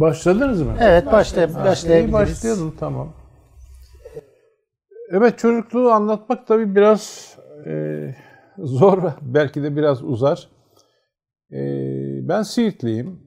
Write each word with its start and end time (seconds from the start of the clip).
Başladınız 0.00 0.62
mı? 0.62 0.74
Evet 0.80 1.06
başla, 1.06 1.42
Ha, 1.42 1.46
iyi 1.46 1.54
başlayabiliriz. 1.54 2.12
başlayalım 2.12 2.74
tamam. 2.80 3.12
Evet 5.10 5.38
çocukluğu 5.38 5.90
anlatmak 5.90 6.46
tabii 6.46 6.74
biraz 6.74 7.36
e, 7.66 8.14
zor 8.58 9.02
belki 9.22 9.62
de 9.62 9.76
biraz 9.76 10.04
uzar. 10.04 10.48
E, 11.52 11.58
ben 12.28 12.42
Siirtliyim. 12.42 13.20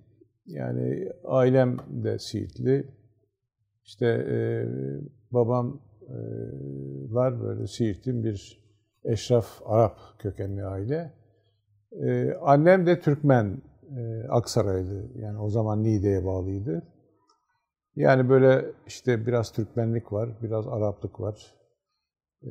Yani 0.46 1.10
ailem 1.26 1.78
de 1.88 2.20
Siirtli. 2.20 2.88
İşte 3.86 4.06
e, 4.08 4.38
babam 5.32 5.82
e, 6.02 6.18
var 7.14 7.42
böyle 7.42 7.68
Siirt'in 7.68 8.24
bir 8.24 8.62
eşraf 9.04 9.62
Arap 9.66 9.98
kökenli 10.20 10.64
aile. 10.64 11.14
E, 11.92 12.34
annem 12.42 12.86
de 12.86 13.00
Türkmen, 13.00 13.62
e, 13.98 14.28
Aksaraylı. 14.30 15.12
Yani 15.16 15.40
o 15.40 15.50
zaman 15.50 15.84
Niğde'ye 15.84 16.26
bağlıydı. 16.26 16.84
Yani 17.96 18.30
böyle 18.30 18.66
işte 18.88 19.28
biraz 19.28 19.52
Türkmenlik 19.52 20.14
var, 20.14 20.30
biraz 20.42 20.68
Araplık 20.68 21.20
var. 21.20 21.56
Ee, 22.44 22.50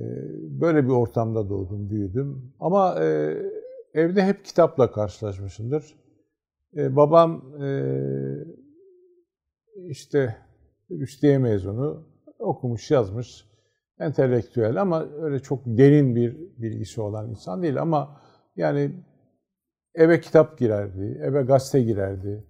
Böyle 0.61 0.85
bir 0.85 0.91
ortamda 0.91 1.49
doğdum, 1.49 1.91
büyüdüm. 1.91 2.55
Ama 2.61 3.05
e, 3.05 3.37
evde 3.95 4.25
hep 4.25 4.45
kitapla 4.45 4.93
karşılaşmışımdır. 4.93 5.97
E, 6.77 6.97
babam 6.97 7.63
e, 7.63 7.69
işte 9.88 10.37
Rüşdiye 10.91 11.38
mezunu, 11.38 12.07
okumuş, 12.38 12.91
yazmış, 12.91 13.45
entelektüel 14.01 14.80
ama 14.80 15.07
öyle 15.21 15.38
çok 15.38 15.63
derin 15.66 16.16
bir 16.16 16.37
bilgisi 16.59 17.01
olan 17.01 17.30
insan 17.30 17.63
değil. 17.63 17.83
Ama 17.83 18.21
yani 18.57 18.93
eve 19.95 20.21
kitap 20.21 20.59
girerdi, 20.59 21.21
eve 21.23 21.43
gazete 21.43 21.83
girerdi. 21.83 22.45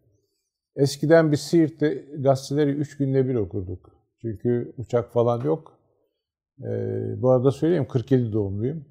Eskiden 0.76 1.32
biz 1.32 1.40
Siirt'te 1.40 1.94
gazeteleri 2.18 2.70
üç 2.70 2.96
günde 2.96 3.28
bir 3.28 3.34
okurduk. 3.34 3.90
Çünkü 4.20 4.74
uçak 4.76 5.12
falan 5.12 5.44
yok. 5.44 5.78
Ee, 6.64 7.22
bu 7.22 7.30
arada 7.30 7.50
söyleyeyim 7.50 7.88
47 7.88 8.32
doğumluyum. 8.32 8.84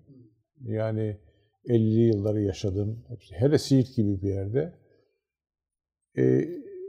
Yani 0.62 1.18
50'li 1.66 2.02
yılları 2.02 2.42
yaşadım. 2.42 3.06
Hele 3.32 3.58
Siirt 3.58 3.96
gibi 3.96 4.22
bir 4.22 4.30
yerde. 4.30 4.74
Ee, 6.18 6.48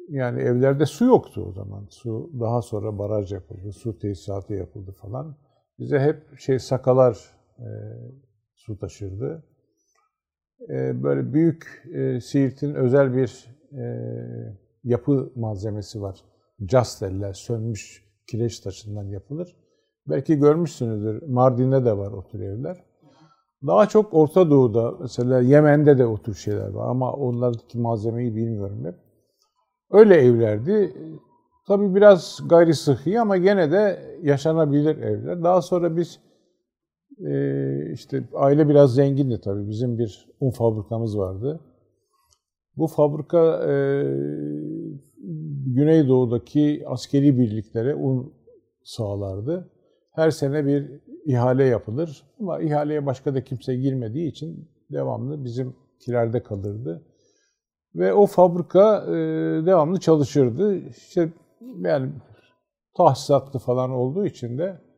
yani 0.08 0.41
evlerde 0.41 0.86
su 0.86 1.05
yoktu 1.05 1.44
o 1.48 1.53
zaman. 1.53 1.86
Su 1.91 2.31
daha 2.41 2.62
sonra 2.62 2.98
baraj 2.98 3.33
yapıldı, 3.33 3.72
su 3.72 3.98
tesisatı 3.98 4.55
yapıldı 4.55 4.92
falan. 4.92 5.36
Bize 5.78 5.98
hep 5.98 6.38
şey 6.38 6.58
sakalar 6.58 7.19
e, 7.58 7.69
su 8.55 8.78
taşırdı. 8.78 9.50
Ee, 10.69 11.03
böyle 11.03 11.33
büyük 11.33 11.84
e, 11.94 12.20
Siirt'in 12.20 12.75
özel 12.75 13.16
bir 13.16 13.47
e, 13.72 13.84
yapı 14.84 15.33
malzemesi 15.36 16.03
var. 16.03 16.25
Cas 16.66 17.00
derler, 17.00 17.33
sönmüş 17.33 18.05
kireç 18.27 18.61
taşından 18.61 19.05
yapılır. 19.05 19.56
Belki 20.06 20.36
görmüşsünüzdür, 20.36 21.22
Mardin'de 21.22 21.84
de 21.84 21.98
var 21.98 22.12
o 22.12 22.27
tür 22.27 22.41
evler. 22.41 22.84
Daha 23.66 23.86
çok 23.86 24.14
Orta 24.14 24.50
Doğu'da, 24.50 24.94
mesela 25.00 25.41
Yemen'de 25.41 25.98
de 25.98 26.06
o 26.06 26.19
tür 26.19 26.34
şeyler 26.34 26.69
var 26.69 26.88
ama 26.88 27.12
onlardaki 27.12 27.78
malzemeyi 27.78 28.36
bilmiyorum 28.36 28.84
hep. 28.84 28.94
Öyle 29.91 30.14
evlerdi. 30.16 30.94
Tabii 31.69 31.94
biraz 31.94 32.38
gayri 32.48 32.75
sıhhi 32.75 33.20
ama 33.20 33.36
gene 33.36 33.72
de 33.72 34.03
yaşanabilir 34.22 34.98
evler. 34.98 35.42
Daha 35.42 35.62
sonra 35.62 35.97
biz 35.97 36.20
işte 37.92 38.24
aile 38.34 38.68
biraz 38.68 38.94
zengindi 38.94 39.40
tabii. 39.40 39.68
Bizim 39.68 39.98
bir 39.98 40.28
un 40.40 40.50
fabrikamız 40.50 41.18
vardı. 41.18 41.60
Bu 42.76 42.86
fabrika 42.86 43.70
e, 43.70 43.74
Güneydoğu'daki 45.66 46.84
askeri 46.86 47.38
birliklere 47.38 47.94
un 47.94 48.32
sağlardı. 48.84 49.70
Her 50.12 50.30
sene 50.30 50.66
bir 50.66 51.00
ihale 51.26 51.64
yapılır 51.64 52.22
ama 52.41 52.60
ihaleye 52.60 53.06
başka 53.06 53.34
da 53.34 53.44
kimse 53.44 53.76
girmediği 53.76 54.28
için 54.28 54.69
devamlı 54.92 55.44
bizim 55.44 55.76
kilerde 56.00 56.42
kalırdı. 56.42 57.03
Ve 57.94 58.14
o 58.14 58.26
fabrika 58.26 59.04
e, 59.06 59.12
devamlı 59.66 60.00
çalışırdı. 60.00 60.76
İşte 60.76 61.32
yani 61.80 62.12
tahsisatlı 62.97 63.59
falan 63.59 63.91
olduğu 63.91 64.26
için 64.26 64.59
de 64.59 64.90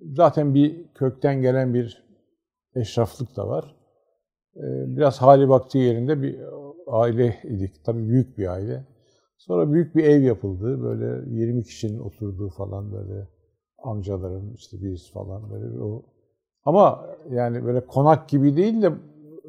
zaten 0.00 0.54
bir 0.54 0.86
kökten 0.94 1.42
gelen 1.42 1.74
bir 1.74 2.06
eşraflık 2.74 3.36
da 3.36 3.48
var. 3.48 3.76
E, 4.56 4.62
biraz 4.96 5.22
hali 5.22 5.48
vakti 5.48 5.78
yerinde 5.78 6.22
bir 6.22 6.40
aile 6.86 7.38
idik. 7.44 7.84
Tabii 7.84 8.08
büyük 8.08 8.38
bir 8.38 8.46
aile. 8.46 8.84
Sonra 9.38 9.72
büyük 9.72 9.96
bir 9.96 10.04
ev 10.04 10.22
yapıldı. 10.22 10.82
Böyle 10.82 11.30
20 11.30 11.64
kişinin 11.64 11.98
oturduğu 11.98 12.48
falan 12.48 12.92
böyle 12.92 13.28
amcaların 13.78 14.52
işte 14.54 14.76
biz 14.82 15.12
falan 15.12 15.50
böyle 15.50 15.80
o. 15.80 16.02
Ama 16.64 17.06
yani 17.30 17.64
böyle 17.64 17.86
konak 17.86 18.28
gibi 18.28 18.56
değil 18.56 18.82
de 18.82 18.92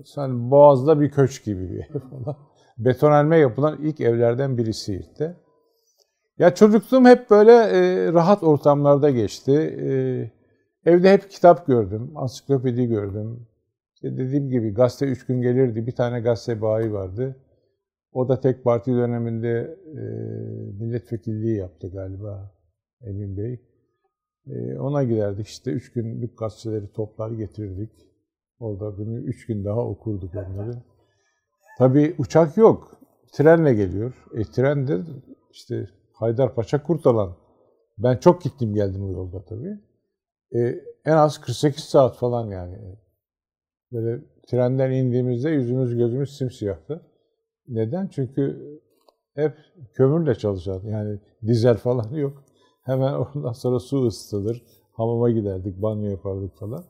sen 0.05 0.51
Boğaz'da 0.51 1.01
bir 1.01 1.11
köç 1.11 1.43
gibi 1.43 1.69
bir 1.69 1.79
ev 1.79 1.99
falan. 1.99 2.37
Betonelme 2.77 3.37
yapılan 3.37 3.77
ilk 3.81 4.01
evlerden 4.01 4.57
biri 4.57 4.73
Siirt'te. 4.73 5.35
Ya 6.39 6.55
çocukluğum 6.55 7.05
hep 7.05 7.29
böyle 7.29 7.51
e, 7.51 8.13
rahat 8.13 8.43
ortamlarda 8.43 9.09
geçti. 9.09 9.51
E, 9.51 10.91
evde 10.91 11.13
hep 11.13 11.31
kitap 11.31 11.67
gördüm, 11.67 12.11
ansiklopedi 12.15 12.87
gördüm. 12.87 13.47
İşte 13.95 14.17
dediğim 14.17 14.49
gibi 14.49 14.73
gazete 14.73 15.05
üç 15.05 15.25
gün 15.25 15.41
gelirdi. 15.41 15.87
Bir 15.87 15.91
tane 15.91 16.19
gazete 16.19 16.61
bayi 16.61 16.93
vardı. 16.93 17.35
O 18.11 18.29
da 18.29 18.39
tek 18.39 18.63
parti 18.63 18.91
döneminde 18.91 19.77
e, 19.85 20.01
milletvekilliği 20.83 21.57
yaptı 21.57 21.91
galiba 21.91 22.51
Emin 23.01 23.37
Bey. 23.37 23.61
E, 24.47 24.79
ona 24.79 25.03
giderdik 25.03 25.47
işte 25.47 25.71
üç 25.71 25.91
günlük 25.91 26.37
gazeteleri 26.37 26.91
toplar 26.91 27.31
getirirdik. 27.31 27.91
Orada 28.59 28.89
günü 28.89 29.23
üç 29.23 29.45
gün 29.45 29.65
daha 29.65 29.87
okurduk 29.87 30.31
onları. 30.35 30.71
Tabii 31.77 32.15
uçak 32.17 32.57
yok. 32.57 33.01
Trenle 33.31 33.73
geliyor. 33.73 34.25
E, 34.33 34.43
tren 34.43 34.87
de 34.87 34.99
işte 35.51 35.87
Haydarpaşa 36.19 36.83
Kurtalan. 36.83 37.35
Ben 37.97 38.17
çok 38.17 38.41
gittim 38.41 38.73
geldim 38.73 39.05
o 39.05 39.11
yolda 39.11 39.45
tabii. 39.45 39.79
E, 40.55 40.59
en 41.05 41.17
az 41.17 41.41
48 41.41 41.83
saat 41.83 42.17
falan 42.17 42.47
yani. 42.47 42.77
Böyle 43.91 44.23
trenden 44.47 44.91
indiğimizde 44.91 45.49
yüzümüz 45.49 45.95
gözümüz 45.95 46.37
simsiyahtı. 46.37 47.01
Neden? 47.67 48.07
Çünkü 48.07 48.71
hep 49.35 49.57
kömürle 49.93 50.35
çalışan 50.35 50.81
yani 50.83 51.19
dizel 51.47 51.77
falan 51.77 52.13
yok. 52.13 52.43
Hemen 52.83 53.13
ondan 53.13 53.51
sonra 53.51 53.79
su 53.79 54.05
ısıtılır. 54.05 54.63
Hamama 54.91 55.29
giderdik, 55.29 55.81
banyo 55.81 56.09
yapardık 56.09 56.57
falan. 56.57 56.83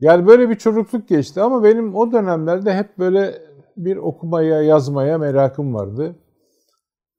Yani 0.00 0.26
böyle 0.26 0.50
bir 0.50 0.54
çocukluk 0.54 1.08
geçti 1.08 1.40
ama 1.40 1.64
benim 1.64 1.94
o 1.94 2.12
dönemlerde 2.12 2.74
hep 2.74 2.98
böyle 2.98 3.42
bir 3.76 3.96
okumaya, 3.96 4.62
yazmaya 4.62 5.18
merakım 5.18 5.74
vardı. 5.74 6.16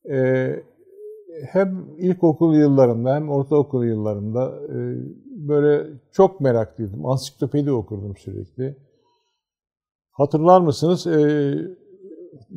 Ee, 0.09 0.63
hem 1.50 1.85
ilkokul 1.97 2.56
yıllarımda 2.56 3.16
hem 3.16 3.29
ortaokul 3.29 3.84
yıllarımda 3.85 4.53
e, 4.69 4.78
böyle 5.47 5.88
çok 6.12 6.41
meraklıydım. 6.41 7.06
Ansiklopedi 7.06 7.72
okurdum 7.72 8.18
sürekli. 8.18 8.75
Hatırlar 10.12 10.62
mısınız? 10.62 11.07
Ee, 11.07 11.56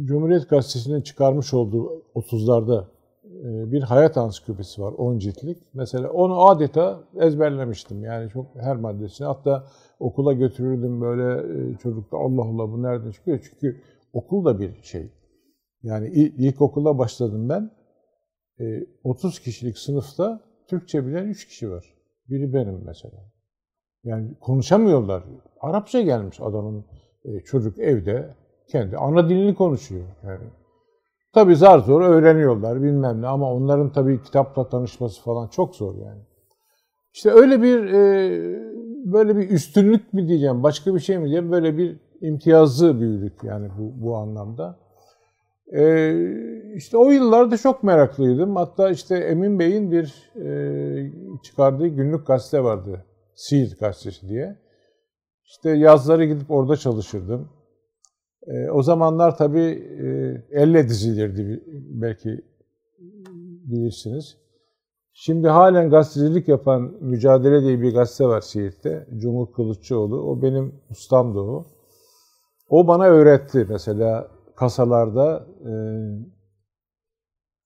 Cumhuriyet 0.05 0.51
Gazetesi'nin 0.51 1.01
çıkarmış 1.01 1.55
olduğu 1.55 2.03
30'larda 2.15 2.85
e, 3.25 3.73
bir 3.73 3.83
hayat 3.83 4.17
ansiklopedisi 4.17 4.83
var 4.83 4.93
10 4.93 5.19
ciltlik. 5.19 5.59
Mesela 5.75 6.11
onu 6.11 6.47
adeta 6.49 7.01
ezberlemiştim. 7.17 8.05
Yani 8.05 8.31
çok 8.31 8.47
her 8.55 8.77
maddesini. 8.77 9.27
Hatta 9.27 9.67
okula 10.01 10.33
götürürdüm 10.33 11.01
böyle 11.01 11.53
e, 11.73 11.77
çocukta 11.77 12.17
Allah 12.17 12.43
Allah 12.43 12.73
bu 12.73 12.83
nereden 12.83 13.11
çıkıyor? 13.11 13.41
Çünkü 13.51 13.81
okul 14.13 14.45
da 14.45 14.59
bir 14.61 14.83
şey. 14.83 15.11
Yani 15.83 16.09
il- 16.09 16.39
ilkokula 16.49 16.99
başladım 16.99 17.49
ben. 17.49 17.71
E, 18.61 18.87
30 19.05 19.41
kişilik 19.41 19.79
sınıfta 19.79 20.41
Türkçe 20.67 21.07
bilen 21.07 21.27
3 21.27 21.49
kişi 21.49 21.71
var. 21.71 21.95
Biri 22.29 22.53
benim 22.53 22.83
mesela. 22.87 23.25
Yani 24.05 24.35
konuşamıyorlar. 24.41 25.25
Arapça 25.61 26.01
gelmiş 26.01 26.41
adamın 26.41 26.85
e, 27.25 27.41
çocuk 27.41 27.79
evde 27.79 28.35
kendi 28.69 28.97
ana 28.97 29.29
dilini 29.29 29.55
konuşuyor. 29.55 30.07
Yani 30.25 30.51
Tabii 31.33 31.57
zar 31.57 31.79
zor 31.79 32.01
öğreniyorlar 32.01 32.83
bilmem 32.83 33.23
ne 33.23 33.27
ama 33.27 33.53
onların 33.53 33.93
tabii 33.93 34.23
kitapla 34.23 34.69
tanışması 34.69 35.23
falan 35.23 35.49
çok 35.49 35.77
zor 35.77 35.95
yani. 35.95 36.21
İşte 37.15 37.31
öyle 37.31 37.63
bir 37.63 37.85
e, 37.85 38.31
böyle 39.13 39.37
bir 39.37 39.51
üstünlük 39.51 40.13
mü 40.13 40.29
diyeceğim, 40.29 40.63
başka 40.63 40.95
bir 40.95 41.01
şey 41.01 41.19
mi 41.19 41.23
diyeceğim, 41.23 41.53
böyle 41.53 41.79
bir 41.79 41.97
imtiyazlı 42.21 43.01
büyüdük 43.01 43.45
yani 43.45 43.69
bu, 43.79 44.05
bu 44.05 44.17
anlamda. 44.17 44.79
E, 45.73 46.15
işte 46.75 46.97
o 46.97 47.11
yıllarda 47.11 47.57
çok 47.57 47.83
meraklıydım. 47.83 48.57
Hatta 48.57 48.91
işte 48.91 49.17
Emin 49.17 49.59
Bey'in 49.59 49.93
bir 49.93 50.33
e, 50.37 51.13
çıkardığı 51.43 51.87
günlük 51.87 52.27
gazete 52.27 52.65
vardı. 52.65 53.05
Siirt 53.35 53.81
gazetesi 53.81 54.29
diye. 54.29 54.57
İşte 55.45 55.71
yazları 55.71 56.25
gidip 56.25 56.51
orada 56.51 56.77
çalışırdım. 56.77 57.49
E, 58.47 58.71
o 58.71 58.83
zamanlar 58.83 59.37
tabii 59.37 59.85
e, 60.03 60.07
elle 60.51 60.89
dizilirdi 60.89 61.65
belki 61.91 62.41
bilirsiniz. 63.65 64.37
Şimdi 65.13 65.49
halen 65.49 65.91
gazetecilik 65.91 66.49
yapan 66.49 66.95
Mücadele 67.01 67.63
diye 67.63 67.81
bir 67.81 67.95
gazete 67.95 68.25
var 68.25 68.41
Siirt'te. 68.41 69.07
Cumhur 69.17 69.53
Kılıççıoğlu. 69.53 70.23
O 70.23 70.43
benim 70.43 70.75
ustamdı 70.91 71.39
o. 71.39 71.67
O 72.69 72.87
bana 72.87 73.05
öğretti 73.05 73.67
mesela 73.69 74.29
kasalarda 74.59 75.47
e, 75.65 75.73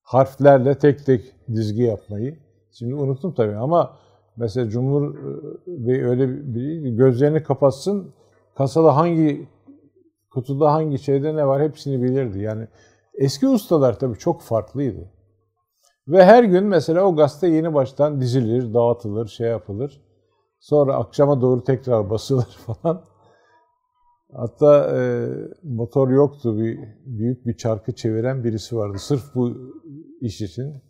harflerle 0.02 0.78
tek 0.78 1.06
tek 1.06 1.34
dizgi 1.54 1.82
yapmayı. 1.82 2.38
Şimdi 2.72 2.94
unuttum 2.94 3.34
tabii 3.34 3.56
ama 3.56 3.96
mesela 4.36 4.70
Cumhur 4.70 5.14
Bey 5.66 6.04
öyle 6.04 6.54
bir 6.54 6.90
gözlerini 6.90 7.42
kapatsın 7.42 8.14
kasada 8.54 8.96
hangi 8.96 9.48
kutuda 10.30 10.72
hangi 10.72 10.98
şeyde 10.98 11.36
ne 11.36 11.46
var 11.46 11.62
hepsini 11.62 12.02
bilirdi. 12.02 12.38
Yani 12.38 12.68
eski 13.14 13.48
ustalar 13.48 13.98
tabii 13.98 14.18
çok 14.18 14.42
farklıydı. 14.42 15.10
Ve 16.08 16.24
her 16.24 16.44
gün 16.44 16.64
mesela 16.64 17.04
o 17.04 17.16
gazete 17.16 17.48
yeni 17.48 17.74
baştan 17.74 18.20
dizilir, 18.20 18.74
dağıtılır, 18.74 19.28
şey 19.28 19.48
yapılır. 19.48 20.02
Sonra 20.60 20.96
akşama 20.96 21.40
doğru 21.40 21.64
tekrar 21.64 22.10
basılır 22.10 22.58
falan. 22.66 23.11
Hatta 24.32 24.96
e, 24.96 25.28
motor 25.62 26.08
yoktu. 26.08 26.58
Bir 26.58 26.78
büyük 27.06 27.46
bir 27.46 27.56
çarkı 27.56 27.92
çeviren 27.92 28.44
birisi 28.44 28.76
vardı. 28.76 28.98
Sırf 28.98 29.34
bu 29.34 29.52
iş 30.20 30.40
için. 30.40 30.82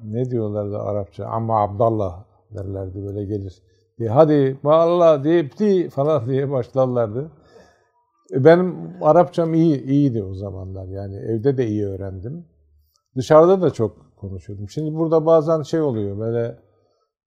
Ne 0.00 0.30
diyorlardı 0.30 0.78
Arapça? 0.78 1.26
Ama 1.26 1.62
Abdallah 1.62 2.24
derlerdi 2.50 3.02
böyle 3.06 3.24
gelir. 3.24 3.62
Diye, 3.98 4.08
Hadi 4.08 4.58
Allah 4.64 5.24
deyip 5.24 5.52
falan 5.90 6.28
diye 6.28 6.50
başlarlardı. 6.50 7.30
E, 8.32 8.44
benim 8.44 8.76
Arapçam 9.02 9.54
iyi, 9.54 9.84
iyiydi 9.84 10.22
o 10.22 10.34
zamanlar. 10.34 10.88
Yani 10.88 11.16
evde 11.16 11.56
de 11.56 11.66
iyi 11.66 11.86
öğrendim. 11.86 12.46
Dışarıda 13.16 13.62
da 13.62 13.70
çok 13.70 14.16
konuşuyordum. 14.16 14.68
Şimdi 14.68 14.94
burada 14.94 15.26
bazen 15.26 15.62
şey 15.62 15.80
oluyor 15.80 16.18
böyle 16.18 16.58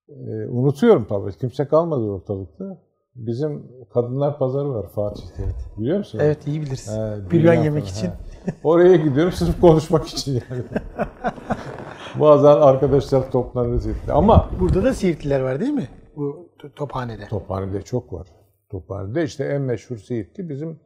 e, 0.10 0.48
unutuyorum 0.50 1.06
tabii. 1.10 1.32
Kimse 1.32 1.68
kalmadı 1.68 2.02
ortalıkta. 2.02 2.87
Bizim 3.18 3.68
kadınlar 3.94 4.40
pazarı 4.40 4.74
var 4.74 4.90
Fatih'te. 4.90 5.44
Biliyor 5.78 5.98
musun? 5.98 6.20
Evet 6.22 6.48
iyi 6.48 6.62
biliriz. 6.62 6.88
He, 6.92 7.32
Bülyan 7.32 7.32
dünya 7.32 7.54
yemek 7.54 7.84
falan, 7.84 7.96
için. 7.96 8.12
Oraya 8.64 8.96
gidiyorum 8.96 9.32
sırf 9.32 9.62
konuşmak 9.62 10.08
için 10.08 10.34
yani. 10.50 10.64
Bazen 12.20 12.48
arkadaşlar 12.48 13.32
toplanırız. 13.32 13.88
etti. 13.88 14.12
Ama 14.12 14.50
Burada 14.60 14.84
da 14.84 14.94
Siirtliler 14.94 15.42
var 15.42 15.60
değil 15.60 15.74
mi? 15.74 15.90
Bu 16.16 16.50
tophanede. 16.76 17.28
Tophane'de 17.28 17.82
çok 17.82 18.14
var. 18.14 18.28
Tophane'de 18.72 19.24
işte 19.24 19.44
en 19.44 19.62
meşhur 19.62 19.98
Siirtli 19.98 20.50
bizim 20.50 20.80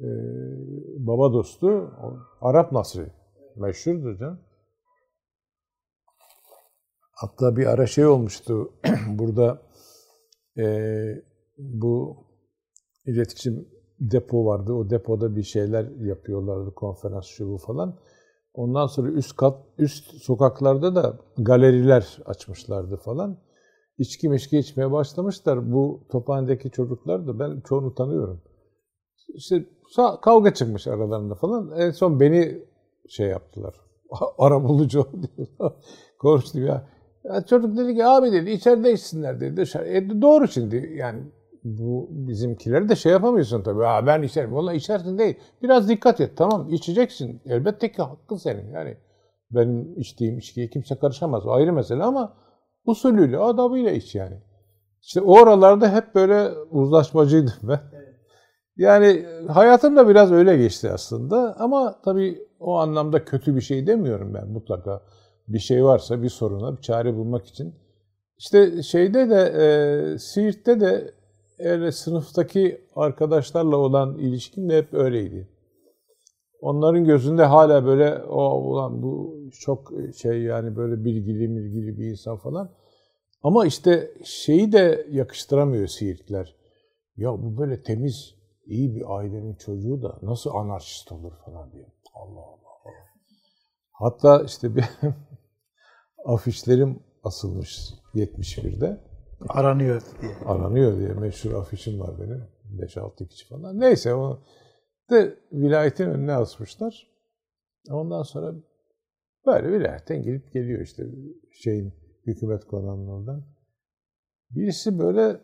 e, 0.00 0.08
baba 0.98 1.32
dostu 1.32 1.90
Arap 2.40 2.72
Nasri. 2.72 3.06
Meşhurdur 3.56 4.18
canım. 4.18 4.40
Hatta 7.12 7.56
bir 7.56 7.66
ara 7.66 7.86
şey 7.86 8.06
olmuştu 8.06 8.72
burada 9.08 9.62
e, 10.58 10.64
bu 11.58 12.16
iletişim 13.06 13.68
depo 14.00 14.46
vardı. 14.46 14.72
O 14.72 14.90
depoda 14.90 15.36
bir 15.36 15.42
şeyler 15.42 15.90
yapıyorlardı. 16.00 16.74
Konferans 16.74 17.26
şu 17.26 17.48
bu 17.48 17.58
falan. 17.58 17.98
Ondan 18.54 18.86
sonra 18.86 19.10
üst 19.10 19.36
kat, 19.36 19.58
üst 19.78 20.14
sokaklarda 20.22 20.94
da 20.94 21.18
galeriler 21.38 22.18
açmışlardı 22.24 22.96
falan. 22.96 23.38
İçki 23.98 24.28
mişki 24.28 24.58
içmeye 24.58 24.92
başlamışlar. 24.92 25.72
Bu 25.72 26.06
tophanedeki 26.10 26.70
çocuklar 26.70 27.26
da 27.26 27.38
ben 27.38 27.60
çoğunu 27.60 27.94
tanıyorum. 27.94 28.42
İşte 29.34 29.64
kavga 30.22 30.54
çıkmış 30.54 30.86
aralarında 30.86 31.34
falan. 31.34 31.70
En 31.76 31.90
son 31.90 32.20
beni 32.20 32.62
şey 33.08 33.28
yaptılar. 33.28 33.74
Arabulucu 34.38 35.06
diyor. 35.36 35.72
Konuştu 36.18 36.60
ya. 36.60 36.88
ya. 37.24 37.46
Çocuk 37.46 37.76
dedi 37.76 37.94
ki 37.94 38.06
abi 38.06 38.32
dedi 38.32 38.50
içeride 38.50 38.92
içsinler 38.92 39.40
dedi. 39.40 39.56
Dışarı. 39.56 39.88
E, 39.88 40.22
doğru 40.22 40.48
şimdi 40.48 40.94
yani 40.96 41.22
bu 41.64 42.08
bizimkileri 42.10 42.88
de 42.88 42.96
şey 42.96 43.12
yapamıyorsun 43.12 43.62
tabii. 43.62 43.82
Ha, 43.82 44.06
ben 44.06 44.22
içerim. 44.22 44.54
Valla 44.54 44.72
içersin 44.72 45.18
değil. 45.18 45.36
Biraz 45.62 45.88
dikkat 45.88 46.20
et. 46.20 46.32
Tamam 46.36 46.68
içeceksin. 46.68 47.42
Elbette 47.46 47.92
ki 47.92 48.02
hakkın 48.02 48.36
senin. 48.36 48.72
Yani 48.72 48.96
benim 49.50 50.00
içtiğim 50.00 50.38
içkiye 50.38 50.70
kimse 50.70 50.98
karışamaz. 50.98 51.46
O 51.46 51.50
ayrı 51.50 51.72
mesele 51.72 52.02
ama 52.02 52.36
usulüyle, 52.86 53.38
adabıyla 53.38 53.90
iç 53.90 54.14
yani. 54.14 54.36
İşte 55.02 55.20
o 55.20 55.40
oralarda 55.40 55.92
hep 55.92 56.14
böyle 56.14 56.50
uzlaşmacıydım 56.70 57.54
ben. 57.62 57.80
Yani 58.76 59.26
hayatım 59.48 59.96
da 59.96 60.08
biraz 60.08 60.32
öyle 60.32 60.56
geçti 60.56 60.90
aslında 60.90 61.56
ama 61.58 62.00
tabii 62.04 62.48
o 62.60 62.74
anlamda 62.74 63.24
kötü 63.24 63.56
bir 63.56 63.60
şey 63.60 63.86
demiyorum 63.86 64.34
ben 64.34 64.48
mutlaka. 64.48 65.02
Bir 65.48 65.58
şey 65.58 65.84
varsa 65.84 66.22
bir 66.22 66.28
soruna 66.28 66.76
bir 66.76 66.82
çare 66.82 67.16
bulmak 67.16 67.46
için. 67.46 67.74
İşte 68.38 68.82
şeyde 68.82 69.30
de 69.30 69.40
e, 70.14 70.18
Siirt'te 70.18 70.80
de 70.80 71.14
öyle 71.58 71.92
sınıftaki 71.92 72.80
arkadaşlarla 72.96 73.76
olan 73.76 74.18
ilişkim 74.18 74.68
de 74.70 74.78
hep 74.78 74.94
öyleydi. 74.94 75.48
Onların 76.60 77.04
gözünde 77.04 77.44
hala 77.44 77.84
böyle 77.84 78.22
o 78.22 78.60
ulan 78.60 79.02
bu 79.02 79.36
çok 79.60 79.92
şey 80.16 80.42
yani 80.42 80.76
böyle 80.76 81.04
bilgili 81.04 81.56
bilgili 81.56 81.98
bir 81.98 82.10
insan 82.10 82.36
falan. 82.36 82.70
Ama 83.42 83.66
işte 83.66 84.10
şeyi 84.24 84.72
de 84.72 85.06
yakıştıramıyor 85.10 85.86
Siirtler. 85.86 86.56
Ya 87.16 87.32
bu 87.32 87.58
böyle 87.58 87.82
temiz, 87.82 88.34
iyi 88.66 88.94
bir 88.94 89.16
ailenin 89.16 89.54
çocuğu 89.54 90.02
da 90.02 90.18
nasıl 90.22 90.50
anarşist 90.50 91.12
olur 91.12 91.32
falan 91.44 91.72
diyor. 91.72 91.86
Allah 92.14 92.40
Allah. 92.40 92.64
Hatta 93.92 94.42
işte 94.44 94.76
bir 94.76 94.84
afişlerim 96.24 97.00
asılmış 97.24 97.78
71'de. 98.14 99.13
Aranıyor 99.48 100.02
diye. 100.22 100.32
Aranıyor 100.46 100.98
diye 100.98 101.08
meşhur 101.08 101.52
afişim 101.52 102.00
var 102.00 102.10
benim. 102.20 102.44
5-6 102.80 103.28
kişi 103.28 103.48
falan. 103.48 103.80
Neyse 103.80 104.14
onu 104.14 104.40
de 105.10 105.38
vilayetin 105.52 106.10
önüne 106.10 106.32
asmışlar. 106.32 107.10
Ondan 107.90 108.22
sonra 108.22 108.54
böyle 109.46 109.72
vilayetten 109.72 110.22
gidip 110.22 110.52
geliyor 110.52 110.80
işte 110.80 111.06
şeyin 111.52 111.92
hükümet 112.26 112.64
konağının 112.64 113.08
oradan. 113.08 113.44
Birisi 114.50 114.98
böyle 114.98 115.40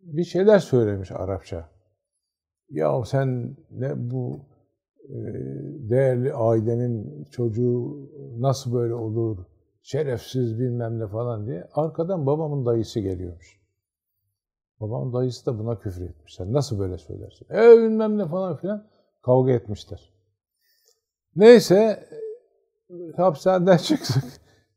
bir 0.00 0.24
şeyler 0.24 0.58
söylemiş 0.58 1.12
Arapça. 1.12 1.68
Ya 2.70 3.04
sen 3.04 3.56
ne 3.70 4.10
bu 4.10 4.40
e, 5.08 5.18
değerli 5.90 6.34
ailenin 6.34 7.24
çocuğu 7.24 8.10
nasıl 8.38 8.74
böyle 8.74 8.94
olur? 8.94 9.38
Şerefsiz 9.82 10.58
bilmem 10.58 10.98
ne 10.98 11.08
falan 11.08 11.46
diye. 11.46 11.68
Arkadan 11.72 12.26
babamın 12.26 12.66
dayısı 12.66 13.00
geliyormuş. 13.00 13.60
Babamın 14.80 15.12
dayısı 15.12 15.46
da 15.46 15.58
buna 15.58 15.78
küfür 15.78 16.10
etmişler. 16.10 16.52
Nasıl 16.52 16.78
böyle 16.78 16.98
söylersin? 16.98 17.46
E 17.54 17.78
bilmem 17.78 18.18
ne 18.18 18.28
falan 18.28 18.56
filan. 18.56 18.86
Kavga 19.22 19.52
etmişler. 19.52 20.12
Neyse 21.36 22.08
hapishaneden 23.16 23.76
çıktık. 23.76 24.24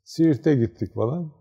Siirt'e 0.04 0.56
gittik 0.56 0.94
falan. 0.94 1.32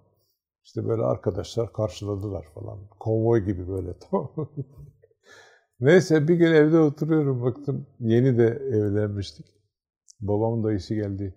İşte 0.64 0.88
böyle 0.88 1.02
arkadaşlar 1.02 1.72
karşıladılar 1.72 2.44
falan. 2.54 2.78
Konvoy 3.00 3.44
gibi 3.44 3.68
böyle? 3.68 3.94
Neyse 5.80 6.28
bir 6.28 6.34
gün 6.34 6.52
evde 6.52 6.78
oturuyorum 6.78 7.42
baktım. 7.42 7.86
Yeni 8.00 8.38
de 8.38 8.46
evlenmiştik. 8.72 9.46
Babamın 10.20 10.64
dayısı 10.64 10.94
geldi. 10.94 11.34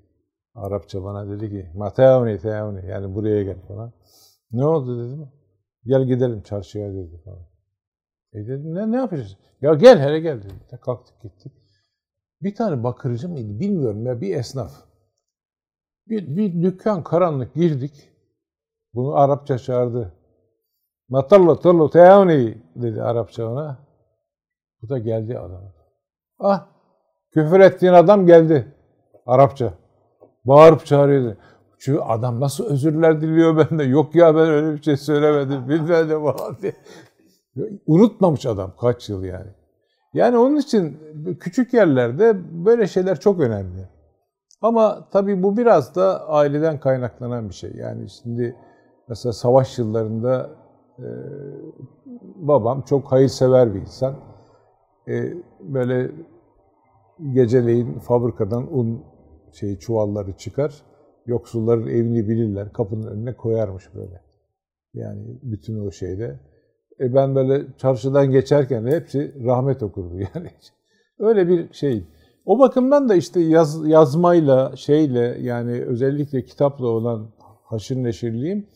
Arapça 0.56 1.04
bana 1.04 1.30
dedi 1.30 1.50
ki 1.50 1.72
Mateavni, 1.76 2.40
teavni 2.40 2.86
yani 2.90 3.16
buraya 3.16 3.44
gel 3.44 3.62
falan. 3.68 3.94
Ne 4.52 4.66
oldu 4.66 5.06
dedim. 5.06 5.32
Gel 5.86 6.06
gidelim 6.06 6.42
çarşıya 6.42 6.94
dedi 6.94 7.22
falan. 7.26 7.46
E 8.34 8.48
dedim 8.48 8.76
ne, 8.76 8.92
ne 8.92 8.98
yapacağız? 8.98 9.38
Ya 9.62 9.74
gel 9.74 10.00
hele 10.00 10.20
gel 10.20 10.44
dedi. 10.44 10.80
Kalktık 10.82 11.22
gittik. 11.22 11.54
Bir 12.42 12.56
tane 12.56 12.84
bakırcı 12.84 13.30
mıydı 13.30 13.60
bilmiyorum 13.60 14.06
ya 14.06 14.22
bir 14.22 14.36
esnaf. 14.36 14.72
Bir, 16.08 16.38
bir 16.38 16.64
dükkan 16.64 17.04
karanlık 17.04 17.54
girdik. 17.54 18.10
Bunu 18.94 19.16
Arapça 19.16 19.58
çağırdı. 19.58 20.14
Matallo 21.10 21.60
tallo 21.60 21.90
teavni 21.90 22.58
dedi 22.76 23.04
Arapça 23.04 23.48
ona. 23.48 23.78
Bu 24.82 24.90
da 24.90 24.98
geldi 24.98 25.40
adam. 25.40 25.74
Ah 26.40 26.68
küfür 27.32 27.60
ettiğin 27.60 27.94
adam 27.94 28.26
geldi. 28.26 28.74
Arapça. 29.26 29.74
Bağırıp 30.46 30.86
çağırıyordu. 30.86 31.38
Şu 31.78 32.06
adam 32.06 32.40
nasıl 32.40 32.66
özürler 32.66 33.22
diliyor 33.22 33.58
bende. 33.58 33.84
Yok 34.00 34.16
ya 34.16 34.36
ben 34.36 34.48
öyle 34.48 34.78
bir 34.78 34.82
şey 34.82 34.98
söylemedim. 34.98 35.70
Bilmem 35.70 36.10
ne 36.10 36.14
falan. 36.14 36.58
Unutmamış 37.88 38.46
adam 38.46 38.74
kaç 38.82 39.10
yıl 39.10 39.24
yani. 39.24 39.50
Yani 40.14 40.38
onun 40.38 40.58
için 40.58 40.98
küçük 41.40 41.74
yerlerde 41.74 42.38
böyle 42.66 42.88
şeyler 42.88 43.20
çok 43.20 43.40
önemli. 43.40 43.90
Ama 44.62 45.08
tabii 45.12 45.44
bu 45.44 45.58
biraz 45.58 45.96
da 45.96 46.30
aileden 46.30 46.80
kaynaklanan 46.80 47.50
bir 47.50 47.54
şey. 47.54 47.72
Yani 47.76 48.10
şimdi 48.10 48.56
mesela 49.10 49.34
savaş 49.34 49.80
yıllarında 49.80 50.50
e, 51.00 51.08
babam 52.36 52.82
çok 52.82 53.12
hayırsever 53.12 53.74
bir 53.74 53.82
insan. 53.82 54.16
E, 55.08 55.34
böyle 55.60 56.12
geceleyin 57.34 58.00
fabrikadan 58.00 58.78
un 58.78 59.04
şey 59.56 59.80
çuvalları 59.80 60.38
çıkar. 60.38 60.82
Yoksulların 61.26 61.88
evini 61.88 62.30
bilirler. 62.30 62.74
Kapının 62.74 63.08
önüne 63.08 63.34
koyarmış 63.34 63.84
böyle. 63.96 64.22
Yani 64.94 65.40
bütün 65.44 65.88
o 65.88 65.92
şeyde. 65.92 66.40
E 67.00 67.14
ben 67.14 67.36
böyle 67.36 67.66
çarşıdan 67.78 68.32
geçerken 68.32 68.86
hepsi 68.86 69.46
rahmet 69.46 69.84
okurdu 69.84 70.20
yani. 70.36 70.52
Öyle 71.20 71.48
bir 71.48 71.74
şey. 71.74 72.04
O 72.46 72.60
bakımdan 72.60 73.10
da 73.10 73.16
işte 73.16 73.40
yaz, 73.40 73.88
yazmayla, 73.88 74.76
şeyle 74.76 75.38
yani 75.42 75.82
özellikle 75.82 76.44
kitapla 76.44 76.88
olan 76.88 77.30
haşır 77.64 77.96
neşirliğim 77.96 78.68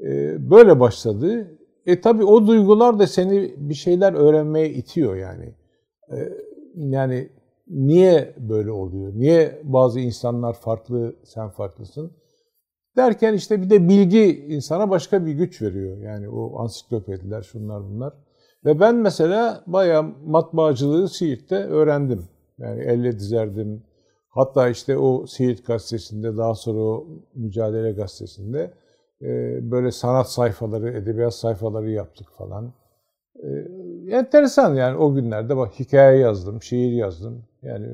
e, 0.00 0.36
böyle 0.50 0.80
başladı. 0.80 1.58
E 1.86 2.00
tabi 2.00 2.24
o 2.24 2.46
duygular 2.46 2.98
da 2.98 3.06
seni 3.06 3.54
bir 3.56 3.74
şeyler 3.74 4.12
öğrenmeye 4.12 4.70
itiyor 4.70 5.16
yani. 5.16 5.54
E, 6.12 6.16
yani 6.74 7.28
niye 7.70 8.34
böyle 8.38 8.70
oluyor? 8.70 9.12
Niye 9.14 9.60
bazı 9.64 10.00
insanlar 10.00 10.52
farklı, 10.52 11.16
sen 11.24 11.48
farklısın? 11.48 12.12
Derken 12.96 13.34
işte 13.34 13.62
bir 13.62 13.70
de 13.70 13.88
bilgi 13.88 14.46
insana 14.48 14.90
başka 14.90 15.26
bir 15.26 15.32
güç 15.32 15.62
veriyor. 15.62 15.96
Yani 15.98 16.28
o 16.28 16.58
ansiklopediler, 16.58 17.42
şunlar 17.42 17.82
bunlar. 17.84 18.12
Ve 18.64 18.80
ben 18.80 18.94
mesela 18.94 19.64
bayağı 19.66 20.02
matbaacılığı 20.26 21.08
Siirt'te 21.08 21.56
öğrendim. 21.56 22.24
Yani 22.58 22.80
elle 22.80 23.18
dizerdim. 23.18 23.82
Hatta 24.28 24.68
işte 24.68 24.98
o 24.98 25.26
Siirt 25.26 25.66
gazetesinde, 25.66 26.36
daha 26.36 26.54
sonra 26.54 26.80
o 26.80 27.06
Mücadele 27.34 27.92
gazetesinde 27.92 28.74
e, 29.22 29.26
böyle 29.70 29.90
sanat 29.90 30.30
sayfaları, 30.30 30.90
edebiyat 30.90 31.34
sayfaları 31.34 31.90
yaptık 31.90 32.26
falan. 32.38 32.72
Enteresan 34.10 34.74
yani 34.74 34.96
o 34.96 35.14
günlerde 35.14 35.56
bak 35.56 35.80
hikaye 35.80 36.18
yazdım, 36.18 36.62
şiir 36.62 36.92
yazdım. 36.92 37.44
Yani 37.62 37.86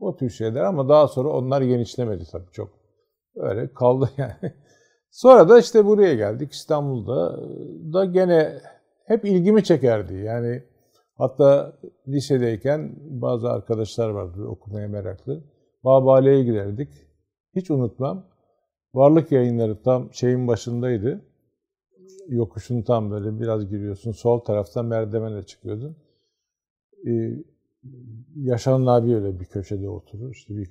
o 0.00 0.16
tür 0.16 0.30
şeyler 0.30 0.60
ama 0.60 0.88
daha 0.88 1.08
sonra 1.08 1.28
onlar 1.28 1.62
genişlemedi 1.62 2.24
tabii 2.32 2.50
çok. 2.52 2.70
Öyle 3.36 3.72
kaldı 3.72 4.10
yani. 4.16 4.52
Sonra 5.10 5.48
da 5.48 5.58
işte 5.58 5.86
buraya 5.86 6.14
geldik 6.14 6.52
İstanbul'da 6.52 7.40
da 7.92 8.04
gene 8.04 8.60
hep 9.04 9.24
ilgimi 9.24 9.64
çekerdi. 9.64 10.14
Yani 10.14 10.62
hatta 11.14 11.72
lisedeyken 12.08 12.96
bazı 12.98 13.48
arkadaşlar 13.48 14.10
vardı 14.10 14.44
okumaya 14.44 14.88
meraklı. 14.88 15.44
Babale'ye 15.84 16.44
giderdik. 16.44 16.88
Hiç 17.56 17.70
unutmam. 17.70 18.24
Varlık 18.94 19.32
yayınları 19.32 19.82
tam 19.82 20.12
şeyin 20.12 20.48
başındaydı. 20.48 21.27
Yokuşun 22.28 22.82
tam 22.82 23.10
böyle 23.10 23.40
biraz 23.40 23.68
giriyorsun. 23.68 24.12
Sol 24.12 24.38
taraftan 24.38 24.86
merdivenle 24.86 25.42
çıkıyordun. 25.42 25.96
Ee, 27.06 27.44
Yaşan 28.36 28.86
abi 28.86 29.14
öyle 29.14 29.40
bir 29.40 29.44
köşede 29.44 29.88
oturur. 29.88 30.30
İşte 30.30 30.56
bir 30.56 30.68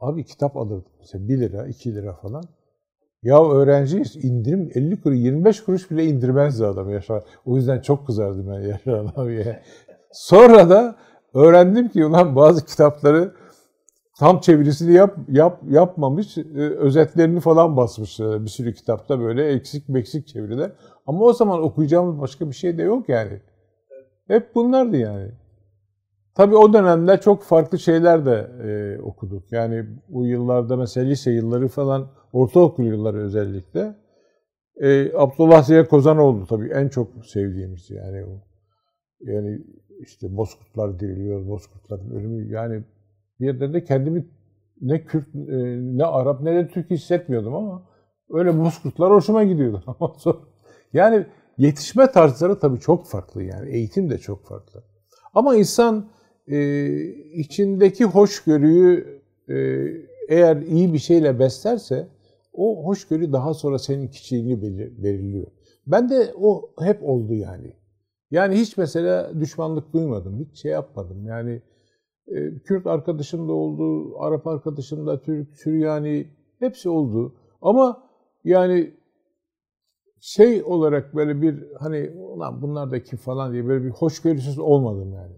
Abi 0.00 0.24
kitap 0.24 0.56
alırdım. 0.56 0.92
Mesela 1.00 1.28
1 1.28 1.40
lira, 1.40 1.66
2 1.66 1.94
lira 1.94 2.12
falan. 2.12 2.44
Ya 3.22 3.50
öğrenciyiz 3.50 4.24
indirim 4.24 4.70
50 4.74 5.00
kuruş 5.00 5.18
25 5.18 5.64
kuruş 5.64 5.90
bile 5.90 6.04
indirmezdi 6.04 6.66
adam 6.66 6.90
Yaşar. 6.90 7.24
O 7.44 7.56
yüzden 7.56 7.80
çok 7.80 8.06
kızardım 8.06 8.48
ben 8.48 8.60
Yaşar 8.60 9.12
abiye. 9.16 9.62
Sonra 10.12 10.70
da 10.70 10.96
öğrendim 11.34 11.88
ki 11.88 12.04
ulan 12.04 12.36
bazı 12.36 12.66
kitapları 12.66 13.34
tam 14.18 14.40
çevirisini 14.40 14.92
yap, 14.92 15.18
yap 15.28 15.60
yapmamış, 15.68 16.38
e, 16.38 16.42
özetlerini 16.58 17.40
falan 17.40 17.76
basmış 17.76 18.20
bir 18.20 18.48
sürü 18.48 18.74
kitapta 18.74 19.20
böyle 19.20 19.48
eksik 19.48 19.88
meksik 19.88 20.26
çeviriler. 20.26 20.72
Ama 21.06 21.24
o 21.24 21.32
zaman 21.32 21.62
okuyacağımız 21.62 22.20
başka 22.20 22.48
bir 22.50 22.54
şey 22.54 22.78
de 22.78 22.82
yok 22.82 23.08
yani. 23.08 23.40
Hep 24.26 24.54
bunlardı 24.54 24.96
yani. 24.96 25.30
Tabii 26.34 26.56
o 26.56 26.72
dönemde 26.72 27.20
çok 27.20 27.42
farklı 27.42 27.78
şeyler 27.78 28.26
de 28.26 28.50
e, 28.64 29.02
okuduk. 29.02 29.52
Yani 29.52 29.86
bu 30.08 30.26
yıllarda 30.26 30.76
mesela 30.76 31.06
lise 31.06 31.30
yılları 31.30 31.68
falan, 31.68 32.06
ortaokul 32.32 32.84
yılları 32.84 33.18
özellikle. 33.18 33.94
E, 34.80 35.12
Abdullah 35.16 35.62
Ziya 35.62 35.88
Kozanoğlu 35.88 36.46
tabii 36.46 36.68
en 36.68 36.88
çok 36.88 37.26
sevdiğimiz 37.26 37.90
yani 37.90 38.24
o. 38.24 38.42
Yani 39.20 39.58
işte 40.00 40.36
Bozkurtlar 40.36 41.00
diriliyor, 41.00 41.48
Bozkurtların 41.48 42.10
ölümü. 42.10 42.52
Yani 42.52 42.84
bir 43.40 43.46
yerde 43.46 43.72
de 43.72 43.84
kendimi 43.84 44.26
ne 44.80 45.04
Kürt, 45.04 45.34
e, 45.34 45.40
ne 45.96 46.04
Arap 46.04 46.40
ne 46.40 46.54
de 46.54 46.68
Türk 46.68 46.90
hissetmiyordum 46.90 47.54
ama 47.54 47.82
öyle 48.30 48.58
Bozkurtlar 48.58 49.12
hoşuma 49.12 49.44
gidiyordu. 49.44 49.96
yani 50.92 51.26
yetişme 51.58 52.10
tarzları 52.10 52.58
tabii 52.58 52.80
çok 52.80 53.06
farklı 53.06 53.42
yani. 53.42 53.70
Eğitim 53.70 54.10
de 54.10 54.18
çok 54.18 54.46
farklı. 54.46 54.84
Ama 55.34 55.56
insan 55.56 56.10
e, 56.46 56.86
içindeki 57.32 58.04
hoşgörüyü 58.04 59.20
e, 59.48 59.54
eğer 60.28 60.56
iyi 60.56 60.92
bir 60.92 60.98
şeyle 60.98 61.38
beslerse 61.38 62.08
o 62.52 62.86
hoşgörü 62.86 63.32
daha 63.32 63.54
sonra 63.54 63.78
senin 63.78 64.08
kişiliğini 64.08 64.62
belirliyor. 65.02 65.46
Ben 65.86 66.10
de 66.10 66.34
o 66.40 66.70
hep 66.80 67.02
oldu 67.02 67.34
yani. 67.34 67.72
Yani 68.30 68.56
hiç 68.56 68.76
mesela 68.76 69.40
düşmanlık 69.40 69.92
duymadım, 69.92 70.40
hiç 70.40 70.62
şey 70.62 70.72
yapmadım. 70.72 71.26
Yani 71.26 71.62
Kürt 72.64 72.86
arkadaşım 72.86 73.48
da 73.48 73.52
oldu, 73.52 74.14
Arap 74.18 74.46
arkadaşım 74.46 75.06
da, 75.06 75.20
Türk, 75.20 75.56
Süryani 75.56 76.26
hepsi 76.58 76.88
oldu. 76.88 77.34
Ama 77.62 78.02
yani 78.44 78.94
şey 80.20 80.62
olarak 80.62 81.14
böyle 81.14 81.42
bir 81.42 81.64
hani 81.78 82.10
ulan 82.10 82.62
bunlar 82.62 82.90
da 82.90 83.02
kim 83.02 83.18
falan 83.18 83.52
diye 83.52 83.66
böyle 83.66 83.84
bir 83.84 83.90
hoşgörüsüz 83.90 84.58
olmadım 84.58 85.12
yani. 85.12 85.34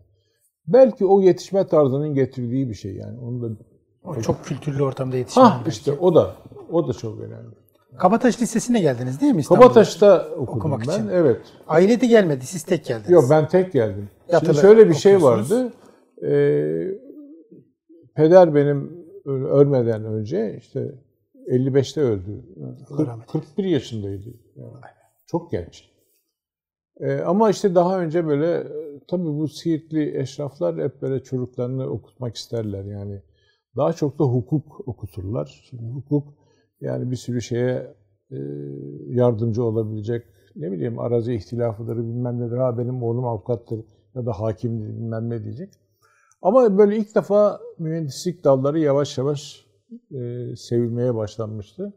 Belki 0.66 1.06
o 1.06 1.20
yetişme 1.20 1.66
tarzının 1.66 2.14
getirdiği 2.14 2.68
bir 2.68 2.74
şey 2.74 2.94
yani. 2.94 3.18
Onu 3.20 3.42
da 3.42 3.56
o 4.04 4.20
çok 4.20 4.44
kültürlü 4.44 4.82
ortamda 4.82 5.16
yetişmen. 5.16 5.44
Ha 5.44 5.62
işte 5.68 5.92
o 5.92 6.14
da 6.14 6.34
o 6.72 6.88
da 6.88 6.92
çok 6.92 7.20
önemli. 7.20 7.54
Kabataş 7.98 8.42
Lisesi'ne 8.42 8.80
geldiniz 8.80 9.20
değil 9.20 9.34
mi 9.34 9.40
İstanbul'da? 9.40 9.68
Kabataş'ta 9.68 10.28
okudum 10.36 10.58
Okumak 10.58 10.80
ben. 10.80 10.92
Için. 10.92 11.08
Evet. 11.08 11.40
Aile 11.68 12.00
de 12.00 12.06
gelmedi. 12.06 12.46
Siz 12.46 12.62
tek 12.62 12.84
geldiniz. 12.84 13.10
Yok 13.10 13.24
ben 13.30 13.48
tek 13.48 13.72
geldim. 13.72 14.08
Yatılı 14.32 14.48
Şimdi 14.48 14.60
şöyle 14.60 14.88
bir 14.88 14.94
şey 14.94 15.22
vardı. 15.22 15.72
Ee, 16.22 16.98
peder 18.14 18.54
benim 18.54 19.06
ölmeden 19.26 20.04
önce 20.04 20.56
işte 20.58 20.94
55'te 21.46 22.00
öldü. 22.00 22.44
40, 22.96 23.28
41 23.28 23.64
yaşındaydı. 23.64 24.28
Yani 24.56 24.72
çok 25.26 25.50
genç. 25.50 25.90
Ee, 27.00 27.20
ama 27.20 27.50
işte 27.50 27.74
daha 27.74 28.00
önce 28.00 28.26
böyle 28.26 28.66
tabii 29.08 29.24
bu 29.24 29.48
Siirtli 29.48 30.18
eşraflar 30.18 30.76
hep 30.76 31.02
böyle 31.02 31.22
çocuklarını 31.22 31.86
okutmak 31.86 32.36
isterler 32.36 32.84
yani. 32.84 33.22
Daha 33.76 33.92
çok 33.92 34.18
da 34.18 34.24
hukuk 34.24 34.88
okuturlar. 34.88 35.64
Şimdi 35.70 35.82
hukuk 35.82 36.34
yani 36.80 37.10
bir 37.10 37.16
sürü 37.16 37.42
şeye 37.42 37.94
e, 38.30 38.36
yardımcı 39.06 39.64
olabilecek 39.64 40.24
ne 40.56 40.72
bileyim 40.72 40.98
arazi 40.98 41.34
ihtilafıdır 41.34 41.96
bilmem 41.96 42.40
nedir. 42.40 42.56
Ha 42.56 42.78
benim 42.78 43.02
oğlum 43.02 43.24
avukattır 43.24 43.84
ya 44.14 44.26
da 44.26 44.32
hakimdir 44.32 44.88
bilmem 44.88 45.30
ne 45.30 45.44
diyecek. 45.44 45.70
Ama 46.42 46.78
böyle 46.78 46.96
ilk 46.96 47.14
defa 47.14 47.60
mühendislik 47.78 48.44
dalları 48.44 48.78
yavaş 48.78 49.18
yavaş 49.18 49.66
e, 50.10 50.56
sevilmeye 50.56 51.14
başlanmıştı. 51.14 51.92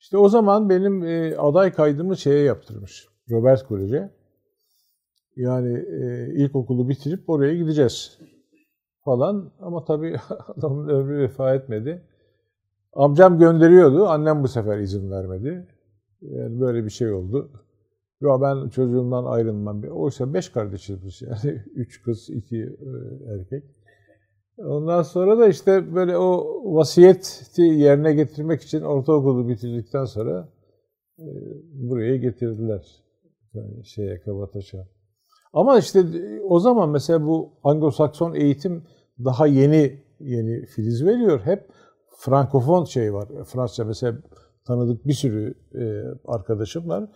İşte 0.00 0.16
o 0.16 0.28
zaman 0.28 0.68
benim 0.68 1.02
e, 1.02 1.36
aday 1.36 1.72
kaydımı 1.72 2.16
şeye 2.16 2.44
yaptırmış. 2.44 3.08
Robert 3.30 3.66
Kolej'e. 3.66 4.10
Yani 5.36 5.78
e, 5.78 6.28
ilkokulu 6.34 6.88
bitirip 6.88 7.30
oraya 7.30 7.54
gideceğiz 7.54 8.18
falan. 9.04 9.52
Ama 9.60 9.84
tabii 9.84 10.16
adamın 10.56 10.88
ömrü 10.88 11.18
vefa 11.18 11.54
etmedi. 11.54 12.02
Amcam 12.92 13.38
gönderiyordu. 13.38 14.06
Annem 14.06 14.42
bu 14.42 14.48
sefer 14.48 14.78
izin 14.78 15.10
vermedi. 15.10 15.66
Yani 16.20 16.60
böyle 16.60 16.84
bir 16.84 16.90
şey 16.90 17.12
oldu. 17.12 17.50
Ya 18.20 18.40
ben 18.40 18.68
çocuğumdan 18.68 19.24
ayrılmam. 19.24 19.82
Oysa 19.82 20.34
beş 20.34 20.48
kardeşiz 20.48 21.04
biz 21.04 21.22
yani. 21.22 21.62
Üç 21.74 22.02
kız, 22.02 22.30
iki 22.30 22.56
e, 22.56 22.90
erkek. 23.32 23.64
Ondan 24.58 25.02
sonra 25.02 25.38
da 25.38 25.48
işte 25.48 25.94
böyle 25.94 26.16
o 26.16 26.62
vasiyeti 26.64 27.62
yerine 27.62 28.14
getirmek 28.14 28.62
için 28.62 28.80
ortaokulu 28.80 29.48
bitirdikten 29.48 30.04
sonra 30.04 30.48
e, 31.18 31.26
buraya 31.72 32.16
getirdiler. 32.16 32.86
Yani 33.54 33.84
şeye 33.84 34.20
Kabataş'a. 34.20 34.88
Ama 35.52 35.78
işte 35.78 36.04
o 36.48 36.60
zaman 36.60 36.90
mesela 36.90 37.26
bu 37.26 37.52
Anglo-Sakson 37.64 38.36
eğitim 38.36 38.84
daha 39.24 39.46
yeni 39.46 40.02
yeni 40.20 40.66
filiz 40.66 41.04
veriyor. 41.04 41.40
Hep 41.44 41.68
Frankofon 42.18 42.84
şey 42.84 43.14
var. 43.14 43.28
Fransızca 43.44 43.84
mesela 43.84 44.18
tanıdık 44.66 45.06
bir 45.06 45.12
sürü 45.12 45.54
e, 45.74 45.84
arkadaşım 46.26 46.88
var. 46.88 47.08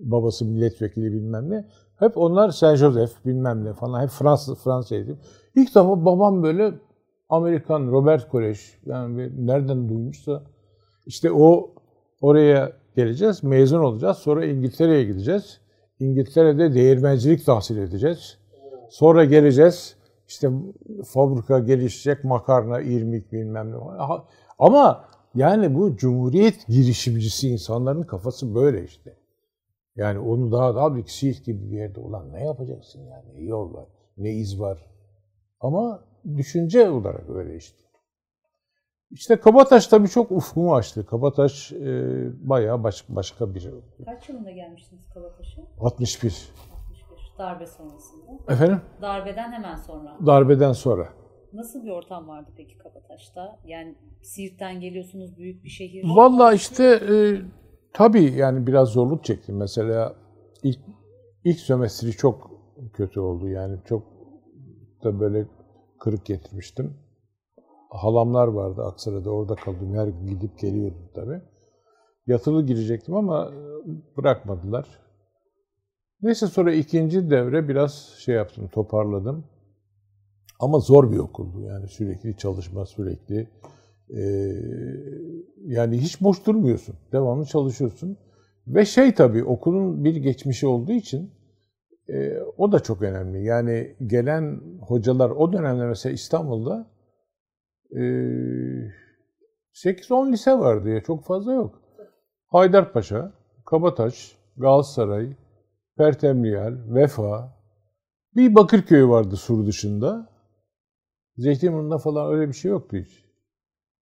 Babası 0.00 0.44
milletvekili 0.44 1.12
bilmem 1.12 1.50
ne. 1.50 1.64
Hep 1.96 2.18
onlar 2.18 2.50
Saint 2.50 2.78
Joseph 2.78 3.26
bilmem 3.26 3.64
ne 3.64 3.72
falan. 3.72 4.02
Hep 4.02 4.08
Fransız 4.10 4.92
eğitim. 4.92 5.18
İlk 5.54 5.68
defa 5.68 6.04
babam 6.04 6.42
böyle 6.42 6.74
Amerikan 7.28 7.86
Robert 7.86 8.28
Kolej 8.28 8.60
yani 8.86 9.46
nereden 9.46 9.88
duymuşsa 9.88 10.42
işte 11.06 11.32
o 11.32 11.70
oraya 12.20 12.72
geleceğiz, 12.96 13.44
mezun 13.44 13.80
olacağız. 13.80 14.16
Sonra 14.16 14.44
İngiltere'ye 14.44 15.04
gideceğiz. 15.04 15.60
İngiltere'de 16.00 16.74
değirmencilik 16.74 17.46
tahsil 17.46 17.76
edeceğiz. 17.76 18.38
Sonra 18.90 19.24
geleceğiz. 19.24 19.96
işte 20.28 20.50
fabrika 21.06 21.58
gelişecek, 21.58 22.24
makarna, 22.24 22.80
irmik 22.80 23.32
bilmem 23.32 23.72
ne. 23.72 23.76
Ama 24.58 25.04
yani 25.34 25.74
bu 25.74 25.96
cumhuriyet 25.96 26.66
girişimcisi 26.68 27.48
insanların 27.48 28.02
kafası 28.02 28.54
böyle 28.54 28.84
işte. 28.84 29.19
Yani 30.00 30.18
onu 30.18 30.52
daha 30.52 30.74
daha 30.74 30.96
bir 30.96 31.06
Siirt 31.06 31.44
gibi 31.44 31.70
bir 31.70 31.76
yerde 31.76 32.00
olan 32.00 32.32
ne 32.32 32.44
yapacaksın 32.44 33.00
yani? 33.00 33.34
Ne 33.34 33.40
yol 33.40 33.74
var, 33.74 33.86
ne 34.16 34.30
iz 34.30 34.60
var. 34.60 34.86
Ama 35.60 36.04
düşünce 36.36 36.90
olarak 36.90 37.30
öyle 37.30 37.56
işte. 37.56 37.78
İşte 39.10 39.36
Kabataş 39.36 39.86
tabii 39.86 40.08
çok 40.08 40.30
ufkumu 40.30 40.74
açtı. 40.74 41.06
Kabataş 41.06 41.72
e, 41.72 41.78
bayağı 42.48 42.84
baş, 42.84 43.04
başka 43.08 43.54
bir. 43.54 43.70
Kaç 44.04 44.28
yılında 44.28 44.50
gelmiştiniz 44.50 45.08
Kabataş'a? 45.14 45.62
61. 45.80 46.52
61. 46.72 47.34
Darbe 47.38 47.66
sonrasında. 47.66 48.52
Efendim? 48.52 48.80
Darbeden 49.02 49.52
hemen 49.52 49.76
sonra. 49.76 50.16
Darbeden 50.26 50.72
sonra. 50.72 51.08
Nasıl 51.52 51.84
bir 51.84 51.90
ortam 51.90 52.28
vardı 52.28 52.50
peki 52.56 52.78
Kabataş'ta? 52.78 53.58
Yani 53.64 53.94
Siirt'ten 54.22 54.80
geliyorsunuz 54.80 55.36
büyük 55.36 55.64
bir 55.64 55.70
şehir. 55.70 56.04
Valla 56.04 56.52
işte 56.52 56.84
e, 56.84 57.14
tabii 57.92 58.32
yani 58.32 58.66
biraz 58.66 58.88
zorluk 58.88 59.24
çektim. 59.24 59.56
Mesela 59.56 60.16
ilk 60.62 60.78
ilk 61.44 61.60
sömestri 61.60 62.12
çok 62.12 62.50
kötü 62.92 63.20
oldu. 63.20 63.48
Yani 63.48 63.78
çok 63.84 64.02
da 65.04 65.20
böyle 65.20 65.46
kırık 66.00 66.24
getirmiştim. 66.24 66.94
Halamlar 67.90 68.48
vardı 68.48 68.84
Aksaray'da 68.84 69.30
orada 69.30 69.54
kaldım. 69.54 69.94
Her 69.94 70.06
gün 70.06 70.26
gidip 70.26 70.58
geliyordum 70.58 71.08
tabii. 71.14 71.40
Yatılı 72.26 72.66
girecektim 72.66 73.14
ama 73.14 73.52
bırakmadılar. 74.16 74.86
Neyse 76.22 76.46
sonra 76.46 76.72
ikinci 76.72 77.30
devre 77.30 77.68
biraz 77.68 77.94
şey 78.18 78.34
yaptım, 78.34 78.68
toparladım. 78.68 79.44
Ama 80.60 80.78
zor 80.78 81.12
bir 81.12 81.18
okuldu 81.18 81.60
yani 81.60 81.88
sürekli 81.88 82.36
çalışma, 82.36 82.86
sürekli 82.86 83.48
e, 84.16 84.22
yani 85.66 85.98
hiç 85.98 86.20
boş 86.20 86.46
durmuyorsun, 86.46 86.94
devamlı 87.12 87.44
çalışıyorsun. 87.44 88.16
Ve 88.66 88.84
şey 88.84 89.14
tabii 89.14 89.44
okulun 89.44 90.04
bir 90.04 90.16
geçmişi 90.16 90.66
olduğu 90.66 90.92
için 90.92 91.30
e, 92.08 92.38
o 92.56 92.72
da 92.72 92.80
çok 92.80 93.02
önemli. 93.02 93.44
Yani 93.44 93.96
gelen 94.06 94.60
hocalar 94.80 95.30
o 95.30 95.52
dönemde 95.52 95.86
mesela 95.86 96.12
İstanbul'da 96.12 96.90
e, 97.90 98.00
8-10 99.74 100.32
lise 100.32 100.52
vardı 100.52 100.88
ya 100.88 101.00
çok 101.02 101.24
fazla 101.24 101.52
yok. 101.52 101.82
Haydarpaşa, 102.46 103.32
Kabataş, 103.66 104.36
Galatasaray, 104.56 105.36
Pertemniyel, 105.96 106.74
Vefa, 106.94 107.60
bir 108.36 108.54
Bakırköy 108.54 109.08
vardı 109.08 109.36
sur 109.36 109.66
dışında. 109.66 110.30
Zeytinburnu'nda 111.36 111.98
falan 111.98 112.32
öyle 112.32 112.48
bir 112.48 112.54
şey 112.54 112.70
yoktu 112.70 112.96
hiç. 112.96 113.19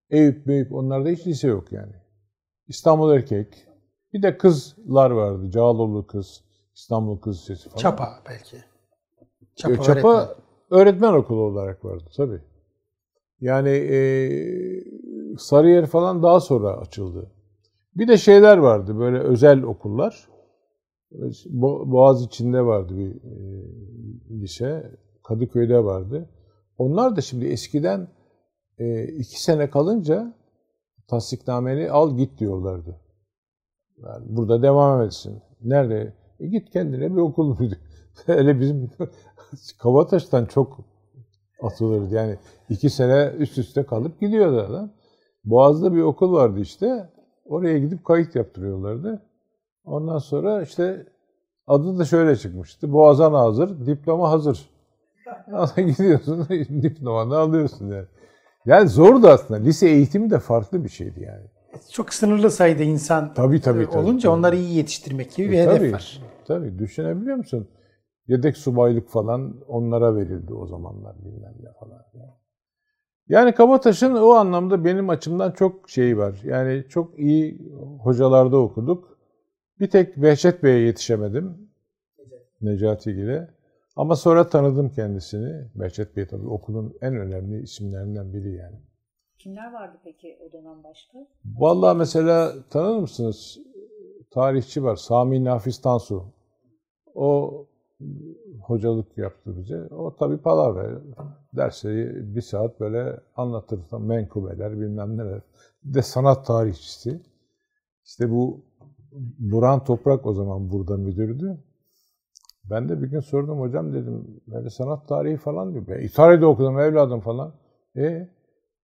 Eyüp, 0.09 0.45
Meyüp 0.45 0.73
onlarda 0.73 1.09
hiç 1.09 1.27
lise 1.27 1.47
yok 1.47 1.71
yani. 1.71 1.93
İstanbul 2.67 3.11
Erkek. 3.13 3.67
Bir 4.13 4.21
de 4.21 4.37
kızlar 4.37 5.11
vardı. 5.11 5.51
Cağaloğlu 5.51 6.07
kız, 6.07 6.43
İstanbul 6.75 7.17
Kız 7.17 7.37
Lisesi 7.37 7.69
falan. 7.69 7.81
Çapa 7.81 8.09
belki. 8.29 8.57
Çapa, 9.55 9.83
Çapa 9.83 10.09
öğretmen. 10.09 10.35
öğretmen 10.71 11.13
okulu 11.13 11.41
olarak 11.41 11.85
vardı 11.85 12.03
tabii. 12.17 12.41
Yani 13.41 13.69
e, 13.69 13.99
Sarıyer 15.37 15.85
falan 15.85 16.23
daha 16.23 16.39
sonra 16.39 16.77
açıldı. 16.77 17.31
Bir 17.95 18.07
de 18.07 18.17
şeyler 18.17 18.57
vardı 18.57 18.99
böyle 18.99 19.19
özel 19.19 19.63
okullar. 19.63 20.29
Boğaz 21.85 22.23
içinde 22.23 22.61
vardı 22.65 22.97
bir 22.97 23.15
e, 23.15 24.41
lise. 24.41 24.91
Kadıköy'de 25.23 25.83
vardı. 25.83 26.29
Onlar 26.77 27.15
da 27.15 27.21
şimdi 27.21 27.45
eskiden 27.45 28.07
e, 28.79 29.03
iki 29.03 29.43
sene 29.43 29.69
kalınca 29.69 30.33
tasdiknameni 31.07 31.91
al 31.91 32.17
git 32.17 32.39
diyorlardı. 32.39 33.01
Yani 34.03 34.25
burada 34.29 34.61
devam 34.61 35.01
etsin. 35.01 35.41
Nerede? 35.61 36.13
E 36.39 36.47
git 36.47 36.69
kendine 36.69 37.11
bir 37.15 37.21
okul 37.21 37.59
müydü? 37.59 37.77
Öyle 38.27 38.59
bizim 38.59 38.91
Kabataş'tan 39.79 40.45
çok 40.45 40.79
atılırdı. 41.61 42.15
Yani 42.15 42.37
iki 42.69 42.89
sene 42.89 43.33
üst 43.37 43.57
üste 43.57 43.83
kalıp 43.83 44.19
gidiyordu 44.19 44.65
adam. 44.69 44.91
Boğaz'da 45.45 45.93
bir 45.93 46.01
okul 46.01 46.33
vardı 46.33 46.59
işte. 46.59 47.09
Oraya 47.45 47.79
gidip 47.79 48.05
kayıt 48.05 48.35
yaptırıyorlardı. 48.35 49.21
Ondan 49.85 50.17
sonra 50.17 50.61
işte 50.61 51.05
adı 51.67 51.99
da 51.99 52.05
şöyle 52.05 52.35
çıkmıştı. 52.35 52.93
Boğazan 52.93 53.33
hazır, 53.33 53.85
diploma 53.85 54.31
hazır. 54.31 54.69
gidiyorsun, 55.77 56.47
diplomanı 56.81 57.37
alıyorsun 57.37 57.87
yani. 57.87 58.07
Yani 58.65 58.89
zordu 58.89 59.27
aslında. 59.27 59.59
Lise 59.59 59.89
eğitimi 59.89 60.29
de 60.29 60.39
farklı 60.39 60.83
bir 60.83 60.89
şeydi 60.89 61.21
yani. 61.23 61.45
Çok 61.91 62.13
sınırlı 62.13 62.51
sayıda 62.51 62.83
insan 62.83 63.33
tabii, 63.33 63.61
tabii, 63.61 63.85
tabii, 63.85 63.97
olunca 63.97 64.29
tabii. 64.29 64.39
onları 64.39 64.55
iyi 64.55 64.73
yetiştirmek 64.77 65.35
gibi 65.35 65.47
e, 65.47 65.51
bir 65.51 65.57
hedef 65.57 65.77
tabii, 65.77 65.93
var. 65.93 66.21
Tabii 66.47 66.79
düşünebiliyor 66.79 67.37
musun? 67.37 67.67
Yedek 68.27 68.57
subaylık 68.57 69.09
falan 69.09 69.61
onlara 69.67 70.15
verildi 70.15 70.53
o 70.53 70.67
zamanlar 70.67 71.15
bilmem 71.25 71.53
ne 71.63 71.69
falan. 71.79 72.03
Yani. 72.13 72.31
Yani 73.29 73.51
Kabataş'ın 73.51 74.15
o 74.15 74.29
anlamda 74.29 74.85
benim 74.85 75.09
açımdan 75.09 75.51
çok 75.51 75.89
şeyi 75.89 76.17
var. 76.17 76.41
Yani 76.43 76.85
çok 76.89 77.19
iyi 77.19 77.71
hocalarda 78.01 78.57
okuduk. 78.57 79.17
Bir 79.79 79.89
tek 79.89 80.17
Behçet 80.17 80.63
Bey'e 80.63 80.79
yetişemedim. 80.79 81.69
Necati 82.61 83.15
Gil'e. 83.15 83.58
Ama 83.99 84.15
sonra 84.15 84.49
tanıdım 84.49 84.89
kendisini. 84.89 85.65
Behçet 85.75 86.15
Bey 86.15 86.27
tabii 86.27 86.47
okulun 86.47 86.97
en 87.01 87.15
önemli 87.15 87.61
isimlerinden 87.61 88.33
biri 88.33 88.55
yani. 88.55 88.75
Kimler 89.37 89.73
vardı 89.73 89.97
peki 90.03 90.37
o 90.47 90.51
dönem 90.51 90.83
başka? 90.83 91.27
Vallahi 91.45 91.97
mesela 91.97 92.53
tanır 92.69 92.99
mısınız? 92.99 93.59
Tarihçi 94.31 94.83
var. 94.83 94.95
Sami 94.95 95.43
Nafiz 95.43 95.81
Tansu. 95.81 96.25
O 97.15 97.65
hocalık 98.61 99.17
yaptı 99.17 99.57
bize. 99.57 99.83
O 99.83 100.15
tabii 100.15 100.37
palavra. 100.37 101.01
Dersleri 101.53 102.35
bir 102.35 102.41
saat 102.41 102.79
böyle 102.79 103.19
anlatır. 103.35 103.79
Menkubeler 103.99 104.79
bilmem 104.79 105.17
neler. 105.17 105.41
Bir 105.83 105.93
de 105.93 106.01
sanat 106.01 106.45
tarihçisi. 106.45 107.21
İşte 108.05 108.31
bu 108.31 108.61
Buran 109.39 109.83
Toprak 109.83 110.25
o 110.25 110.33
zaman 110.33 110.69
burada 110.69 110.97
müdürdü. 110.97 111.57
Ben 112.69 112.89
de 112.89 113.01
bir 113.01 113.07
gün 113.07 113.19
sordum 113.19 113.59
hocam 113.59 113.93
dedim 113.93 114.41
böyle 114.47 114.69
sanat 114.69 115.07
tarihi 115.07 115.37
falan 115.37 115.73
diyor. 115.73 115.99
İtalya'da 115.99 116.47
okudum 116.47 116.79
evladım 116.79 117.19
falan. 117.19 117.53
E, 117.95 118.29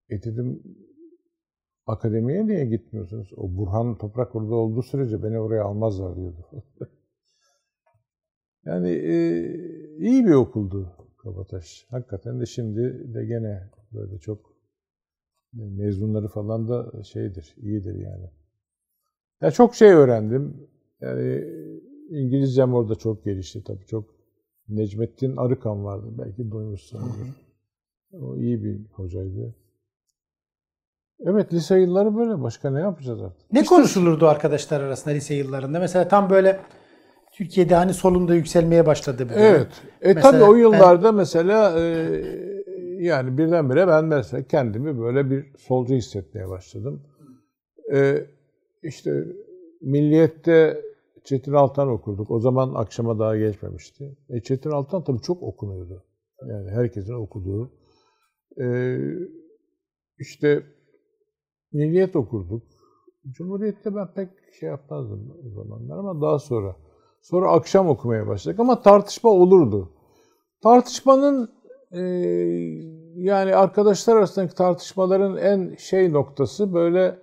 e 0.10 0.24
dedim 0.24 0.64
akademiye 1.88 2.48
niye 2.48 2.66
gitmiyorsunuz? 2.66 3.32
O 3.38 3.58
Burhan 3.58 3.98
Toprak 3.98 4.36
orada 4.36 4.56
olduğu 4.56 4.82
sürece 4.82 5.24
beni 5.24 5.40
oraya 5.40 5.64
almazlar 5.64 6.16
diyordu. 6.16 6.46
yani 8.66 8.90
e, 8.90 9.16
iyi 9.98 10.26
bir 10.26 10.34
okuldu 10.34 10.92
Kabataş. 11.26 11.86
Hakikaten 11.90 12.42
de 12.42 12.46
şimdi 12.46 13.14
de 13.14 13.26
gene 13.26 13.70
böyle 13.94 14.20
çok 14.20 14.56
mezunları 15.54 16.28
falan 16.28 16.70
da 16.70 17.04
şeydir, 17.04 17.56
iyidir 17.58 17.96
yani. 17.96 18.30
Ya 19.42 19.52
çok 19.52 19.76
şey 19.76 19.92
öğrendim. 19.92 20.68
Yani 21.02 21.46
İngilizcem 22.10 22.74
orada 22.74 22.96
çok 22.96 23.26
gelişti 23.26 23.64
tabii. 23.64 23.86
Çok 23.86 24.16
Necmettin 24.70 25.38
Arıkan 25.38 25.86
vardı. 25.86 26.06
Belki 26.18 26.52
duymuşsunuzdur. 26.52 27.28
O 28.14 28.38
iyi 28.38 28.64
bir 28.64 28.78
hocaydı. 28.94 29.56
Evet 31.20 31.54
lise 31.54 31.80
yılları 31.80 32.16
böyle. 32.16 32.42
Başka 32.44 32.70
ne 32.70 32.80
yapacağız 32.80 33.22
artık? 33.22 33.54
Ne 33.54 33.64
konuşulurdu 33.66 34.28
arkadaşlar 34.28 34.82
arasında 34.82 35.14
lise 35.14 35.34
yıllarında? 35.36 35.80
Mesela 35.80 36.08
tam 36.08 36.30
böyle 36.30 36.60
Türkiye'de 37.32 37.76
hani 37.76 37.94
solunda 37.94 38.36
yükselmeye 38.36 38.86
başladı. 38.86 39.30
Böyle. 39.30 39.42
Evet. 39.42 39.68
E 40.02 40.14
mesela 40.14 40.32
tabii 40.32 40.44
o 40.44 40.56
yıllarda 40.56 41.04
ben... 41.04 41.16
mesela 41.16 41.80
e, 41.80 41.86
yani 43.00 43.38
birdenbire 43.38 43.88
ben 43.88 44.06
mesela 44.06 44.44
kendimi 44.44 45.00
böyle 45.00 45.30
bir 45.30 45.46
solcu 45.58 45.94
hissetmeye 45.94 46.50
başladım. 46.50 47.02
E, 47.94 48.26
işte 48.84 49.24
Milliyet'te 49.82 50.82
Çetin 51.26 51.54
Altan 51.54 51.88
okurduk. 51.88 52.32
O 52.32 52.40
zaman 52.40 52.74
akşama 52.74 53.20
daha 53.20 53.38
geçmemişti. 53.38 54.18
E 54.30 54.42
Çetin 54.42 54.70
Altan 54.72 55.04
tabii 55.04 55.22
çok 55.22 55.44
okunuyordu. 55.44 56.04
Yani 56.48 56.72
herkesin 56.72 57.14
okuduğu. 57.14 57.72
E, 58.62 58.98
işte 60.18 60.64
Milliyet 61.76 62.16
okurduk. 62.16 62.64
Cumhuriyet'te 63.32 63.96
ben 63.96 64.14
pek 64.14 64.30
şey 64.60 64.70
yapmazdım 64.70 65.32
o 65.46 65.50
zamanlar 65.50 65.98
ama 65.98 66.22
daha 66.22 66.40
sonra. 66.40 66.76
Sonra 67.22 67.52
akşam 67.52 67.90
okumaya 67.90 68.28
başladık 68.28 68.60
ama 68.60 68.82
tartışma 68.82 69.30
olurdu. 69.30 69.92
Tartışmanın 70.64 71.50
e, 71.92 72.02
yani 73.16 73.56
arkadaşlar 73.56 74.16
arasındaki 74.16 74.56
tartışmaların 74.56 75.38
en 75.38 75.76
şey 75.76 76.14
noktası 76.14 76.74
böyle 76.74 77.20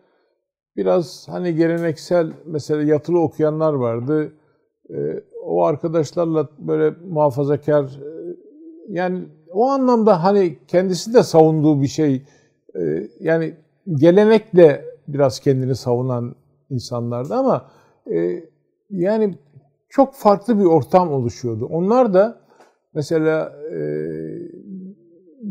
biraz 0.76 1.28
hani 1.28 1.54
geleneksel 1.54 2.32
mesela 2.46 2.82
yatılı 2.82 3.20
okuyanlar 3.20 3.72
vardı. 3.72 4.32
E, 4.90 5.22
o 5.44 5.64
arkadaşlarla 5.64 6.48
böyle 6.58 6.96
muhafazakar 7.08 7.84
e, 7.84 8.36
yani 8.88 9.24
o 9.52 9.66
anlamda 9.68 10.24
hani 10.24 10.58
kendisi 10.68 11.14
de 11.14 11.22
savunduğu 11.22 11.82
bir 11.82 11.86
şey 11.86 12.22
e, 12.74 13.08
yani 13.20 13.54
gelenekle 13.94 14.84
biraz 15.08 15.40
kendini 15.40 15.74
savunan 15.74 16.34
insanlardı 16.70 17.34
ama 17.34 17.70
e, 18.12 18.44
yani 18.90 19.38
çok 19.88 20.14
farklı 20.14 20.58
bir 20.58 20.64
ortam 20.64 21.12
oluşuyordu. 21.12 21.66
Onlar 21.66 22.14
da 22.14 22.40
mesela 22.94 23.52
e, 23.72 23.78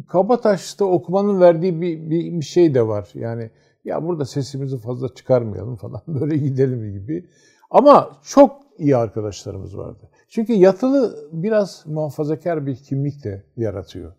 Kabataş'ta 0.07 0.86
okumanın 0.86 1.41
verdiği 1.41 1.81
bir, 1.81 2.10
bir, 2.10 2.39
bir 2.39 2.45
şey 2.45 2.73
de 2.73 2.88
var. 2.88 3.10
Yani 3.13 3.49
ya 3.85 4.03
burada 4.03 4.25
sesimizi 4.25 4.77
fazla 4.77 5.13
çıkarmayalım 5.13 5.75
falan 5.75 6.01
böyle 6.07 6.37
gidelim 6.37 6.91
gibi. 6.91 7.29
Ama 7.71 8.11
çok 8.23 8.61
iyi 8.77 8.97
arkadaşlarımız 8.97 9.77
vardı. 9.77 10.09
Çünkü 10.29 10.53
yatılı 10.53 11.29
biraz 11.31 11.83
muhafazakar 11.87 12.65
bir 12.65 12.75
kimlik 12.75 13.23
de 13.23 13.43
yaratıyor. 13.57 14.13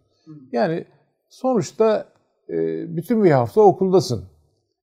Yani 0.52 0.84
sonuçta 1.28 2.06
e, 2.48 2.56
bütün 2.96 3.24
bir 3.24 3.30
hafta 3.30 3.60
okuldasın. 3.60 4.24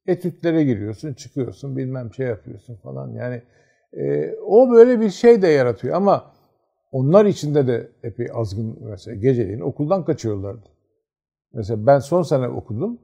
Etütlere 0.07 0.63
giriyorsun, 0.63 1.13
çıkıyorsun, 1.13 1.77
bilmem 1.77 2.13
şey 2.13 2.27
yapıyorsun 2.27 2.75
falan. 2.75 3.11
Yani 3.11 3.41
e, 3.93 4.35
o 4.45 4.71
böyle 4.71 4.99
bir 5.01 5.09
şey 5.09 5.41
de 5.41 5.47
yaratıyor 5.47 5.95
ama 5.95 6.31
onlar 6.91 7.25
içinde 7.25 7.67
de 7.67 7.91
epey 8.03 8.27
azgın 8.33 8.77
mesela 8.81 9.15
geceleyin 9.15 9.59
okuldan 9.59 10.05
kaçıyorlardı. 10.05 10.65
Mesela 11.53 11.85
ben 11.87 11.99
son 11.99 12.23
sene 12.23 12.47
okudum. 12.47 12.99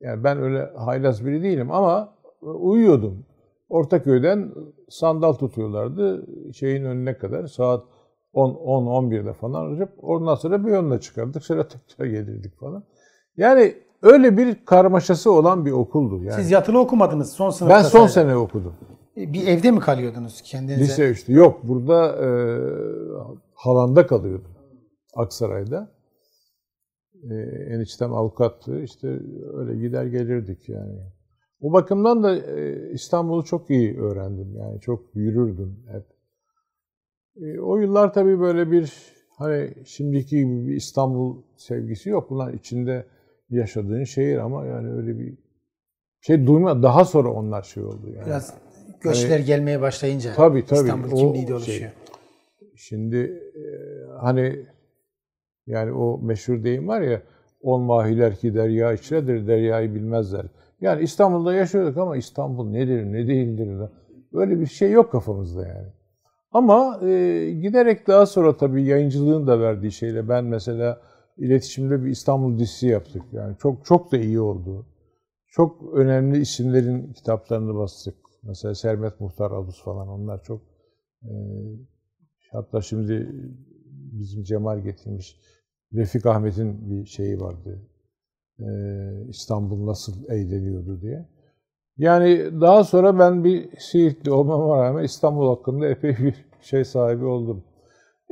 Yani 0.00 0.24
ben 0.24 0.42
öyle 0.42 0.70
haylaz 0.76 1.26
biri 1.26 1.42
değilim 1.42 1.70
ama 1.70 2.14
uyuyordum. 2.42 3.26
Ortaköy'den 3.68 4.52
sandal 4.88 5.32
tutuyorlardı 5.32 6.26
şeyin 6.54 6.84
önüne 6.84 7.18
kadar 7.18 7.46
saat 7.46 7.84
10 8.32 8.54
10 8.54 9.10
11'de 9.10 9.32
falan 9.32 9.70
hocam. 9.72 9.88
Ondan 10.02 10.34
sonra 10.34 10.66
bir 10.66 10.70
yönle 10.70 11.00
çıkardık. 11.00 11.44
Sonra 11.44 11.68
tekrar 11.68 12.06
gelirdik 12.06 12.58
falan. 12.60 12.84
Yani 13.36 13.74
öyle 14.02 14.36
bir 14.36 14.64
karmaşası 14.64 15.32
olan 15.32 15.66
bir 15.66 15.72
okuldu 15.72 16.24
yani. 16.24 16.32
Siz 16.32 16.50
yatılı 16.50 16.78
okumadınız 16.78 17.32
son 17.32 17.50
sınıfta. 17.50 17.76
ben 17.76 17.82
son 17.82 17.98
sadece. 17.98 18.12
sene 18.12 18.36
okudum. 18.36 18.74
Bir 19.16 19.46
evde 19.46 19.70
mi 19.70 19.80
kalıyordunuz 19.80 20.42
kendinize? 20.42 20.82
Lise 20.82 21.10
3'te. 21.10 21.32
Yok 21.32 21.60
burada 21.62 22.16
e, 22.16 22.28
Halan'da 23.54 24.06
kalıyordum. 24.06 24.50
Aksaray'da. 25.14 25.97
E, 27.30 27.34
eniştem 27.74 28.14
avukattı. 28.14 28.82
İşte 28.82 29.20
öyle 29.54 29.76
gider 29.80 30.04
gelirdik 30.04 30.68
yani. 30.68 30.98
O 31.60 31.72
bakımdan 31.72 32.22
da 32.22 32.36
e, 32.36 32.90
İstanbul'u 32.92 33.44
çok 33.44 33.70
iyi 33.70 34.00
öğrendim. 34.00 34.56
Yani 34.56 34.80
çok 34.80 35.16
yürürdüm 35.16 35.76
hep. 35.92 36.04
E, 37.44 37.60
o 37.60 37.76
yıllar 37.76 38.12
tabii 38.12 38.40
böyle 38.40 38.70
bir 38.70 38.92
hani 39.36 39.74
şimdiki 39.84 40.36
gibi 40.36 40.66
bir 40.66 40.74
İstanbul 40.76 41.42
sevgisi 41.56 42.10
yok. 42.10 42.30
Bunlar 42.30 42.52
içinde 42.52 43.06
yaşadığın 43.50 44.04
şehir 44.04 44.38
ama 44.38 44.66
yani 44.66 44.92
öyle 44.92 45.18
bir 45.18 45.38
şey 46.20 46.46
duyma 46.46 46.82
daha 46.82 47.04
sonra 47.04 47.32
onlar 47.32 47.62
şey 47.62 47.82
oldu 47.82 48.10
yani. 48.16 48.26
Biraz 48.26 48.54
göçler 49.00 49.38
gelmeye 49.38 49.80
başlayınca 49.80 50.34
Tabii, 50.34 50.66
tabii. 50.66 50.80
İstanbul 50.80 51.10
kimliği 51.10 51.42
de 51.42 51.46
şey- 51.46 51.54
oluşuyor. 51.56 51.90
Şimdi 52.76 53.16
e, 53.56 53.64
hani 54.20 54.66
yani 55.68 55.92
o 55.92 56.18
meşhur 56.22 56.64
deyim 56.64 56.88
var 56.88 57.00
ya 57.00 57.22
on 57.62 57.82
mahiler 57.82 58.36
ki 58.36 58.54
derya 58.54 58.92
içredir, 58.92 59.46
deryayı 59.46 59.94
bilmezler. 59.94 60.46
Yani 60.80 61.02
İstanbul'da 61.02 61.54
yaşıyorduk 61.54 61.96
ama 61.96 62.16
İstanbul 62.16 62.70
nedir, 62.70 63.04
ne 63.04 63.26
değildir 63.26 63.68
böyle 64.32 64.60
bir 64.60 64.66
şey 64.66 64.90
yok 64.90 65.12
kafamızda 65.12 65.66
yani. 65.66 65.88
Ama 66.52 67.00
e, 67.02 67.50
giderek 67.62 68.06
daha 68.06 68.26
sonra 68.26 68.56
tabii 68.56 68.84
yayıncılığın 68.84 69.46
da 69.46 69.60
verdiği 69.60 69.92
şeyle 69.92 70.28
ben 70.28 70.44
mesela 70.44 71.00
iletişimde 71.36 72.04
bir 72.04 72.10
İstanbul 72.10 72.58
dizisi 72.58 72.86
yaptık. 72.86 73.22
Yani 73.32 73.56
çok 73.58 73.84
çok 73.84 74.12
da 74.12 74.16
iyi 74.16 74.40
oldu. 74.40 74.86
Çok 75.46 75.94
önemli 75.94 76.38
isimlerin 76.38 77.12
kitaplarını 77.12 77.74
bastık. 77.74 78.14
Mesela 78.42 78.74
Sermet 78.74 79.20
Muhtar 79.20 79.50
Alus 79.50 79.82
falan 79.82 80.08
onlar 80.08 80.42
çok 80.42 80.62
e, 81.22 81.32
Hatta 82.52 82.82
şimdi 82.82 83.28
bizim 84.12 84.42
Cemal 84.42 84.78
getirmiş 84.78 85.36
Refik 85.94 86.26
Ahmet'in 86.26 86.90
bir 86.90 87.06
şeyi 87.06 87.40
vardı. 87.40 87.78
Ee, 88.60 89.28
İstanbul 89.28 89.86
nasıl 89.86 90.28
eğleniyordu 90.28 91.00
diye. 91.00 91.28
Yani 91.96 92.60
daha 92.60 92.84
sonra 92.84 93.18
ben 93.18 93.44
bir 93.44 93.70
Siirtli 93.78 94.30
olmama 94.30 94.84
rağmen 94.84 95.04
İstanbul 95.04 95.48
hakkında 95.48 95.88
epey 95.88 96.16
bir 96.18 96.44
şey 96.60 96.84
sahibi 96.84 97.24
oldum. 97.24 97.64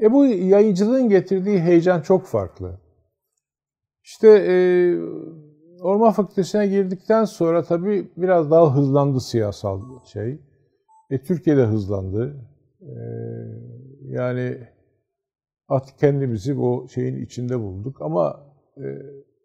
E 0.03 0.12
bu 0.12 0.27
yayıncılığın 0.27 1.09
getirdiği 1.09 1.61
heyecan 1.61 2.01
çok 2.01 2.27
farklı. 2.27 2.81
İşte 4.05 4.29
e, 4.29 4.57
Orman 5.81 6.12
Fakültesi'ne 6.12 6.66
girdikten 6.66 7.25
sonra 7.25 7.62
tabii 7.62 8.11
biraz 8.16 8.51
daha 8.51 8.77
hızlandı 8.77 9.21
siyasal 9.21 9.81
şey. 10.05 10.40
E, 11.11 11.23
Türkiye'de 11.23 11.64
hızlandı. 11.64 12.37
E, 12.81 12.95
yani 14.09 14.59
artık 15.68 15.98
kendimizi 15.98 16.57
bu 16.59 16.87
şeyin 16.94 17.24
içinde 17.24 17.61
bulduk. 17.61 17.96
Ama 18.02 18.40
e, 18.76 18.85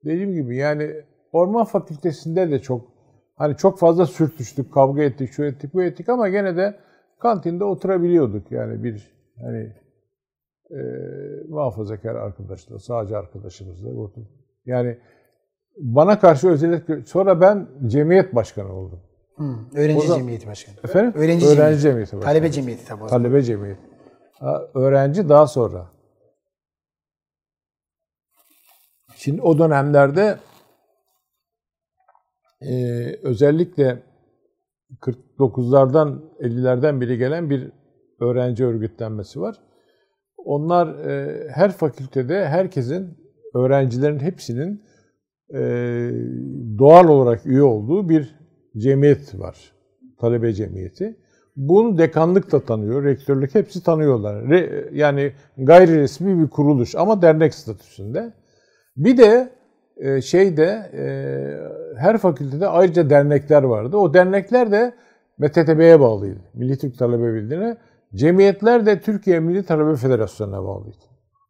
dediğim 0.06 0.34
gibi 0.34 0.56
yani 0.58 0.92
Orman 1.32 1.66
Fakültesi'nde 1.66 2.52
de 2.52 2.60
çok 2.60 2.88
hani 3.36 3.58
çok 3.58 3.80
fazla 3.80 4.06
sürtüştük, 4.06 4.74
kavga 4.74 5.04
ettik, 5.04 5.32
şu 5.32 5.44
ettik, 5.44 5.74
bu 5.74 5.84
ettik 5.84 6.10
ama 6.10 6.30
gene 6.30 6.58
de 6.58 6.76
kantinde 7.20 7.64
oturabiliyorduk. 7.64 8.52
Yani 8.52 8.84
bir 8.84 9.12
hani 9.42 9.74
e, 10.72 10.80
muhafazakar 11.50 12.16
arkadaşla, 12.16 12.80
sağcı 12.80 13.18
arkadaşımızla 13.18 13.90
oturduk. 13.90 14.32
Yani 14.66 14.98
bana 15.78 16.20
karşı 16.20 16.50
özellikle 16.50 17.06
sonra 17.06 17.42
ben 17.42 17.68
cemiyet 17.88 18.36
başkanı 18.36 18.74
oldum. 18.74 19.00
Hı, 19.36 19.44
öğrenci 19.76 20.08
zaman- 20.08 20.20
cemiyeti 20.20 20.48
başkanı. 20.48 20.76
Efendim? 20.84 21.14
Öğrenci 21.16 21.46
Öğrenci 21.46 21.56
cemiyeti. 21.58 21.82
cemiyeti 21.82 22.12
başkanı. 22.18 22.22
Talebe 22.34 22.52
cemiyeti 22.52 22.86
tabii. 22.88 23.08
Talebe 23.08 23.42
cemiyeti. 23.42 23.82
Ha, 24.40 24.62
öğrenci 24.74 25.30
daha 25.30 25.48
sonra. 25.48 25.92
Şimdi 29.24 29.42
o 29.42 29.60
dönemlerde 29.60 30.38
e, 32.62 32.76
özellikle 33.24 34.04
49'lardan 35.02 36.20
50'lerden 36.40 37.02
biri 37.02 37.18
gelen 37.18 37.50
bir 37.50 37.72
öğrenci 38.20 38.66
örgütlenmesi 38.66 39.42
var. 39.42 39.56
Onlar 40.38 40.88
e, 40.88 41.48
her 41.50 41.72
fakültede 41.72 42.48
herkesin, 42.48 43.18
öğrencilerin 43.56 44.20
hepsinin 44.20 44.84
e, 45.54 45.60
doğal 46.80 47.08
olarak 47.08 47.46
üye 47.46 47.64
olduğu 47.64 48.10
bir 48.10 48.36
cemiyet 48.78 49.40
var. 49.40 49.74
Talebe 50.20 50.54
cemiyeti. 50.54 51.18
Bunu 51.56 51.98
dekanlık 51.98 52.52
da 52.52 52.60
tanıyor, 52.60 53.04
rektörlük 53.04 53.56
hepsi 53.56 53.84
tanıyorlar. 53.84 54.44
Re- 54.44 54.96
yani 54.96 55.34
gayri 55.58 56.00
resmi 56.00 56.44
bir 56.44 56.50
kuruluş 56.50 56.96
ama 56.96 57.22
dernek 57.22 57.54
statüsünde. 57.54 58.41
Bir 59.04 59.18
de 59.18 59.50
e, 59.98 60.22
şeyde 60.22 60.92
e, 60.94 61.04
her 61.98 62.18
fakültede 62.18 62.68
ayrıca 62.68 63.10
dernekler 63.10 63.64
vardı. 63.64 63.98
O 63.98 64.14
dernekler 64.14 64.72
de 64.72 64.94
MTTB'ye 65.38 66.00
bağlıydı. 66.00 66.40
Milli 66.54 66.78
Türk 66.78 66.98
Talebe 66.98 67.34
Birliği'ne. 67.34 67.78
Cemiyetler 68.16 68.86
de 68.86 69.02
Türkiye 69.02 69.40
Milli 69.40 69.66
Talebe 69.66 69.96
Federasyonu'na 69.96 70.64
bağlıydı. 70.64 70.98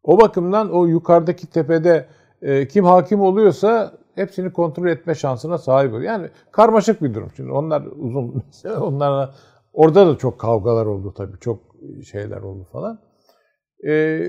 O 0.03 0.19
bakımdan 0.19 0.71
o 0.71 0.85
yukarıdaki 0.85 1.47
tepede 1.47 2.05
e, 2.41 2.67
kim 2.67 2.85
hakim 2.85 3.21
oluyorsa 3.21 3.93
hepsini 4.15 4.53
kontrol 4.53 4.87
etme 4.87 5.15
şansına 5.15 5.57
sahip 5.57 5.93
oluyor. 5.93 6.11
Yani 6.11 6.29
karmaşık 6.51 7.01
bir 7.03 7.13
durum. 7.13 7.29
Şimdi 7.35 7.51
onlar 7.51 7.83
uzun 7.95 8.43
onlarla 8.81 9.33
orada 9.73 10.07
da 10.07 10.17
çok 10.17 10.39
kavgalar 10.39 10.85
oldu 10.85 11.13
tabii. 11.17 11.39
Çok 11.39 11.59
şeyler 12.11 12.41
oldu 12.41 12.67
falan. 12.71 12.99
E, 13.87 14.21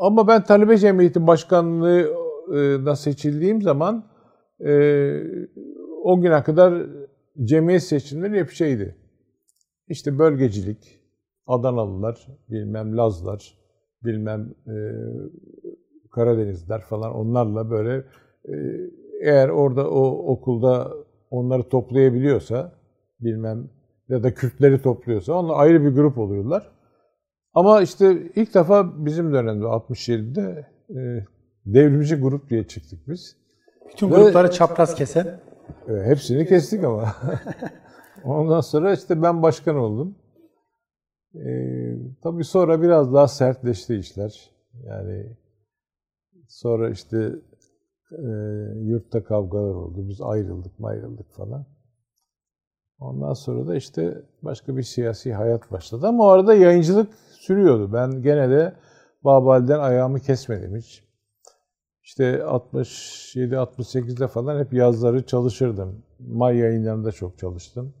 ama 0.00 0.28
ben 0.28 0.42
talebe 0.44 0.78
cemiyeti 0.78 1.26
başkanlığına 2.48 2.96
seçildiğim 2.96 3.62
zaman 3.62 4.04
e, 4.60 4.72
o 6.04 6.20
güne 6.20 6.42
kadar 6.42 6.86
cemiyet 7.44 7.82
seçimleri 7.82 8.40
hep 8.40 8.50
şeydi. 8.50 8.96
İşte 9.88 10.18
bölgecilik, 10.18 11.00
Adanalılar, 11.46 12.28
bilmem 12.50 12.96
Lazlar, 12.96 13.58
bilmem 14.04 14.54
e, 14.66 14.74
Karadenizler 16.10 16.80
falan 16.80 17.14
onlarla 17.14 17.70
böyle 17.70 18.04
e, 18.44 18.54
eğer 19.22 19.48
orada 19.48 19.90
o 19.90 20.32
okulda 20.32 20.92
onları 21.30 21.62
toplayabiliyorsa 21.62 22.72
bilmem 23.20 23.70
ya 24.08 24.22
da 24.22 24.34
Kürtleri 24.34 24.82
topluyorsa 24.82 25.32
onlar 25.32 25.54
ayrı 25.56 25.84
bir 25.84 25.90
grup 25.90 26.18
oluyorlar. 26.18 26.72
Ama 27.54 27.82
işte 27.82 28.32
ilk 28.34 28.54
defa 28.54 29.06
bizim 29.06 29.32
dönemde 29.32 29.64
67'de 29.64 30.66
e, 30.90 31.26
devrimci 31.66 32.16
grup 32.16 32.50
diye 32.50 32.66
çıktık 32.66 33.08
biz. 33.08 33.36
Bütün 33.92 34.10
Ve- 34.10 34.14
grupları 34.14 34.50
çapraz 34.50 34.94
kesen. 34.94 35.40
E, 35.88 35.92
hepsini 36.04 36.46
kestik 36.46 36.84
ama. 36.84 37.16
Ondan 38.24 38.60
sonra 38.60 38.92
işte 38.92 39.22
ben 39.22 39.42
başkan 39.42 39.76
oldum. 39.76 40.14
E, 41.34 41.48
tabii 42.22 42.44
sonra 42.44 42.82
biraz 42.82 43.14
daha 43.14 43.28
sertleşti 43.28 43.96
işler. 43.96 44.50
Yani 44.84 45.36
Sonra 46.52 46.90
işte 46.90 47.32
e, 48.12 48.26
yurtta 48.76 49.24
kavgalar 49.24 49.74
oldu. 49.74 50.08
Biz 50.08 50.20
ayrıldık 50.20 50.72
ayrıldık 50.82 51.32
falan. 51.32 51.66
Ondan 52.98 53.32
sonra 53.32 53.66
da 53.66 53.76
işte 53.76 54.22
başka 54.42 54.76
bir 54.76 54.82
siyasi 54.82 55.34
hayat 55.34 55.72
başladı. 55.72 56.06
Ama 56.06 56.24
o 56.24 56.28
arada 56.28 56.54
yayıncılık 56.54 57.14
sürüyordu. 57.14 57.92
Ben 57.92 58.22
gene 58.22 58.50
de 58.50 58.74
Babal'den 59.24 59.78
ayağımı 59.78 60.20
kesmedim 60.20 60.76
hiç. 60.76 61.04
İşte 62.02 62.24
67-68'de 62.24 64.28
falan 64.28 64.64
hep 64.64 64.72
yazları 64.72 65.26
çalışırdım. 65.26 66.02
May 66.18 66.56
yayınlarında 66.56 67.12
çok 67.12 67.38
çalıştım. 67.38 67.94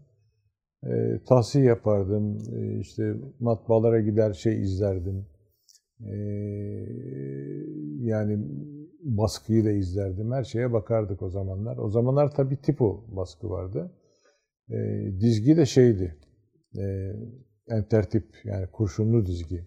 E, 0.84 1.20
tahsil 1.26 1.64
yapardım. 1.64 2.38
E, 2.52 2.78
işte 2.80 3.14
matbaalara 3.40 4.00
gider 4.00 4.32
şey 4.32 4.62
izlerdim. 4.62 5.26
E, 6.00 6.16
yani 8.00 8.38
baskıyı 9.02 9.64
da 9.64 9.70
izlerdim. 9.70 10.32
Her 10.32 10.44
şeye 10.44 10.72
bakardık 10.72 11.22
o 11.22 11.30
zamanlar. 11.30 11.78
O 11.78 11.90
zamanlar 11.90 12.30
tabii 12.30 12.56
tipo 12.56 13.04
baskı 13.08 13.50
vardı. 13.50 13.90
E, 14.70 14.76
dizgi 15.20 15.56
de 15.56 15.66
şeydi. 15.66 16.16
E, 16.78 17.12
entertip 17.68 18.24
yani 18.44 18.66
kurşunlu 18.66 19.26
dizgi. 19.26 19.66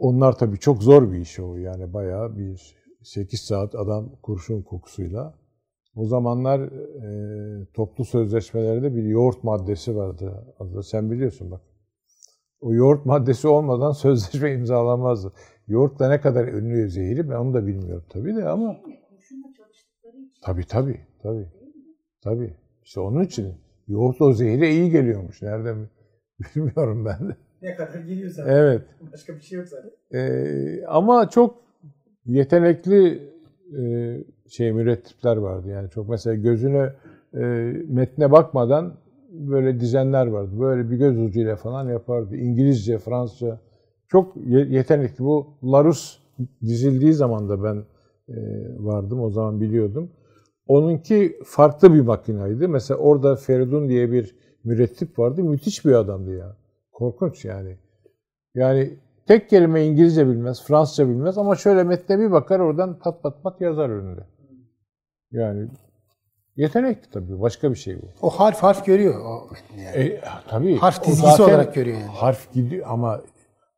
Onlar 0.00 0.38
tabii 0.38 0.58
çok 0.58 0.82
zor 0.82 1.12
bir 1.12 1.18
iş 1.18 1.40
o 1.40 1.56
yani 1.56 1.92
bayağı 1.92 2.36
bir 2.36 2.76
8 3.02 3.40
saat 3.40 3.74
adam 3.74 4.10
kurşun 4.22 4.62
kokusuyla. 4.62 5.34
O 5.94 6.06
zamanlar 6.06 6.60
e, 6.60 7.66
toplu 7.74 8.04
sözleşmelerde 8.04 8.96
bir 8.96 9.02
yoğurt 9.02 9.44
maddesi 9.44 9.96
vardı. 9.96 10.54
Adı 10.58 10.82
sen 10.82 11.10
biliyorsun 11.10 11.50
bak. 11.50 11.60
O 12.60 12.74
yoğurt 12.74 13.06
maddesi 13.06 13.48
olmadan 13.48 13.92
sözleşme 14.04 14.52
imzalanmazdı. 14.52 15.32
Yoğurt 15.68 15.98
da 15.98 16.08
ne 16.08 16.20
kadar 16.20 16.44
önlüyor 16.44 16.88
zehri 16.88 17.30
ben 17.30 17.36
onu 17.36 17.54
da 17.54 17.66
bilmiyorum 17.66 18.04
tabii 18.08 18.36
de 18.36 18.48
ama. 18.48 18.76
Tabii 20.42 20.66
tabii 20.66 21.00
tabii. 21.22 21.48
Tabii. 22.22 22.56
İşte 22.84 23.00
onun 23.00 23.24
için 23.24 23.54
yoğurt 23.88 24.20
o 24.20 24.32
zehre 24.32 24.70
iyi 24.70 24.90
geliyormuş. 24.90 25.42
Nereden 25.42 25.88
bilmiyorum 26.56 27.04
ben 27.04 27.28
de. 27.28 27.36
Ne 27.62 27.74
kadar 27.74 27.98
geliyor 28.00 28.30
zaten. 28.30 28.56
Evet. 28.56 28.82
Başka 29.12 29.34
bir 29.36 29.40
şey 29.40 29.58
yok 29.58 29.68
zaten. 29.68 29.90
Ee, 30.14 30.84
ama 30.86 31.30
çok 31.30 31.56
yetenekli 32.26 33.22
e, 33.78 33.82
şey 34.48 34.72
mürettipler 34.72 35.36
vardı. 35.36 35.68
Yani 35.68 35.90
çok 35.90 36.08
mesela 36.08 36.36
gözüne 36.36 36.92
e, 37.34 37.40
metne 37.88 38.32
bakmadan 38.32 38.94
böyle 39.32 39.80
dizenler 39.80 40.26
vardı. 40.26 40.50
Böyle 40.60 40.90
bir 40.90 40.96
göz 40.96 41.18
ucuyla 41.18 41.56
falan 41.56 41.88
yapardı. 41.88 42.36
İngilizce, 42.36 42.98
Fransızca 42.98 43.58
çok 44.08 44.36
yetenekli. 44.46 45.24
Bu 45.24 45.46
Larus 45.64 46.18
dizildiği 46.62 47.12
zaman 47.12 47.48
da 47.48 47.64
ben 47.64 47.84
e, 48.28 48.36
vardım. 48.78 49.20
O 49.20 49.30
zaman 49.30 49.60
biliyordum. 49.60 50.10
Onunki 50.66 51.38
farklı 51.44 51.94
bir 51.94 52.00
makinaydı. 52.00 52.68
Mesela 52.68 52.98
orada 52.98 53.36
Feridun 53.36 53.88
diye 53.88 54.12
bir 54.12 54.36
mürettip 54.64 55.18
vardı. 55.18 55.44
Müthiş 55.44 55.84
bir 55.84 55.92
adamdı 55.92 56.36
ya. 56.36 56.56
Korkunç 57.00 57.44
yani. 57.44 57.76
Yani 58.54 58.98
tek 59.26 59.50
kelime 59.50 59.84
İngilizce 59.84 60.26
bilmez, 60.26 60.64
Fransızca 60.64 61.08
bilmez 61.08 61.38
ama 61.38 61.56
şöyle 61.56 61.84
metne 61.84 62.18
bir 62.18 62.30
bakar 62.30 62.60
oradan 62.60 62.98
pat 62.98 63.22
pat 63.22 63.42
pat 63.42 63.60
yazar 63.60 63.88
önünde. 63.88 64.20
Yani 65.32 65.68
yetenek 66.56 67.12
tabii 67.12 67.40
başka 67.40 67.70
bir 67.70 67.76
şey 67.76 68.02
bu. 68.02 68.06
O 68.22 68.30
harf 68.30 68.62
harf 68.62 68.86
görüyor. 68.86 69.20
O 69.20 69.48
yani. 69.78 69.96
E, 69.96 70.20
tabii. 70.48 70.76
Harf 70.76 71.06
dizgisi 71.06 71.42
olarak 71.42 71.74
görüyor 71.74 71.98
yani. 71.98 72.08
Harf 72.08 72.52
gidiyor 72.52 72.86
ama 72.88 73.20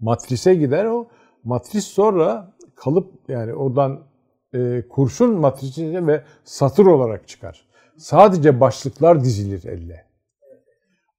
matrise 0.01 0.55
gider 0.55 0.85
o. 0.85 1.09
Matris 1.45 1.85
sonra 1.85 2.55
kalıp 2.77 3.13
yani 3.29 3.55
oradan 3.55 4.01
e, 4.55 4.89
kurşun 4.89 5.35
matrisi 5.35 6.07
ve 6.07 6.25
satır 6.45 6.87
olarak 6.87 7.29
çıkar. 7.29 7.67
Sadece 7.97 8.61
başlıklar 8.61 9.25
dizilir 9.25 9.65
elle. 9.65 10.12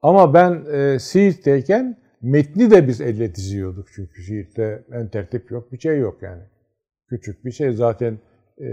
Ama 0.03 0.33
ben 0.33 0.65
e, 0.73 0.99
Siirt'teyken 0.99 1.97
metni 2.21 2.71
de 2.71 2.87
biz 2.87 3.01
elle 3.01 3.35
diziyorduk 3.35 3.87
çünkü 3.95 4.23
Siirt'te 4.23 4.83
entertip 4.91 5.51
yok, 5.51 5.71
bir 5.71 5.77
şey 5.77 5.99
yok 5.99 6.21
yani. 6.21 6.41
Küçük 7.07 7.45
bir 7.45 7.51
şey 7.51 7.73
zaten 7.73 8.19
e, 8.59 8.67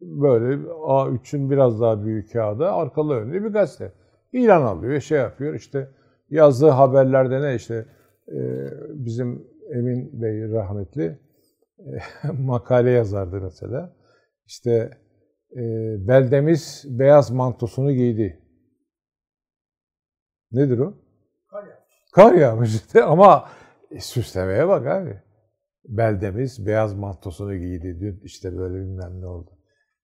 böyle 0.00 0.54
A3'ün 0.66 1.50
biraz 1.50 1.80
daha 1.80 2.04
büyük 2.04 2.32
kağıda 2.32 2.72
arkalı 2.72 3.14
önlü 3.14 3.44
bir 3.44 3.48
gazete. 3.48 3.92
İlan 4.32 4.62
alıyor, 4.62 5.00
şey 5.00 5.18
yapıyor 5.18 5.54
işte 5.54 5.88
yazdığı 6.30 6.68
haberlerde 6.68 7.42
ne 7.42 7.54
işte 7.54 7.86
e, 8.28 8.38
bizim 8.90 9.46
Emin 9.70 10.22
Bey 10.22 10.52
rahmetli 10.52 11.18
e, 11.78 11.98
makale 12.38 12.90
yazardı 12.90 13.40
mesela. 13.40 13.96
İşte 14.46 14.90
e, 15.56 15.62
beldemiz 16.08 16.84
beyaz 16.88 17.30
mantosunu 17.30 17.92
giydi. 17.92 18.45
Nedir 20.52 20.78
o? 20.78 20.94
Kar 21.50 21.62
yağmış. 21.62 22.12
Kar 22.12 22.32
yağmış 22.32 22.74
işte 22.74 23.02
ama 23.04 23.48
e, 23.90 24.00
süslemeye 24.00 24.68
bak 24.68 24.86
abi. 24.86 25.20
Beldemiz 25.84 26.66
beyaz 26.66 26.94
mantosunu 26.94 27.56
giydi. 27.56 27.96
Dün 28.00 28.20
işte 28.24 28.58
böyle 28.58 28.74
bilmem 28.74 29.20
ne 29.20 29.26
oldu. 29.26 29.50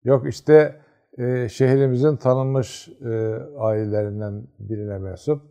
Yok 0.05 0.29
işte 0.29 0.81
e, 1.19 1.49
şehrimizin 1.49 2.17
tanınmış 2.17 2.89
e, 2.89 3.35
ailelerinden 3.59 4.47
birine 4.59 4.99
mensup 4.99 5.43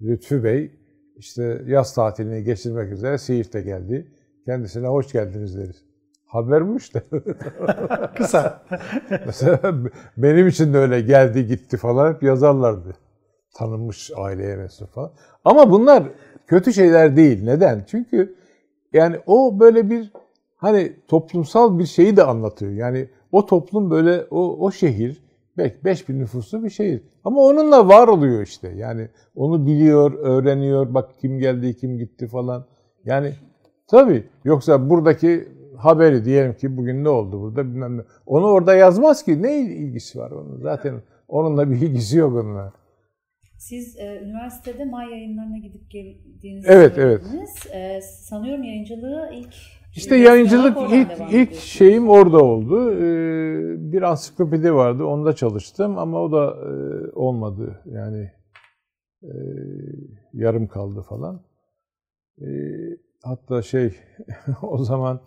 Lütfü 0.00 0.44
Bey 0.44 0.80
işte 1.16 1.62
yaz 1.66 1.94
tatilini 1.94 2.44
geçirmek 2.44 2.92
üzere 2.92 3.18
Siirt'e 3.18 3.60
geldi. 3.60 4.12
Kendisine 4.46 4.86
hoş 4.86 5.12
geldiniz 5.12 5.58
deriz. 5.58 5.84
Haber 6.26 6.68
bu 6.68 6.76
işte. 6.76 7.02
Kısa. 8.16 8.62
Mesela 9.26 9.74
benim 10.16 10.48
için 10.48 10.74
de 10.74 10.78
öyle 10.78 11.00
geldi 11.00 11.46
gitti 11.46 11.76
falan 11.76 12.14
hep 12.14 12.22
yazarlardı. 12.22 12.96
Tanınmış 13.56 14.10
aileye 14.16 14.56
mensup 14.56 14.92
falan. 14.92 15.10
Ama 15.44 15.70
bunlar 15.70 16.02
kötü 16.46 16.72
şeyler 16.72 17.16
değil. 17.16 17.44
Neden? 17.44 17.84
Çünkü 17.86 18.34
yani 18.92 19.16
o 19.26 19.60
böyle 19.60 19.90
bir 19.90 20.12
hani 20.56 20.92
toplumsal 21.08 21.78
bir 21.78 21.86
şeyi 21.86 22.16
de 22.16 22.24
anlatıyor. 22.24 22.72
Yani 22.72 23.08
o 23.32 23.46
toplum 23.46 23.90
böyle 23.90 24.24
o, 24.30 24.66
o 24.66 24.70
şehir 24.70 25.22
5000 25.58 26.20
nüfuslu 26.20 26.64
bir 26.64 26.70
şehir. 26.70 27.02
Ama 27.24 27.40
onunla 27.40 27.88
var 27.88 28.08
oluyor 28.08 28.42
işte. 28.42 28.72
Yani 28.76 29.08
onu 29.34 29.66
biliyor, 29.66 30.12
öğreniyor. 30.12 30.94
Bak 30.94 31.10
kim 31.20 31.38
geldi, 31.38 31.76
kim 31.76 31.98
gitti 31.98 32.26
falan. 32.26 32.66
Yani 33.04 33.34
tabii 33.86 34.24
yoksa 34.44 34.90
buradaki 34.90 35.48
haberi 35.76 36.24
diyelim 36.24 36.54
ki 36.54 36.76
bugün 36.76 37.04
ne 37.04 37.08
oldu 37.08 37.40
burada 37.40 37.64
bilmem 37.64 37.98
ne. 37.98 38.02
Onu 38.26 38.46
orada 38.46 38.74
yazmaz 38.74 39.22
ki. 39.22 39.42
Ne 39.42 39.58
ilgisi 39.58 40.18
var 40.18 40.30
onun? 40.30 40.60
Zaten 40.62 40.94
onunla 41.28 41.70
bir 41.70 41.76
ilgisi 41.76 42.18
yok 42.18 42.32
onunla. 42.32 42.72
Siz 43.58 43.96
e, 43.96 44.20
üniversitede 44.24 44.84
May 44.84 45.10
yayınlarına 45.10 45.58
gidip 45.58 45.90
geldiğinizi 45.90 46.68
Evet, 46.68 46.94
söylediniz. 46.94 47.66
E, 47.72 48.00
sanıyorum 48.00 48.62
yayıncılığı 48.62 49.30
ilk 49.34 49.54
İşte 49.96 50.16
yayıncılık 50.16 50.76
ilk 50.92 51.32
ilk 51.32 51.54
şeyim 51.54 52.08
orada 52.08 52.44
oldu. 52.44 52.92
Ee, 52.92 53.92
bir 53.92 54.02
ansiklopedi 54.02 54.74
vardı. 54.74 55.04
Onda 55.04 55.32
çalıştım 55.34 55.98
ama 55.98 56.22
o 56.22 56.32
da 56.32 56.44
e, 56.46 56.70
olmadı. 57.12 57.82
Yani 57.86 58.30
e, 59.22 59.32
yarım 60.32 60.68
kaldı 60.68 61.02
falan. 61.02 61.42
E, 62.40 62.46
hatta 63.22 63.62
şey 63.62 63.94
o 64.62 64.78
zaman 64.84 65.20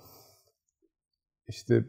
işte 1.47 1.83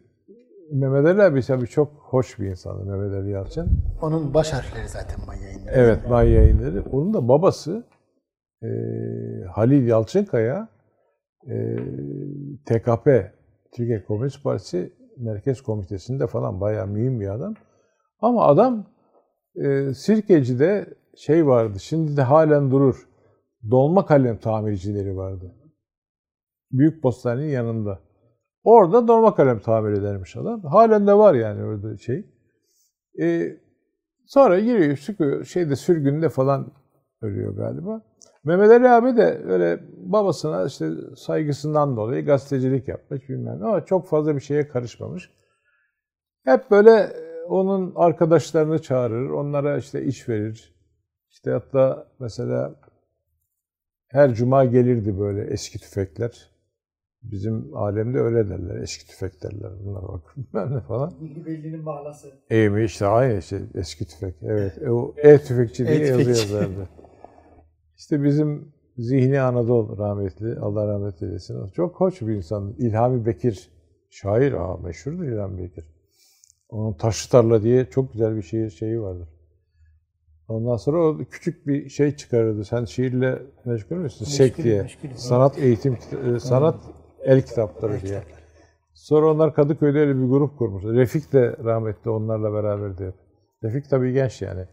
Mehmet 0.72 1.06
Ali 1.06 1.22
abi 1.22 1.42
tabii 1.42 1.66
çok 1.66 1.92
hoş 1.92 2.38
bir 2.38 2.46
insandı 2.46 2.84
Mehmet 2.84 3.14
Ali 3.14 3.30
Yalçın. 3.30 3.68
Onun 4.02 4.34
baş 4.34 4.52
harfleri 4.52 4.88
zaten 4.88 5.26
May 5.26 5.42
yayınları. 5.42 5.74
Evet, 5.74 6.10
Bay 6.10 6.30
Yayınları. 6.30 6.84
Onun 6.92 7.14
da 7.14 7.28
babası 7.28 7.84
e, 8.62 8.68
Halil 9.52 9.86
Yalçınkaya 9.86 10.68
e, 11.46 11.76
TKP, 12.66 13.08
Türkiye 13.72 14.04
Komünist 14.04 14.44
Partisi 14.44 14.92
Merkez 15.16 15.60
Komitesi'nde 15.60 16.26
falan 16.26 16.60
bayağı 16.60 16.86
mühim 16.86 17.20
bir 17.20 17.28
adam. 17.28 17.54
Ama 18.20 18.46
adam 18.46 18.86
e, 19.56 19.94
Sirkeci'de 19.94 20.86
şey 21.16 21.46
vardı, 21.46 21.80
şimdi 21.80 22.16
de 22.16 22.22
halen 22.22 22.70
durur. 22.70 23.08
Dolma 23.70 24.06
kalem 24.06 24.38
tamircileri 24.38 25.16
vardı. 25.16 25.54
Büyük 26.72 27.02
postanenin 27.02 27.48
yanında. 27.48 28.09
Orada 28.64 29.08
dolma 29.08 29.34
kalem 29.34 29.58
tamir 29.58 29.92
edermiş 29.92 30.36
adam. 30.36 30.62
Halen 30.62 31.06
de 31.06 31.14
var 31.14 31.34
yani 31.34 31.64
orada 31.64 31.96
şey. 31.96 32.26
E, 33.20 33.56
sonra 34.26 34.60
giriyor, 34.60 34.96
çıkıyor. 34.96 35.44
Şeyde 35.44 35.76
sürgünde 35.76 36.28
falan 36.28 36.72
ölüyor 37.22 37.56
galiba. 37.56 38.02
Mehmet 38.44 38.70
Ali 38.70 38.88
abi 38.88 39.16
de 39.16 39.42
öyle 39.44 39.80
babasına 39.96 40.64
işte 40.64 40.90
saygısından 41.16 41.96
dolayı 41.96 42.26
gazetecilik 42.26 42.88
yapmış 42.88 43.28
bilmem 43.28 43.60
ne 43.60 43.64
ama 43.64 43.84
çok 43.84 44.08
fazla 44.08 44.34
bir 44.36 44.40
şeye 44.40 44.68
karışmamış. 44.68 45.30
Hep 46.44 46.70
böyle 46.70 47.12
onun 47.48 47.92
arkadaşlarını 47.96 48.82
çağırır, 48.82 49.30
onlara 49.30 49.76
işte 49.78 50.04
iş 50.04 50.28
verir. 50.28 50.74
İşte 51.30 51.50
hatta 51.50 52.08
mesela 52.20 52.74
her 54.08 54.34
cuma 54.34 54.64
gelirdi 54.64 55.18
böyle 55.18 55.44
eski 55.44 55.78
tüfekler. 55.78 56.49
Bizim 57.22 57.76
alemde 57.76 58.18
öyle 58.18 58.48
derler. 58.48 58.82
Eski 58.82 59.06
tüfek 59.06 59.42
derler. 59.42 59.70
Bunlar 59.84 60.02
bak 60.02 60.22
bilmem 60.36 60.76
ne 60.76 60.80
falan. 60.80 61.12
Birliği'nin 61.46 61.86
bağlası. 61.86 62.28
E 62.50 62.84
işte 62.84 63.06
aynı 63.06 63.38
işte 63.38 63.62
eski 63.74 64.06
tüfek. 64.08 64.34
Evet. 64.42 64.78
E, 64.82 64.90
o 64.90 65.14
e-tüfekçi 65.16 65.86
diye 65.86 65.96
E-tüfekçi. 65.96 66.28
yazı 66.28 66.52
yazardı. 66.54 66.88
İşte 67.96 68.22
bizim 68.22 68.72
Zihni 68.98 69.40
Anadolu 69.40 69.98
rahmetli. 69.98 70.58
Allah 70.60 70.86
rahmet 70.88 71.22
eylesin. 71.22 71.68
Çok 71.70 72.00
hoş 72.00 72.20
bir 72.22 72.34
insan. 72.34 72.74
İlhami 72.78 73.26
Bekir. 73.26 73.70
Şair. 74.10 74.52
Aa, 74.52 74.76
meşhurdur 74.76 75.24
İlhami 75.24 75.62
Bekir. 75.62 75.84
Onun 76.68 76.92
Taşlı 76.92 77.30
Tarla 77.30 77.62
diye 77.62 77.84
çok 77.84 78.12
güzel 78.12 78.36
bir 78.36 78.42
şiir 78.42 78.70
şeyi 78.70 79.00
vardır. 79.02 79.28
Ondan 80.48 80.76
sonra 80.76 81.06
o 81.06 81.18
küçük 81.30 81.66
bir 81.66 81.88
şey 81.88 82.16
çıkarırdı. 82.16 82.64
Sen 82.64 82.84
şiirle 82.84 83.42
meşgul 83.64 83.96
müsün? 83.96 84.24
Sek 84.24 84.40
Meşgulüm, 84.50 84.64
diye. 84.64 84.82
meşgulüm. 84.82 85.16
Sanat 85.16 85.58
eğitim, 85.58 85.98
e, 86.36 86.40
sanat 86.40 86.80
el 87.24 87.42
kitapları 87.42 88.00
diye. 88.00 88.22
Sonra 88.94 89.30
onlar 89.30 89.54
Kadıköy'de 89.54 89.98
öyle 89.98 90.16
bir 90.16 90.28
grup 90.28 90.58
kurmuş. 90.58 90.84
Refik 90.84 91.32
de 91.32 91.56
rahmetli 91.64 92.10
onlarla 92.10 92.52
beraberdi. 92.52 93.14
Refik 93.62 93.90
tabii 93.90 94.12
genç 94.12 94.42
yani. 94.42 94.66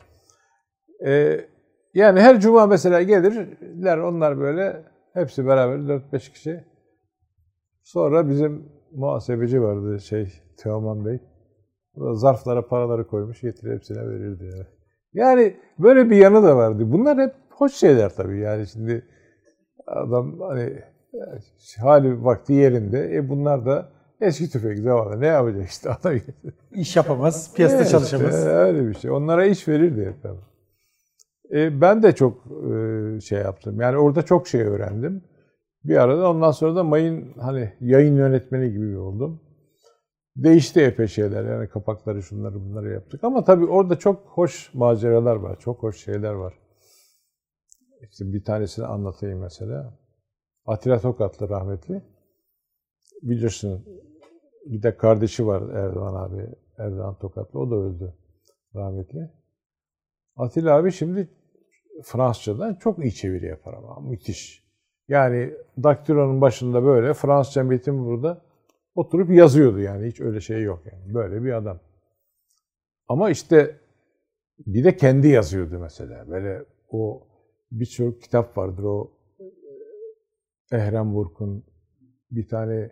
Ee, 1.05 1.45
yani 1.93 2.19
her 2.19 2.39
cuma 2.39 2.67
mesela 2.67 3.01
gelirler 3.01 3.97
onlar 3.97 4.39
böyle 4.39 4.83
hepsi 5.13 5.45
beraber 5.45 5.77
4-5 5.77 6.31
kişi. 6.31 6.63
Sonra 7.83 8.29
bizim 8.29 8.69
muhasebeci 8.91 9.61
vardı 9.61 9.99
şey 9.99 10.33
Teoman 10.57 11.05
Bey. 11.05 11.19
O 11.95 12.05
da 12.05 12.13
zarflara 12.13 12.67
paraları 12.67 13.07
koymuş 13.07 13.41
getirir 13.41 13.75
hepsine 13.75 14.09
verirdi. 14.09 14.43
Yani. 14.43 14.65
yani 15.13 15.57
böyle 15.79 16.09
bir 16.09 16.15
yanı 16.15 16.43
da 16.43 16.57
vardı. 16.57 16.91
Bunlar 16.91 17.17
hep 17.17 17.33
hoş 17.49 17.73
şeyler 17.73 18.15
tabii 18.15 18.39
yani 18.39 18.67
şimdi 18.67 19.05
adam 19.87 20.39
hani 20.39 20.79
hali 21.81 22.23
vakti 22.23 22.53
yerinde. 22.53 23.15
E 23.15 23.29
bunlar 23.29 23.65
da 23.65 23.89
eski 24.21 24.49
tüfek 24.49 24.79
zamanında 24.79 25.17
ne 25.17 25.27
yapacak 25.27 25.69
işte 25.69 25.89
adam 26.01 26.13
İş 26.71 26.95
yapamaz, 26.95 27.53
piyasada 27.55 27.81
Evet, 27.81 27.91
çalışamaz. 27.91 28.37
işte 28.37 28.49
öyle 28.49 28.87
bir 28.87 28.93
şey. 28.93 29.11
Onlara 29.11 29.45
iş 29.45 29.67
verirdi 29.67 30.05
hep 30.05 30.23
tabii. 30.23 30.47
E, 31.51 31.81
ben 31.81 32.03
de 32.03 32.15
çok 32.15 32.43
e, 32.47 33.21
şey 33.21 33.39
yaptım. 33.39 33.81
Yani 33.81 33.97
orada 33.97 34.21
çok 34.21 34.47
şey 34.47 34.61
öğrendim. 34.61 35.23
Bir 35.83 35.97
arada 35.97 36.29
ondan 36.31 36.51
sonra 36.51 36.75
da 36.75 36.83
mayın 36.83 37.33
hani 37.39 37.73
yayın 37.81 38.15
yönetmeni 38.15 38.71
gibi 38.71 38.97
oldum. 38.97 39.41
Değişti 40.35 40.81
epey 40.81 41.07
şeyler. 41.07 41.43
Yani 41.45 41.69
kapakları 41.69 42.23
şunları 42.23 42.55
bunları 42.55 42.93
yaptık. 42.93 43.23
Ama 43.23 43.43
tabii 43.43 43.65
orada 43.65 43.95
çok 43.99 44.25
hoş 44.25 44.73
maceralar 44.73 45.35
var. 45.35 45.59
Çok 45.59 45.83
hoş 45.83 45.97
şeyler 46.03 46.31
var. 46.33 46.53
İşte 48.11 48.33
bir 48.33 48.43
tanesini 48.43 48.85
anlatayım 48.85 49.39
mesela. 49.39 49.97
Atilla 50.67 50.99
Tokatlı 50.99 51.49
rahmetli. 51.49 52.01
Bilirsin 53.21 53.85
bir 54.65 54.83
de 54.83 54.97
kardeşi 54.97 55.47
var 55.47 55.61
Erdoğan 55.75 56.15
abi. 56.15 56.47
Erdoğan 56.77 57.17
Tokatlı. 57.19 57.59
O 57.59 57.71
da 57.71 57.75
öldü 57.75 58.13
rahmetli. 58.75 59.31
Atilla 60.35 60.75
abi 60.75 60.91
şimdi 60.91 61.29
Fransızcadan 62.03 62.75
çok 62.75 62.99
iyi 62.99 63.13
çeviri 63.13 63.45
yapar 63.45 63.73
ama 63.73 63.99
müthiş. 63.99 64.67
Yani 65.07 65.53
daktilonun 65.83 66.41
başında 66.41 66.83
böyle 66.83 67.13
Fransızca 67.13 67.63
metin 67.63 68.05
burada 68.05 68.41
oturup 68.95 69.29
yazıyordu 69.29 69.79
yani 69.79 70.07
hiç 70.07 70.21
öyle 70.21 70.41
şey 70.41 70.63
yok 70.63 70.83
yani. 70.91 71.13
Böyle 71.13 71.43
bir 71.43 71.51
adam. 71.51 71.79
Ama 73.07 73.29
işte 73.29 73.77
bir 74.59 74.83
de 74.83 74.97
kendi 74.97 75.27
yazıyordu 75.27 75.79
mesela. 75.79 76.29
Böyle 76.29 76.65
o 76.89 77.27
birçok 77.71 78.21
kitap 78.21 78.57
vardır 78.57 78.83
o 78.83 79.16
Ehrem 80.71 81.13
Burk'un 81.13 81.63
bir 82.31 82.47
tane 82.47 82.91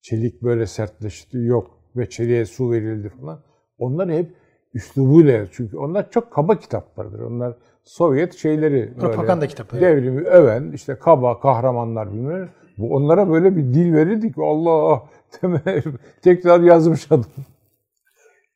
çelik 0.00 0.42
böyle 0.42 0.66
sertleşti 0.66 1.38
yok 1.38 1.70
ve 1.96 2.08
çeliğe 2.08 2.46
su 2.46 2.70
verildi 2.70 3.08
falan. 3.08 3.42
Onlar 3.78 4.10
hep 4.10 4.32
üslubuyla 4.74 5.46
çünkü 5.52 5.76
onlar 5.76 6.10
çok 6.10 6.32
kaba 6.32 6.58
kitaplardır. 6.58 7.20
Onlar 7.20 7.56
Sovyet 7.84 8.34
şeyleri 8.34 8.74
böyle 8.74 8.98
Propaganda 8.98 9.46
kitapları. 9.46 9.80
Devrimi 9.80 10.20
öven 10.20 10.72
işte 10.72 10.98
kaba 10.98 11.40
kahramanlar 11.40 12.12
bilmem. 12.12 12.48
Bu 12.78 12.94
onlara 12.94 13.28
böyle 13.28 13.56
bir 13.56 13.62
dil 13.62 13.92
verirdi 13.92 14.32
ki 14.32 14.40
Allah 14.40 15.02
tekrar 16.22 16.60
yazmış 16.60 17.12
adam. 17.12 17.24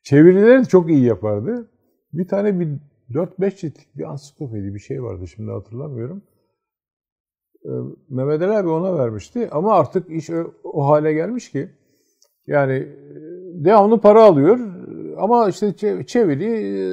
Çevirileri 0.03 0.67
çok 0.67 0.89
iyi 0.89 1.03
yapardı. 1.05 1.69
Bir 2.13 2.27
tane 2.27 2.59
bir 2.59 2.69
4-5 3.09 3.55
ciltlik 3.55 3.97
bir 3.97 4.03
ansiklopedi 4.03 4.73
bir 4.73 4.79
şey 4.79 5.03
vardı 5.03 5.27
şimdi 5.27 5.51
hatırlamıyorum. 5.51 6.23
Ee, 7.65 7.69
Mehmet 8.09 8.41
Ali 8.41 8.57
abi 8.57 8.69
ona 8.69 8.97
vermişti 8.97 9.49
ama 9.51 9.75
artık 9.75 10.09
iş 10.09 10.29
o, 10.63 10.87
hale 10.87 11.13
gelmiş 11.13 11.51
ki 11.51 11.69
yani 12.47 12.73
e, 12.73 13.15
devamlı 13.65 14.01
para 14.01 14.23
alıyor 14.23 14.59
ama 15.17 15.49
işte 15.49 15.67
çe- 15.67 16.05
çeviri 16.05 16.45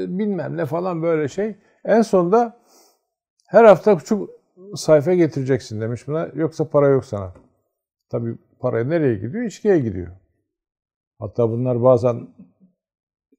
e, 0.02 0.18
bilmem 0.18 0.56
ne 0.56 0.66
falan 0.66 1.02
böyle 1.02 1.28
şey. 1.28 1.56
En 1.84 2.02
sonunda 2.02 2.56
her 3.46 3.64
hafta 3.64 3.96
küçük 3.96 4.22
sayfa 4.74 5.14
getireceksin 5.14 5.80
demiş 5.80 6.08
buna 6.08 6.28
yoksa 6.34 6.68
para 6.68 6.88
yok 6.88 7.04
sana. 7.04 7.34
Tabii 8.10 8.38
para 8.60 8.84
nereye 8.84 9.14
gidiyor? 9.14 9.44
İçkiye 9.44 9.78
gidiyor. 9.78 10.08
Hatta 11.18 11.50
bunlar 11.50 11.82
bazen 11.82 12.28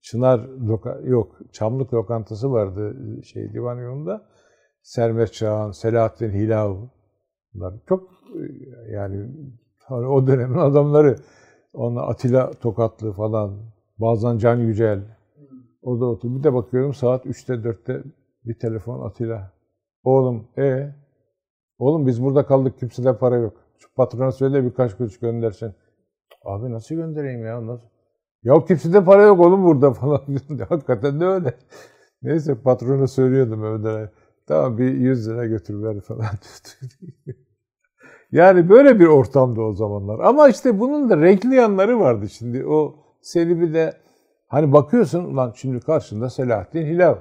Çınar 0.01 0.39
loka, 0.39 0.99
yok 1.03 1.39
Çamlık 1.51 1.93
lokantası 1.93 2.51
vardı 2.51 2.95
şey 3.23 3.53
divan 3.53 3.77
yolunda. 3.77 4.29
Sermet 4.81 5.33
Çağan, 5.33 5.71
Selahattin 5.71 6.29
Hilav 6.29 6.77
bunlar 7.53 7.73
çok 7.89 8.09
e, 8.35 8.91
yani 8.91 9.29
hani 9.83 10.07
o 10.07 10.27
dönemin 10.27 10.57
adamları. 10.57 11.15
Ona 11.73 12.01
Atilla 12.01 12.51
Tokatlı 12.51 13.11
falan, 13.11 13.57
bazen 13.97 14.37
Can 14.37 14.55
Yücel. 14.55 15.01
O 15.81 15.99
da 15.99 16.05
otur. 16.05 16.35
Bir 16.35 16.43
de 16.43 16.53
bakıyorum 16.53 16.93
saat 16.93 17.25
3'te 17.25 17.53
4'te 17.53 18.03
bir 18.45 18.59
telefon 18.59 19.05
Atilla. 19.05 19.51
Oğlum 20.03 20.47
e 20.57 20.93
Oğlum 21.79 22.07
biz 22.07 22.23
burada 22.23 22.45
kaldık 22.45 22.79
kimsede 22.79 23.17
para 23.17 23.37
yok. 23.37 23.53
Şu 23.77 23.93
patrona 23.93 24.31
söyle 24.31 24.63
birkaç 24.65 24.97
kuruş 24.97 25.19
göndersin. 25.19 25.73
Abi 26.45 26.71
nasıl 26.71 26.95
göndereyim 26.95 27.45
ya? 27.45 27.67
Nasıl? 27.67 27.87
Ya 28.43 28.65
kimsede 28.65 29.03
para 29.05 29.23
yok 29.23 29.39
oğlum 29.39 29.63
burada 29.63 29.93
falan. 29.93 30.21
Hakikaten 30.69 31.19
de 31.19 31.25
öyle. 31.25 31.53
Neyse 32.21 32.55
patrona 32.61 33.07
söylüyordum 33.07 33.63
öyle. 33.63 34.11
Tamam 34.49 34.77
bir 34.77 34.93
100 34.93 35.29
lira 35.29 35.45
götür 35.45 35.83
ver 35.83 36.01
falan. 36.01 36.25
yani 38.31 38.69
böyle 38.69 38.99
bir 38.99 39.05
ortamda 39.05 39.61
o 39.61 39.73
zamanlar. 39.73 40.19
Ama 40.19 40.49
işte 40.49 40.79
bunun 40.79 41.09
da 41.09 41.17
renkli 41.17 41.55
yanları 41.55 41.99
vardı 41.99 42.29
şimdi. 42.29 42.65
O 42.65 42.95
seni 43.21 43.61
bir 43.61 43.73
de 43.73 43.93
hani 44.47 44.73
bakıyorsun 44.73 45.23
ulan 45.23 45.53
şimdi 45.55 45.79
karşında 45.79 46.29
Selahattin 46.29 46.85
Hilav. 46.85 47.15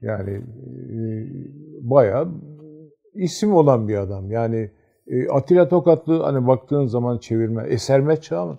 Yani 0.00 0.30
e, 0.30 0.98
bayağı 1.80 2.28
isim 3.14 3.54
olan 3.54 3.88
bir 3.88 3.96
adam. 3.96 4.30
Yani 4.30 4.70
e, 5.06 5.28
Atilla 5.28 5.68
Tokatlı 5.68 6.22
hani 6.22 6.46
baktığın 6.46 6.86
zaman 6.86 7.18
çevirme. 7.18 7.68
Esermet 7.68 8.22
Çağan 8.22 8.58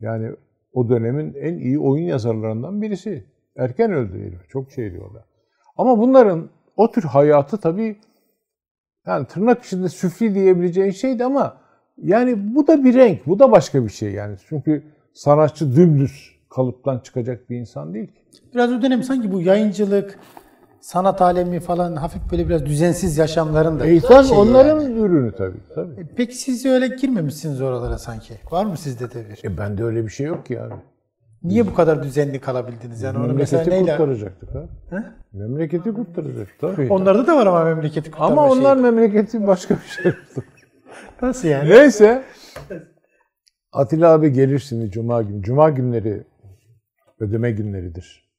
yani 0.00 0.30
o 0.72 0.88
dönemin 0.88 1.34
en 1.34 1.58
iyi 1.58 1.78
oyun 1.78 2.04
yazarlarından 2.04 2.82
birisi. 2.82 3.24
Erken 3.56 3.92
öldü 3.92 4.18
herif. 4.18 4.48
Çok 4.48 4.70
şey 4.70 4.92
diyorlar. 4.92 5.24
Ama 5.76 5.98
bunların 5.98 6.50
o 6.76 6.90
tür 6.90 7.02
hayatı 7.02 7.58
tabii 7.58 7.96
yani 9.06 9.26
tırnak 9.26 9.64
içinde 9.64 9.88
süfli 9.88 10.34
diyebileceğin 10.34 10.90
şeydi 10.90 11.24
ama 11.24 11.56
yani 12.02 12.54
bu 12.54 12.66
da 12.66 12.84
bir 12.84 12.94
renk. 12.94 13.26
Bu 13.26 13.38
da 13.38 13.52
başka 13.52 13.84
bir 13.84 13.90
şey 13.90 14.12
yani. 14.12 14.36
Çünkü 14.48 14.82
sanatçı 15.12 15.76
dümdüz 15.76 16.34
kalıptan 16.50 16.98
çıkacak 16.98 17.50
bir 17.50 17.56
insan 17.56 17.94
değil 17.94 18.06
ki. 18.06 18.20
Biraz 18.54 18.72
o 18.72 18.82
dönem 18.82 19.02
sanki 19.02 19.32
bu 19.32 19.40
yayıncılık, 19.40 20.18
sanat 20.80 21.22
alemi 21.22 21.60
falan 21.60 21.96
hafif 21.96 22.22
böyle 22.32 22.48
biraz 22.48 22.66
düzensiz 22.66 23.18
yaşamların 23.18 23.80
da 23.80 23.86
E 23.86 24.00
tabii 24.00 24.26
şeyi 24.28 24.38
onların 24.38 24.80
yani. 24.80 24.98
ürünü 24.98 25.32
tabii. 25.36 25.58
tabii. 25.74 26.00
E, 26.00 26.04
Peki 26.16 26.36
siz 26.36 26.66
öyle 26.66 26.88
girmemişsiniz 26.88 27.60
oralara 27.60 27.98
sanki. 27.98 28.34
Var 28.50 28.64
mı 28.64 28.76
sizde 28.76 29.10
de 29.10 29.24
bir? 29.30 29.48
E 29.50 29.58
bende 29.58 29.84
öyle 29.84 30.04
bir 30.04 30.10
şey 30.10 30.26
yok 30.26 30.46
ki 30.46 30.60
abi. 30.60 30.74
Niye 31.44 31.66
bu 31.66 31.74
kadar 31.74 32.02
düzenli 32.02 32.40
kalabildiniz? 32.40 33.02
Yani 33.02 33.18
onu 33.18 33.34
mesela 33.34 33.64
Memleketi 33.64 33.84
neyle? 33.86 33.96
kurtaracaktık 33.96 34.54
ha. 34.54 34.64
He? 34.90 34.96
Memleketi 35.32 35.92
kurtaracaktık 35.94 36.58
tabii. 36.60 36.88
Onlarda 36.92 37.26
da 37.26 37.36
var 37.36 37.46
ama 37.46 37.64
memleketi 37.64 38.10
kurtarma 38.10 38.42
Ama 38.42 38.50
şeyi. 38.54 38.60
onlar 38.60 38.76
memleketi 38.76 39.46
başka 39.46 39.74
bir 39.74 39.80
şey. 40.02 40.12
Nasıl 41.22 41.48
yani? 41.48 41.70
Neyse. 41.70 42.24
Atilla 43.72 44.12
abi 44.12 44.32
gelir 44.32 44.58
şimdi 44.58 44.90
Cuma 44.90 45.22
günü. 45.22 45.42
Cuma 45.42 45.70
günleri 45.70 46.24
ödeme 47.20 47.50
günleridir. 47.50 48.30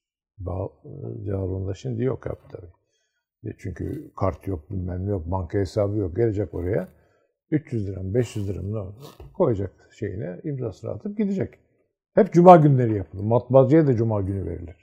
Cağaloğlu'nda 1.26 1.74
şimdi 1.74 2.04
yok 2.04 2.28
abi 2.28 2.40
tabii. 2.52 2.72
E 3.52 3.56
Çünkü 3.58 4.12
kart 4.20 4.48
yok, 4.48 4.72
bilmem 4.72 5.06
ne 5.06 5.10
yok, 5.10 5.32
banka 5.32 5.58
hesabı 5.58 5.98
yok. 5.98 6.16
Gelecek 6.16 6.54
oraya. 6.54 6.88
300 7.52 7.88
lira 7.88 8.04
mı, 8.04 8.14
500 8.14 8.50
lira 8.50 8.62
mı 8.62 8.74
ne 8.74 8.78
oldu? 8.78 8.96
koyacak 9.34 9.72
şeyine, 10.00 10.42
imzasını 10.44 10.92
atıp 10.92 11.18
gidecek. 11.18 11.54
Hep 12.16 12.34
cuma 12.34 12.56
günleri 12.56 12.98
yapılır. 12.98 13.24
Matbaacıya 13.24 13.88
da 13.88 13.96
cuma 13.96 14.22
günü 14.22 14.46
verilir. 14.46 14.76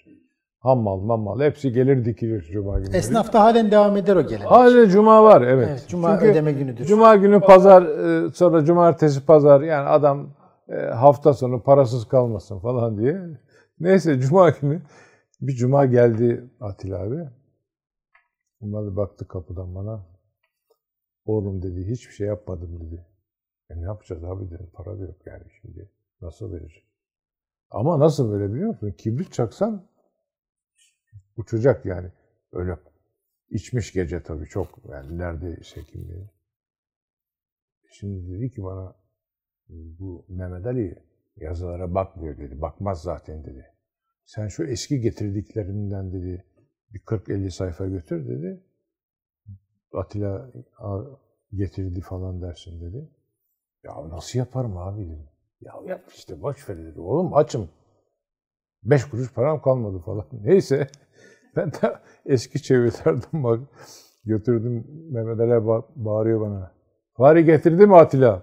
Hammal, 0.58 1.00
mammal 1.00 1.40
hepsi 1.40 1.72
gelir 1.72 2.04
dikilir 2.04 2.42
cuma 2.42 2.80
günü. 2.80 2.96
Esnafta 2.96 3.40
halen 3.40 3.70
devam 3.70 3.96
eder 3.96 4.16
o 4.16 4.22
gelenek. 4.26 4.50
Hala 4.50 4.88
cuma 4.88 5.24
var 5.24 5.42
evet. 5.42 5.68
Evet, 5.70 5.84
cuma 5.88 6.14
Çünkü 6.14 6.30
ödeme 6.30 6.52
günüdür. 6.52 6.84
Cuma 6.84 7.16
günü 7.16 7.40
pazar 7.40 7.82
e, 7.82 8.30
sonra 8.30 8.64
cumartesi 8.64 9.26
pazar 9.26 9.60
yani 9.60 9.88
adam 9.88 10.34
e, 10.68 10.76
hafta 10.76 11.34
sonu 11.34 11.62
parasız 11.62 12.08
kalmasın 12.08 12.58
falan 12.58 12.98
diye. 12.98 13.20
Neyse 13.80 14.20
cuma 14.20 14.50
günü 14.50 14.82
bir 15.40 15.52
cuma 15.52 15.86
geldi 15.86 16.44
Atilla 16.60 16.98
abi. 16.98 17.28
Bunlar 18.60 18.86
da 18.86 18.96
baktı 18.96 19.28
kapıdan 19.28 19.74
bana. 19.74 20.06
Oğlum 21.24 21.62
dedi 21.62 21.90
hiçbir 21.90 22.14
şey 22.14 22.26
yapmadım 22.26 22.80
dedi. 22.80 23.06
E 23.70 23.80
ne 23.80 23.84
yapacağız 23.84 24.24
abi 24.24 24.50
dedim 24.50 24.70
para 24.72 24.98
da 24.98 25.02
yok 25.02 25.16
yani 25.26 25.44
şimdi. 25.60 25.90
Nasıl 26.20 26.52
vereceğim? 26.52 26.91
Ama 27.72 27.98
nasıl 27.98 28.30
böyle 28.30 28.52
biliyor 28.52 28.68
musun? 28.68 28.94
Kibrit 28.98 29.32
çaksan 29.32 29.86
uçacak 31.36 31.86
yani. 31.86 32.12
Öyle 32.52 32.76
içmiş 33.50 33.92
gece 33.92 34.22
tabii 34.22 34.46
çok 34.46 34.68
yani 34.90 35.56
kim 35.86 36.08
bilir. 36.08 36.30
Şimdi 37.90 38.30
dedi 38.30 38.50
ki 38.50 38.62
bana 38.62 38.94
bu 39.68 40.24
Mehmet 40.28 40.66
Ali 40.66 40.98
yazılara 41.36 41.94
bakmıyor 41.94 42.38
dedi. 42.38 42.60
Bakmaz 42.60 43.02
zaten 43.02 43.44
dedi. 43.44 43.66
Sen 44.24 44.48
şu 44.48 44.64
eski 44.64 45.00
getirdiklerinden 45.00 46.12
dedi 46.12 46.44
bir 46.90 47.00
40-50 47.00 47.50
sayfa 47.50 47.86
götür 47.86 48.28
dedi. 48.28 48.62
Atilla 49.92 50.50
getirdi 51.54 52.00
falan 52.00 52.42
dersin 52.42 52.80
dedi. 52.80 53.08
Ya 53.84 54.08
nasıl 54.08 54.38
yaparım 54.38 54.76
abi 54.76 55.06
dedim. 55.06 55.31
Ya 55.62 55.72
yap 55.86 56.00
işte 56.14 56.42
boş 56.42 56.68
ver 56.68 56.78
dedi. 56.78 57.00
Oğlum 57.00 57.34
açım. 57.34 57.68
Beş 58.82 59.04
kuruş 59.04 59.32
param 59.32 59.62
kalmadı 59.62 59.98
falan. 59.98 60.26
Neyse. 60.44 60.86
Ben 61.56 61.72
de 61.72 61.96
eski 62.26 62.62
çevirilerden 62.62 63.44
bak 63.44 63.60
götürdüm. 64.24 64.86
Mehmet 65.10 65.40
Ali 65.40 65.50
ba- 65.50 65.84
bağırıyor 65.96 66.40
bana. 66.40 66.72
Fahri 67.16 67.44
getirdi 67.44 67.86
mi 67.86 67.96
Atilla? 67.96 68.42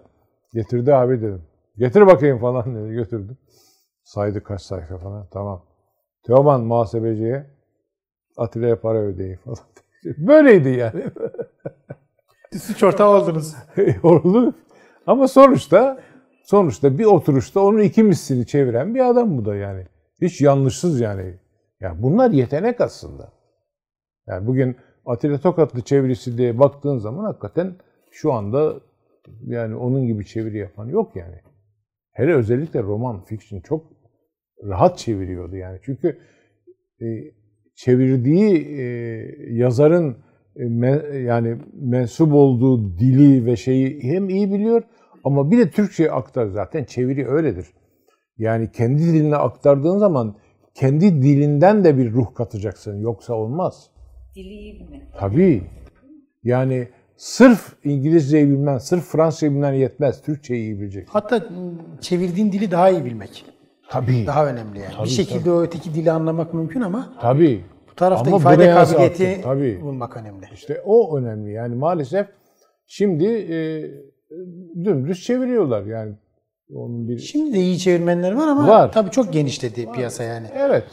Getirdi 0.53 0.95
abi 0.95 1.21
dedim. 1.21 1.43
Getir 1.77 2.07
bakayım 2.07 2.39
falan 2.39 2.75
dedi. 2.75 2.93
Götürdüm. 2.93 3.37
Saydı 4.03 4.43
kaç 4.43 4.61
sayfa 4.61 4.97
falan. 4.97 5.27
Tamam. 5.31 5.65
Teoman 6.25 6.61
muhasebeciye 6.61 7.45
Atilla'ya 8.37 8.81
para 8.81 8.97
ödeyin 8.99 9.37
falan. 9.37 9.57
Böyleydi 10.17 10.69
yani. 10.69 11.03
Suç 12.61 12.83
ortağı 12.83 13.09
oldunuz. 13.09 13.55
Oldu. 14.03 14.53
Ama 15.07 15.27
sonuçta 15.27 15.99
sonuçta 16.49 16.97
bir 16.97 17.05
oturuşta 17.05 17.59
onun 17.59 17.79
iki 17.79 18.03
mislini 18.03 18.45
çeviren 18.45 18.95
bir 18.95 19.09
adam 19.09 19.37
bu 19.37 19.45
da 19.45 19.55
yani. 19.55 19.85
Hiç 20.21 20.41
yanlışsız 20.41 21.01
yani. 21.01 21.33
Ya 21.81 21.95
bunlar 21.99 22.31
yetenek 22.31 22.81
aslında. 22.81 23.33
Yani 24.27 24.47
bugün 24.47 24.75
Atilla 25.05 25.37
Tokatlı 25.37 25.81
çevirisi 25.81 26.37
diye 26.37 26.59
baktığın 26.59 26.97
zaman 26.97 27.23
hakikaten 27.23 27.75
şu 28.11 28.33
anda 28.33 28.75
yani 29.45 29.75
onun 29.75 30.07
gibi 30.07 30.25
çeviri 30.25 30.57
yapan 30.57 30.85
yok 30.85 31.15
yani. 31.15 31.35
Hele 32.11 32.33
özellikle 32.33 32.83
roman, 32.83 33.23
fiction 33.23 33.59
çok 33.59 33.85
rahat 34.63 34.97
çeviriyordu 34.97 35.55
yani. 35.55 35.79
Çünkü 35.83 36.19
e, 37.01 37.05
çevirdiği 37.75 38.67
e, 38.67 38.83
yazarın 39.53 40.17
e, 40.55 40.63
me- 40.63 41.17
yani 41.17 41.57
mensup 41.73 42.33
olduğu 42.33 42.97
dili 42.99 43.45
ve 43.45 43.55
şeyi 43.55 44.03
hem 44.03 44.29
iyi 44.29 44.53
biliyor 44.53 44.83
ama 45.29 45.51
bir 45.51 45.57
de 45.57 45.69
Türkçe'ye 45.69 46.11
aktar 46.11 46.47
zaten 46.47 46.83
çeviri 46.83 47.27
öyledir. 47.27 47.67
Yani 48.37 48.71
kendi 48.71 49.01
diline 49.01 49.35
aktardığın 49.35 49.97
zaman 49.97 50.35
kendi 50.73 51.21
dilinden 51.21 51.83
de 51.83 51.97
bir 51.97 52.11
ruh 52.11 52.33
katacaksın 52.35 52.97
yoksa 52.97 53.33
olmaz. 53.33 53.89
Dili 54.35 54.47
iyi 54.53 54.79
bilmek. 54.79 55.01
Tabii. 55.19 55.63
Yani 56.43 56.87
sırf 57.17 57.73
İngilizceyi 57.83 58.47
bilmen, 58.49 58.77
sırf 58.77 59.03
Fransızcayı 59.03 59.53
bilmen 59.53 59.73
yetmez. 59.73 60.21
Türkçeyi 60.21 60.61
iyi 60.61 60.79
bileceksin. 60.79 61.13
Hatta 61.13 61.45
çevirdiğin 62.01 62.51
dili 62.51 62.71
daha 62.71 62.89
iyi 62.89 63.05
bilmek. 63.05 63.45
Tabii. 63.89 64.27
Daha 64.27 64.47
önemli 64.47 64.79
yani. 64.79 64.93
bir 65.03 65.09
şekilde 65.09 65.51
o 65.51 65.61
öteki 65.61 65.93
dili 65.93 66.11
anlamak 66.11 66.53
mümkün 66.53 66.81
ama 66.81 67.13
Tabii. 67.21 67.63
bu 67.91 67.95
tarafta 67.95 68.27
Ama 68.27 68.37
ifade 68.37 68.71
kabiliyeti 68.71 69.41
tabii. 69.43 69.81
bulmak 69.81 70.17
önemli. 70.17 70.45
İşte 70.53 70.81
o 70.85 71.17
önemli. 71.17 71.51
Yani 71.51 71.75
maalesef 71.75 72.27
şimdi 72.87 73.25
e, 73.25 73.57
dümdüz 74.85 75.23
çeviriyorlar 75.23 75.85
yani. 75.85 76.15
Onun 76.75 77.07
bir 77.07 77.17
Şimdi 77.17 77.53
de 77.53 77.57
iyi 77.59 77.77
çevirmenler 77.79 78.31
var 78.31 78.47
ama 78.47 78.67
Var. 78.67 78.91
tabii 78.91 79.11
çok 79.11 79.33
genişledi 79.33 79.91
piyasa 79.91 80.23
yani. 80.23 80.47
Evet. 80.55 80.83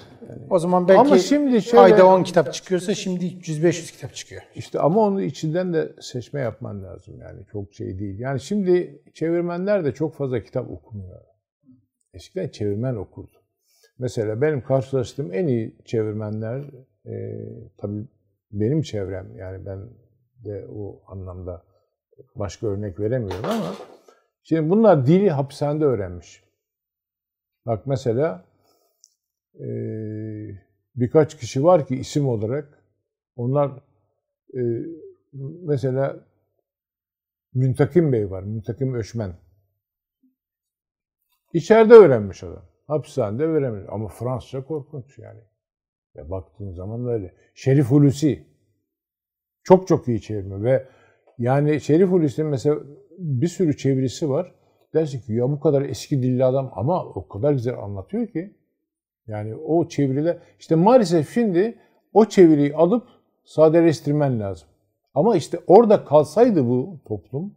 O 0.51 0.59
zaman 0.59 0.89
belki 0.89 1.01
Ama 1.01 1.19
şimdi 1.19 1.63
şöyle- 1.63 1.81
ayda 1.83 2.07
10 2.07 2.23
kitap 2.23 2.53
çıkıyorsa 2.55 2.95
şimdi 2.95 3.25
300-500 3.27 3.93
kitap 3.93 4.15
çıkıyor. 4.15 4.43
İşte 4.55 4.79
ama 4.81 5.01
onun 5.01 5.23
içinden 5.23 5.75
de 5.75 5.93
seçme 6.01 6.41
yapman 6.41 6.85
lazım 6.85 7.21
yani 7.21 7.41
çok 7.53 7.75
şey 7.75 7.99
değil. 7.99 8.19
Yani 8.19 8.41
şimdi 8.41 9.03
çevirmenler 9.15 9.85
de 9.85 9.93
çok 9.93 10.15
fazla 10.15 10.43
kitap 10.43 10.71
okumuyor. 10.71 11.21
Eskiden 12.15 12.49
çevirmen 12.49 12.95
okurdu. 12.95 13.37
Mesela 13.99 14.41
benim 14.41 14.61
karşılaştığım 14.61 15.35
en 15.35 15.47
iyi 15.47 15.77
çevirmenler 15.85 16.63
e, 17.07 17.39
tabii 17.79 18.05
benim 18.53 18.83
çevrem 18.83 19.37
yani 19.39 19.67
ben 19.67 19.79
de 20.45 20.67
o 20.77 21.03
anlamda 21.07 21.63
başka 22.35 22.67
örnek 22.67 23.01
veremiyorum 23.01 23.45
ama 23.45 23.75
şimdi 24.43 24.71
bunlar 24.71 25.07
dili 25.07 25.31
hapishanede 25.31 25.85
öğrenmiş. 25.85 26.45
Bak 27.67 27.87
mesela 27.87 28.45
e, 29.55 29.67
birkaç 30.97 31.37
kişi 31.39 31.65
var 31.65 31.87
ki 31.87 31.97
isim 31.97 32.29
olarak 32.29 32.83
onlar 33.37 33.83
e, 34.55 34.61
mesela 35.63 36.27
Müntakim 37.55 38.13
Bey 38.13 38.31
var. 38.31 38.43
Müntakim 38.43 38.95
Öşmen. 38.95 39.37
İçeride 41.53 41.95
öğrenmiş 41.95 42.43
adam. 42.43 42.65
Hapishanede 42.87 43.45
öğrenmiş. 43.45 43.85
Ama 43.89 44.09
Fransızca 44.09 44.65
korkunç 44.65 45.19
yani. 45.19 45.41
Ya 46.15 46.31
baktığın 46.31 46.73
zaman 46.73 47.09
öyle. 47.09 47.35
Şerif 47.55 47.87
Hulusi. 47.87 48.47
Çok 49.63 49.89
çok 49.89 50.09
iyi 50.09 50.21
çevirme 50.21 50.63
ve 50.63 50.89
yani 51.39 51.81
Şerif 51.81 52.11
Hulusi'nin 52.11 52.49
mesela 52.49 52.77
bir 53.19 53.49
sürü 53.49 53.77
çevirisi 53.77 54.31
var. 54.31 54.55
Dersin 54.95 55.21
ki 55.21 55.33
ya 55.33 55.51
bu 55.51 55.61
kadar 55.61 55.83
eski 55.83 56.23
dilli 56.23 56.45
adam 56.45 56.73
ama 56.75 57.05
o 57.05 57.29
kadar 57.29 57.53
güzel 57.53 57.79
anlatıyor 57.79 58.27
ki. 58.27 58.57
Yani 59.27 59.55
o 59.55 59.89
çeviriler 59.89 60.39
işte 60.59 60.75
maalesef 60.75 61.35
şimdi 61.35 61.79
o 62.13 62.25
çeviriyi 62.25 62.75
alıp 62.77 63.09
sadeleştirmen 63.45 64.41
lazım. 64.41 64.69
Ama 65.15 65.37
işte 65.37 65.59
orada 65.67 66.05
kalsaydı 66.05 66.67
bu 66.67 67.01
toplum 67.09 67.57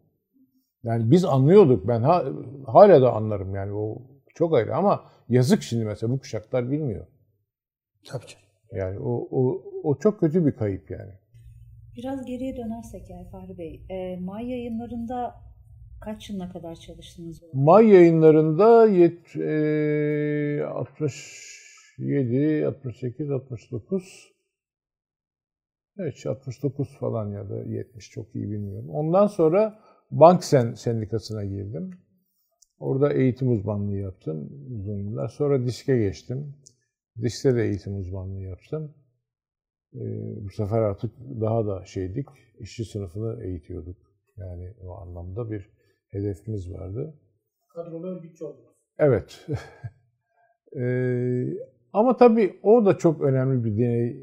yani 0.84 1.12
biz 1.12 1.26
anlıyorduk. 1.26 1.88
Ben 1.88 2.02
ha- 2.02 2.26
hala 2.68 3.02
da 3.02 3.14
anlarım 3.14 3.56
yani 3.56 3.74
o 3.74 4.02
çok 4.36 4.54
ayrı 4.54 4.76
ama 4.76 5.04
yazık 5.30 5.64
şimdi 5.64 5.86
mesela 5.86 6.14
bu 6.14 6.20
kuşaklar 6.20 6.72
bilmiyor. 6.72 7.06
Tabii 8.08 8.26
canım. 8.26 8.46
Yani 8.72 9.00
o, 9.00 9.28
o, 9.32 9.64
o 9.84 9.96
çok 9.96 10.20
kötü 10.20 10.46
bir 10.46 10.52
kayıp 10.52 10.92
yani. 10.92 11.12
Biraz 12.00 12.26
geriye 12.26 12.58
dönersek 12.58 13.08
Fahri 13.32 13.58
Bey, 13.58 13.86
e, 13.90 14.18
May 14.18 14.50
yayınlarında 14.50 15.36
kaç 16.02 16.30
yılına 16.30 16.50
kadar 16.50 16.76
çalıştınız? 16.76 17.42
May 17.54 17.88
yayınlarında 17.88 18.88
yet, 18.88 19.36
e, 19.36 20.64
67, 20.64 22.68
68, 22.68 23.32
69 23.32 24.34
Evet 25.98 26.26
69 26.26 26.98
falan 27.00 27.32
ya 27.32 27.50
da 27.50 27.64
70 27.64 28.10
çok 28.10 28.36
iyi 28.36 28.52
bilmiyorum. 28.52 28.90
Ondan 28.90 29.28
sonra 29.28 29.80
Banksen 30.12 30.74
Sendikası'na 30.74 31.46
girdim. 31.46 31.92
Orada 32.80 33.14
eğitim 33.14 33.52
uzmanlığı 33.52 33.98
yaptım 33.98 34.50
uzun 34.80 34.98
yıllar. 34.98 35.28
Sonra 35.28 35.66
diske 35.66 35.98
geçtim. 35.98 36.56
Diskte 37.22 37.56
de 37.56 37.64
eğitim 37.64 37.98
uzmanlığı 37.98 38.42
yaptım. 38.42 38.94
Ee, 39.96 40.00
bu 40.46 40.50
sefer 40.50 40.80
artık 40.82 41.12
daha 41.42 41.68
da 41.68 41.86
şeydik, 41.86 42.26
işçi 42.60 42.86
sınıfını 42.86 43.44
eğitiyorduk. 43.44 43.98
Yani 44.38 44.74
o 44.88 44.92
anlamda 44.92 45.52
bir 45.52 45.70
hedefimiz 46.08 46.72
vardı. 46.74 47.14
Kadrolu 47.70 48.08
örgütçü 48.08 48.46
oldunuz. 48.46 48.76
Evet. 49.00 49.48
Ee, 50.76 51.46
ama 51.94 52.18
tabii 52.18 52.60
o 52.64 52.86
da 52.86 52.98
çok 52.98 53.22
önemli 53.22 53.66
bir 53.66 53.78
deney 53.78 54.18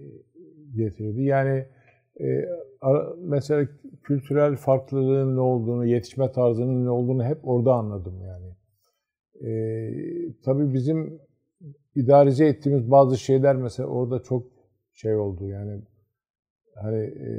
getirdi. 0.77 1.23
Yani 1.23 1.67
e, 2.21 2.45
ara- 2.81 3.15
mesela 3.19 3.69
kültürel 4.03 4.57
farklılığın 4.57 5.37
ne 5.37 5.41
olduğunu, 5.41 5.87
yetişme 5.87 6.33
tarzının 6.33 6.85
ne 6.85 6.91
olduğunu 6.91 7.25
hep 7.25 7.39
orada 7.49 7.75
anladım 7.75 8.15
yani. 8.23 8.47
Ee, 9.51 9.93
tabii 10.45 10.75
bizim 10.75 11.21
idarize 11.95 12.47
ettiğimiz 12.47 12.91
bazı 12.91 13.19
şeyler 13.19 13.57
mesela 13.57 13.89
orada 13.89 14.23
çok 14.23 14.56
şey 14.97 15.15
oldu 15.15 15.49
yani 15.49 15.83
hani 16.75 17.05
e, 17.05 17.31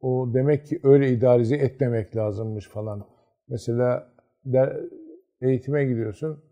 o 0.00 0.30
demek 0.34 0.66
ki 0.66 0.80
öyle 0.82 1.12
idarize 1.12 1.56
etmemek 1.56 2.16
lazımmış 2.16 2.68
falan. 2.68 3.06
Mesela 3.48 4.12
der, 4.44 4.76
eğitime 5.40 5.84
gidiyorsun 5.84 6.42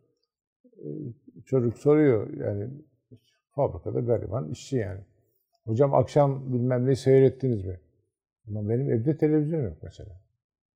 çocuk 1.47 1.79
soruyor 1.79 2.35
yani 2.37 2.71
Fabrikada 3.51 4.01
gariban 4.01 4.51
işçi 4.51 4.77
yani. 4.77 5.01
Hocam 5.65 5.95
akşam 5.95 6.53
bilmem 6.53 6.87
ne 6.87 6.97
seyrettiniz 6.97 7.65
mi? 7.65 7.81
Ama 8.49 8.69
benim 8.69 8.91
evde 8.91 9.17
televizyon 9.17 9.63
yok 9.63 9.77
mesela. 9.83 10.21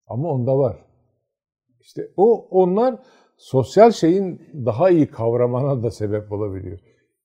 Ama 0.06 0.28
onda 0.28 0.58
var. 0.58 0.84
İşte 1.80 2.08
o 2.16 2.48
onlar 2.50 3.02
sosyal 3.36 3.90
şeyin 3.90 4.42
daha 4.66 4.90
iyi 4.90 5.06
kavramana 5.06 5.82
da 5.82 5.90
sebep 5.90 6.32
olabiliyor. 6.32 6.78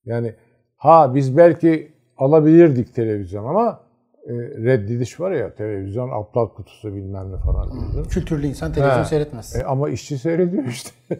Yani 0.05 0.35
ha 0.83 1.15
biz 1.15 1.37
belki 1.37 1.91
alabilirdik 2.17 2.95
televizyon 2.95 3.45
ama 3.45 3.79
e, 4.25 4.33
reddediş 4.37 5.19
var 5.19 5.31
ya 5.31 5.55
televizyon 5.55 6.09
aptal 6.09 6.47
kutusu 6.49 6.95
bilmem 6.95 7.31
ne 7.31 7.37
falan 7.37 7.71
diyordun. 7.71 8.03
Kültürlü 8.09 8.47
insan 8.47 8.73
televizyon 8.73 8.97
Ha. 9.03 9.05
seyretmez. 9.05 9.55
E, 9.55 9.63
ama 9.63 9.89
işçi 9.89 10.17
seyrediyor 10.17 10.63
işte. 10.65 10.89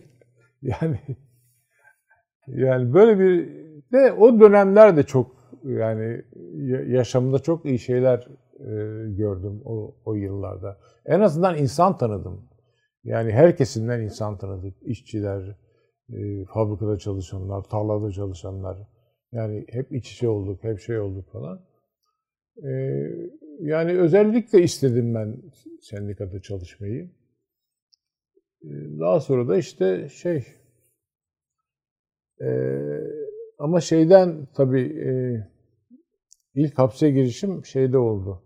yani 0.61 0.99
yani 2.47 2.93
böyle 2.93 3.19
bir 3.19 3.49
de 3.93 4.11
o 4.13 4.39
dönemler 4.39 4.97
de 4.97 5.03
çok 5.03 5.31
yani 5.63 6.21
ya- 6.55 6.83
yaşamda 6.97 7.39
çok 7.39 7.65
iyi 7.65 7.79
şeyler 7.79 8.27
e, 8.59 8.69
gördüm 9.15 9.61
o, 9.65 9.95
o 10.05 10.13
yıllarda. 10.13 10.77
En 11.05 11.19
azından 11.19 11.57
insan 11.57 11.97
tanıdım. 11.97 12.41
Yani 13.03 13.31
her 13.31 13.57
kesimden 13.57 14.01
insan 14.01 14.37
tanıdık. 14.37 14.75
İşçiler, 14.81 15.57
e, 16.09 16.45
fabrikada 16.53 16.97
çalışanlar, 16.97 17.61
tarlada 17.63 18.11
çalışanlar. 18.11 18.77
Yani 19.33 19.65
hep 19.69 19.91
iç 19.91 20.11
içe 20.11 20.29
olduk, 20.29 20.63
hep 20.63 20.79
şey 20.79 20.99
olduk 20.99 21.31
falan. 21.31 21.61
E, 22.63 22.69
yani 23.59 23.91
özellikle 23.99 24.61
istedim 24.63 25.15
ben 25.15 25.37
sendikada 25.81 26.41
çalışmayı. 26.41 27.09
E, 28.63 28.69
Daha 28.99 29.19
sonra 29.19 29.47
da 29.47 29.57
işte 29.57 30.09
şey 30.09 30.45
e, 32.41 32.49
ama 33.59 33.81
şeyden 33.81 34.47
tabii 34.55 34.81
e, 34.81 35.11
ilk 36.55 36.77
hapse 36.77 37.11
girişim 37.11 37.65
şeyde 37.65 37.97
oldu. 37.97 38.43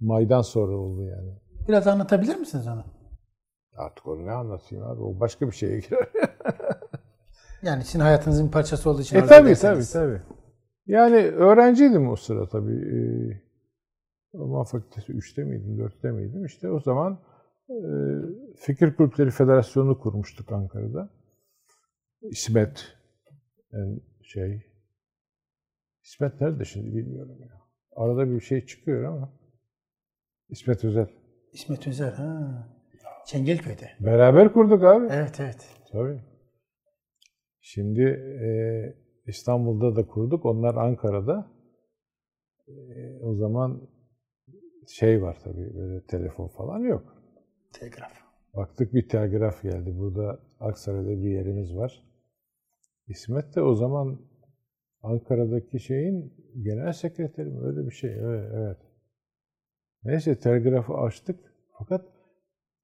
Maydan 0.00 0.42
sonra 0.42 0.76
oldu 0.76 1.02
yani. 1.04 1.32
Biraz 1.68 1.86
anlatabilir 1.86 2.36
misiniz 2.36 2.66
onu? 2.66 2.84
Artık 3.76 4.06
onu 4.06 4.26
ne 4.26 4.30
anlatayım 4.32 4.84
abi? 4.84 5.02
O 5.02 5.20
başka 5.20 5.46
bir 5.46 5.52
şeye 5.52 5.78
girer. 5.80 6.08
Yani 7.62 7.84
sizin 7.84 8.00
hayatınızın 8.00 8.46
bir 8.46 8.52
parçası 8.52 8.90
olduğu 8.90 9.02
için 9.02 9.16
e 9.16 9.26
tabii 9.26 9.54
tabii 9.54 9.84
tabii. 9.92 10.22
Yani 10.86 11.16
öğrenciydim 11.16 12.08
o 12.08 12.16
sıra 12.16 12.48
tabii. 12.48 12.74
E, 12.74 12.98
Roman 14.34 14.64
Fakültesi 14.64 15.12
3'te 15.12 15.44
miydim, 15.44 15.78
4'te 15.78 16.10
miydim? 16.10 16.44
İşte 16.44 16.70
o 16.70 16.80
zaman 16.80 17.18
e, 17.68 17.76
Fikir 18.56 18.96
Kulüpleri 18.96 19.30
Federasyonu 19.30 19.98
kurmuştuk 19.98 20.52
Ankara'da. 20.52 21.10
İsmet 22.22 22.96
yani 23.72 24.00
şey 24.22 24.66
İsmet 26.02 26.40
nerede 26.40 26.64
şimdi 26.64 26.96
bilmiyorum 26.96 27.38
ya. 27.40 27.62
Arada 27.96 28.30
bir 28.30 28.40
şey 28.40 28.66
çıkıyor 28.66 29.04
ama 29.04 29.32
İsmet 30.48 30.84
Özel. 30.84 31.06
İsmet 31.52 31.86
Özer. 31.88 32.12
Ha. 32.12 32.68
Çengelköy'de. 33.26 33.90
Beraber 34.00 34.52
kurduk 34.52 34.84
abi. 34.84 35.06
Evet 35.10 35.40
evet. 35.40 35.68
Tabii. 35.92 36.31
Şimdi 37.62 38.02
e, 38.02 38.48
İstanbul'da 39.26 39.96
da 39.96 40.06
kurduk. 40.06 40.46
Onlar 40.46 40.74
Ankara'da. 40.74 41.50
E, 42.68 43.18
o 43.22 43.34
zaman 43.34 43.88
şey 44.88 45.22
var 45.22 45.38
tabii 45.44 45.74
böyle 45.74 46.06
telefon 46.06 46.48
falan 46.48 46.78
yok. 46.78 47.16
Telgraf. 47.72 48.12
Baktık 48.54 48.94
bir 48.94 49.08
telgraf 49.08 49.62
geldi. 49.62 49.98
Burada 49.98 50.40
Aksaray'da 50.60 51.22
bir 51.22 51.30
yerimiz 51.30 51.76
var. 51.76 52.02
İsmet 53.08 53.56
de 53.56 53.62
o 53.62 53.74
zaman 53.74 54.20
Ankara'daki 55.02 55.80
şeyin 55.80 56.34
genel 56.62 56.92
sekreteri 56.92 57.50
mi? 57.50 57.66
Öyle 57.66 57.86
bir 57.86 57.94
şey. 57.94 58.12
Evet. 58.12 58.50
evet. 58.54 58.78
Neyse 60.04 60.38
telgrafı 60.38 60.94
açtık. 60.94 61.54
Fakat 61.78 62.06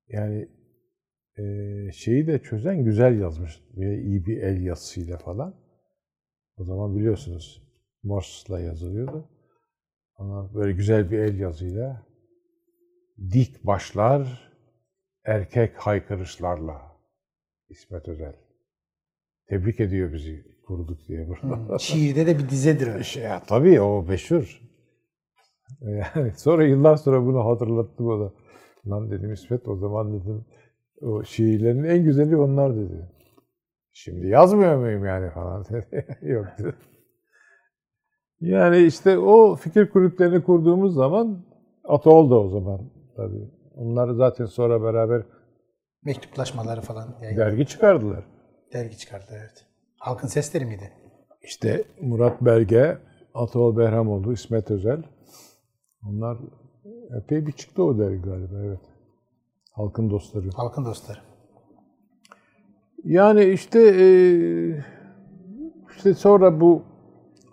yani 0.09 0.49
şeyi 1.93 2.27
de 2.27 2.43
çözen 2.43 2.85
güzel 2.85 3.21
yazmış. 3.21 3.61
Ve 3.77 4.03
iyi 4.03 4.27
bir 4.27 4.43
el 4.43 4.63
yazısıyla 4.63 5.19
falan. 5.19 5.55
O 6.57 6.65
zaman 6.65 6.97
biliyorsunuz 6.97 7.63
Morse'la 8.03 8.61
yazılıyordu. 8.61 9.29
Ama 10.17 10.55
böyle 10.55 10.73
güzel 10.73 11.11
bir 11.11 11.19
el 11.19 11.39
yazıyla 11.39 12.07
dik 13.33 13.67
başlar 13.67 14.51
erkek 15.25 15.77
haykırışlarla 15.77 16.83
İsmet 17.69 18.09
Özel. 18.09 18.37
Tebrik 19.49 19.81
ediyor 19.81 20.13
bizi 20.13 20.45
kurduk 20.67 21.09
diye 21.09 21.29
burada. 21.29 21.69
Hmm, 21.69 21.79
Şiirde 21.81 22.27
de 22.27 22.39
bir 22.39 22.49
dizedir 22.49 22.95
o. 22.95 23.03
Şey, 23.03 23.23
ya, 23.23 23.43
tabii 23.47 23.81
o 23.81 24.03
meşhur. 24.03 24.63
Yani 25.81 26.33
sonra 26.37 26.67
yıllar 26.67 26.97
sonra 26.97 27.27
bunu 27.27 27.45
hatırlattım 27.45 28.07
o 28.07 28.21
da. 28.21 28.33
Lan 28.87 29.11
dedim 29.11 29.33
İsmet 29.33 29.69
o 29.69 29.77
zaman 29.77 30.21
dedim 30.21 30.45
o 31.03 31.25
şiirlerin 31.25 31.85
en 31.85 32.05
güzeli 32.05 32.37
onlar 32.37 32.77
dedi. 32.77 33.09
Şimdi 33.93 34.29
yazmıyor 34.29 34.77
muyum 34.77 35.05
yani 35.05 35.31
falan 35.31 35.65
dedi. 35.65 36.07
Yok 36.23 36.47
dedi. 36.59 36.75
Yani 38.41 38.79
işte 38.79 39.19
o 39.19 39.57
fikir 39.57 39.91
kulüplerini 39.91 40.43
kurduğumuz 40.43 40.95
zaman 40.95 41.45
Atol 41.85 42.31
da 42.31 42.41
o 42.41 42.49
zaman 42.49 42.81
tabii. 43.17 43.51
Onlar 43.75 44.11
zaten 44.15 44.45
sonra 44.45 44.83
beraber 44.83 45.23
Mektuplaşmaları 46.05 46.81
falan. 46.81 47.15
Yani 47.23 47.37
dergi 47.37 47.67
çıkardılar. 47.67 48.25
dergi 48.73 48.99
çıkardı 48.99 49.27
evet. 49.31 49.67
Halkın 49.99 50.29
sesleri 50.29 50.65
miydi? 50.65 50.93
İşte 51.43 51.85
Murat 52.01 52.41
Belge, 52.43 52.99
Atol 53.35 53.77
Behramoğlu, 53.77 54.33
İsmet 54.33 54.71
Özel. 54.71 55.03
Onlar 56.07 56.39
epey 57.23 57.47
bir 57.47 57.53
çıktı 57.53 57.83
o 57.85 57.99
dergi 57.99 58.23
galiba 58.23 58.55
evet. 58.65 58.81
Halkın 59.79 60.11
dostları. 60.11 60.51
Halkın 60.55 60.85
dostları. 60.85 61.19
Yani 63.05 63.45
işte 63.45 63.81
eee, 63.81 64.85
işte 65.97 66.15
sonra 66.15 66.61
bu 66.61 66.83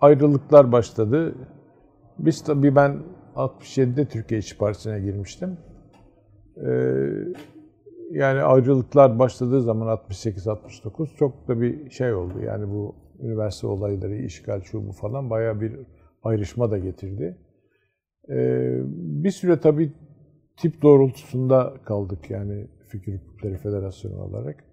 ayrılıklar 0.01 0.71
başladı. 0.71 1.35
Biz 2.19 2.43
tabii 2.43 2.75
ben 2.75 3.03
67'de 3.35 4.05
Türkiye 4.05 4.39
İşçi 4.39 4.57
Partisi'ne 4.57 4.99
girmiştim. 4.99 5.57
Eee, 6.57 7.27
yani 8.11 8.41
ayrılıklar 8.41 9.19
başladığı 9.19 9.61
zaman 9.61 9.87
68-69 9.87 11.15
çok 11.17 11.47
da 11.47 11.61
bir 11.61 11.89
şey 11.89 12.13
oldu. 12.13 12.33
Yani 12.45 12.69
bu 12.69 12.95
üniversite 13.19 13.67
olayları, 13.67 14.15
işgal 14.15 14.61
şu 14.61 14.87
bu 14.87 14.91
falan 14.91 15.29
bayağı 15.29 15.61
bir 15.61 15.79
ayrışma 16.23 16.71
da 16.71 16.77
getirdi. 16.77 17.37
Eee, 18.29 18.81
bir 18.95 19.31
süre 19.31 19.59
tabii 19.59 19.93
tip 20.57 20.81
doğrultusunda 20.81 21.73
kaldık 21.85 22.29
yani 22.29 22.67
Fikir 22.87 23.19
Kulüpleri 23.19 23.57
Federasyonu 23.57 24.21
olarak. 24.21 24.63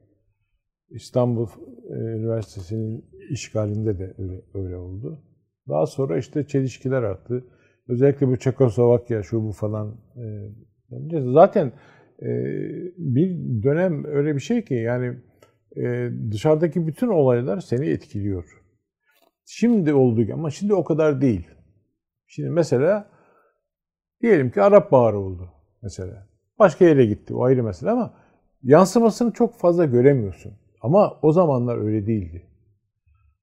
İstanbul 0.90 1.46
e, 1.90 1.94
Üniversitesi'nin 1.94 3.04
işgalinde 3.30 3.98
de 3.98 4.14
öyle, 4.18 4.42
öyle 4.54 4.76
oldu. 4.76 5.22
Daha 5.68 5.86
sonra 5.86 6.18
işte 6.18 6.46
çelişkiler 6.46 7.02
arttı. 7.02 7.44
Özellikle 7.88 8.28
bu 8.28 8.36
Çekoslovakya 8.36 9.22
şu 9.22 9.44
bu 9.44 9.52
falan. 9.52 10.00
e, 10.16 11.32
zaten 11.32 11.72
e, 12.22 12.28
bir 12.96 13.62
dönem 13.62 14.04
öyle 14.04 14.34
bir 14.34 14.40
şey 14.40 14.64
ki 14.64 14.74
yani 14.74 15.18
dışarıdaki 16.30 16.86
bütün 16.86 17.08
olaylar 17.08 17.60
seni 17.60 17.86
etkiliyor. 17.86 18.44
Şimdi 19.44 19.94
olduğu 19.94 20.32
ama 20.34 20.50
şimdi 20.50 20.74
o 20.74 20.84
kadar 20.84 21.20
değil. 21.20 21.48
Şimdi 22.26 22.50
mesela 22.50 23.10
diyelim 24.22 24.50
ki 24.50 24.62
Arap 24.62 24.92
Baharı 24.92 25.18
oldu 25.18 25.52
mesela. 25.82 26.26
Başka 26.58 26.84
yere 26.84 27.06
gitti 27.06 27.34
o 27.34 27.44
ayrı 27.44 27.62
mesele 27.62 27.90
ama 27.90 28.14
yansımasını 28.62 29.32
çok 29.32 29.54
fazla 29.54 29.84
göremiyorsun. 29.84 30.52
Ama 30.80 31.18
o 31.22 31.32
zamanlar 31.32 31.78
öyle 31.78 32.06
değildi. 32.06 32.46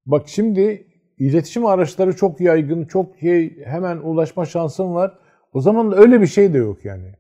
Bak 0.06 0.28
şimdi 0.28 0.88
iletişim 1.18 1.66
araçları 1.66 2.16
çok 2.16 2.42
yaygın, 2.42 2.86
çok 2.86 3.18
şey, 3.18 3.66
hemen 3.66 3.98
ulaşma 3.98 4.46
şansın 4.46 4.94
var. 4.94 5.18
O 5.54 5.62
zaman 5.62 5.98
öyle 5.98 6.22
bir 6.22 6.28
şey 6.28 6.54
de 6.54 6.58
yok 6.58 6.86
yani. 6.86 7.12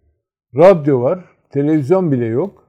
Radyo 0.56 1.02
var, 1.02 1.26
televizyon 1.50 2.12
bile 2.12 2.26
yok. 2.26 2.68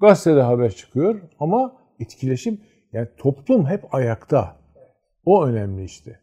Gazetede 0.00 0.42
haber 0.42 0.70
çıkıyor 0.70 1.20
ama 1.38 1.76
etkileşim, 2.00 2.60
yani 2.92 3.08
toplum 3.16 3.66
hep 3.66 3.94
ayakta. 3.94 4.56
O 5.24 5.46
önemli 5.46 5.84
işte. 5.84 6.20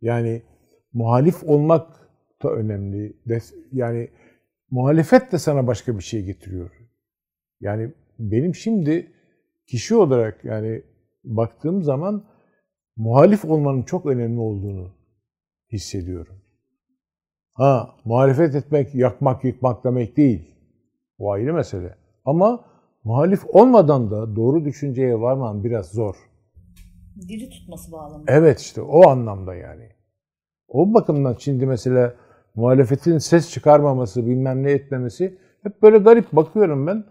Yani 0.00 0.42
muhalif 0.92 1.44
olmak 1.44 1.86
da 2.42 2.50
önemli. 2.50 3.16
Yani 3.72 4.08
muhalefet 4.74 5.32
de 5.32 5.38
sana 5.38 5.66
başka 5.66 5.98
bir 5.98 6.02
şey 6.02 6.24
getiriyor. 6.24 6.70
Yani 7.60 7.92
benim 8.18 8.54
şimdi 8.54 9.12
kişi 9.66 9.94
olarak 9.94 10.44
yani 10.44 10.82
baktığım 11.24 11.82
zaman 11.82 12.24
muhalif 12.96 13.44
olmanın 13.44 13.82
çok 13.82 14.06
önemli 14.06 14.40
olduğunu 14.40 14.90
hissediyorum. 15.72 16.34
Ha, 17.52 17.94
muhalefet 18.04 18.54
etmek, 18.54 18.94
yakmak, 18.94 19.44
yıkmak 19.44 19.84
demek 19.84 20.16
değil. 20.16 20.54
O 21.18 21.32
ayrı 21.32 21.54
mesele. 21.54 21.94
Ama 22.24 22.64
muhalif 23.04 23.44
olmadan 23.46 24.10
da 24.10 24.36
doğru 24.36 24.64
düşünceye 24.64 25.20
varman 25.20 25.64
biraz 25.64 25.86
zor. 25.86 26.16
Diri 27.28 27.50
tutması 27.50 27.92
bağlamında. 27.92 28.32
Evet 28.32 28.60
işte 28.60 28.82
o 28.82 29.08
anlamda 29.08 29.54
yani. 29.54 29.88
O 30.68 30.94
bakımdan 30.94 31.36
şimdi 31.38 31.66
mesela 31.66 32.23
muhalefetin 32.54 33.18
ses 33.18 33.50
çıkarmaması, 33.50 34.26
bilmem 34.26 34.62
ne 34.62 34.70
etmemesi 34.70 35.38
hep 35.62 35.82
böyle 35.82 35.98
garip 35.98 36.32
bakıyorum 36.32 36.86
ben. 36.86 37.04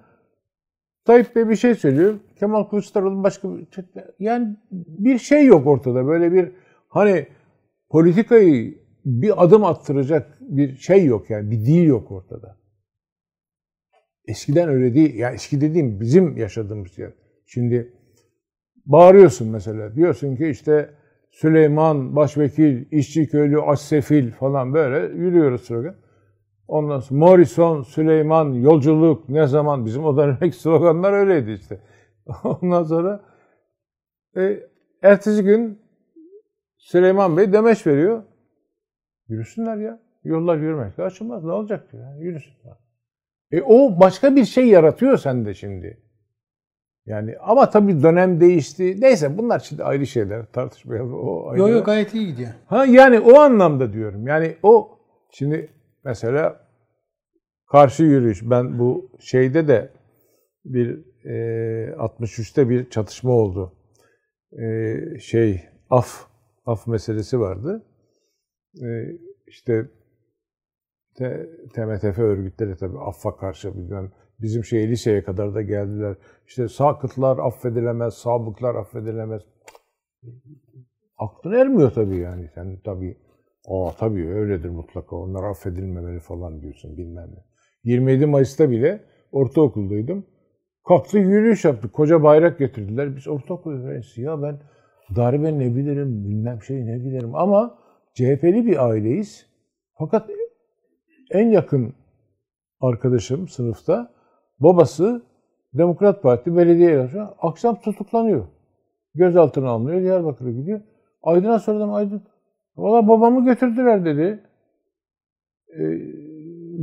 Tayyip 1.05 1.35
Bey 1.35 1.49
bir 1.49 1.55
şey 1.55 1.75
söylüyor. 1.75 2.19
Kemal 2.39 2.63
Kılıçdaroğlu 2.63 3.23
başka 3.23 3.57
bir 3.57 3.67
yani 4.19 4.57
bir 4.71 5.19
şey 5.19 5.45
yok 5.45 5.67
ortada. 5.67 6.07
Böyle 6.07 6.31
bir 6.31 6.51
hani 6.89 7.27
politikayı 7.89 8.83
bir 9.05 9.43
adım 9.43 9.63
attıracak 9.63 10.37
bir 10.41 10.77
şey 10.77 11.05
yok 11.05 11.29
yani. 11.29 11.51
Bir 11.51 11.59
dil 11.65 11.83
yok 11.83 12.11
ortada. 12.11 12.57
Eskiden 14.25 14.69
öyle 14.69 14.95
değil. 14.95 15.15
Ya 15.15 15.31
eski 15.31 15.61
dediğim 15.61 16.01
bizim 16.01 16.37
yaşadığımız 16.37 16.97
yer. 16.97 17.13
Şimdi 17.45 17.93
bağırıyorsun 18.85 19.47
mesela. 19.47 19.95
Diyorsun 19.95 20.35
ki 20.35 20.47
işte 20.47 20.89
Süleyman, 21.33 22.15
Başvekil, 22.15 22.85
işçi 22.91 23.27
köylü, 23.27 23.61
Assefil 23.61 24.31
falan 24.31 24.73
böyle 24.73 25.17
yürüyoruz 25.17 25.61
slogan. 25.61 25.95
Ondan 26.67 26.99
sonra 26.99 27.19
Morrison, 27.19 27.81
Süleyman, 27.81 28.53
yolculuk 28.53 29.29
ne 29.29 29.47
zaman 29.47 29.85
bizim 29.85 30.05
o 30.05 30.17
dönemdeki 30.17 30.55
sloganlar 30.59 31.13
öyleydi 31.13 31.51
işte. 31.51 31.81
Ondan 32.43 32.83
sonra 32.83 33.23
e, 34.37 34.59
ertesi 35.01 35.43
gün 35.43 35.79
Süleyman 36.77 37.37
Bey 37.37 37.53
demeç 37.53 37.87
veriyor. 37.87 38.23
Yürüsünler 39.27 39.77
ya. 39.77 39.99
Yollar 40.23 40.57
yürümekle 40.57 41.03
açılmaz. 41.03 41.43
Ne 41.43 41.51
olacak 41.51 41.91
diyor. 41.91 42.03
Yani 42.03 42.23
yürüsünler. 42.23 42.77
E 43.51 43.61
o 43.61 43.99
başka 43.99 44.35
bir 44.35 44.45
şey 44.45 44.67
yaratıyor 44.67 45.17
sende 45.17 45.53
şimdi. 45.53 46.02
Yani 47.05 47.35
ama 47.39 47.69
tabii 47.69 48.03
dönem 48.03 48.41
değişti. 48.41 49.01
Neyse 49.01 49.37
bunlar 49.37 49.59
şimdi 49.59 49.83
ayrı 49.83 50.07
şeyler. 50.07 50.45
Tartışmayalım. 50.45 51.13
O 51.13 51.47
ayrı. 51.47 51.59
Yok 51.59 51.69
yok 51.69 51.85
gayet 51.85 52.13
iyi 52.13 52.27
gidiyor. 52.27 52.49
Ha 52.65 52.85
yani 52.85 53.19
o 53.19 53.39
anlamda 53.39 53.93
diyorum. 53.93 54.27
Yani 54.27 54.55
o 54.63 54.99
şimdi 55.31 55.69
mesela 56.03 56.67
karşı 57.71 58.03
yürüyüş. 58.03 58.41
Ben 58.43 58.79
bu 58.79 59.11
şeyde 59.19 59.67
de 59.67 59.89
bir 60.65 61.05
e, 61.25 61.33
63'te 61.91 62.69
bir 62.69 62.89
çatışma 62.89 63.31
oldu. 63.31 63.73
E, 64.51 64.95
şey 65.19 65.61
af 65.89 66.27
af 66.65 66.87
meselesi 66.87 67.39
vardı. 67.39 67.85
E, 68.83 68.87
işte 69.47 69.89
T, 71.17 71.49
TMTF 71.73 72.19
örgütleri 72.19 72.77
tabii 72.77 72.99
affa 72.99 73.37
karşı 73.37 73.75
bilmem 73.75 74.11
bizim 74.41 74.63
şey 74.63 74.89
liseye 74.89 75.23
kadar 75.23 75.55
da 75.55 75.61
geldiler. 75.61 76.15
İşte 76.47 76.67
sakıtlar 76.67 77.37
affedilemez, 77.37 78.13
sabıklar 78.13 78.75
affedilemez. 78.75 79.41
Aklın 81.17 81.51
ermiyor 81.51 81.91
tabii 81.91 82.17
yani. 82.17 82.49
Sen 82.55 82.79
tabii 82.83 83.17
Aa 83.67 83.91
tabii 83.99 84.27
öyledir 84.27 84.69
mutlaka. 84.69 85.15
Onlar 85.15 85.43
affedilmemeli 85.43 86.19
falan 86.19 86.61
diyorsun 86.61 86.97
bilmem 86.97 87.29
ne. 87.31 87.43
27 87.83 88.25
Mayıs'ta 88.25 88.69
bile 88.69 89.03
ortaokuldaydım. 89.31 90.25
Kalktı 90.87 91.17
yürüyüş 91.17 91.65
yaptık. 91.65 91.93
Koca 91.93 92.23
bayrak 92.23 92.59
getirdiler. 92.59 93.15
Biz 93.15 93.27
ortaokul 93.27 93.71
öğrencisi. 93.71 94.21
Ya 94.21 94.41
ben 94.41 94.59
darbe 95.15 95.59
ne 95.59 95.75
bilirim, 95.75 96.25
bilmem 96.25 96.61
şey 96.61 96.85
ne 96.85 96.99
bilirim. 96.99 97.35
Ama 97.35 97.79
CHP'li 98.13 98.65
bir 98.65 98.89
aileyiz. 98.89 99.45
Fakat 99.97 100.29
en 101.31 101.49
yakın 101.49 101.93
arkadaşım 102.81 103.47
sınıfta 103.47 104.13
babası 104.63 105.21
Demokrat 105.73 106.23
Parti 106.23 106.57
belediye 106.57 106.99
başkanı 106.99 107.29
akşam 107.41 107.75
tutuklanıyor. 107.81 108.45
Gözaltına 109.15 109.69
alınıyor. 109.69 110.01
Diyarbakır'a 110.01 110.51
gidiyor. 110.51 110.81
Aydın'a 111.23 111.59
sordum 111.59 111.93
Aydın. 111.93 112.21
Valla 112.77 113.07
babamı 113.07 113.45
götürdüler 113.45 114.05
dedi. 114.05 114.43
Ee, 115.69 115.83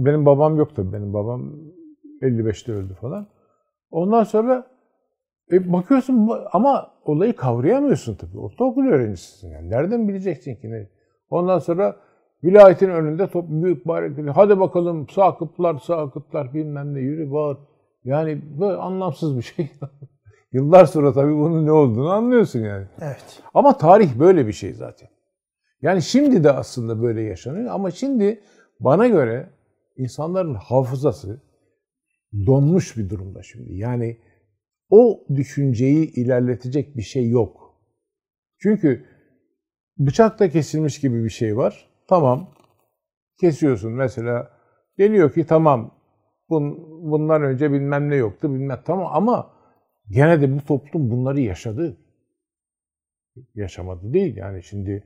benim 0.04 0.26
babam 0.26 0.56
yok 0.56 0.76
tabii. 0.76 0.92
Benim 0.92 1.14
babam 1.14 1.52
55'te 2.22 2.72
öldü 2.72 2.94
falan. 2.94 3.26
Ondan 3.90 4.24
sonra 4.24 4.66
e, 5.52 5.72
bakıyorsun 5.72 6.30
ama 6.52 6.90
olayı 7.04 7.36
kavrayamıyorsun 7.36 8.14
tabii. 8.14 8.38
Ortaokul 8.38 8.86
öğrencisisin 8.86 9.48
yani. 9.48 9.70
Nereden 9.70 10.08
bileceksin 10.08 10.56
ki 10.56 10.70
ne? 10.70 10.88
Ondan 11.30 11.58
sonra 11.58 11.96
vilayetin 12.44 12.90
önünde 12.90 13.26
top, 13.26 13.44
büyük 13.48 13.88
bayrak 13.88 14.36
hadi 14.36 14.60
bakalım 14.60 15.08
sakıplar 15.08 15.78
sakıplar 15.78 16.54
bilmem 16.54 16.94
ne 16.94 17.00
yürü 17.00 17.32
bağır. 17.32 17.58
Yani 18.04 18.42
böyle 18.60 18.76
anlamsız 18.76 19.36
bir 19.36 19.42
şey. 19.42 19.70
Yıllar 20.52 20.84
sonra 20.84 21.12
tabii 21.12 21.36
bunun 21.36 21.66
ne 21.66 21.72
olduğunu 21.72 22.10
anlıyorsun 22.10 22.60
yani. 22.60 22.86
Evet. 23.00 23.42
Ama 23.54 23.76
tarih 23.78 24.18
böyle 24.18 24.46
bir 24.46 24.52
şey 24.52 24.72
zaten. 24.72 25.08
Yani 25.82 26.02
şimdi 26.02 26.44
de 26.44 26.52
aslında 26.52 27.02
böyle 27.02 27.22
yaşanıyor 27.22 27.70
ama 27.74 27.90
şimdi 27.90 28.40
bana 28.80 29.06
göre 29.06 29.50
insanların 29.96 30.54
hafızası 30.54 31.42
donmuş 32.46 32.96
bir 32.96 33.10
durumda 33.10 33.42
şimdi. 33.42 33.74
Yani 33.74 34.18
o 34.90 35.24
düşünceyi 35.34 36.12
ilerletecek 36.12 36.96
bir 36.96 37.02
şey 37.02 37.28
yok. 37.28 37.74
Çünkü 38.58 39.06
bıçakta 39.98 40.48
kesilmiş 40.48 41.00
gibi 41.00 41.24
bir 41.24 41.30
şey 41.30 41.56
var. 41.56 41.88
Tamam. 42.08 42.54
Kesiyorsun 43.40 43.92
mesela. 43.92 44.50
Geliyor 44.98 45.32
ki 45.32 45.46
tamam 45.46 45.99
bun, 46.50 46.78
bundan 47.10 47.42
önce 47.42 47.72
bilmem 47.72 48.10
ne 48.10 48.16
yoktu 48.16 48.54
bilmem 48.54 48.80
tamam 48.84 49.10
ama 49.12 49.50
gene 50.10 50.40
de 50.40 50.56
bu 50.56 50.64
toplum 50.64 51.10
bunları 51.10 51.40
yaşadı. 51.40 51.96
Yaşamadı 53.54 54.12
değil 54.12 54.36
yani 54.36 54.62
şimdi 54.62 55.04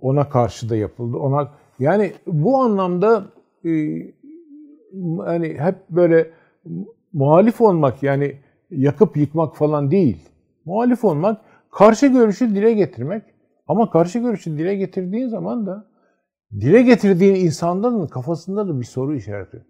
ona 0.00 0.28
karşı 0.28 0.68
da 0.68 0.76
yapıldı. 0.76 1.16
Ona 1.16 1.50
yani 1.78 2.12
bu 2.26 2.56
anlamda 2.56 3.24
e, 3.64 3.70
hani 5.18 5.58
hep 5.58 5.76
böyle 5.90 6.30
muhalif 7.12 7.60
olmak 7.60 8.02
yani 8.02 8.36
yakıp 8.70 9.16
yıkmak 9.16 9.56
falan 9.56 9.90
değil. 9.90 10.28
Muhalif 10.64 11.04
olmak, 11.04 11.40
karşı 11.70 12.06
görüşü 12.06 12.54
dile 12.54 12.72
getirmek. 12.72 13.22
Ama 13.68 13.90
karşı 13.90 14.18
görüşü 14.18 14.58
dile 14.58 14.74
getirdiğin 14.74 15.28
zaman 15.28 15.66
da 15.66 15.86
dile 16.52 16.82
getirdiğin 16.82 17.34
insanların 17.34 18.06
kafasında 18.06 18.68
da 18.68 18.80
bir 18.80 18.84
soru 18.84 19.14
işareti. 19.14 19.64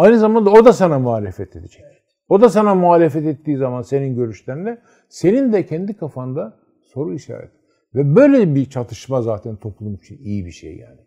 Aynı 0.00 0.18
zamanda 0.18 0.50
o 0.50 0.64
da 0.64 0.72
sana 0.72 0.98
muhalefet 0.98 1.56
edecek. 1.56 1.84
O 2.28 2.40
da 2.40 2.48
sana 2.48 2.74
muhalefet 2.74 3.26
ettiği 3.26 3.56
zaman 3.56 3.82
senin 3.82 4.16
görüşlerine 4.16 4.78
senin 5.08 5.52
de 5.52 5.66
kendi 5.66 5.96
kafanda 5.96 6.56
soru 6.82 7.14
işareti. 7.14 7.52
Ve 7.94 8.16
böyle 8.16 8.54
bir 8.54 8.70
çatışma 8.70 9.22
zaten 9.22 9.56
toplum 9.56 9.94
için 9.94 10.18
iyi 10.18 10.46
bir 10.46 10.50
şey 10.50 10.76
yani. 10.76 11.00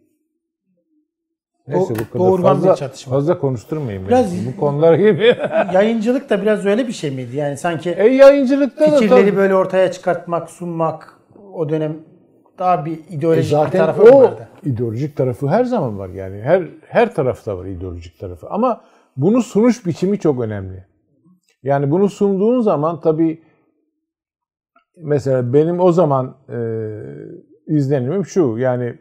Neyse 1.68 1.94
bu 2.00 2.18
kadar 2.20 2.42
fazla, 2.42 2.72
bir 2.72 2.76
çatışma. 2.76 3.14
fazla 3.14 3.40
konuşturmayayım. 3.40 4.08
Biraz- 4.08 4.34
beni. 4.34 4.54
Bu 4.54 4.60
konular 4.60 4.94
gibi. 4.94 5.36
Yayıncılık 5.74 6.30
da 6.30 6.42
biraz 6.42 6.66
öyle 6.66 6.88
bir 6.88 6.94
şey 6.94 7.12
miydi? 7.12 7.38
Yani 7.38 7.58
sanki 7.58 7.90
e 7.90 8.08
yayıncılıkta 8.08 8.92
da 8.92 9.00
fikirleri 9.00 9.26
tabii- 9.26 9.38
böyle 9.38 9.56
ortaya 9.56 9.92
çıkartmak, 9.92 10.50
sunmak 10.50 11.20
o 11.54 11.70
dönem 11.70 11.98
daha 12.60 12.86
bir 12.86 12.92
E 12.92 13.02
ideolojik 13.10 13.44
bir 13.44 13.50
zaten 13.50 13.80
tarafı 13.80 14.02
o 14.04 14.22
vardı. 14.22 14.48
ideolojik 14.64 15.18
tarafı 15.18 15.48
her 15.48 15.66
zaman 15.66 16.00
var 16.00 16.10
yani. 16.10 16.42
Her 16.42 16.70
her 16.88 17.16
tarafta 17.16 17.58
var 17.58 17.66
ideolojik 17.66 18.20
tarafı. 18.20 18.48
Ama 18.50 18.82
bunu 19.18 19.42
sunuş 19.42 19.86
biçimi 19.86 20.20
çok 20.20 20.42
önemli. 20.42 20.86
Yani 21.64 21.92
bunu 21.92 22.10
sunduğun 22.10 22.62
zaman 22.62 23.00
tabii 23.00 23.44
mesela 24.98 25.54
benim 25.54 25.80
o 25.80 25.92
zaman 25.92 26.38
e, 26.50 26.58
izlenimim 27.68 28.26
şu 28.26 28.58
yani 28.58 29.00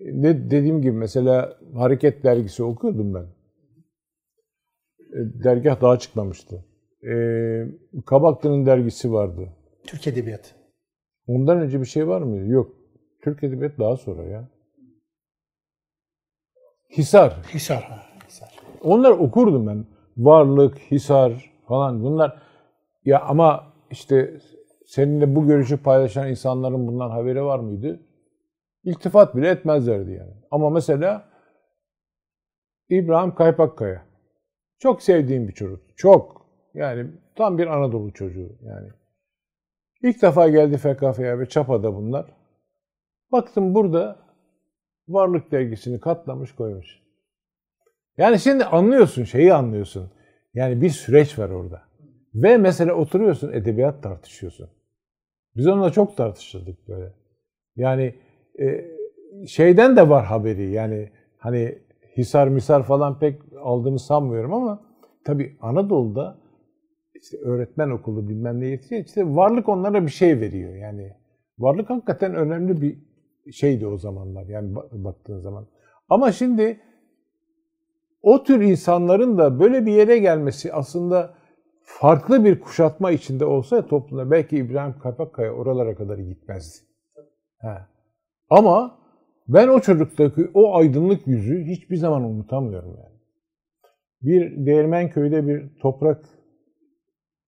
ne 0.00 0.50
dediğim 0.50 0.82
gibi 0.82 0.96
mesela 0.96 1.56
Hareket 1.74 2.24
dergisi 2.24 2.62
okuyordum 2.62 3.14
ben. 3.14 3.26
E, 5.12 5.44
dergah 5.44 5.80
daha 5.80 5.98
çıkmamıştı. 5.98 6.64
E, 7.08 7.14
Kabaklı'nın 8.06 8.66
dergisi 8.66 9.12
vardı. 9.12 9.48
Türk 9.86 10.06
Edebiyatı. 10.06 10.61
Ondan 11.26 11.60
önce 11.60 11.80
bir 11.80 11.86
şey 11.86 12.08
var 12.08 12.22
mıydı? 12.22 12.46
Yok. 12.46 12.70
Türk 13.22 13.42
Edebiyatı 13.42 13.78
daha 13.78 13.96
sonra 13.96 14.22
ya. 14.22 14.48
Hisar. 16.90 17.42
Hisar. 17.54 17.82
ha, 17.82 18.02
Hisar. 18.28 18.56
Onlar 18.80 19.10
okurdum 19.10 19.66
ben. 19.66 19.84
Varlık, 20.16 20.78
Hisar 20.78 21.50
falan 21.68 22.02
bunlar. 22.02 22.42
Ya 23.04 23.20
ama 23.20 23.72
işte 23.90 24.40
seninle 24.86 25.36
bu 25.36 25.46
görüşü 25.46 25.82
paylaşan 25.82 26.28
insanların 26.30 26.86
bundan 26.86 27.10
haberi 27.10 27.44
var 27.44 27.58
mıydı? 27.58 28.00
İltifat 28.84 29.36
bile 29.36 29.48
etmezlerdi 29.48 30.10
yani. 30.10 30.32
Ama 30.50 30.70
mesela 30.70 31.28
İbrahim 32.88 33.34
Kaypakkaya. 33.34 34.04
Çok 34.78 35.02
sevdiğim 35.02 35.48
bir 35.48 35.52
çocuk. 35.52 35.80
Çok. 35.96 36.46
Yani 36.74 37.10
tam 37.34 37.58
bir 37.58 37.66
Anadolu 37.66 38.12
çocuğu 38.12 38.58
yani. 38.62 38.88
İlk 40.02 40.22
defa 40.22 40.48
geldi 40.48 40.76
FKF'ye 40.76 41.38
ve 41.38 41.48
Çapa'da 41.48 41.96
bunlar. 41.96 42.26
Baktım 43.32 43.74
burada 43.74 44.16
Varlık 45.08 45.52
dergisini 45.52 46.00
katlamış 46.00 46.54
koymuş. 46.54 47.02
Yani 48.18 48.38
şimdi 48.38 48.64
anlıyorsun, 48.64 49.24
şeyi 49.24 49.54
anlıyorsun. 49.54 50.10
Yani 50.54 50.80
bir 50.80 50.90
süreç 50.90 51.38
var 51.38 51.50
orada. 51.50 51.82
Ve 52.34 52.56
mesela 52.56 52.94
oturuyorsun, 52.94 53.52
edebiyat 53.52 54.02
tartışıyorsun. 54.02 54.70
Biz 55.56 55.66
onunla 55.66 55.90
çok 55.90 56.16
tartışırdık 56.16 56.88
böyle. 56.88 57.12
Yani 57.76 58.14
e, 58.60 58.84
şeyden 59.46 59.96
de 59.96 60.08
var 60.08 60.24
haberi. 60.24 60.70
Yani 60.70 61.10
hani 61.38 61.78
Hisar 62.16 62.48
misar 62.48 62.82
falan 62.82 63.18
pek 63.18 63.40
aldığını 63.60 63.98
sanmıyorum 63.98 64.54
ama 64.54 64.82
tabii 65.24 65.56
Anadolu'da 65.60 66.38
işte 67.22 67.38
öğretmen 67.38 67.90
okulu 67.90 68.28
bilmem 68.28 68.60
ne 68.60 68.66
yetişiyor. 68.66 69.04
İşte 69.04 69.26
varlık 69.26 69.68
onlara 69.68 70.02
bir 70.06 70.10
şey 70.10 70.40
veriyor. 70.40 70.74
Yani 70.74 71.12
varlık 71.58 71.90
hakikaten 71.90 72.34
önemli 72.34 72.82
bir 72.82 72.98
şeydi 73.52 73.86
o 73.86 73.98
zamanlar. 73.98 74.46
Yani 74.46 74.74
baktığın 74.92 75.38
zaman. 75.38 75.66
Ama 76.08 76.32
şimdi 76.32 76.80
o 78.22 78.42
tür 78.42 78.60
insanların 78.60 79.38
da 79.38 79.60
böyle 79.60 79.86
bir 79.86 79.92
yere 79.92 80.18
gelmesi 80.18 80.72
aslında 80.72 81.34
farklı 81.82 82.44
bir 82.44 82.60
kuşatma 82.60 83.10
içinde 83.10 83.44
olsa 83.44 83.86
toplumda 83.86 84.30
belki 84.30 84.56
İbrahim 84.56 84.98
Kapakkaya 84.98 85.52
oralara 85.52 85.94
kadar 85.94 86.18
gitmezdi. 86.18 86.78
Ha. 87.58 87.88
Ama 88.50 88.98
ben 89.48 89.68
o 89.68 89.80
çocuktaki 89.80 90.50
o 90.54 90.76
aydınlık 90.76 91.26
yüzü 91.26 91.64
hiçbir 91.64 91.96
zaman 91.96 92.22
unutamıyorum 92.22 92.96
yani. 92.96 93.12
Bir 94.22 94.66
Değirmenköy'de 94.66 95.46
bir 95.46 95.78
toprak 95.80 96.24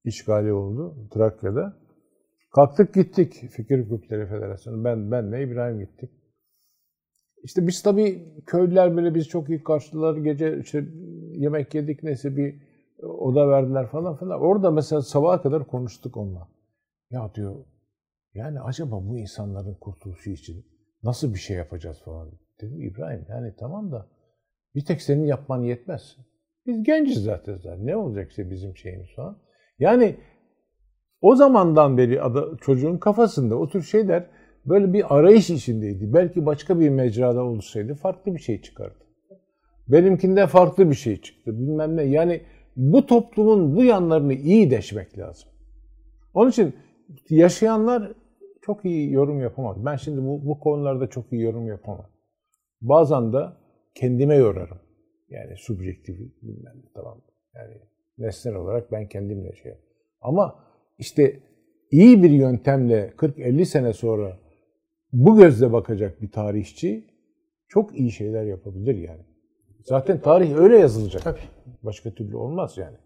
işgali 0.05 0.53
oldu 0.53 1.09
Trakya'da. 1.11 1.77
Kalktık 2.55 2.95
gittik 2.95 3.33
Fikir 3.33 3.85
Hukukları 3.85 4.27
Federasyonu. 4.27 4.85
Ben, 4.85 5.11
benle 5.11 5.43
İbrahim 5.43 5.81
gittik. 5.81 6.11
İşte 7.43 7.67
biz 7.67 7.83
tabii 7.83 8.43
köylüler 8.47 8.97
böyle 8.97 9.15
biz 9.15 9.29
çok 9.29 9.49
iyi 9.49 9.63
karşıladılar. 9.63 10.17
Gece 10.17 10.59
işte 10.59 10.85
yemek 11.33 11.75
yedik 11.75 12.03
neyse 12.03 12.37
bir 12.37 12.63
oda 13.03 13.49
verdiler 13.49 13.87
falan 13.87 14.17
falan. 14.17 14.41
Orada 14.41 14.71
mesela 14.71 15.03
sabaha 15.03 15.43
kadar 15.43 15.67
konuştuk 15.67 16.17
onunla. 16.17 16.49
Ya 17.11 17.35
diyor 17.35 17.65
yani 18.35 18.61
acaba 18.61 19.09
bu 19.09 19.19
insanların 19.19 19.75
kurtuluşu 19.75 20.31
için 20.31 20.67
nasıl 21.03 21.35
bir 21.35 21.39
şey 21.39 21.57
yapacağız 21.57 22.03
falan. 22.05 22.31
Dedim 22.61 22.83
İbrahim 22.83 23.27
yani 23.29 23.55
tamam 23.59 23.93
da 23.93 24.07
bir 24.75 24.85
tek 24.85 25.03
senin 25.03 25.25
yapman 25.25 25.63
yetmez. 25.63 26.17
Biz 26.67 26.83
genciz 26.83 27.23
zaten 27.23 27.57
zaten. 27.57 27.87
Ne 27.87 27.97
olacak 27.97 28.31
işte 28.31 28.51
bizim 28.51 28.77
şeyimiz 28.77 29.15
falan. 29.17 29.39
Yani 29.79 30.17
o 31.21 31.37
zamandan 31.37 31.99
beri 31.99 32.21
çocuğun 32.61 32.99
kafasında 32.99 33.59
o 33.59 33.69
tür 33.69 33.83
şeyler 33.83 34.27
böyle 34.67 34.93
bir 34.93 35.17
arayış 35.17 35.51
içindeydi. 35.51 36.13
Belki 36.13 36.47
başka 36.47 36.81
bir 36.81 36.89
mecrada 36.89 37.45
olsaydı 37.45 37.95
farklı 37.95 38.35
bir 38.35 38.41
şey 38.41 38.63
çıkardı. 38.63 39.05
Benimkinde 39.89 40.47
farklı 40.47 40.91
bir 40.91 40.95
şey 40.95 41.21
çıktı. 41.21 41.59
Bilmem 41.59 41.97
ne. 41.97 42.03
Yani 42.03 42.43
bu 42.77 43.07
toplumun 43.07 43.77
bu 43.77 43.85
yanlarını 43.85 44.33
iyi 44.33 44.71
deşmek 44.71 45.19
lazım. 45.19 45.49
Onun 46.35 46.51
için 46.51 46.75
yaşayanlar 47.31 48.13
çok 48.63 48.85
iyi 48.85 49.13
yorum 49.13 49.41
yapamaz. 49.41 49.77
Ben 49.85 49.97
şimdi 49.97 50.23
bu, 50.23 50.47
bu 50.47 50.61
konularda 50.61 51.07
çok 51.07 51.33
iyi 51.33 51.43
yorum 51.43 51.67
yapamam. 51.67 52.07
Bazen 52.81 53.33
de 53.33 53.47
kendime 53.95 54.35
yorarım. 54.35 54.79
Yani 55.29 55.57
subjektif 55.57 56.19
bilmem 56.43 56.83
tamam. 56.95 57.21
Yani 57.55 57.75
nesnel 58.19 58.55
olarak 58.55 58.93
ben 58.93 59.09
kendimle 59.09 59.53
şey 59.53 59.73
yapıyorum. 59.73 59.85
Ama 60.21 60.55
işte 60.99 61.41
iyi 61.91 62.23
bir 62.23 62.31
yöntemle 62.31 63.13
40-50 63.17 63.65
sene 63.65 63.93
sonra 63.93 64.39
bu 65.13 65.37
gözle 65.37 65.73
bakacak 65.73 66.23
bir 66.23 66.31
tarihçi 66.31 67.05
çok 67.69 67.99
iyi 67.99 68.13
şeyler 68.13 68.45
yapabilir 68.45 68.95
yani. 68.95 69.23
Zaten 69.85 70.21
tarih 70.21 70.55
öyle 70.57 70.79
yazılacak. 70.79 71.23
Tabii. 71.23 71.41
Başka 71.83 72.11
türlü 72.11 72.37
olmaz 72.37 72.79
yani. 72.79 72.97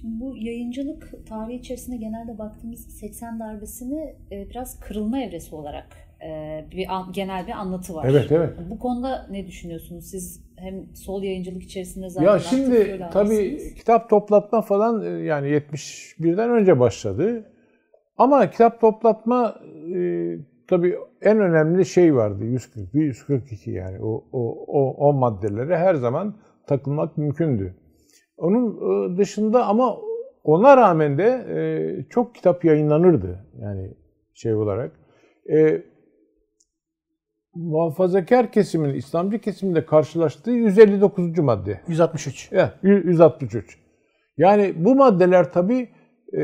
Şimdi 0.00 0.20
bu 0.20 0.36
yayıncılık 0.36 1.26
tarihi 1.28 1.58
içerisinde 1.58 1.96
genelde 1.96 2.38
baktığımız 2.38 2.80
80 2.80 3.40
darbesini 3.40 4.16
e, 4.30 4.50
biraz 4.50 4.80
kırılma 4.80 5.20
evresi 5.20 5.54
olarak 5.54 5.86
e, 6.26 6.64
bir 6.70 6.88
genel 7.12 7.46
bir 7.46 7.52
anlatı 7.52 7.94
var. 7.94 8.06
Evet 8.10 8.32
evet. 8.32 8.54
Bu 8.70 8.78
konuda 8.78 9.26
ne 9.30 9.46
düşünüyorsunuz? 9.46 10.04
Siz 10.10 10.45
hem 10.56 10.94
sol 10.94 11.22
yayıncılık 11.22 11.62
içerisinde 11.62 12.08
zaten 12.08 12.26
Ya 12.26 12.38
şimdi 12.38 13.00
tabii 13.12 13.74
kitap 13.76 14.10
toplatma 14.10 14.62
falan 14.62 15.02
e, 15.02 15.24
yani 15.24 15.48
71'den 15.48 16.50
önce 16.50 16.80
başladı. 16.80 17.44
Ama 18.18 18.50
kitap 18.50 18.80
toplatma 18.80 19.60
e, 19.94 20.32
tabii 20.68 20.96
en 21.22 21.40
önemli 21.40 21.86
şey 21.86 22.14
vardı 22.14 22.44
141, 22.44 23.00
142 23.00 23.70
yani 23.70 24.04
o, 24.04 24.24
o, 24.32 24.64
o, 24.66 25.08
o 25.08 25.12
maddelere 25.12 25.78
her 25.78 25.94
zaman 25.94 26.34
takılmak 26.66 27.18
mümkündü. 27.18 27.74
Onun 28.36 28.76
e, 29.14 29.18
dışında 29.18 29.66
ama 29.66 29.98
ona 30.44 30.76
rağmen 30.76 31.18
de 31.18 31.44
e, 31.56 31.58
çok 32.10 32.34
kitap 32.34 32.64
yayınlanırdı 32.64 33.46
yani 33.60 33.90
şey 34.34 34.54
olarak. 34.54 34.92
E, 35.50 35.82
muhafazakar 37.56 38.52
kesimin, 38.52 38.94
İslamcı 38.94 39.38
kesiminde 39.38 39.86
karşılaştığı 39.86 40.50
159. 40.50 41.38
madde. 41.38 41.80
163. 41.88 42.48
Evet, 42.52 42.72
163. 42.82 43.78
Yani 44.38 44.74
bu 44.76 44.94
maddeler 44.94 45.52
tabii 45.52 45.88
e, 46.32 46.42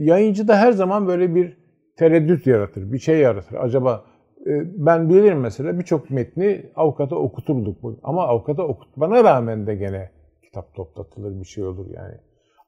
yayıncıda 0.00 0.56
her 0.56 0.72
zaman 0.72 1.06
böyle 1.06 1.34
bir 1.34 1.56
tereddüt 1.96 2.46
yaratır, 2.46 2.92
bir 2.92 2.98
şey 2.98 3.18
yaratır. 3.18 3.56
Acaba 3.56 4.04
e, 4.46 4.50
ben 4.86 5.08
bilirim 5.08 5.40
mesela 5.40 5.78
birçok 5.78 6.10
metni 6.10 6.70
avukata 6.76 7.16
okuturduk. 7.16 7.78
Ama 8.02 8.26
avukata 8.26 8.62
okutmana 8.62 9.24
rağmen 9.24 9.66
de 9.66 9.74
gene 9.74 10.10
kitap 10.42 10.74
toplatılır 10.74 11.40
bir 11.40 11.44
şey 11.44 11.64
olur 11.64 11.86
yani. 11.90 12.14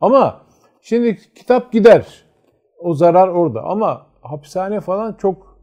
Ama 0.01 0.43
şimdi 0.81 1.17
kitap 1.35 1.73
gider. 1.73 2.27
O 2.79 2.95
zarar 2.95 3.29
orada. 3.29 3.63
Ama 3.63 4.07
hapishane 4.21 4.81
falan 4.81 5.13
çok 5.13 5.56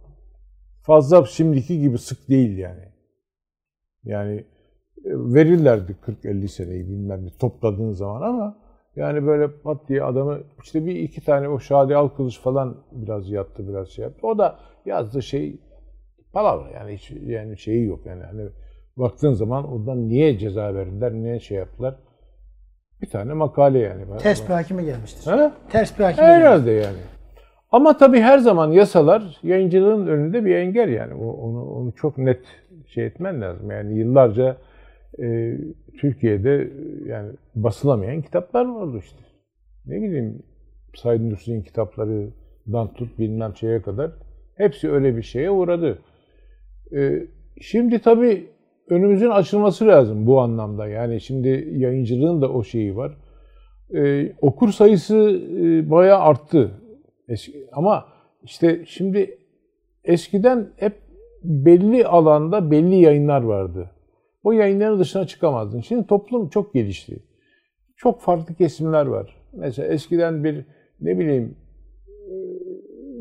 fazla 0.84 1.26
şimdiki 1.26 1.80
gibi 1.80 1.98
sık 1.98 2.30
değil 2.30 2.58
yani. 2.58 2.86
Yani 4.04 4.36
e, 4.36 4.44
verirlerdi 5.06 5.96
40-50 6.24 6.48
seneyi 6.48 6.88
bilmem 6.88 7.26
ne 7.26 7.30
topladığın 7.40 7.92
zaman 7.92 8.22
ama 8.22 8.58
yani 8.96 9.26
böyle 9.26 9.52
pat 9.52 9.90
diye 9.90 10.04
adamı 10.04 10.40
işte 10.64 10.86
bir 10.86 10.96
iki 10.96 11.26
tane 11.26 11.50
o 11.50 11.60
Şadi 11.60 11.96
Alkılıç 11.96 12.40
falan 12.40 12.78
biraz 12.92 13.30
yattı 13.30 13.68
biraz 13.68 13.90
şey 13.90 14.04
yaptı. 14.04 14.28
O 14.28 14.38
da 14.38 14.60
yazdığı 14.86 15.22
şey 15.22 15.60
palavra 16.34 16.70
yani 16.70 16.94
hiç 16.94 17.12
yani 17.12 17.58
şeyi 17.58 17.86
yok 17.86 18.06
yani 18.06 18.24
hani 18.24 18.50
baktığın 18.98 19.34
zaman 19.34 19.72
ondan 19.72 20.10
niye 20.10 20.38
ceza 20.38 20.74
verdiler, 20.76 21.14
niye 21.14 21.40
şey 21.40 21.58
yaptılar? 21.58 21.96
Bir 23.02 23.10
tane 23.10 23.34
makale 23.34 23.80
yani. 23.80 24.18
Ters 24.20 24.44
bir 24.44 24.54
hakime 24.54 24.84
gelmiştir. 24.84 25.32
Ha? 25.32 25.54
Ters 25.70 26.00
bir 26.00 26.04
hakime 26.04 26.28
Herhalde 26.28 26.72
yani. 26.72 26.98
Ama 27.74 27.98
tabii 27.98 28.20
her 28.20 28.38
zaman 28.38 28.72
yasalar 28.72 29.38
yayıncılığın 29.44 30.08
önünde 30.08 30.46
bir 30.46 30.56
engel 30.56 30.90
yani. 30.90 31.14
Onu, 31.14 31.66
onu 31.66 31.92
çok 31.96 32.18
net 32.18 32.40
şey 32.88 33.06
etmen 33.06 33.42
lazım. 33.42 33.72
Yani 33.72 33.98
yıllarca 33.98 34.58
e, 35.20 35.58
Türkiye'de 36.00 36.70
yani 37.06 37.32
basılamayan 37.56 38.22
kitaplar 38.22 38.66
vardı 38.66 38.98
işte. 39.00 39.20
Ne 39.86 40.02
bileyim 40.02 40.44
Said 40.96 41.22
Nursi'nin 41.22 41.62
kitaplarından 41.62 42.94
tut 42.94 43.20
bilmem 43.20 43.56
şeye 43.56 43.82
kadar 43.82 44.12
hepsi 44.56 44.92
öyle 44.92 45.18
bir 45.18 45.24
şeye 45.24 45.52
uğradı. 45.52 46.00
E, 46.96 47.28
şimdi 47.62 48.00
tabii 48.00 48.46
önümüzün 48.90 49.30
açılması 49.30 49.88
lazım 49.88 50.28
bu 50.28 50.42
anlamda. 50.42 50.88
Yani 50.88 51.22
şimdi 51.22 51.68
yayıncılığın 51.72 52.42
da 52.42 52.50
o 52.50 52.64
şeyi 52.64 52.96
var. 52.96 53.18
Ee, 53.96 54.34
okur 54.42 54.70
sayısı 54.70 55.42
e, 55.62 55.90
bayağı 55.92 56.20
arttı. 56.20 56.72
Eski, 57.28 57.68
ama 57.72 58.06
işte 58.44 58.86
şimdi 58.86 59.38
eskiden 60.04 60.70
hep 60.78 60.94
belli 61.44 62.08
alanda 62.08 62.72
belli 62.72 62.96
yayınlar 62.96 63.42
vardı. 63.44 63.90
O 64.44 64.52
yayınların 64.52 65.00
dışına 65.00 65.28
çıkamazdın. 65.28 65.82
Şimdi 65.82 66.08
toplum 66.08 66.50
çok 66.50 66.74
gelişti. 66.74 67.24
Çok 67.96 68.22
farklı 68.22 68.56
kesimler 68.56 69.06
var. 69.06 69.36
Mesela 69.54 69.88
eskiden 69.88 70.44
bir 70.44 70.66
ne 71.02 71.20
bileyim 71.20 71.56
e, 72.08 72.34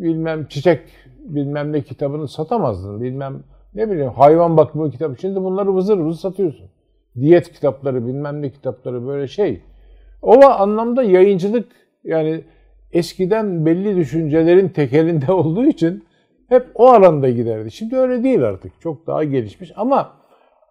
bilmem 0.02 0.46
çiçek 0.46 0.80
bilmem 1.18 1.72
ne 1.72 1.82
kitabını 1.82 2.28
satamazdın. 2.28 3.02
Bilmem 3.02 3.42
ne 3.74 3.90
bileyim 3.90 4.10
hayvan 4.10 4.56
bakımı 4.56 4.90
kitabı. 4.90 5.16
Şimdi 5.20 5.42
bunları 5.42 5.74
vızır 5.74 5.98
vızır 5.98 6.20
satıyorsun. 6.20 6.66
Diyet 7.16 7.52
kitapları, 7.52 8.06
bilmem 8.06 8.42
ne 8.42 8.50
kitapları 8.50 9.06
böyle 9.06 9.26
şey. 9.26 9.60
O 10.22 10.44
anlamda 10.44 11.02
yayıncılık 11.02 11.68
yani 12.04 12.44
eskiden 12.92 13.66
belli 13.66 13.96
düşüncelerin 13.96 14.68
tekelinde 14.68 15.32
olduğu 15.32 15.66
için 15.66 16.04
hep 16.48 16.66
o 16.74 16.86
alanda 16.86 17.30
giderdi. 17.30 17.70
Şimdi 17.70 17.96
öyle 17.96 18.24
değil 18.24 18.42
artık. 18.42 18.80
Çok 18.80 19.06
daha 19.06 19.24
gelişmiş 19.24 19.72
ama 19.76 20.12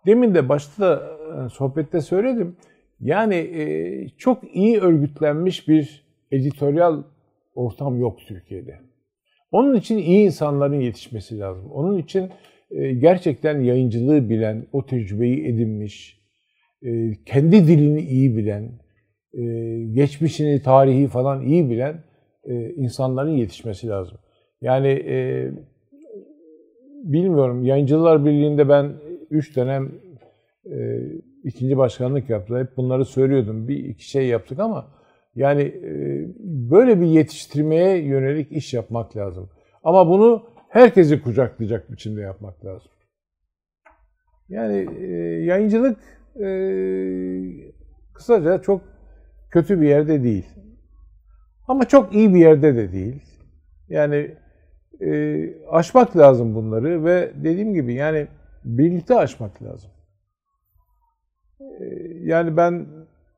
demin 0.05 0.35
de 0.35 0.49
başta 0.49 0.83
da 0.83 1.03
e, 1.45 1.49
sohbette 1.49 2.01
söyledim. 2.01 2.55
Yani 2.99 3.35
e, 3.35 4.07
çok 4.17 4.55
iyi 4.55 4.79
örgütlenmiş 4.79 5.67
bir 5.67 6.05
editoryal 6.31 7.03
ortam 7.55 7.99
yok 7.99 8.19
Türkiye'de. 8.27 8.79
Onun 9.51 9.75
için 9.75 9.97
iyi 9.97 10.25
insanların 10.25 10.79
yetişmesi 10.79 11.39
lazım. 11.39 11.71
Onun 11.71 11.97
için 11.97 12.29
e, 12.71 12.93
gerçekten 12.93 13.59
yayıncılığı 13.59 14.29
bilen, 14.29 14.65
o 14.73 14.85
tecrübeyi 14.85 15.47
edinmiş, 15.47 16.21
kendi 17.25 17.67
dilini 17.67 18.01
iyi 18.01 18.37
bilen, 18.37 18.71
geçmişini, 19.93 20.61
tarihi 20.61 21.07
falan 21.07 21.41
iyi 21.41 21.69
bilen 21.69 22.03
insanların 22.75 23.31
yetişmesi 23.31 23.87
lazım. 23.87 24.17
Yani 24.61 24.87
e, 24.87 25.47
bilmiyorum 27.03 27.63
Yayıncılar 27.65 28.25
Birliği'nde 28.25 28.69
ben 28.69 28.93
3 29.29 29.55
dönem 29.55 29.91
e, 30.65 31.01
ikinci 31.43 31.77
başkanlık 31.77 32.29
yaptım. 32.29 32.57
Hep 32.57 32.77
bunları 32.77 33.05
söylüyordum. 33.05 33.67
Bir 33.67 33.77
iki 33.77 34.09
şey 34.09 34.27
yaptık 34.27 34.59
ama 34.59 34.87
yani 35.35 35.61
e, 35.61 36.25
böyle 36.71 37.01
bir 37.01 37.05
yetiştirmeye 37.05 37.97
yönelik 37.97 38.51
iş 38.51 38.73
yapmak 38.73 39.17
lazım. 39.17 39.49
Ama 39.83 40.07
bunu 40.07 40.47
herkesi 40.69 41.21
kucaklayacak 41.21 41.91
biçimde 41.91 42.21
yapmak 42.21 42.65
lazım. 42.65 42.91
Yani 44.49 44.87
e, 44.99 45.05
yayıncılık 45.43 45.99
e, 46.41 46.47
kısaca 48.13 48.61
çok 48.61 48.81
kötü 49.49 49.81
bir 49.81 49.87
yerde 49.87 50.23
değil. 50.23 50.45
Ama 51.71 51.85
çok 51.85 52.13
iyi 52.13 52.33
bir 52.33 52.39
yerde 52.39 52.75
de 52.75 52.91
değil. 52.91 53.21
Yani 53.89 54.35
e, 55.01 55.09
aşmak 55.69 56.17
lazım 56.17 56.55
bunları 56.55 57.05
ve 57.05 57.31
dediğim 57.35 57.73
gibi 57.73 57.93
yani 57.93 58.27
birlikte 58.65 59.15
aşmak 59.15 59.63
lazım. 59.63 59.91
E, 61.59 61.85
yani 62.21 62.57
ben 62.57 62.87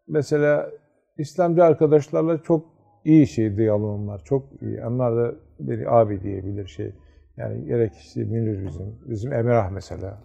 mesela 0.08 0.70
İslamcı 1.18 1.64
arkadaşlarla 1.64 2.44
çok 2.44 2.66
iyi 3.06 3.28
şey 3.28 3.58
diyalogum 3.58 4.08
var. 4.08 4.22
Çok 4.26 4.62
iyi. 4.62 4.86
Onlar 4.86 5.16
da 5.16 5.36
beni 5.60 5.90
abi 5.90 6.24
diyebilir 6.24 6.68
şey. 6.68 6.92
Yani 7.38 7.66
gerek 7.66 7.94
işte 7.94 8.24
Münir 8.24 8.66
bizim, 8.66 9.00
bizim 9.06 9.34
Emrah 9.34 9.72
mesela. 9.72 10.24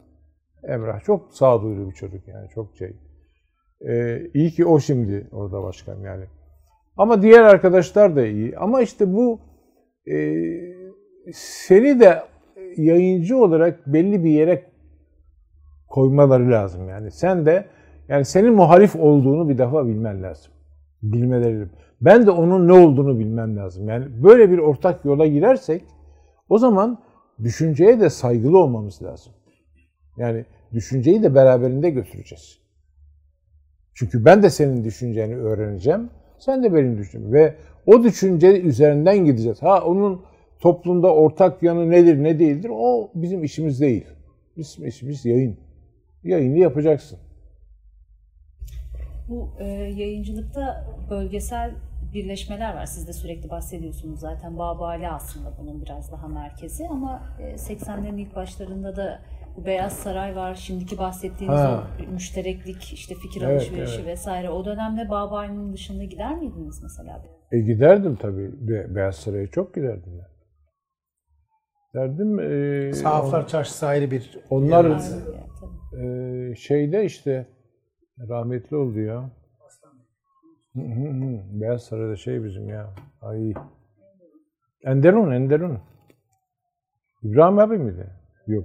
Emrah 0.62 1.00
çok 1.00 1.34
sağduyulu 1.34 1.90
bir 1.90 1.94
çocuk 1.94 2.28
yani 2.28 2.48
çok 2.48 2.76
şey. 2.76 2.96
Ee, 3.88 4.30
iyi 4.34 4.50
ki 4.50 4.66
o 4.66 4.80
şimdi 4.80 5.26
orada 5.32 5.62
başkan 5.62 6.00
yani. 6.00 6.24
Ama 6.99 7.22
diğer 7.22 7.42
arkadaşlar 7.42 8.16
da 8.16 8.26
iyi. 8.26 8.59
Ama 8.59 8.82
işte 8.82 9.14
bu 9.14 9.40
e, 10.11 10.44
seni 11.32 12.01
de 12.01 12.22
yayıncı 12.76 13.36
olarak 13.36 13.86
belli 13.86 14.24
bir 14.24 14.30
yere 14.30 14.62
koymaları 15.88 16.51
lazım 16.51 16.88
yani. 16.88 17.11
Sen 17.11 17.46
de 17.46 17.66
yani 18.09 18.24
senin 18.24 18.53
muhalif 18.53 18.96
olduğunu 18.96 19.49
bir 19.49 19.59
defa 19.59 19.86
bilmen 19.86 20.22
lazım. 20.22 20.53
Bilmeleri. 21.03 21.66
Ben 22.01 22.26
de 22.26 22.30
onun 22.30 22.68
ne 22.68 22.72
olduğunu 22.72 23.18
bilmem 23.18 23.57
lazım. 23.57 23.88
Yani 23.88 24.07
böyle 24.24 24.51
bir 24.51 24.59
ortak 24.59 25.05
yola 25.05 25.26
girersek 25.26 25.84
o 26.49 26.59
zaman 26.59 26.99
düşünceye 27.42 28.01
de 28.01 28.11
saygılı 28.11 28.59
olmamız 28.59 29.03
lazım. 29.03 29.32
Yani 30.16 30.44
düşünceyi 30.72 31.22
de 31.22 31.34
beraberinde 31.34 31.90
götüreceğiz. 31.90 32.59
Çünkü 33.94 34.24
ben 34.24 34.42
de 34.42 34.51
senin 34.51 34.84
düşünceni 34.84 35.36
öğreneceğim. 35.36 36.11
Sen 36.39 36.62
de 36.62 36.74
benim 36.74 36.99
düşüncemi. 36.99 37.32
Ve 37.32 37.55
o 37.86 38.03
düşünce 38.05 38.61
üzerinden 38.61 39.24
gideceğiz. 39.24 39.62
Ha 39.62 39.84
onun 39.84 40.22
toplumda 40.61 41.14
ortak 41.14 41.62
yanı 41.62 41.91
nedir 41.91 42.22
ne 42.22 42.39
değildir 42.39 42.70
o 42.72 43.11
bizim 43.14 43.45
işimiz 43.45 43.80
değil. 43.80 44.07
Bizim 44.57 44.86
işimiz 44.86 45.24
yayın. 45.24 45.57
Yayını 46.24 46.59
yapacaksın. 46.59 47.18
Bu 49.28 49.49
e, 49.59 49.64
yayıncılıkta 49.74 50.86
bölgesel 51.11 51.70
birleşmeler 52.14 52.74
var. 52.74 52.86
Siz 52.86 53.09
de 53.09 53.12
sürekli 53.12 53.51
bahsediyorsunuz 53.51 54.20
zaten. 54.20 54.59
Babali 54.59 55.09
aslında 55.09 55.53
bunun 55.59 55.82
biraz 55.82 56.12
daha 56.12 56.28
merkezi 56.28 56.89
ama 56.89 57.22
e, 57.41 57.55
80'lerin 57.55 58.20
ilk 58.20 58.36
başlarında 58.36 58.97
da 58.97 59.20
bu 59.59 59.64
Beyaz 59.66 59.92
Saray 59.92 60.36
var. 60.36 60.54
Şimdiki 60.54 60.98
bahsettiğiniz 60.98 61.56
Ha. 61.59 61.84
o 62.09 62.12
müştereklik, 62.12 62.82
işte 62.92 63.14
fikir 63.14 63.42
Evet, 63.42 63.61
alışverişi 63.61 63.96
evet. 63.96 64.06
vesaire. 64.06 64.50
O 64.50 64.64
dönemde 64.64 65.11
Babali'nin 65.11 65.72
dışında 65.72 66.04
gider 66.04 66.36
miydiniz 66.36 66.82
mesela? 66.82 67.22
E 67.52 67.59
giderdim 67.61 68.16
tabii. 68.16 68.68
Be- 68.68 68.94
Beyaz 68.94 69.16
Saray'a 69.16 69.46
çok 69.46 69.74
giderdim 69.74 70.12
ben. 70.18 70.28
Derdim. 71.94 72.38
E, 72.40 72.92
Sahaflar 72.92 73.48
Çarşısı 73.48 73.86
ayrı 73.86 74.11
bir 74.11 74.38
Onlar 74.50 74.82
tabii. 74.82 76.02
e, 76.04 76.54
şeyde 76.54 77.04
işte 77.04 77.46
rahmetli 78.28 78.76
oldu 78.76 79.00
ya. 79.00 79.30
Hı 80.74 80.80
hı 80.80 81.09
hı. 81.09 81.40
Beyaz 81.61 81.82
Saray'da 81.82 82.16
şey 82.16 82.44
bizim 82.44 82.68
ya. 82.68 82.94
Ay. 83.22 83.54
Enderun, 84.84 85.32
Enderun. 85.32 85.78
İbrahim 87.22 87.59
abi 87.59 87.78
miydi? 87.78 88.06
Yok. 88.46 88.64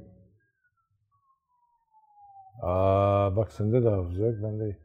Aa 2.64 3.36
bak 3.36 3.52
sende 3.52 3.84
de 3.84 3.90
hafıza 3.90 4.26
yok, 4.26 4.36
bende. 4.44 4.78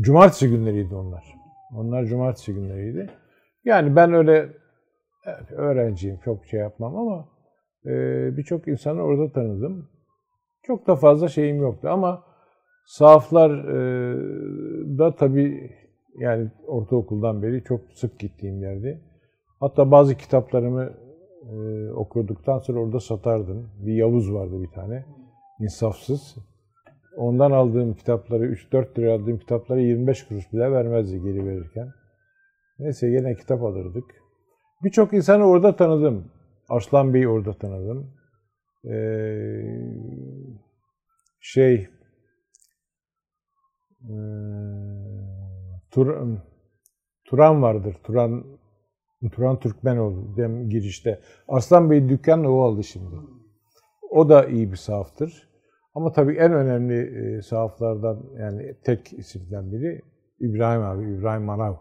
Cumartesi 0.00 0.50
günleriydi 0.50 0.94
onlar. 0.94 1.24
Onlar 1.76 2.04
cumartesi 2.04 2.54
günleriydi. 2.54 3.10
Yani 3.64 3.96
ben 3.96 4.12
öyle 4.12 4.48
evet, 5.26 5.52
öğrenciyim, 5.52 6.18
çok 6.24 6.46
şey 6.46 6.60
yapmam 6.60 6.96
ama 6.96 7.28
e, 7.86 7.92
birçok 8.36 8.68
insanı 8.68 9.02
orada 9.02 9.32
tanıdım. 9.32 9.88
Çok 10.62 10.86
da 10.86 10.96
fazla 10.96 11.28
şeyim 11.28 11.62
yoktu 11.62 11.88
ama 11.88 12.24
sahaflar 12.86 13.50
e, 13.50 13.78
da 14.98 15.14
tabii 15.14 15.70
yani 16.18 16.50
ortaokuldan 16.66 17.42
beri 17.42 17.64
çok 17.64 17.80
sık 17.94 18.18
gittiğim 18.18 18.62
yerdi. 18.62 19.00
Hatta 19.60 19.90
bazı 19.90 20.16
kitaplarımı 20.16 20.92
e, 21.52 21.90
okuduktan 21.92 22.58
sonra 22.58 22.80
orada 22.80 23.00
satardım. 23.00 23.70
Bir 23.86 23.94
Yavuz 23.94 24.34
vardı 24.34 24.62
bir 24.62 24.70
tane. 24.70 25.04
insafsız. 25.60 26.36
Ondan 27.18 27.50
aldığım 27.50 27.94
kitapları, 27.94 28.46
3-4 28.46 28.98
lira 28.98 29.12
aldığım 29.12 29.38
kitapları 29.38 29.80
25 29.80 30.26
kuruş 30.26 30.52
bile 30.52 30.72
vermezdi 30.72 31.22
geri 31.22 31.46
verirken. 31.46 31.92
Neyse 32.78 33.06
yine 33.06 33.36
kitap 33.36 33.62
alırdık. 33.62 34.04
Birçok 34.84 35.12
insanı 35.12 35.44
orada 35.44 35.76
tanıdım. 35.76 36.32
Arslan 36.68 37.14
Bey'i 37.14 37.28
orada 37.28 37.58
tanıdım. 37.58 38.14
Ee, 38.84 39.62
şey 41.40 41.88
ee, 44.02 44.14
Tur, 45.90 46.38
Turan 47.24 47.62
vardır. 47.62 47.96
Turan 48.04 48.44
Turan 49.32 49.60
Türkmenoğlu 49.60 50.36
dem 50.36 50.70
girişte. 50.70 51.20
Arslan 51.48 51.90
Bey 51.90 52.08
dükkanını 52.08 52.54
o 52.54 52.62
aldı 52.62 52.84
şimdi. 52.84 53.16
O 54.10 54.28
da 54.28 54.46
iyi 54.46 54.72
bir 54.72 54.76
sahaftır. 54.76 55.47
Ama 55.98 56.12
tabii 56.12 56.36
en 56.36 56.52
önemli 56.52 56.96
e, 56.96 57.42
sahaflardan 57.42 58.22
yani 58.38 58.76
tek 58.84 59.12
isimden 59.12 59.72
biri 59.72 60.02
İbrahim 60.40 60.82
abi, 60.82 61.12
İbrahim 61.12 61.42
Manav. 61.42 61.74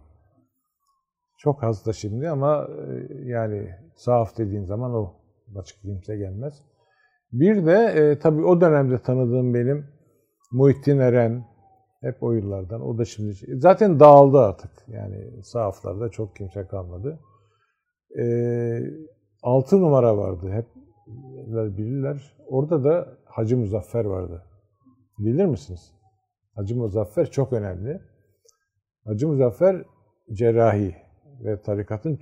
Çok 1.37 1.63
hasta 1.63 1.93
şimdi 1.93 2.29
ama 2.29 2.67
e, 2.67 3.13
yani 3.23 3.69
sahaf 3.95 4.37
dediğin 4.37 4.65
zaman 4.65 4.93
o 4.93 5.13
başka 5.47 5.81
kimse 5.81 6.17
gelmez. 6.17 6.61
Bir 7.31 7.65
de 7.65 7.75
e, 7.75 8.19
tabii 8.19 8.45
o 8.45 8.61
dönemde 8.61 9.01
tanıdığım 9.01 9.53
benim 9.53 9.85
Muhittin 10.51 10.99
Eren, 10.99 11.45
hep 12.01 12.23
o 12.23 12.31
yıllardan. 12.31 12.81
O 12.81 12.97
da 12.97 13.05
şimdi 13.05 13.33
zaten 13.57 13.99
dağıldı 13.99 14.39
artık. 14.39 14.71
Yani 14.87 15.43
sahaflarda 15.43 16.09
çok 16.09 16.35
kimse 16.35 16.67
kalmadı. 16.67 17.19
E, 18.19 18.25
altı 19.43 19.81
numara 19.81 20.17
vardı. 20.17 20.51
Hep 20.51 20.65
bilirler. 21.77 22.35
Orada 22.47 22.83
da 22.83 23.17
Hacı 23.25 23.57
Muzaffer 23.57 24.05
vardı. 24.05 24.43
Bilir 25.19 25.45
misiniz? 25.45 25.93
Hacı 26.55 26.75
Muzaffer 26.75 27.31
çok 27.31 27.53
önemli. 27.53 28.01
Hacı 29.05 29.27
Muzaffer 29.27 29.85
cerrahi 30.33 30.95
ve 31.43 31.61
tarikatın 31.61 32.19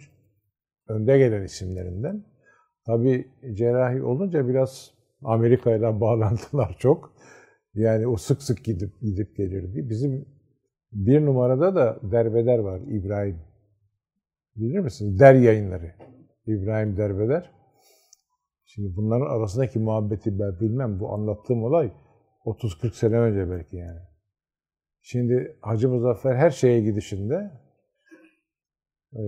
önde 0.87 1.17
gelen 1.17 1.43
isimlerinden. 1.43 2.25
Tabi 2.85 3.31
cerrahi 3.53 4.03
olunca 4.03 4.47
biraz 4.47 4.91
Amerika 5.23 5.75
ile 5.75 5.99
bağlantılar 6.01 6.75
çok. 6.79 7.15
Yani 7.73 8.07
o 8.07 8.15
sık 8.17 8.41
sık 8.41 8.63
gidip 8.63 9.01
gidip 9.01 9.37
gelirdi. 9.37 9.89
Bizim 9.89 10.25
bir 10.91 11.25
numarada 11.25 11.75
da 11.75 11.99
derbeder 12.11 12.59
var 12.59 12.81
İbrahim. 12.87 13.39
Bilir 14.55 14.79
misiniz? 14.79 15.19
Der 15.19 15.33
yayınları. 15.33 15.91
İbrahim 16.47 16.97
Derbeder. 16.97 17.51
Şimdi 18.75 18.95
bunların 18.95 19.25
arasındaki 19.25 19.79
muhabbeti 19.79 20.39
ben 20.39 20.59
bilmem. 20.59 20.99
Bu 20.99 21.13
anlattığım 21.13 21.63
olay 21.63 21.93
30-40 22.45 22.91
sene 22.91 23.17
önce 23.17 23.51
belki 23.51 23.75
yani. 23.75 23.99
Şimdi 25.01 25.57
Hacı 25.61 25.89
Muzaffer 25.89 26.35
her 26.35 26.49
şeye 26.51 26.81
gidişinde 26.81 27.51
e, 29.13 29.23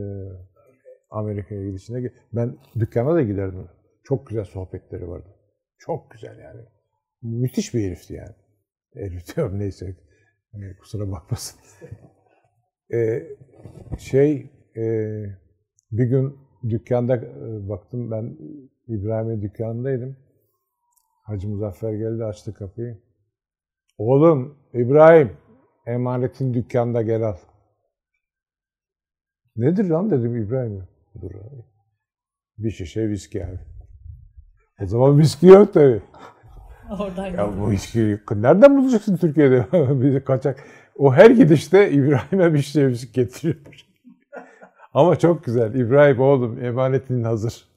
Amerika'ya 1.10 1.70
gidişinde 1.70 2.14
ben 2.34 2.58
dükkana 2.80 3.16
da 3.16 3.22
giderdim. 3.22 3.68
Çok 4.04 4.28
güzel 4.28 4.46
sohbetleri 4.46 5.08
vardı. 5.08 5.30
Çok 5.78 6.12
güzel 6.12 6.40
yani. 6.40 6.62
Müthiş 7.22 7.74
bir 7.74 7.88
herifti 7.88 8.14
yani. 8.14 8.36
Herif 8.94 9.36
diyorum 9.36 9.60
neyse. 9.60 9.98
Yani 10.54 10.78
kusura 10.78 11.12
bakmasın. 11.12 11.60
E, 12.94 13.24
şey 13.98 14.52
e, 14.78 14.86
bir 15.92 16.06
gün 16.06 16.38
dükkanda 16.70 17.16
e, 17.16 17.70
baktım 17.70 18.12
ben 18.12 18.38
İbrahim'in 18.88 19.42
dükkanındaydım. 19.42 20.18
Hacı 21.24 21.50
Muzaffer 21.50 21.94
geldi 21.94 22.26
açtı 22.26 22.54
kapıyı. 22.54 22.98
Oğlum 23.98 24.58
İbrahim 24.74 25.38
emanetin 25.86 26.54
dükkanda 26.54 27.02
gel 27.02 27.24
al. 27.24 27.38
Nedir 29.56 29.90
lan 29.90 30.12
dedim 30.12 30.36
İbrahim'e. 30.36 30.88
Dur 31.22 31.32
abi. 31.32 31.64
Bir 32.58 32.72
şişe 32.72 33.10
viski 33.10 33.46
abi. 33.46 33.60
O 34.82 34.86
zaman 34.86 35.20
viski 35.20 35.48
yok 35.48 35.74
tabii. 35.74 36.02
Oradan 37.00 37.26
Ya 37.26 37.60
bu 37.60 37.72
viski 37.72 38.20
nereden 38.32 38.78
bulacaksın 38.78 39.18
Türkiye'de? 39.18 39.66
Bizi 40.02 40.24
kaçak. 40.24 40.64
O 40.96 41.14
her 41.14 41.32
gidişte 41.32 41.92
İbrahim'e 41.92 42.54
bir 42.54 42.62
şişe 42.62 42.88
viski 42.88 43.12
getiriyormuş. 43.12 43.86
Ama 44.94 45.20
çok 45.20 45.44
güzel. 45.44 45.74
İbrahim 45.74 46.20
oğlum 46.20 46.64
emanetin 46.64 47.24
hazır. 47.24 47.77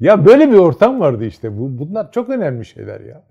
Ya 0.00 0.26
böyle 0.26 0.50
bir 0.50 0.56
ortam 0.56 1.00
vardı 1.00 1.24
işte. 1.24 1.58
Bu, 1.58 1.78
bunlar 1.78 2.12
çok 2.12 2.28
önemli 2.28 2.64
şeyler 2.64 3.00
ya. 3.00 3.22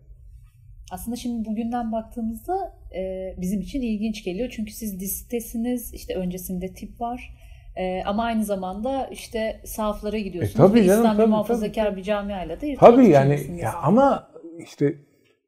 Aslında 0.92 1.16
şimdi 1.16 1.50
bugünden 1.50 1.92
baktığımızda 1.92 2.74
e, 2.96 3.34
bizim 3.42 3.62
için 3.62 3.82
ilginç 3.82 4.24
geliyor. 4.24 4.50
Çünkü 4.56 4.72
siz 4.72 5.00
disktesiniz, 5.00 5.94
işte 5.94 6.16
öncesinde 6.16 6.74
tip 6.74 7.02
var. 7.02 7.36
E, 7.76 8.04
ama 8.06 8.24
aynı 8.24 8.46
zamanda 8.46 9.08
işte 9.08 9.62
saflara 9.66 10.18
gidiyorsunuz. 10.18 10.56
E, 10.56 10.68
tabii 10.68 10.84
canım, 10.84 11.00
İslami 11.00 11.18
tabii, 11.18 11.30
muhafazakar 11.30 11.86
tabii. 11.86 11.98
bir 11.98 12.04
camiayla 12.04 12.62
da 12.62 12.66
Tabii 12.80 13.08
yani 13.08 13.40
ya 13.62 13.74
ama 13.74 14.28
işte 14.60 14.96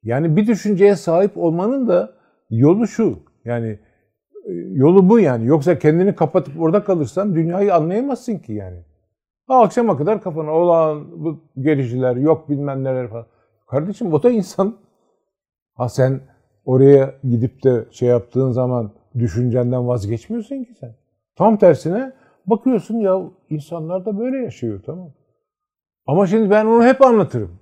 yani 0.03 0.35
bir 0.35 0.47
düşünceye 0.47 0.95
sahip 0.95 1.37
olmanın 1.37 1.87
da 1.87 2.13
yolu 2.49 2.87
şu. 2.87 3.19
Yani 3.45 3.67
e, 4.47 4.51
yolu 4.71 5.09
bu 5.09 5.19
yani. 5.19 5.45
Yoksa 5.45 5.79
kendini 5.79 6.15
kapatıp 6.15 6.61
orada 6.61 6.83
kalırsan 6.83 7.35
dünyayı 7.35 7.75
anlayamazsın 7.75 8.37
ki 8.37 8.53
yani. 8.53 8.77
Ha, 9.47 9.61
akşama 9.61 9.97
kadar 9.97 10.21
kafana 10.21 10.51
olan 10.51 11.23
bu 11.23 11.43
gelişiler 11.61 12.15
yok 12.15 12.49
bilmem 12.49 12.83
neler 12.83 13.09
falan. 13.09 13.25
Kardeşim 13.67 14.13
o 14.13 14.23
da 14.23 14.29
insan. 14.29 14.77
Ha 15.73 15.89
sen 15.89 16.21
oraya 16.65 17.15
gidip 17.23 17.63
de 17.63 17.85
şey 17.91 18.09
yaptığın 18.09 18.51
zaman 18.51 18.91
düşüncenden 19.19 19.87
vazgeçmiyorsun 19.87 20.63
ki 20.63 20.73
sen. 20.79 20.95
Tam 21.35 21.57
tersine 21.57 22.13
bakıyorsun 22.45 22.95
ya 22.95 23.21
insanlar 23.49 24.05
da 24.05 24.19
böyle 24.19 24.37
yaşıyor 24.37 24.81
tamam. 24.85 25.09
Ama 26.07 26.27
şimdi 26.27 26.49
ben 26.49 26.65
onu 26.65 26.83
hep 26.83 27.01
anlatırım. 27.01 27.59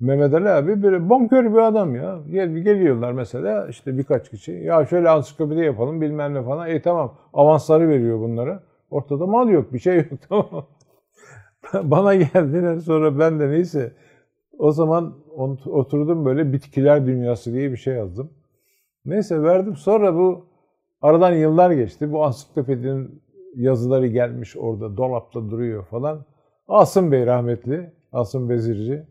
Mehmet 0.00 0.34
Ali 0.34 0.48
abi 0.48 0.82
böyle 0.82 1.08
bonkör 1.08 1.52
bir 1.52 1.58
adam 1.58 1.94
ya. 1.94 2.18
Gel, 2.30 2.48
geliyorlar 2.56 3.12
mesela 3.12 3.68
işte 3.68 3.98
birkaç 3.98 4.30
kişi. 4.30 4.52
Ya 4.52 4.86
şöyle 4.86 5.08
ansiklopedi 5.08 5.60
yapalım 5.60 6.00
bilmem 6.00 6.34
ne 6.34 6.42
falan. 6.42 6.70
E 6.70 6.82
tamam 6.82 7.18
avansları 7.32 7.88
veriyor 7.88 8.20
bunlara. 8.20 8.62
Ortada 8.90 9.26
mal 9.26 9.48
yok 9.48 9.72
bir 9.72 9.78
şey 9.78 9.96
yok 9.96 10.06
tamam 10.28 10.66
Bana 11.90 12.14
geldiler 12.14 12.78
sonra 12.78 13.18
ben 13.18 13.40
de 13.40 13.50
neyse 13.50 13.92
o 14.58 14.72
zaman 14.72 15.14
oturdum 15.66 16.24
böyle 16.24 16.52
bitkiler 16.52 17.06
dünyası 17.06 17.52
diye 17.52 17.72
bir 17.72 17.76
şey 17.76 17.94
yazdım. 17.94 18.30
Neyse 19.04 19.42
verdim. 19.42 19.76
Sonra 19.76 20.14
bu 20.14 20.46
aradan 21.02 21.32
yıllar 21.32 21.70
geçti. 21.70 22.12
Bu 22.12 22.24
ansiklopedinin 22.24 23.22
yazıları 23.54 24.06
gelmiş 24.06 24.56
orada 24.56 24.96
dolapta 24.96 25.50
duruyor 25.50 25.84
falan. 25.84 26.24
Asım 26.68 27.12
Bey 27.12 27.26
rahmetli. 27.26 27.92
Asım 28.12 28.48
Bezirci. 28.50 29.06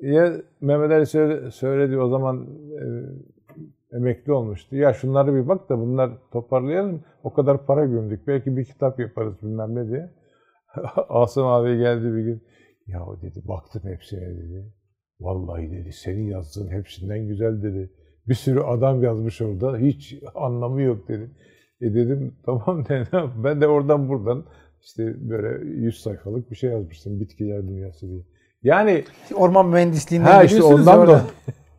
Ya 0.00 0.42
Mehmet 0.60 0.90
Ali 0.90 1.06
söyle, 1.06 1.50
söyledi 1.50 1.98
o 1.98 2.08
zaman 2.08 2.46
e, 3.92 3.96
emekli 3.96 4.32
olmuştu. 4.32 4.76
Ya 4.76 4.92
şunları 4.92 5.34
bir 5.34 5.48
bak 5.48 5.68
da 5.68 5.78
bunlar 5.78 6.10
toparlayalım. 6.32 7.04
O 7.22 7.32
kadar 7.32 7.66
para 7.66 7.84
gömdük. 7.84 8.26
Belki 8.26 8.56
bir 8.56 8.64
kitap 8.64 9.00
yaparız 9.00 9.34
bilmem 9.42 9.74
ne 9.74 9.88
diye. 9.88 10.10
Asım 11.08 11.46
abi 11.46 11.78
geldi 11.78 12.04
bir 12.04 12.24
gün. 12.24 12.42
Ya 12.86 13.00
dedi 13.22 13.48
baktım 13.48 13.82
hepsine 13.84 14.36
dedi. 14.36 14.72
Vallahi 15.20 15.70
dedi 15.70 15.92
senin 15.92 16.24
yazdığın 16.24 16.70
hepsinden 16.70 17.28
güzel 17.28 17.62
dedi. 17.62 17.90
Bir 18.28 18.34
sürü 18.34 18.60
adam 18.60 19.02
yazmış 19.02 19.42
orada. 19.42 19.78
Hiç 19.78 20.14
anlamı 20.34 20.82
yok 20.82 21.08
dedi. 21.08 21.30
E 21.80 21.94
dedim 21.94 22.34
tamam 22.44 22.84
ne 22.90 23.06
Ben 23.44 23.60
de 23.60 23.66
oradan 23.66 24.08
buradan 24.08 24.44
işte 24.80 25.30
böyle 25.30 25.64
100 25.64 26.00
sayfalık 26.00 26.50
bir 26.50 26.56
şey 26.56 26.70
yazmıştım. 26.70 27.20
Bitkiler 27.20 27.68
dünyası 27.68 28.08
diye. 28.08 28.22
Yani 28.62 29.04
Orman 29.34 29.68
mühendisliğinden 29.68 30.30
ha 30.30 30.44
işte 30.44 30.62
ondan 30.62 31.06
dolayı. 31.06 31.22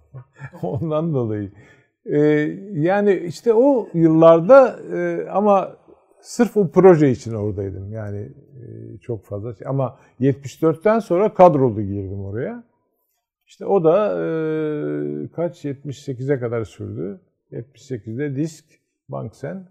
ondan 0.61 1.13
dolayı. 1.13 1.51
Ee, 2.05 2.19
yani 2.71 3.13
işte 3.13 3.53
o 3.53 3.89
yıllarda 3.93 4.79
e, 4.95 5.29
ama 5.29 5.77
sırf 6.21 6.57
o 6.57 6.71
proje 6.71 7.11
için 7.11 7.33
oradaydım. 7.33 7.91
Yani 7.91 8.19
e, 8.61 8.97
çok 8.97 9.25
fazla 9.25 9.55
şey. 9.55 9.67
Ama 9.67 9.99
74'ten 10.19 10.99
sonra 10.99 11.33
kadrolu 11.33 11.81
girdim 11.81 12.25
oraya. 12.25 12.63
İşte 13.45 13.65
o 13.65 13.83
da 13.83 14.07
e, 14.07 14.25
kaç 15.35 15.65
78'e 15.65 16.39
kadar 16.39 16.65
sürdü. 16.65 17.21
78'de 17.51 18.35
disk, 18.35 18.65
banksen, 19.09 19.67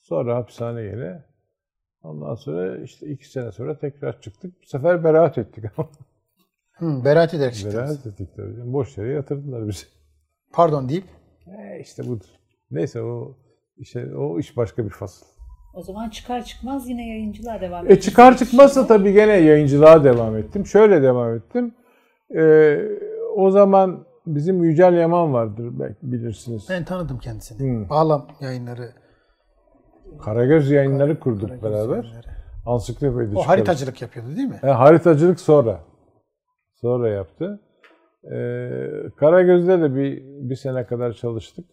sonra 0.00 0.36
hapishane 0.36 0.82
yine. 0.82 1.24
Ondan 2.02 2.34
sonra 2.34 2.78
işte 2.78 3.06
iki 3.06 3.30
sene 3.30 3.52
sonra 3.52 3.78
tekrar 3.78 4.20
çıktık. 4.20 4.62
Bu 4.62 4.66
sefer 4.66 5.04
beraat 5.04 5.38
ettik 5.38 5.64
ama. 5.76 5.88
Hı, 6.78 7.04
beraat 7.04 7.34
ederek 7.34 7.54
çıktınız. 7.54 7.74
Beraat 7.76 8.06
ettik 8.06 8.28
tabii. 8.36 8.56
canım. 8.56 8.72
Boş 8.72 8.98
yere 8.98 9.12
yatırdılar 9.12 9.68
bizi. 9.68 9.82
Pardon 10.52 10.88
deyip. 10.88 11.04
E 11.46 11.80
işte 11.80 12.06
budur. 12.08 12.26
Neyse 12.70 13.02
o 13.02 13.36
işte 13.76 14.16
o 14.16 14.38
iş 14.38 14.56
başka 14.56 14.84
bir 14.84 14.90
fasıl. 14.90 15.26
O 15.74 15.82
zaman 15.82 16.10
çıkar 16.10 16.44
çıkmaz 16.44 16.88
yine 16.88 17.08
yayıncılığa 17.08 17.60
devam 17.60 17.74
E 17.80 17.86
ediyorsunuz. 17.86 18.04
çıkar 18.04 18.36
çıkmazsa 18.36 18.86
tabii 18.86 19.12
gene 19.12 19.32
yayıncılığa 19.32 20.04
devam 20.04 20.36
ettim. 20.36 20.66
Şöyle 20.66 21.02
devam 21.02 21.34
ettim. 21.34 21.74
E, 22.36 22.76
o 23.36 23.50
zaman 23.50 24.04
bizim 24.26 24.64
Yücel 24.64 24.92
Yaman 24.94 25.32
vardır 25.32 25.68
belki 25.80 25.98
bilirsiniz. 26.12 26.66
Ben 26.70 26.84
tanıdım 26.84 27.18
kendisini. 27.18 27.84
Hı. 27.84 27.88
Bağlam 27.90 28.28
yayınları. 28.40 28.92
Karagöz 30.20 30.70
yayınları 30.70 31.20
kurduk 31.20 31.48
Karagöz 31.48 31.62
beraber. 31.62 32.02
yayınları. 32.04 32.26
Ansiklopedi 32.66 33.18
O 33.18 33.28
çıkarız. 33.28 33.46
haritacılık 33.48 34.02
yapıyordu 34.02 34.36
değil 34.36 34.48
mi? 34.48 34.60
E, 34.62 34.66
haritacılık 34.66 35.40
sonra. 35.40 35.80
Sonra 36.80 37.08
yaptı. 37.08 37.60
E, 38.24 38.36
Karagöz'de 39.16 39.80
de 39.82 39.94
bir, 39.94 40.22
bir 40.50 40.56
sene 40.56 40.86
kadar 40.86 41.12
çalıştık. 41.12 41.66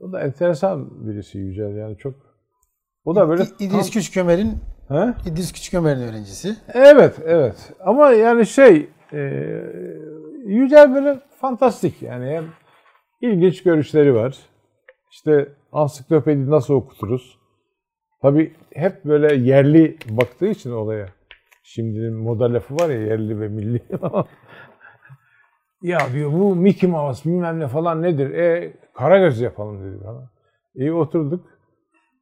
O 0.00 0.12
da 0.12 0.20
enteresan 0.20 1.06
birisi 1.08 1.38
Yücel 1.38 1.76
yani 1.76 1.96
çok. 1.98 2.14
O 3.04 3.16
da 3.16 3.28
böyle 3.28 3.42
İ- 3.42 3.64
İdris 3.64 3.90
Küçükömer'in 3.90 4.58
Ha? 4.88 5.14
İdris 5.26 5.52
Küçükömer'in 5.52 6.00
öğrencisi. 6.00 6.56
Evet, 6.74 7.14
evet. 7.24 7.72
Ama 7.80 8.10
yani 8.10 8.46
şey, 8.46 8.88
e, 9.12 9.20
Yücel 10.46 10.94
böyle 10.94 11.20
fantastik 11.40 12.02
yani 12.02 12.26
hem 12.26 12.44
ilginç 13.20 13.62
görüşleri 13.62 14.14
var. 14.14 14.38
İşte 15.12 15.48
ansiklopedi 15.72 16.50
nasıl 16.50 16.74
okuturuz? 16.74 17.38
Tabii 18.22 18.54
hep 18.74 19.04
böyle 19.04 19.34
yerli 19.34 19.96
baktığı 20.08 20.46
için 20.46 20.72
olaya. 20.72 21.08
Şimdinin 21.68 22.14
moda 22.14 22.52
lafı 22.52 22.74
var 22.74 22.90
ya 22.90 23.00
yerli 23.00 23.40
ve 23.40 23.48
milli. 23.48 23.82
ya 25.82 25.98
diyor 26.12 26.32
bu 26.32 26.56
Mickey 26.56 26.90
Mouse 26.90 27.30
bilmem 27.30 27.60
ne 27.60 27.68
falan 27.68 28.02
nedir? 28.02 28.30
E 28.30 28.74
Karagöz 28.94 29.40
yapalım 29.40 29.84
dedi 29.84 30.04
bana. 30.04 30.30
İyi 30.74 30.92
oturduk. 30.92 31.44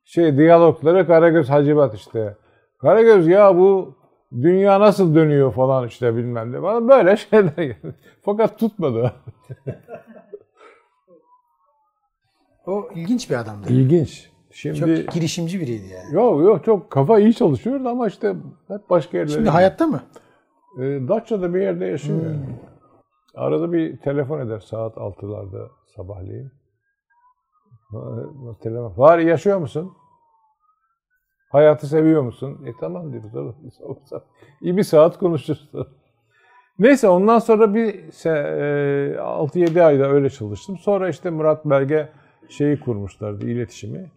Şey 0.04 0.38
diyalogları 0.38 1.06
Karagöz 1.06 1.50
Hacivat 1.50 1.94
işte. 1.94 2.36
Karagöz 2.78 3.26
ya 3.26 3.56
bu 3.56 3.98
dünya 4.32 4.80
nasıl 4.80 5.14
dönüyor 5.14 5.52
falan 5.52 5.86
işte 5.86 6.16
bilmem 6.16 6.52
ne 6.52 6.60
falan 6.60 6.88
böyle 6.88 7.16
şeyler. 7.30 7.52
yani. 7.58 7.94
Fakat 8.24 8.58
tutmadı. 8.58 9.12
O 12.66 12.88
ilginç 12.94 13.30
bir 13.30 13.34
adamdı. 13.34 13.72
İlginç. 13.72 14.30
Şimdi 14.54 15.04
Çok 15.04 15.14
girişimci 15.14 15.60
biriydi 15.60 15.86
yani. 15.86 16.14
yok 16.14 16.42
yok 16.42 16.64
çok 16.64 16.90
kafa 16.90 17.18
iyi 17.18 17.34
çalışıyordu 17.34 17.88
ama 17.88 18.06
işte 18.06 18.34
hep 18.68 18.90
başka 18.90 19.18
yerlere. 19.18 19.34
Şimdi 19.34 19.48
hayatta 19.48 19.86
mı? 19.86 20.02
E, 20.78 20.82
Datça'da 20.82 21.54
bir 21.54 21.60
yerde 21.60 21.84
yaşıyor. 21.86 22.22
yani. 22.26 22.38
Arada 23.34 23.72
bir 23.72 23.96
telefon 23.96 24.40
eder 24.40 24.58
saat 24.60 24.96
6'larda 24.96 25.68
sabahleyin. 25.96 26.50
Ha, 27.90 27.98
Telefon. 28.62 28.94
Var 28.96 29.18
yaşıyor 29.18 29.58
musun? 29.58 29.92
Hayatı 31.52 31.86
seviyor 31.86 32.22
musun? 32.22 32.60
E 32.66 32.70
tamam 32.80 33.12
diyoruz 33.12 33.34
oğlum. 33.36 33.56
İyi 34.62 34.76
bir 34.76 34.82
saat 34.82 35.18
konuşuruz. 35.18 35.70
Neyse 36.78 37.08
ondan 37.08 37.38
sonra 37.38 37.74
bir 37.74 37.94
se- 37.94 39.14
e, 39.14 39.16
6-7 39.18 39.82
ayda 39.82 40.04
öyle 40.08 40.30
çalıştım. 40.30 40.78
Sonra 40.78 41.08
işte 41.08 41.30
Murat 41.30 41.64
Belge 41.64 42.08
şeyi 42.48 42.80
kurmuşlardı 42.80 43.46
iletişimi. 43.46 44.10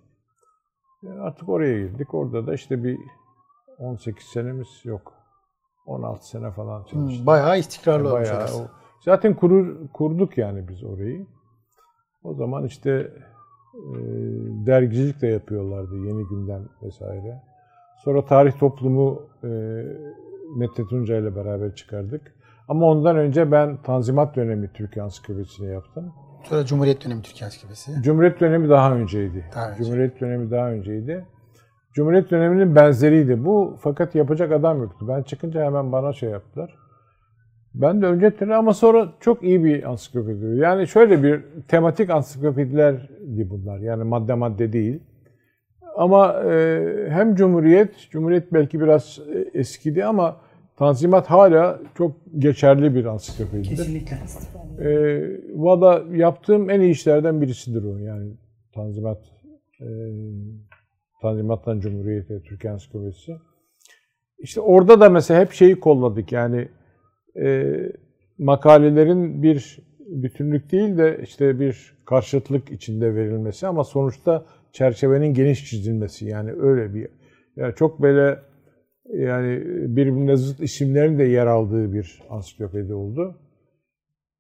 E, 1.04 1.10
Artık 1.10 1.50
oraya 1.50 1.80
girdik. 1.80 2.14
Orada 2.14 2.48
da 2.48 2.54
işte 2.54 2.84
bir 2.84 3.00
18 3.80 4.24
senemiz 4.26 4.68
yok. 4.84 5.14
16 5.86 6.28
sene 6.28 6.52
falan 6.52 6.84
çalıştık. 6.84 7.20
Hmm, 7.20 7.28
Bayağı 7.28 7.60
istikrarlı 7.60 8.08
olmuş 8.14 8.14
Bayağı 8.30 8.38
orası. 8.40 8.64
o- 8.64 8.68
zaten 9.06 9.34
kurur, 9.34 9.88
kurduk 9.94 10.38
yani 10.38 10.68
biz 10.68 10.84
orayı. 10.84 11.26
O 12.24 12.34
zaman 12.34 12.66
işte 12.66 12.92
e, 13.76 13.90
dergicilik 14.66 15.22
de 15.22 15.28
yapıyorlardı 15.28 15.96
Yeni 15.98 16.28
Gündem 16.28 16.70
vesaire. 16.84 17.42
Sonra 18.04 18.26
Tarih 18.26 18.60
Toplumu 18.60 19.22
e, 19.44 19.48
Mete 20.58 20.86
Tunca 20.90 21.18
ile 21.18 21.36
beraber 21.36 21.76
çıkardık. 21.76 22.34
Ama 22.68 22.86
ondan 22.86 23.18
önce 23.18 23.52
ben 23.52 23.82
Tanzimat 23.82 24.36
dönemi 24.36 24.74
Türkiye 24.74 25.04
Ansiklopedisini 25.06 25.68
yaptım. 25.74 26.14
Sonra 26.50 26.66
Cumhuriyet 26.66 27.06
dönemi 27.06 27.22
Türkiye 27.22 27.46
Ansiklopedisi. 27.46 27.92
Cumhuriyet 28.02 28.40
dönemi 28.40 28.70
daha 28.70 28.96
önceydi. 28.96 29.46
Daha 29.56 29.72
önce. 29.72 29.84
Cumhuriyet 29.84 30.22
dönemi 30.22 30.52
daha 30.52 30.70
önceydi. 30.70 31.26
Cumhuriyet 31.94 32.32
döneminin 32.32 32.76
benzeriydi 32.76 33.46
bu. 33.46 33.78
Fakat 33.80 34.16
yapacak 34.16 34.52
adam 34.52 34.82
yoktu. 34.82 35.06
Ben 35.08 35.24
çıkınca 35.24 35.66
hemen 35.66 35.92
bana 35.92 36.14
şey 36.14 36.30
yaptılar. 36.30 36.76
Ben 37.74 38.02
de 38.02 38.06
önce 38.06 38.36
tele 38.36 38.56
ama 38.56 38.74
sonra 38.74 39.14
çok 39.20 39.44
iyi 39.44 39.64
bir 39.64 39.90
ansiklopedi. 39.90 40.46
Yani 40.46 40.88
şöyle 40.88 41.24
bir 41.24 41.44
tematik 41.68 42.10
ansiklopedilerdi 42.10 43.50
bunlar. 43.50 43.80
Yani 43.80 44.04
madde 44.04 44.34
madde 44.34 44.74
değil. 44.74 45.00
Ama 45.98 46.44
e, 46.44 46.84
hem 47.10 47.36
Cumhuriyet, 47.36 48.10
Cumhuriyet 48.12 48.54
belki 48.54 48.80
biraz 48.80 49.20
e, 49.34 49.60
eskidi 49.60 50.06
ama 50.06 50.38
Tanzimat 50.78 51.28
hala 51.28 51.80
çok 51.98 52.16
geçerli 52.38 52.96
bir 52.96 53.06
ansiklopedidir. 53.06 53.70
Kesinlikle. 53.70 54.18
E, 54.80 54.90
Valla 55.56 56.04
yaptığım 56.12 56.70
en 56.70 56.82
iyi 56.82 56.92
işlerden 56.92 57.42
birisidir 57.42 57.84
o 57.84 57.98
yani 57.98 58.34
Tanzimat 58.74 59.22
e, 59.82 59.88
Tanzimat'tan 61.22 61.80
Cumhuriyet'e 61.80 62.42
Türkiye 62.42 62.74
Ansiklopedisi. 62.74 63.36
İşte 64.40 64.62
orada 64.62 65.00
da 65.00 65.10
mesela 65.10 65.40
hep 65.42 65.52
şeyi 65.52 65.80
kolladık 65.80 66.32
yani 66.32 66.68
e, 67.42 67.76
makalelerin 68.38 69.44
bir 69.44 69.80
bütünlük 70.00 70.72
değil 70.72 70.98
de 70.98 71.20
işte 71.24 71.60
bir 71.60 71.98
karşıtlık 72.06 72.72
içinde 72.72 73.16
verilmesi 73.16 73.68
ama 73.68 73.84
sonuçta 73.84 74.46
çerçevenin 74.72 75.34
geniş 75.34 75.70
çizilmesi 75.70 76.26
yani 76.26 76.52
öyle 76.52 76.94
bir 76.94 77.08
yani 77.56 77.76
çok 77.76 78.02
böyle 78.02 78.40
yani 79.14 79.62
birbirine 79.96 80.38
zıt 80.38 80.60
isimlerin 80.60 81.20
de 81.20 81.24
yer 81.24 81.48
aldığı 81.48 81.94
bir 81.94 82.24
ansiklopedi 82.30 82.94
oldu. 82.94 83.36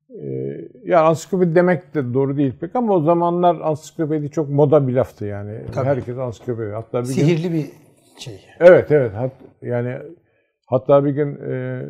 Ee, 0.09 0.69
yani 0.83 1.05
ansiklopedi 1.05 1.55
demek 1.55 1.95
de 1.95 2.13
doğru 2.13 2.37
değil 2.37 2.53
pek 2.59 2.75
ama 2.75 2.93
o 2.93 3.01
zamanlar 3.01 3.61
ansiklopedi 3.61 4.31
çok 4.31 4.49
moda 4.49 4.87
bir 4.87 4.93
laftı 4.93 5.25
yani. 5.25 5.61
Tabii. 5.73 5.85
Herkes 5.85 6.17
ansiklopedi. 6.17 6.71
Hatta 6.71 7.01
bir 7.03 7.07
gün 7.07 7.13
Sihirli 7.13 7.53
bir 7.53 7.65
şey. 8.19 8.41
Evet 8.59 8.91
evet. 8.91 9.13
Hat, 9.13 9.31
yani 9.61 9.97
hatta 10.65 11.05
bir 11.05 11.11
gün 11.11 11.35
e, 11.35 11.85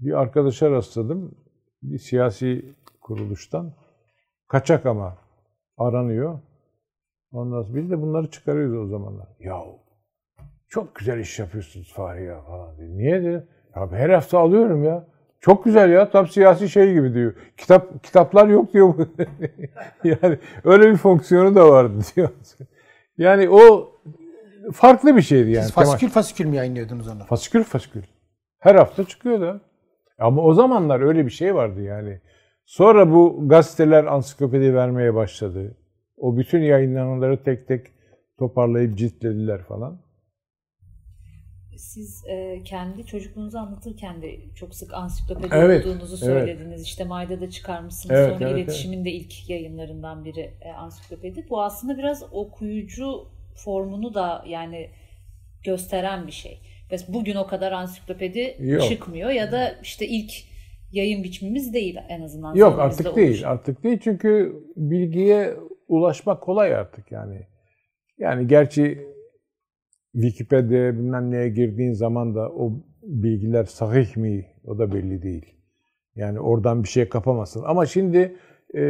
bir 0.00 0.20
arkadaşa 0.20 0.70
rastladım. 0.70 1.34
Bir 1.82 1.98
siyasi 1.98 2.64
kuruluştan. 3.00 3.72
Kaçak 4.48 4.86
ama 4.86 5.18
aranıyor. 5.76 6.38
Ondan 7.32 7.62
sonra 7.62 7.76
biz 7.76 7.90
de 7.90 8.02
bunları 8.02 8.30
çıkarıyoruz 8.30 8.86
o 8.86 8.86
zamanlar. 8.86 9.28
Ya 9.40 9.54
çok 10.72 10.94
güzel 10.94 11.18
iş 11.18 11.38
yapıyorsunuz 11.38 11.92
Fahri 11.92 12.24
ya 12.24 12.40
falan 12.40 12.76
diyor. 12.76 12.88
Niye 12.88 13.22
dedi? 13.22 13.46
Ya 13.76 13.90
her 13.92 14.10
hafta 14.10 14.38
alıyorum 14.38 14.84
ya. 14.84 15.06
Çok 15.40 15.64
güzel 15.64 15.90
ya. 15.90 16.10
Tam 16.10 16.28
siyasi 16.28 16.68
şey 16.68 16.92
gibi 16.92 17.14
diyor. 17.14 17.34
Kitap 17.56 18.04
kitaplar 18.04 18.48
yok 18.48 18.72
diyor. 18.72 18.94
yani 20.04 20.38
öyle 20.64 20.90
bir 20.90 20.96
fonksiyonu 20.96 21.54
da 21.54 21.68
vardı 21.70 21.98
diyor. 22.16 22.28
Yani 23.18 23.50
o 23.50 23.92
farklı 24.72 25.16
bir 25.16 25.22
şeydi 25.22 25.50
yani. 25.50 25.64
Siz 25.64 25.72
fasikül 25.72 26.08
fasikül 26.08 26.46
mü 26.46 26.56
yayınlıyordunuz 26.56 27.08
onu? 27.08 27.24
Fasikül 27.24 27.64
fasikül. 27.64 28.02
Her 28.58 28.74
hafta 28.74 29.04
çıkıyordu. 29.04 29.60
Ama 30.18 30.42
o 30.42 30.54
zamanlar 30.54 31.00
öyle 31.00 31.26
bir 31.26 31.30
şey 31.30 31.54
vardı 31.54 31.82
yani. 31.82 32.20
Sonra 32.64 33.10
bu 33.10 33.48
gazeteler 33.48 34.04
ansiklopedi 34.04 34.74
vermeye 34.74 35.14
başladı. 35.14 35.76
O 36.16 36.36
bütün 36.36 36.60
yayınlananları 36.60 37.42
tek 37.42 37.68
tek 37.68 37.86
toparlayıp 38.38 38.98
ciltlediler 38.98 39.62
falan. 39.62 40.11
Siz 41.76 42.24
e, 42.28 42.60
kendi 42.64 43.06
çocukluğunuzu 43.06 43.58
anlatırken 43.58 44.22
de 44.22 44.36
çok 44.54 44.74
sık 44.74 44.94
ansiklopedi 44.94 45.48
Evet, 45.52 45.86
olduğunuzu 45.86 46.26
evet. 46.26 46.34
söylediniz. 46.34 46.82
İşte 46.82 47.04
Mayda'da 47.04 47.50
çıkarmışsınız. 47.50 48.16
Evet, 48.16 48.32
Sonra 48.32 48.48
evet, 48.50 48.58
iletişimin 48.58 49.04
de 49.04 49.10
ilk 49.10 49.50
yayınlarından 49.50 50.24
biri 50.24 50.50
e, 50.60 50.72
ansiklopedi. 50.72 51.46
Bu 51.50 51.62
aslında 51.62 51.98
biraz 51.98 52.22
okuyucu 52.32 53.24
formunu 53.54 54.14
da 54.14 54.44
yani 54.48 54.90
gösteren 55.64 56.26
bir 56.26 56.32
şey. 56.32 56.58
Mesela 56.90 57.14
bugün 57.14 57.36
o 57.36 57.46
kadar 57.46 57.72
ansiklopedi 57.72 58.56
Yok. 58.60 58.82
çıkmıyor 58.82 59.30
ya 59.30 59.52
da 59.52 59.74
işte 59.82 60.06
ilk 60.06 60.32
yayın 60.92 61.24
biçimimiz 61.24 61.74
değil 61.74 61.98
en 62.08 62.22
azından. 62.22 62.54
Yok 62.54 62.78
artık 62.78 63.06
oluşan. 63.06 63.16
değil. 63.22 63.50
Artık 63.50 63.84
değil 63.84 63.98
çünkü 64.04 64.62
bilgiye 64.76 65.56
ulaşmak 65.88 66.42
kolay 66.42 66.74
artık 66.74 67.12
yani. 67.12 67.46
Yani 68.18 68.46
gerçi 68.46 69.06
Wikipedia 70.12 70.92
bilmem 70.92 71.30
neye 71.30 71.48
girdiğin 71.48 71.92
zaman 71.92 72.34
da 72.34 72.50
o 72.50 72.72
bilgiler 73.02 73.64
sahih 73.64 74.16
mi 74.16 74.46
o 74.64 74.78
da 74.78 74.92
belli 74.92 75.22
değil. 75.22 75.46
Yani 76.16 76.40
oradan 76.40 76.82
bir 76.82 76.88
şey 76.88 77.08
kapamazsın. 77.08 77.62
Ama 77.66 77.86
şimdi 77.86 78.36
e, 78.74 78.84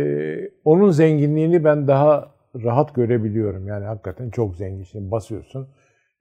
onun 0.64 0.90
zenginliğini 0.90 1.64
ben 1.64 1.88
daha 1.88 2.34
rahat 2.64 2.94
görebiliyorum. 2.94 3.68
Yani 3.68 3.84
hakikaten 3.84 4.30
çok 4.30 4.56
zengin. 4.56 4.82
Şimdi 4.82 5.10
basıyorsun. 5.10 5.68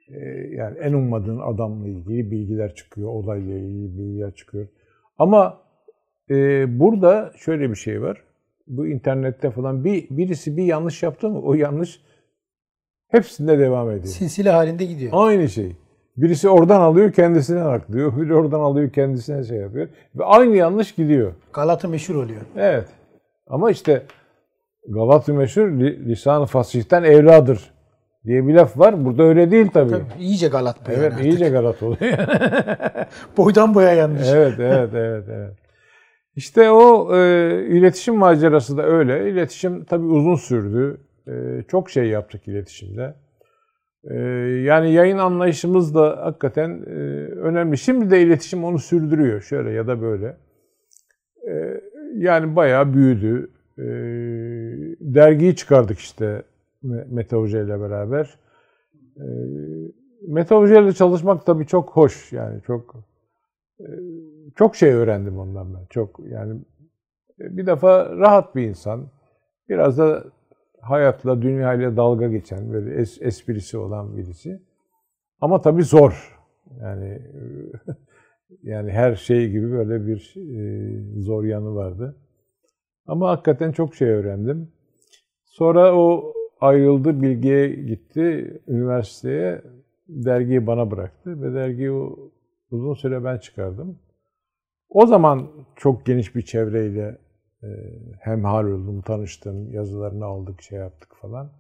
e, 0.10 0.20
yani 0.56 0.78
en 0.78 0.94
ummadığın 0.94 1.40
adamla 1.40 1.88
ilgili 1.88 2.32
bilgiler 2.32 2.76
çıkıyor. 2.76 3.10
Olayla 3.10 3.58
ilgili 3.58 3.98
bilgiler 3.98 4.34
çıkıyor. 4.36 4.68
Ama 5.18 5.62
e, 6.30 6.66
burada 6.80 7.32
şöyle 7.36 7.70
bir 7.70 7.76
şey 7.76 8.02
var. 8.02 8.24
Bu 8.68 8.88
internette 8.88 9.52
falan 9.52 9.84
bir 9.84 10.08
birisi 10.10 10.58
bir 10.58 10.64
yanlış 10.64 11.04
yaptı 11.04 11.30
mı 11.30 11.42
o 11.42 11.54
yanlış 11.54 12.02
hepsinde 13.12 13.60
devam 13.60 13.92
ediyor. 13.92 14.06
Silsile 14.14 14.50
halinde 14.50 14.86
gidiyor. 14.86 15.12
Aynı 15.16 15.50
şey. 15.50 15.76
Birisi 16.18 16.50
oradan 16.50 16.82
alıyor 16.82 17.12
kendisine 17.12 17.64
naklıyor. 17.64 18.18
Biri 18.22 18.36
oradan 18.36 18.60
alıyor 18.60 18.90
kendisine 18.92 19.44
şey 19.44 19.58
yapıyor. 19.58 19.88
Ve 20.16 20.24
aynı 20.24 20.56
yanlış 20.56 20.92
gidiyor. 20.96 21.34
Galata 21.54 21.88
meşhur 21.88 22.16
oluyor. 22.16 22.42
Evet. 22.58 22.88
Ama 23.48 23.72
işte 23.72 24.04
Galatı 24.88 25.34
meşhur 25.34 25.68
li- 25.68 26.10
lisan-ı 26.10 26.46
fasihten 26.46 27.04
evladır 27.04 27.72
diye 28.26 28.48
bir 28.48 28.54
laf 28.54 28.80
var. 28.80 29.06
Burada 29.06 29.24
öyle 29.24 29.52
değil 29.52 29.68
tabii. 29.74 29.90
Tabii, 29.92 30.04
iyice 30.20 30.48
Galat 30.48 30.78
bu 30.88 30.92
Evet 30.92 31.14
yani 31.18 31.30
iyice 31.30 31.50
Galat 31.50 31.84
oluyor. 31.84 32.00
Boydan 33.38 33.76
boya 33.76 33.94
yanlış. 33.94 34.28
evet, 34.30 34.54
evet, 34.60 34.90
evet, 34.94 35.26
evet. 35.30 35.58
İşte 36.36 36.72
o 36.72 37.16
e, 37.16 37.20
iletişim 37.68 38.16
macerası 38.18 38.78
da 38.78 38.84
öyle. 38.84 39.30
İletişim 39.30 39.84
tabii 39.86 40.06
uzun 40.06 40.36
sürdü. 40.36 41.02
E, 41.28 41.64
çok 41.68 41.90
şey 41.90 42.10
yaptık 42.10 42.48
iletişimde. 42.48 43.16
E, 44.04 44.16
yani 44.66 44.94
yayın 44.94 45.18
anlayışımız 45.18 45.96
da 45.96 46.26
hakikaten 46.26 46.70
e, 46.70 46.92
önemli. 47.32 47.78
Şimdi 47.78 48.12
de 48.12 48.22
iletişim 48.22 48.64
onu 48.64 48.80
sürdürüyor 48.80 49.42
şöyle 49.42 49.72
ya 49.72 49.88
da 49.88 50.02
böyle. 50.02 50.38
E, 51.50 51.82
yani 52.16 52.56
bayağı 52.56 52.94
büyüdü. 52.94 53.52
Dergiyi 55.02 55.56
çıkardık 55.56 56.00
işte 56.00 56.44
Me- 56.84 57.14
Mete 57.14 57.36
Hoca 57.36 57.64
ile 57.64 57.82
beraber. 57.82 58.40
Mete 60.28 60.56
Hoca 60.56 60.82
ile 60.82 60.94
çalışmak 60.94 61.46
tabii 61.46 61.68
çok 61.68 61.90
hoş 61.90 62.34
yani 62.34 62.62
çok 62.62 62.96
e, 63.80 63.86
çok 64.56 64.76
şey 64.76 64.94
öğrendim 64.94 65.40
ondan 65.40 65.74
ben. 65.74 65.86
Çok 65.90 66.20
yani 66.30 66.62
e, 67.40 67.58
bir 67.58 67.66
defa 67.66 68.10
rahat 68.18 68.56
bir 68.56 68.68
insan. 68.68 69.08
Biraz 69.70 69.98
da 69.98 70.24
hayatla, 70.82 71.42
dünyayla 71.42 71.98
dalga 71.98 72.28
geçen, 72.28 72.74
böyle 72.74 72.96
es, 72.96 73.22
esprisi 73.22 73.78
olan 73.78 74.18
birisi. 74.18 74.62
Ama 75.42 75.62
tabii 75.62 75.84
zor. 75.84 76.40
Yani 76.82 77.22
yani 78.64 78.92
her 78.92 79.16
şey 79.16 79.50
gibi 79.50 79.72
böyle 79.72 80.08
bir 80.08 80.36
e, 80.38 81.22
zor 81.22 81.44
yanı 81.44 81.76
vardı. 81.76 82.16
Ama 83.06 83.30
hakikaten 83.30 83.72
çok 83.72 83.96
şey 83.96 84.10
öğrendim. 84.10 84.72
Sonra 85.46 85.96
o 85.96 86.34
ayrıldı, 86.62 87.22
Bilgi'ye 87.22 87.68
gitti, 87.68 88.62
üniversiteye. 88.68 89.62
Dergiyi 90.08 90.68
bana 90.68 90.92
bıraktı 90.92 91.42
ve 91.42 91.54
dergiyi 91.54 91.92
uzun 92.72 92.94
süre 92.94 93.24
ben 93.24 93.38
çıkardım. 93.38 94.00
O 94.90 95.06
zaman 95.06 95.48
çok 95.76 96.06
geniş 96.06 96.36
bir 96.36 96.42
çevreyle 96.42 97.18
e, 97.64 97.70
hemhal 98.20 98.66
oldum, 98.66 99.02
tanıştım, 99.02 99.72
yazılarını 99.72 100.26
aldık, 100.26 100.62
şey 100.62 100.80
yaptık 100.80 101.16
falan. 101.22 101.52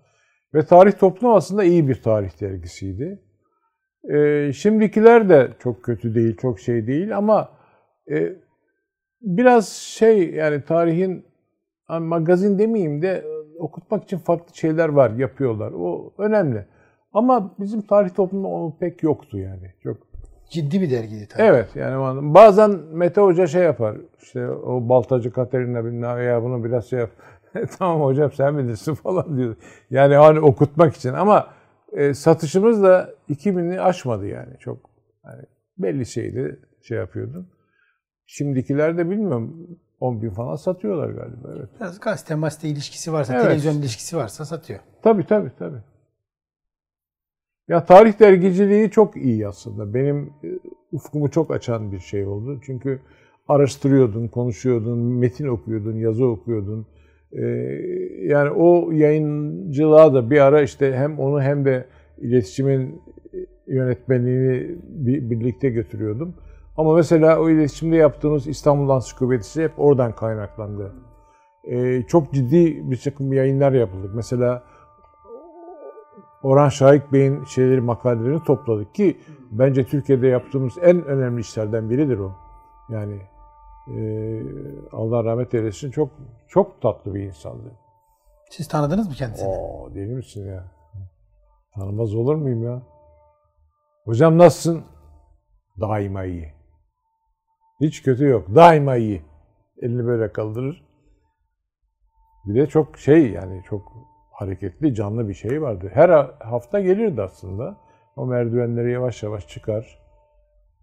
Ve 0.54 0.66
Tarih 0.66 0.92
Toplum 0.92 1.32
aslında 1.32 1.64
iyi 1.64 1.88
bir 1.88 2.02
tarih 2.02 2.42
dergisiydi. 2.42 3.22
E, 4.14 4.52
şimdikiler 4.54 5.30
de 5.30 5.54
çok 5.60 5.84
kötü 5.84 6.16
değil, 6.16 6.38
çok 6.38 6.60
şey 6.60 6.88
değil 6.88 7.18
ama 7.18 7.50
e, 8.12 8.36
biraz 9.22 9.70
şey 9.70 10.34
yani 10.34 10.64
tarihin 10.64 11.26
hani 11.86 12.06
magazin 12.06 12.60
demeyeyim 12.60 13.02
de 13.02 13.26
okutmak 13.60 14.04
için 14.04 14.18
farklı 14.18 14.56
şeyler 14.56 14.90
var, 14.90 15.12
yapıyorlar. 15.12 15.72
O 15.72 16.14
önemli. 16.18 16.66
Ama 17.14 17.56
bizim 17.60 17.82
tarih 17.82 18.10
toplumunda 18.10 18.48
o 18.48 18.78
pek 18.80 19.04
yoktu 19.04 19.38
yani. 19.40 19.74
Çok 19.84 20.11
Ciddi 20.52 20.82
bir 20.82 20.92
dergiydi 20.92 21.28
tabii. 21.28 21.44
Evet 21.44 21.76
yani 21.76 22.34
bazen 22.34 22.70
Mete 22.72 23.22
Hoca 23.22 23.48
şey 23.48 23.64
yapar. 23.64 23.98
İşte 24.22 24.50
o 24.50 24.90
baltacı 24.90 25.32
Katerina 25.32 25.86
bilmem 25.86 26.24
ya 26.24 26.44
bunu 26.44 26.64
biraz 26.64 26.90
şey 26.90 27.00
yap. 27.00 27.10
tamam 27.80 28.02
hocam 28.02 28.32
sen 28.32 28.58
bilirsin 28.58 28.94
falan 28.94 29.38
diyor. 29.38 29.56
Yani 29.90 30.16
hani 30.16 30.40
okutmak 30.40 30.96
için 30.96 31.14
ama 31.14 31.48
e, 31.92 32.14
satışımız 32.14 32.84
da 32.84 33.10
2000'i 33.30 33.80
aşmadı 33.80 34.28
yani. 34.28 34.58
Çok 34.60 34.90
yani 35.26 35.44
belli 35.78 36.06
şeydi 36.06 36.60
şey 36.82 36.98
yapıyordum. 36.98 37.48
Şimdikiler 38.26 38.98
de 38.98 39.10
bilmiyorum 39.10 39.68
10 40.00 40.22
bin 40.22 40.30
falan 40.30 40.56
satıyorlar 40.56 41.10
galiba. 41.10 41.50
Evet. 41.58 41.70
Biraz 41.80 42.00
gazete 42.00 42.68
ilişkisi 42.68 43.14
varsa, 43.14 43.34
Evet. 43.34 43.44
televizyon 43.44 43.74
ilişkisi 43.74 44.18
varsa 44.18 44.46
satıyor. 44.46 44.80
Tabii 45.04 45.26
tabii 45.26 45.52
tabii. 45.60 45.84
Ya 47.72 47.86
tarih 47.86 48.20
dergiciliği 48.20 48.90
çok 48.90 49.18
iyi 49.18 49.48
aslında. 49.48 49.94
Benim 49.94 50.34
e, 50.44 50.48
ufkumu 50.92 51.32
çok 51.32 51.52
açan 51.52 51.92
bir 51.92 52.00
şey 52.00 52.26
oldu. 52.28 52.60
Çünkü 52.66 53.00
araştırıyordun, 53.48 54.28
konuşuyordun, 54.28 55.00
metin 55.00 55.48
okuyordun, 55.48 55.96
yazı 55.96 56.26
okuyordun. 56.26 56.86
Ee, 57.34 57.42
yani 58.24 58.50
o 58.50 58.92
yayıncılığa 58.92 60.14
da 60.14 60.30
bir 60.32 60.40
ara 60.40 60.62
işte 60.62 60.94
hem 60.96 61.20
onu 61.20 61.42
hem 61.42 61.66
de 61.66 61.86
iletişimin 62.18 63.02
yönetmenliğini 63.68 64.76
bir- 64.88 65.30
birlikte 65.30 65.70
götürüyordum. 65.70 66.34
Ama 66.78 66.94
mesela 66.96 67.40
o 67.40 67.50
iletişimde 67.50 67.96
yaptığımız 67.96 68.48
İstanbul 68.48 68.90
Ansiklopedisi 68.90 69.64
hep 69.64 69.72
oradan 69.78 70.16
kaynaklandı. 70.16 70.92
Çok 72.08 72.34
ciddi 72.34 72.92
bir 72.92 72.98
takım 72.98 73.34
yayınlar 73.34 73.72
yapıldık. 73.72 74.16
Mesela 74.16 74.64
Orhan 76.44 76.70
Şahik 76.70 77.14
Bey'in 77.14 77.44
şeyleri 77.44 77.82
makalelerini 77.82 78.44
topladık 78.44 78.96
ki 78.96 79.18
bence 79.52 79.86
Türkiye'de 79.86 80.28
yaptığımız 80.28 80.74
en 80.82 81.06
önemli 81.06 81.42
işlerden 81.42 81.90
biridir 81.90 82.20
o. 82.20 82.32
Yani 82.90 83.22
e, 83.88 84.00
Allah 84.92 85.24
rahmet 85.24 85.54
eylesin 85.54 85.92
çok 85.92 86.10
çok 86.48 86.82
tatlı 86.82 87.16
bir 87.16 87.24
insandı. 87.24 87.72
Siz 88.50 88.68
tanıdınız 88.68 89.08
mı 89.08 89.14
kendisini? 89.14 89.48
Oo 89.48 89.94
deli 89.96 90.16
misin 90.16 90.48
ya? 90.48 90.72
Tanımaz 91.76 92.16
olur 92.16 92.36
muyum 92.36 92.64
ya? 92.64 92.82
Hocam 94.06 94.38
nasılsın? 94.38 94.84
Daima 95.82 96.24
iyi. 96.24 96.54
Hiç 97.82 98.04
kötü 98.04 98.26
yok. 98.26 98.56
Daima 98.56 98.96
iyi. 98.96 99.22
Elini 99.82 100.06
böyle 100.06 100.34
kaldırır. 100.34 100.84
Bir 102.46 102.56
de 102.56 102.68
çok 102.68 102.98
şey 102.98 103.32
yani 103.32 103.64
çok 103.70 103.94
hareketli, 104.42 104.96
canlı 104.96 105.30
bir 105.30 105.34
şey 105.34 105.62
vardı. 105.62 105.92
Her 105.94 106.10
ha- 106.10 106.32
hafta 106.40 106.80
gelirdi 106.80 107.22
aslında. 107.22 107.78
O 108.16 108.26
merdivenleri 108.26 108.92
yavaş 108.92 109.24
yavaş 109.24 109.48
çıkar. 109.48 110.00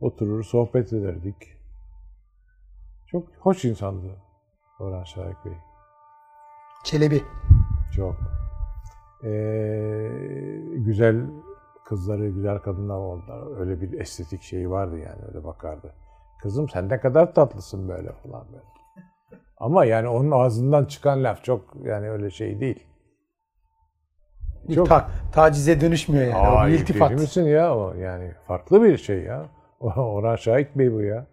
Oturur, 0.01 0.43
sohbet 0.43 0.93
ederdik. 0.93 1.37
Çok 3.07 3.29
hoş 3.41 3.65
insandı 3.65 4.07
Orhan 4.81 5.05
Şahik 5.05 5.45
Bey. 5.45 5.53
Çelebi. 6.85 7.23
Çok. 7.97 8.17
Ee, 9.25 10.11
güzel 10.77 11.27
kızları, 11.85 12.29
güzel 12.29 12.59
kadınlar 12.59 12.99
oldular. 12.99 13.61
Öyle 13.61 13.81
bir 13.81 14.01
estetik 14.01 14.43
şeyi 14.43 14.71
vardı 14.71 14.99
yani 14.99 15.23
öyle 15.29 15.45
bakardı. 15.45 15.95
Kızım 16.43 16.69
sen 16.69 16.89
ne 16.89 17.01
kadar 17.01 17.35
tatlısın 17.35 17.89
böyle 17.89 18.13
falan 18.13 18.47
böyle. 18.53 18.65
Ama 19.57 19.85
yani 19.85 20.09
onun 20.09 20.31
ağzından 20.31 20.85
çıkan 20.85 21.25
laf 21.25 21.45
çok 21.45 21.65
yani 21.85 22.11
öyle 22.11 22.31
şey 22.31 22.61
değil. 22.61 22.88
Çok- 24.75 24.89
ta- 24.89 25.09
tacize 25.33 25.81
dönüşmüyor 25.81 26.25
yani. 26.27 26.49
o 26.49 26.57
Ay, 26.57 26.73
bir 26.73 26.79
iltifat. 26.79 27.11
deli 27.11 27.21
misin 27.21 27.45
ya 27.45 27.77
o 27.77 27.95
yani 27.95 28.33
farklı 28.47 28.83
bir 28.83 28.97
şey 28.97 29.23
ya. 29.23 29.47
Orhan 29.81 30.37
Şahit 30.37 30.77
Bey 30.79 30.93
bu 30.93 31.03
ya. 31.03 31.27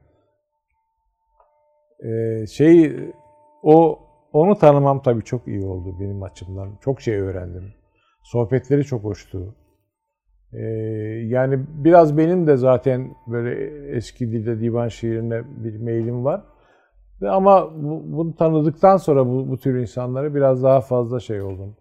Ee, 2.03 2.45
şey 2.47 2.95
o 3.63 3.99
onu 4.33 4.55
tanımam 4.57 5.01
tabii 5.01 5.23
çok 5.23 5.47
iyi 5.47 5.65
oldu 5.65 5.95
benim 5.99 6.23
açımdan. 6.23 6.69
Çok 6.81 7.01
şey 7.01 7.15
öğrendim. 7.19 7.73
Sohbetleri 8.23 8.83
çok 8.83 9.03
hoştu. 9.03 9.55
Ee, 10.53 10.61
yani 11.27 11.59
biraz 11.69 12.17
benim 12.17 12.47
de 12.47 12.57
zaten 12.57 13.15
böyle 13.27 13.79
eski 13.97 14.31
dilde 14.31 14.59
divan 14.59 14.87
şiirine 14.87 15.41
bir 15.63 15.77
meylim 15.77 16.25
var. 16.25 16.41
Ama 17.29 17.71
bu- 17.83 18.03
bunu 18.05 18.35
tanıdıktan 18.35 18.97
sonra 18.97 19.25
bu, 19.27 19.49
bu 19.49 19.57
tür 19.57 19.79
insanlara 19.79 20.35
biraz 20.35 20.63
daha 20.63 20.81
fazla 20.81 21.19
şey 21.19 21.41
oldum. 21.41 21.75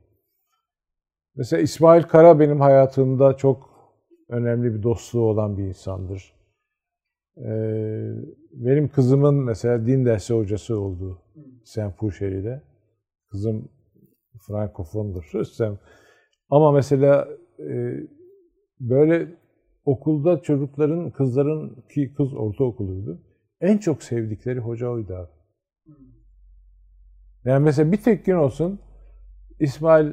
Mesela 1.36 1.62
İsmail 1.62 2.02
Kara 2.02 2.40
benim 2.40 2.60
hayatımda 2.60 3.36
çok 3.36 3.70
önemli 4.28 4.74
bir 4.74 4.82
dostluğu 4.82 5.20
olan 5.22 5.58
bir 5.58 5.64
insandır. 5.64 6.34
Ee, 7.36 8.14
benim 8.52 8.88
kızımın 8.88 9.34
mesela 9.34 9.86
din 9.86 10.04
dersi 10.04 10.34
hocası 10.34 10.80
oldu 10.80 11.22
Saint 11.64 11.98
Purşeri'de. 11.98 12.62
Kızım 13.30 13.68
Frankofondur. 14.46 15.32
Ama 16.50 16.72
mesela 16.72 17.28
e, 17.58 18.00
böyle 18.80 19.34
okulda 19.84 20.42
çocukların, 20.42 21.10
kızların 21.10 21.84
ki 21.94 22.14
kız 22.16 22.34
ortaokuluydu. 22.34 23.22
En 23.60 23.78
çok 23.78 24.02
sevdikleri 24.02 24.58
hoca 24.58 24.88
oydu 24.88 25.14
abi. 25.14 25.30
Yani 27.44 27.64
mesela 27.64 27.92
bir 27.92 28.02
tek 28.02 28.24
gün 28.24 28.34
olsun 28.34 28.80
İsmail 29.60 30.12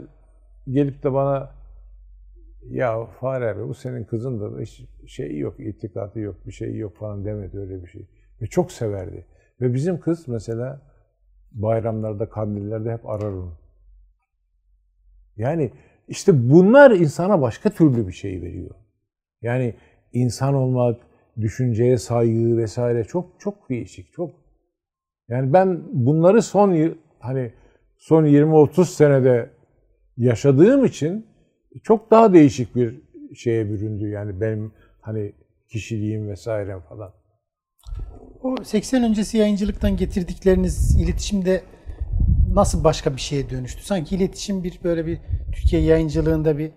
gelip 0.68 1.04
de 1.04 1.14
bana 1.14 1.52
ya 2.70 3.06
Fahri 3.06 3.46
abi 3.46 3.68
bu 3.68 3.74
senin 3.74 4.04
kızın 4.04 4.40
da 4.40 4.62
hiç 4.62 4.86
şey 5.08 5.38
yok, 5.38 5.60
itikadı 5.60 6.20
yok, 6.20 6.48
bir 6.48 6.52
şey 6.52 6.76
yok 6.76 6.98
falan 6.98 7.26
demedi 7.26 7.60
öyle 7.60 7.84
bir 7.84 7.88
şey. 7.88 8.08
Ve 8.42 8.48
çok 8.48 8.72
severdi. 8.72 9.26
Ve 9.62 9.74
bizim 9.74 10.00
kız 10.00 10.28
mesela 10.28 10.82
bayramlarda, 11.52 12.30
kandillerde 12.30 12.94
hep 12.94 13.10
arar 13.10 13.32
onu. 13.32 13.54
Yani 15.38 15.72
işte 16.08 16.50
bunlar 16.50 16.92
insana 16.92 17.42
başka 17.42 17.70
türlü 17.70 18.08
bir 18.08 18.14
şey 18.14 18.42
veriyor. 18.42 18.76
Yani 19.42 19.76
insan 20.14 20.54
olmak, 20.54 21.02
düşünceye 21.40 21.98
saygı 21.98 22.58
vesaire 22.58 23.04
çok 23.04 23.40
çok 23.40 23.70
değişik, 23.70 24.14
çok. 24.14 24.30
Yani 25.30 25.54
ben 25.54 25.82
bunları 25.92 26.42
son 26.42 26.96
hani 27.20 27.54
son 27.98 28.26
20-30 28.26 28.86
senede 28.86 29.50
yaşadığım 30.18 30.86
için 30.86 31.26
çok 31.84 32.12
daha 32.12 32.34
değişik 32.34 32.76
bir 32.76 33.02
şeye 33.36 33.70
büründü 33.70 34.10
yani 34.10 34.42
benim 34.42 34.72
hani 35.02 35.34
kişiliğim 35.68 36.30
vesaire 36.30 36.80
falan. 36.90 37.12
O 38.44 38.56
80 38.64 39.04
öncesi 39.04 39.38
yayıncılıktan 39.38 39.98
getirdikleriniz 39.98 41.02
iletişimde 41.02 41.62
nasıl 42.54 42.84
başka 42.84 43.16
bir 43.16 43.22
şeye 43.22 43.50
dönüştü? 43.50 43.86
Sanki 43.86 44.16
iletişim 44.16 44.64
bir 44.64 44.80
böyle 44.84 45.06
bir 45.06 45.20
Türkiye 45.54 45.82
yayıncılığında 45.82 46.58
bir 46.58 46.72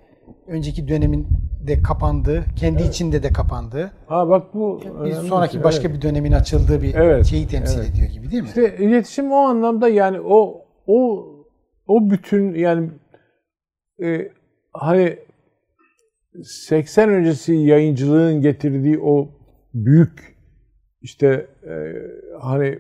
önceki 0.47 0.89
dönemin 0.89 1.29
de 1.67 1.83
kapandığı, 1.83 2.45
kendi 2.57 2.83
içinde 2.83 3.23
de 3.23 3.33
kapandığı, 3.33 3.91
Ha 4.07 4.29
bak 4.29 4.55
bu 4.55 4.81
bir 4.85 4.91
önemli 4.91 5.29
sonraki 5.29 5.53
şey, 5.53 5.65
başka 5.65 5.89
evet. 5.89 5.97
bir 5.97 6.03
dönemin 6.03 6.33
açıldığı 6.33 6.83
bir 6.83 6.95
Evet, 6.95 7.27
şeyi 7.27 7.47
temsil 7.47 7.79
evet. 7.79 7.91
ediyor 7.91 8.09
gibi 8.09 8.31
değil 8.31 8.43
mi? 8.43 8.49
İşte 8.49 8.77
iletişim 8.79 9.33
o 9.33 9.37
anlamda 9.37 9.89
yani 9.89 10.21
o 10.21 10.65
o 10.87 11.27
o 11.87 12.11
bütün 12.11 12.55
yani 12.55 12.91
e, 14.03 14.33
hani 14.73 15.19
80 16.43 17.09
öncesi 17.09 17.55
yayıncılığın 17.55 18.41
getirdiği 18.41 18.99
o 19.01 19.29
büyük 19.75 20.37
işte 21.03 21.47
e, 21.67 21.95
hani 22.41 22.79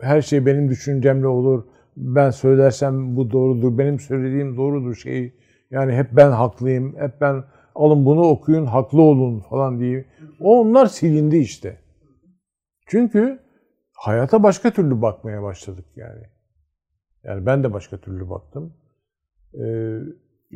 her 0.00 0.22
şey 0.22 0.46
benim 0.46 0.68
düşüncemle 0.68 1.26
olur. 1.26 1.64
Ben 1.96 2.30
söylersem 2.30 3.16
bu 3.16 3.30
doğrudur. 3.30 3.78
Benim 3.78 4.00
söylediğim 4.00 4.56
doğrudur 4.56 4.94
şey. 4.94 5.34
Yani 5.70 5.92
hep 5.92 6.06
ben 6.12 6.30
haklıyım. 6.30 6.96
Hep 6.98 7.20
ben 7.20 7.44
alın 7.74 8.04
bunu 8.04 8.20
okuyun, 8.20 8.66
haklı 8.66 9.02
olun 9.02 9.40
falan 9.40 9.80
diye. 9.80 10.04
O 10.40 10.60
onlar 10.60 10.86
silindi 10.86 11.36
işte. 11.36 11.78
Çünkü 12.86 13.38
hayata 13.92 14.42
başka 14.42 14.70
türlü 14.70 15.02
bakmaya 15.02 15.42
başladık 15.42 15.86
yani. 15.96 16.22
Yani 17.24 17.46
ben 17.46 17.64
de 17.64 17.72
başka 17.72 17.96
türlü 17.98 18.30
baktım. 18.30 18.74
Ee, 19.54 19.98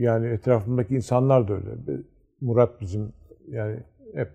yani 0.00 0.26
etrafımdaki 0.26 0.94
insanlar 0.94 1.48
da 1.48 1.54
öyle. 1.54 2.02
Murat 2.40 2.80
bizim 2.80 3.12
yani 3.48 3.80
hep 4.14 4.30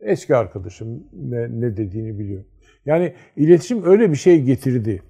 eski 0.00 0.36
arkadaşım 0.36 1.08
ne, 1.12 1.60
ne 1.60 1.76
dediğini 1.76 2.18
biliyor. 2.18 2.44
Yani 2.86 3.14
iletişim 3.36 3.84
öyle 3.84 4.10
bir 4.10 4.16
şey 4.16 4.42
getirdi. 4.42 5.02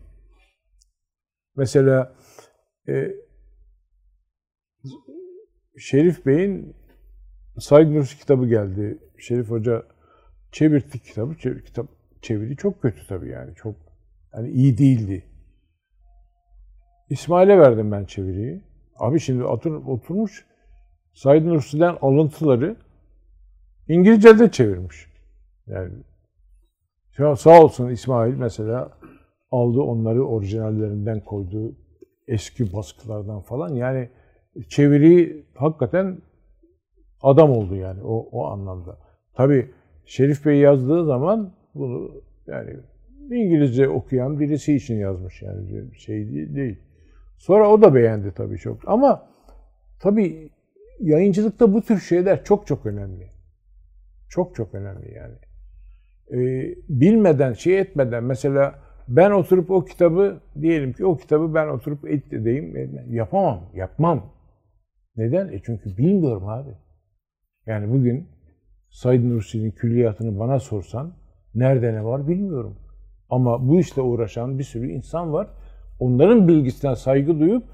Mesela 1.56 2.14
e, 2.88 3.12
Şerif 5.78 6.26
Bey'in 6.26 6.76
Said 7.58 7.94
Nursi 7.94 8.18
kitabı 8.18 8.46
geldi. 8.46 8.98
Şerif 9.18 9.50
Hoca 9.50 9.82
çevirdi 10.52 10.98
kitabı. 10.98 11.38
Çevir, 11.38 11.64
kitap 11.64 11.86
çeviri 12.22 12.56
çok 12.56 12.82
kötü 12.82 13.06
tabii 13.06 13.28
yani. 13.28 13.54
Çok 13.54 13.74
yani 14.34 14.50
iyi 14.50 14.78
değildi. 14.78 15.24
İsmail'e 17.10 17.58
verdim 17.58 17.92
ben 17.92 18.04
çeviriyi. 18.04 18.62
Abi 18.98 19.20
şimdi 19.20 19.44
otur, 19.44 19.86
oturmuş 19.86 20.46
Said 21.12 21.46
Nursi'den 21.46 21.96
alıntıları 22.00 22.76
İngilizce'de 23.88 24.50
çevirmiş. 24.50 25.06
Yani 25.66 25.92
sağ 27.36 27.62
olsun 27.62 27.88
İsmail 27.88 28.34
mesela 28.34 28.92
aldı 29.50 29.80
onları 29.80 30.26
orijinallerinden 30.26 31.20
koydu. 31.20 31.76
Eski 32.28 32.72
baskılardan 32.72 33.40
falan. 33.40 33.74
Yani 33.74 34.08
çeviriyi 34.68 35.46
hakikaten 35.54 36.18
adam 37.22 37.50
oldu 37.50 37.76
yani 37.76 38.02
o, 38.02 38.28
o 38.32 38.46
anlamda. 38.46 38.98
Tabi 39.34 39.70
Şerif 40.04 40.46
Bey 40.46 40.58
yazdığı 40.58 41.04
zaman 41.04 41.52
bunu 41.74 42.22
yani 42.46 42.76
İngilizce 43.30 43.88
okuyan 43.88 44.40
birisi 44.40 44.74
için 44.74 44.96
yazmış 44.96 45.42
yani 45.42 45.94
şey 45.94 46.32
değil. 46.54 46.78
Sonra 47.38 47.70
o 47.70 47.82
da 47.82 47.94
beğendi 47.94 48.32
tabii 48.34 48.58
çok. 48.58 48.88
Ama 48.88 49.28
tabii 50.00 50.50
yayıncılıkta 51.00 51.72
bu 51.72 51.82
tür 51.82 52.00
şeyler 52.00 52.44
çok 52.44 52.66
çok 52.66 52.86
önemli. 52.86 53.30
Çok 54.28 54.54
çok 54.54 54.74
önemli 54.74 55.14
yani. 55.14 55.36
Ee, 56.32 56.74
bilmeden, 56.88 57.52
şey 57.52 57.78
etmeden 57.78 58.24
mesela 58.24 58.74
ben 59.08 59.30
oturup 59.30 59.70
o 59.70 59.84
kitabı 59.84 60.40
diyelim 60.60 60.92
ki 60.92 61.06
o 61.06 61.16
kitabı 61.16 61.54
ben 61.54 61.68
oturup 61.68 62.08
edeyim 62.32 62.74
yapamam, 63.10 63.70
yapmam. 63.74 64.32
Neden? 65.16 65.48
E 65.48 65.60
çünkü 65.62 65.96
bilmiyorum 65.96 66.48
abi. 66.48 66.70
Yani 67.66 67.92
bugün 67.92 68.28
Said 68.90 69.24
Nursi'nin 69.24 69.70
külliyatını 69.70 70.38
bana 70.38 70.60
sorsan 70.60 71.14
nerede 71.54 71.94
ne 71.94 72.04
var 72.04 72.28
bilmiyorum. 72.28 72.76
Ama 73.30 73.68
bu 73.68 73.80
işle 73.80 74.02
uğraşan 74.02 74.58
bir 74.58 74.64
sürü 74.64 74.90
insan 74.90 75.32
var. 75.32 75.48
Onların 75.98 76.48
bilgisine 76.48 76.96
saygı 76.96 77.40
duyup 77.40 77.64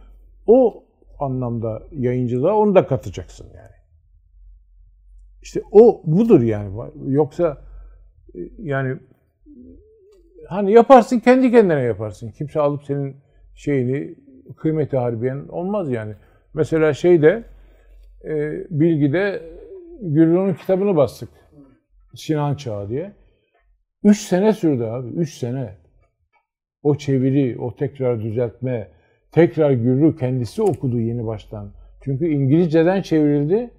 o 0.47 0.85
anlamda 1.19 1.83
yayıncılığa 1.93 2.55
onu 2.55 2.75
da 2.75 2.87
katacaksın 2.87 3.47
yani. 3.57 3.73
İşte 5.43 5.63
o 5.73 6.03
budur 6.05 6.41
yani. 6.41 6.91
Yoksa 7.07 7.59
e, 8.35 8.39
yani 8.59 8.99
hani 10.49 10.73
yaparsın 10.73 11.19
kendi 11.19 11.51
kendine 11.51 11.81
yaparsın. 11.81 12.31
Kimse 12.31 12.61
alıp 12.61 12.85
senin 12.85 13.17
şeyini 13.55 14.15
kıymeti 14.57 14.97
harbiyen 14.97 15.49
olmaz 15.49 15.91
yani. 15.91 16.15
Mesela 16.55 16.95
şeyde 16.95 17.45
e, 18.25 18.53
bilgide 18.71 19.43
Gürrü'nün 20.01 20.55
kitabını 20.55 20.97
bastık. 20.97 21.29
Sinan 22.15 22.55
Çağı 22.55 22.89
diye. 22.89 23.13
Üç 24.05 24.19
sene 24.19 24.53
sürdü 24.53 24.83
abi. 24.85 25.09
Üç 25.09 25.35
sene. 25.35 25.82
O 26.83 26.95
çeviri, 26.95 27.59
o 27.59 27.77
tekrar 27.77 28.23
düzeltme, 28.23 28.89
tekrar 29.33 29.71
Gürrü 29.71 30.17
kendisi 30.17 30.63
okudu 30.63 31.01
yeni 31.01 31.27
baştan. 31.27 31.73
Çünkü 32.05 32.29
İngilizceden 32.29 33.03
çevrildi. 33.03 33.71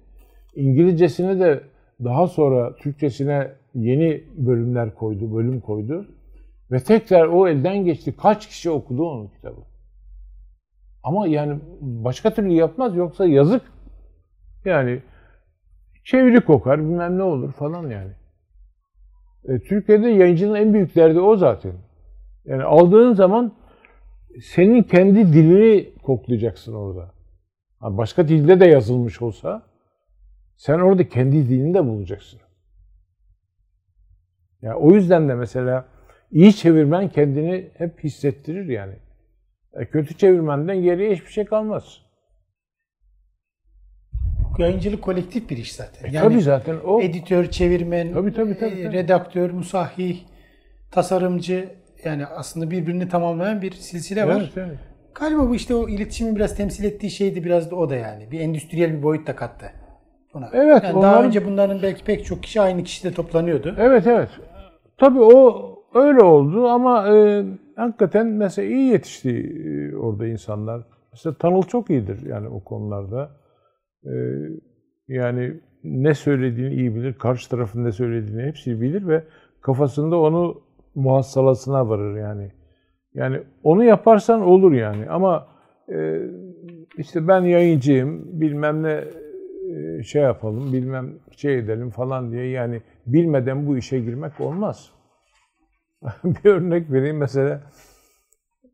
İngilizcesine 0.54 1.40
de 1.40 1.60
daha 2.04 2.26
sonra 2.26 2.76
Türkçesine 2.76 3.50
yeni 3.74 4.24
bölümler 4.36 4.94
koydu, 4.94 5.36
bölüm 5.36 5.60
koydu. 5.60 6.08
Ve 6.70 6.80
tekrar 6.80 7.26
o 7.26 7.48
elden 7.48 7.84
geçti. 7.84 8.14
Kaç 8.16 8.48
kişi 8.48 8.70
okudu 8.70 9.10
onun 9.10 9.28
kitabı? 9.28 9.60
Ama 11.02 11.26
yani 11.26 11.60
başka 11.80 12.34
türlü 12.34 12.52
yapmaz 12.52 12.96
yoksa 12.96 13.26
yazık. 13.26 13.62
Yani 14.64 15.02
çeviri 16.04 16.40
kokar, 16.40 16.80
bilmem 16.80 17.18
ne 17.18 17.22
olur 17.22 17.52
falan 17.52 17.90
yani. 17.90 18.12
E, 19.48 19.58
Türkiye'de 19.58 20.08
yayıncının 20.08 20.54
en 20.54 20.74
büyük 20.74 20.96
derdi 20.96 21.20
o 21.20 21.36
zaten. 21.36 21.72
Yani 22.44 22.62
aldığın 22.62 23.14
zaman 23.14 23.52
senin 24.42 24.82
kendi 24.82 25.32
dilini 25.32 25.94
koklayacaksın 26.02 26.74
orada. 26.74 27.14
Yani 27.82 27.98
başka 27.98 28.28
dilde 28.28 28.60
de 28.60 28.66
yazılmış 28.66 29.22
olsa 29.22 29.62
sen 30.56 30.78
orada 30.78 31.08
kendi 31.08 31.48
dilini 31.48 31.74
de 31.74 31.86
bulacaksın. 31.86 32.40
Yani 34.62 34.74
o 34.74 34.92
yüzden 34.92 35.28
de 35.28 35.34
mesela 35.34 35.84
iyi 36.30 36.56
çevirmen 36.56 37.08
kendini 37.08 37.70
hep 37.78 38.04
hissettirir 38.04 38.68
yani. 38.68 38.94
E, 39.72 39.86
kötü 39.86 40.16
çevirmenden 40.16 40.82
geriye 40.82 41.14
hiçbir 41.14 41.30
şey 41.30 41.44
kalmaz 41.44 42.04
yayıncılık 44.58 45.02
kolektif 45.02 45.50
bir 45.50 45.56
iş 45.56 45.72
zaten. 45.72 46.08
E, 46.08 46.12
yani 46.12 46.28
tabii 46.28 46.42
zaten 46.42 46.76
o. 46.84 47.00
Editör, 47.00 47.50
çevirmen, 47.50 48.12
tabii, 48.12 48.32
tabii, 48.32 48.58
tabii, 48.58 48.82
tabii. 48.82 48.92
redaktör, 48.92 49.50
musahih, 49.50 50.18
tasarımcı 50.90 51.68
yani 52.06 52.26
aslında 52.26 52.70
birbirini 52.70 53.08
tamamlayan 53.08 53.62
bir 53.62 53.72
silsile 53.72 54.26
var. 54.26 54.52
Evet. 54.56 54.78
Galiba 55.14 55.48
bu 55.48 55.54
işte 55.54 55.74
o 55.74 55.88
iletişimi 55.88 56.36
biraz 56.36 56.56
temsil 56.56 56.84
ettiği 56.84 57.10
şeydi 57.10 57.44
biraz 57.44 57.70
da 57.70 57.76
o 57.76 57.90
da 57.90 57.96
yani. 57.96 58.30
Bir 58.30 58.40
endüstriyel 58.40 58.98
bir 58.98 59.02
boyut 59.02 59.26
da 59.26 59.36
kattı 59.36 59.66
buna. 60.34 60.50
Evet. 60.52 60.84
Yani 60.84 60.96
onların... 60.96 61.02
Daha 61.02 61.22
önce 61.24 61.46
bunların 61.46 61.82
belki 61.82 62.04
pek 62.04 62.24
çok 62.24 62.42
kişi 62.42 62.60
aynı 62.60 62.82
kişide 62.84 63.12
toplanıyordu. 63.12 63.74
Evet 63.78 64.06
evet. 64.06 64.28
Tabii 64.98 65.20
o 65.20 65.74
öyle 65.94 66.20
oldu 66.20 66.68
ama 66.68 67.16
e, 67.16 67.44
hakikaten 67.76 68.26
mesela 68.26 68.68
iyi 68.68 68.92
yetişti 68.92 69.30
e, 69.30 69.96
orada 69.96 70.26
insanlar. 70.26 70.82
Mesela 71.12 71.34
Tanıl 71.34 71.62
çok 71.62 71.90
iyidir 71.90 72.26
yani 72.26 72.48
o 72.48 72.64
konularda. 72.64 73.30
Ee, 74.06 74.10
yani 75.08 75.60
ne 75.84 76.14
söylediğini 76.14 76.74
iyi 76.74 76.94
bilir, 76.94 77.14
karşı 77.14 77.50
tarafın 77.50 77.84
ne 77.84 77.92
söylediğini 77.92 78.42
hepsini 78.42 78.80
bilir 78.80 79.08
ve 79.08 79.24
kafasında 79.60 80.20
onu 80.20 80.62
muhassalasına 80.94 81.88
varır 81.88 82.16
yani. 82.16 82.52
Yani 83.14 83.42
onu 83.62 83.84
yaparsan 83.84 84.40
olur 84.40 84.72
yani 84.72 85.10
ama 85.10 85.46
e, 85.92 86.20
işte 86.98 87.28
ben 87.28 87.40
yayıncıyım, 87.40 88.40
bilmem 88.40 88.82
ne 88.82 89.04
e, 89.74 90.02
şey 90.02 90.22
yapalım, 90.22 90.72
bilmem 90.72 91.18
şey 91.36 91.58
edelim 91.58 91.90
falan 91.90 92.32
diye 92.32 92.48
yani 92.48 92.82
bilmeden 93.06 93.66
bu 93.66 93.76
işe 93.76 94.00
girmek 94.00 94.40
olmaz. 94.40 94.90
bir 96.24 96.50
örnek 96.50 96.92
vereyim 96.92 97.18
mesela 97.18 97.62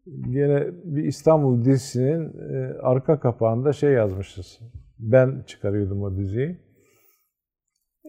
yine 0.07 0.67
bir 0.85 1.05
İstanbul 1.05 1.65
dizisinin 1.65 2.33
e, 2.55 2.79
arka 2.83 3.21
kapağında 3.21 3.73
şey 3.73 3.93
yazmışız 3.93 4.61
ben 4.99 5.43
çıkarıyordum 5.47 6.03
o 6.03 6.17
diziyi. 6.17 6.57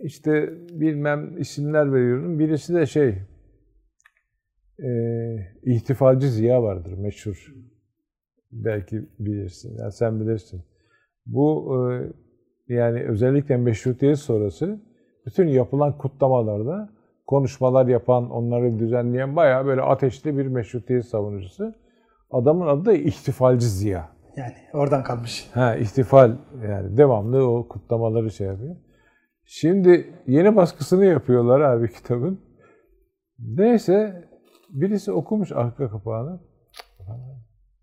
İşte 0.04 0.50
bilmem 0.72 1.38
isimler 1.38 1.94
veriyorum. 1.94 2.40
Birisi 2.40 2.74
de 2.74 2.86
şey 2.86 3.16
ihtifalci 5.64 6.28
Ziya 6.28 6.64
vardır 6.64 6.94
meşhur. 6.94 7.53
Belki 8.52 9.06
bilirsin. 9.20 9.78
Yani 9.78 9.91
sen 9.91 10.20
bilirsin. 10.20 10.64
Bu 11.26 11.76
e, 11.78 12.74
yani 12.74 13.03
özellikle 13.03 13.58
meşrutiyet 13.58 14.18
sonrası 14.18 14.80
bütün 15.26 15.48
yapılan 15.48 15.98
kutlamalarda 15.98 16.90
konuşmalar 17.28 17.88
yapan, 17.88 18.30
onları 18.30 18.80
düzenleyen 18.80 19.36
bayağı 19.36 19.66
böyle 19.66 19.82
ateşli 19.82 20.38
bir 20.38 20.48
meşrutiyet 20.48 21.06
savunucusu. 21.06 21.74
Adamın 22.32 22.68
adı 22.68 22.86
da 22.86 22.94
ihtifalci 22.94 23.66
Ziya. 23.66 24.10
Yani 24.36 24.53
oradan 24.74 25.03
kalmış. 25.03 25.49
Ha 25.53 25.76
ihtifal 25.76 26.32
yani 26.70 26.98
devamlı 26.98 27.49
o 27.49 27.68
kutlamaları 27.68 28.32
şey 28.32 28.48
yapıyor. 28.48 28.76
Şimdi 29.45 30.14
yeni 30.28 30.56
baskısını 30.56 31.06
yapıyorlar 31.06 31.62
abi 31.62 31.91
kitabın. 31.91 32.41
Neyse 33.40 34.24
birisi 34.72 35.11
okumuş 35.11 35.52
arka 35.52 35.89
kapağını. 35.89 36.39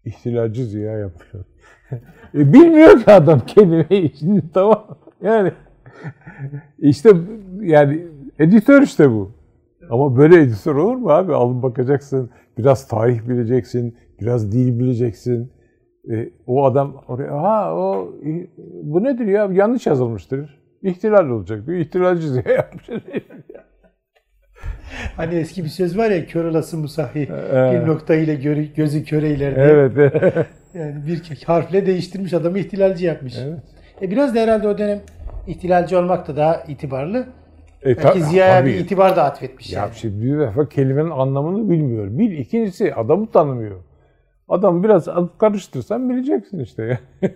İhtilalci 0.05 0.65
Ziya 0.65 0.93
yapıyor. 0.93 1.45
e, 2.35 2.53
bilmiyor 2.53 3.05
ki 3.05 3.13
adam 3.13 3.41
kelimeyi 3.41 4.13
şimdi 4.19 4.53
tamam. 4.55 4.99
Yani 5.23 5.53
işte 6.79 7.13
yani 7.61 8.07
editör 8.39 8.83
işte 8.83 9.11
bu. 9.11 9.33
Ama 9.91 10.17
böyle 10.17 10.41
editör 10.41 10.75
olur 10.75 10.97
mu 10.97 11.11
abi? 11.11 11.35
Alın 11.35 11.63
bakacaksın, 11.63 12.31
biraz 12.59 12.89
tarih 12.89 13.29
bileceksin, 13.29 13.97
biraz 14.21 14.53
dil 14.53 14.79
bileceksin. 14.79 15.53
E, 16.11 16.31
o 16.47 16.65
adam 16.65 17.05
oraya, 17.09 17.43
ha 17.43 17.75
o 17.77 18.15
bu 18.83 19.05
nedir 19.05 19.27
ya? 19.27 19.49
Yanlış 19.53 19.87
yazılmıştır. 19.87 20.59
İhtilal 20.83 21.29
olacak 21.29 21.67
diyor. 21.67 21.79
İhtilalci 21.79 22.33
diye 22.35 22.55
yapmış. 22.55 22.89
Hani 25.17 25.35
eski 25.35 25.65
bir 25.65 25.69
söz 25.69 25.99
var 25.99 26.11
ya 26.11 26.27
kör 26.27 26.45
olası 26.45 26.77
musahi 26.79 27.29
Evet. 27.53 27.83
bir 27.83 27.87
nokta 27.89 28.15
ile 28.15 28.35
görü- 28.35 28.75
gözü 28.75 29.05
köreyler 29.05 29.55
diye. 29.57 29.67
evet. 29.67 30.13
Yani 30.75 30.95
bir 31.07 31.43
harfle 31.47 31.87
değiştirmiş 31.87 32.33
adamı 32.35 32.59
ihtilalci 32.59 33.07
yapmış. 33.07 33.35
evet. 33.39 33.59
E 34.03 34.11
biraz 34.11 34.35
da 34.35 34.41
herhalde 34.41 34.69
o 34.69 34.79
dönem 34.79 35.01
ihtilalci 35.47 35.97
olmak 35.97 36.29
da 36.29 36.37
daha 36.37 36.55
itibarlı. 36.69 37.27
E, 37.87 37.97
Belki 37.97 38.23
Ziya'ya 38.23 38.65
bir 38.67 38.75
itibar 38.75 39.17
da 39.17 39.25
atfetmiş 39.25 39.73
Ya 39.73 39.81
yani. 39.81 39.91
şimdi 39.95 40.25
bir 40.25 40.39
defa 40.39 40.69
kelimenin 40.69 41.11
anlamını 41.11 41.71
bilmiyor. 41.71 42.19
Bir, 42.19 42.31
ikincisi 42.39 42.95
adamı 42.95 43.27
tanımıyor. 43.31 43.77
Adam 44.49 44.85
biraz 44.85 45.09
karıştırsan 45.39 46.11
bileceksin 46.11 46.59
işte 46.59 46.83
ya. 47.23 47.31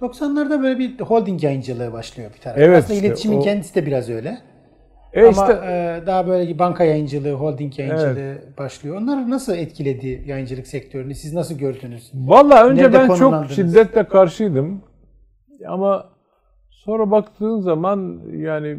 90'larda 0.00 0.62
böyle 0.62 0.78
bir 0.78 1.00
holding 1.00 1.42
yayıncılığı 1.44 1.92
başlıyor 1.92 2.30
bir 2.34 2.40
taraf. 2.40 2.58
Evet 2.58 2.78
Aslında 2.78 2.94
işte 2.94 3.06
iletişimin 3.06 3.36
o- 3.36 3.42
kendisi 3.42 3.74
de 3.74 3.86
biraz 3.86 4.10
öyle. 4.10 4.38
E 5.14 5.20
Ama 5.20 5.30
işte 5.30 5.52
e, 5.52 6.06
daha 6.06 6.26
böyle 6.26 6.58
banka 6.58 6.84
yayıncılığı, 6.84 7.32
holding 7.32 7.78
yayıncılığı 7.78 8.38
başlıyor. 8.58 8.96
Onlar 8.96 9.30
nasıl 9.30 9.54
etkiledi 9.54 10.22
yayıncılık 10.26 10.66
sektörünü? 10.66 11.14
Siz 11.14 11.34
nasıl 11.34 11.58
gördünüz? 11.58 12.10
Valla 12.14 12.66
önce 12.66 12.82
Nerede 12.82 12.96
ben 12.96 13.14
çok 13.14 13.50
şiddetle 13.50 14.04
karşıydım. 14.04 14.82
Ama 15.68 16.10
sonra 16.70 17.10
baktığın 17.10 17.60
zaman 17.60 18.20
yani 18.36 18.78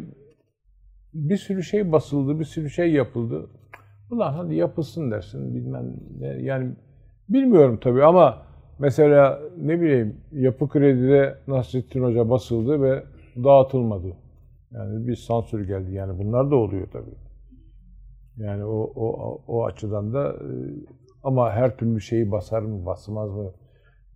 bir 1.14 1.36
sürü 1.36 1.62
şey 1.62 1.92
basıldı, 1.92 2.40
bir 2.40 2.44
sürü 2.44 2.70
şey 2.70 2.92
yapıldı. 2.92 3.50
Ulan 4.10 4.32
hadi 4.32 4.54
yapılsın 4.54 5.10
dersin 5.10 5.54
bilmem 5.54 5.94
ne. 6.20 6.26
Yani 6.26 6.72
bilmiyorum 7.28 7.78
tabii 7.82 8.04
ama 8.04 8.42
mesela 8.78 9.40
ne 9.58 9.80
bileyim 9.80 10.16
Yapı 10.32 10.68
Kredi'de 10.68 11.38
Nasrettin 11.46 12.02
Hoca 12.04 12.30
basıldı 12.30 12.82
ve 12.82 13.04
dağıtılmadı. 13.44 14.16
Yani 14.74 15.06
bir 15.08 15.16
sansür 15.16 15.66
geldi. 15.66 15.94
Yani 15.94 16.18
bunlar 16.18 16.50
da 16.50 16.56
oluyor 16.56 16.88
tabii. 16.92 17.14
Yani 18.36 18.64
o 18.64 18.92
o 18.96 19.40
o 19.46 19.64
açıdan 19.64 20.14
da 20.14 20.28
e, 20.32 20.48
ama 21.22 21.52
her 21.52 21.76
türlü 21.76 22.00
şeyi 22.00 22.30
basar 22.30 22.62
mı, 22.62 22.86
basmaz 22.86 23.30
mı? 23.30 23.52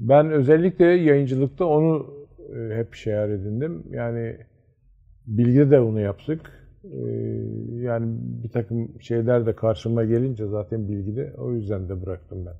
Ben 0.01 0.31
özellikle 0.31 0.85
yayıncılıkta 0.85 1.65
onu 1.65 2.15
e, 2.57 2.77
hep 2.77 2.95
şear 2.95 3.29
edindim. 3.29 3.85
Yani 3.91 4.37
bilgide 5.27 5.71
de 5.71 5.81
onu 5.81 6.01
yaptık. 6.01 6.53
E, 6.85 6.99
yani 7.73 8.17
bir 8.45 8.49
takım 8.49 9.01
şeyler 9.01 9.47
de 9.47 9.57
karşıma 9.57 10.05
gelince 10.05 10.47
zaten 10.47 10.89
bilgide 10.89 11.35
o 11.39 11.53
yüzden 11.53 11.89
de 11.89 12.07
bıraktım 12.07 12.47
ben. 12.47 12.57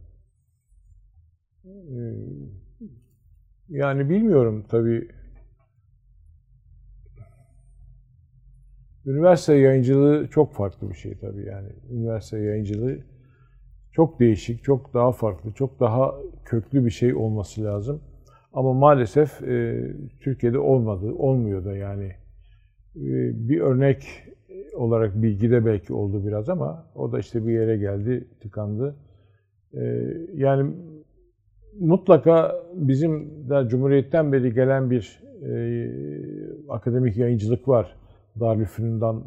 Yani 3.69 4.11
bilmiyorum 4.11 4.65
tabii. 4.69 5.09
Üniversite 9.07 9.55
yayıncılığı 9.55 10.29
çok 10.31 10.55
farklı 10.55 10.91
bir 10.91 10.95
şey 10.95 11.19
tabii 11.19 11.45
yani. 11.47 11.69
Üniversite 11.93 12.39
yayıncılığı 12.39 12.99
çok 13.93 14.21
değişik, 14.21 14.65
çok 14.65 14.95
daha 14.95 15.13
farklı, 15.13 15.53
çok 15.53 15.81
daha 15.81 16.15
köklü 16.45 16.85
bir 16.85 16.91
şey 16.91 17.15
olması 17.15 17.65
lazım. 17.65 18.01
Ama 18.53 18.73
maalesef 18.73 19.43
e, 19.43 19.85
Türkiye'de 20.21 20.59
olmadı, 20.59 21.13
olmuyor 21.19 21.65
da 21.65 21.77
yani. 21.77 22.05
E, 22.97 23.05
bir 23.49 23.61
örnek 23.61 24.07
olarak 24.75 25.23
bilgide 25.23 25.67
belki 25.67 25.93
oldu 25.93 26.27
biraz 26.27 26.49
ama 26.49 26.87
o 26.95 27.13
da 27.13 27.19
işte 27.19 27.47
bir 27.47 27.53
yere 27.53 27.77
geldi, 27.77 28.29
tıkandı. 28.41 28.97
E, 29.75 30.13
yani 30.35 30.71
mutlaka 31.81 32.57
bizim 32.75 33.31
de 33.51 33.69
Cumhuriyet'ten 33.69 34.33
beri 34.33 34.55
gelen 34.55 34.91
bir 34.91 35.23
e, 35.43 35.91
akademik 36.69 37.17
yayıncılık 37.17 37.69
var. 37.69 37.97
Darülfünun'dan 38.41 39.23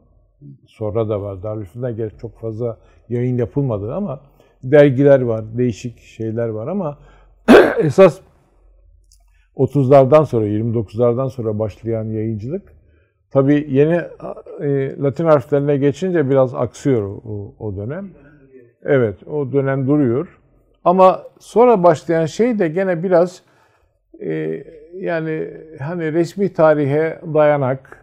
sonra 0.67 1.09
da 1.09 1.21
var. 1.21 1.43
Darülfünun'dan 1.43 1.95
geri 1.95 2.17
çok 2.17 2.39
fazla 2.39 2.77
yayın 3.09 3.37
yapılmadı 3.37 3.93
ama 3.93 4.21
dergiler 4.63 5.21
var, 5.21 5.45
değişik 5.57 5.99
şeyler 5.99 6.47
var 6.47 6.67
ama 6.67 6.97
esas 7.77 8.19
30'lardan 9.55 10.25
sonra, 10.25 10.45
29'lardan 10.45 11.29
sonra 11.29 11.59
başlayan 11.59 12.03
yayıncılık 12.03 12.73
tabii 13.31 13.67
yeni 13.69 14.01
e, 14.61 14.97
Latin 15.01 15.25
harflerine 15.25 15.77
geçince 15.77 16.29
biraz 16.29 16.55
aksıyor 16.55 17.21
o, 17.25 17.55
o 17.59 17.75
dönem. 17.77 18.09
Evet, 18.83 19.27
o 19.27 19.51
dönem 19.51 19.87
duruyor. 19.87 20.39
Ama 20.83 21.23
sonra 21.39 21.83
başlayan 21.83 22.25
şey 22.25 22.59
de 22.59 22.67
gene 22.67 23.03
biraz 23.03 23.41
e, 24.19 24.63
yani 24.93 25.53
hani 25.79 26.13
resmi 26.13 26.53
tarihe 26.53 27.21
dayanak, 27.33 27.98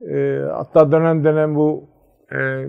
e, 0.00 0.42
hatta 0.52 0.92
dönem 0.92 1.24
dönem 1.24 1.54
bu 1.54 1.84
e, 2.32 2.68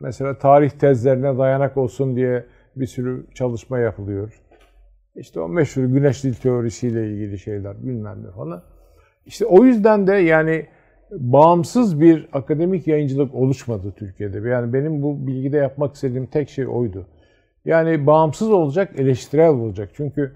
mesela 0.00 0.38
tarih 0.38 0.70
tezlerine 0.70 1.38
dayanak 1.38 1.76
olsun 1.76 2.16
diye 2.16 2.44
bir 2.76 2.86
sürü 2.86 3.26
çalışma 3.34 3.78
yapılıyor. 3.78 4.40
İşte 5.14 5.40
o 5.40 5.48
meşhur 5.48 5.84
güneş 5.84 6.24
dil 6.24 6.34
teorisiyle 6.34 7.10
ilgili 7.10 7.38
şeyler 7.38 7.86
bilmem 7.86 8.24
ne 8.24 8.30
falan. 8.30 8.62
İşte 9.26 9.46
o 9.46 9.64
yüzden 9.64 10.06
de 10.06 10.12
yani 10.12 10.66
bağımsız 11.10 12.00
bir 12.00 12.28
akademik 12.32 12.86
yayıncılık 12.86 13.34
oluşmadı 13.34 13.94
Türkiye'de. 13.96 14.48
Yani 14.48 14.72
benim 14.72 15.02
bu 15.02 15.26
bilgide 15.26 15.56
yapmak 15.56 15.94
istediğim 15.94 16.26
tek 16.26 16.48
şey 16.48 16.66
oydu. 16.66 17.06
Yani 17.64 18.06
bağımsız 18.06 18.50
olacak, 18.50 19.00
eleştirel 19.00 19.48
olacak. 19.48 19.90
Çünkü 19.94 20.32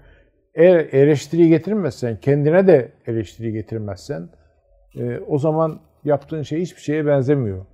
eğer 0.55 0.75
eleştiri 0.91 1.49
getirmezsen, 1.49 2.17
kendine 2.21 2.67
de 2.67 2.91
eleştiri 3.07 3.51
getirmezsen 3.51 4.29
e, 4.95 5.19
o 5.27 5.37
zaman 5.37 5.79
yaptığın 6.07 6.41
şey 6.41 6.61
hiçbir 6.61 6.81
şeye 6.81 7.05
benzemiyor. 7.05 7.65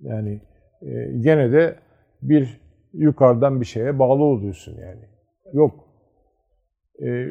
Yani 0.00 0.40
e, 0.82 1.18
gene 1.20 1.52
de 1.52 1.76
bir 2.22 2.60
yukarıdan 2.92 3.60
bir 3.60 3.66
şeye 3.66 3.98
bağlı 3.98 4.22
oluyorsun 4.22 4.76
yani. 4.80 5.04
Yok. 5.52 5.84
E, 7.02 7.28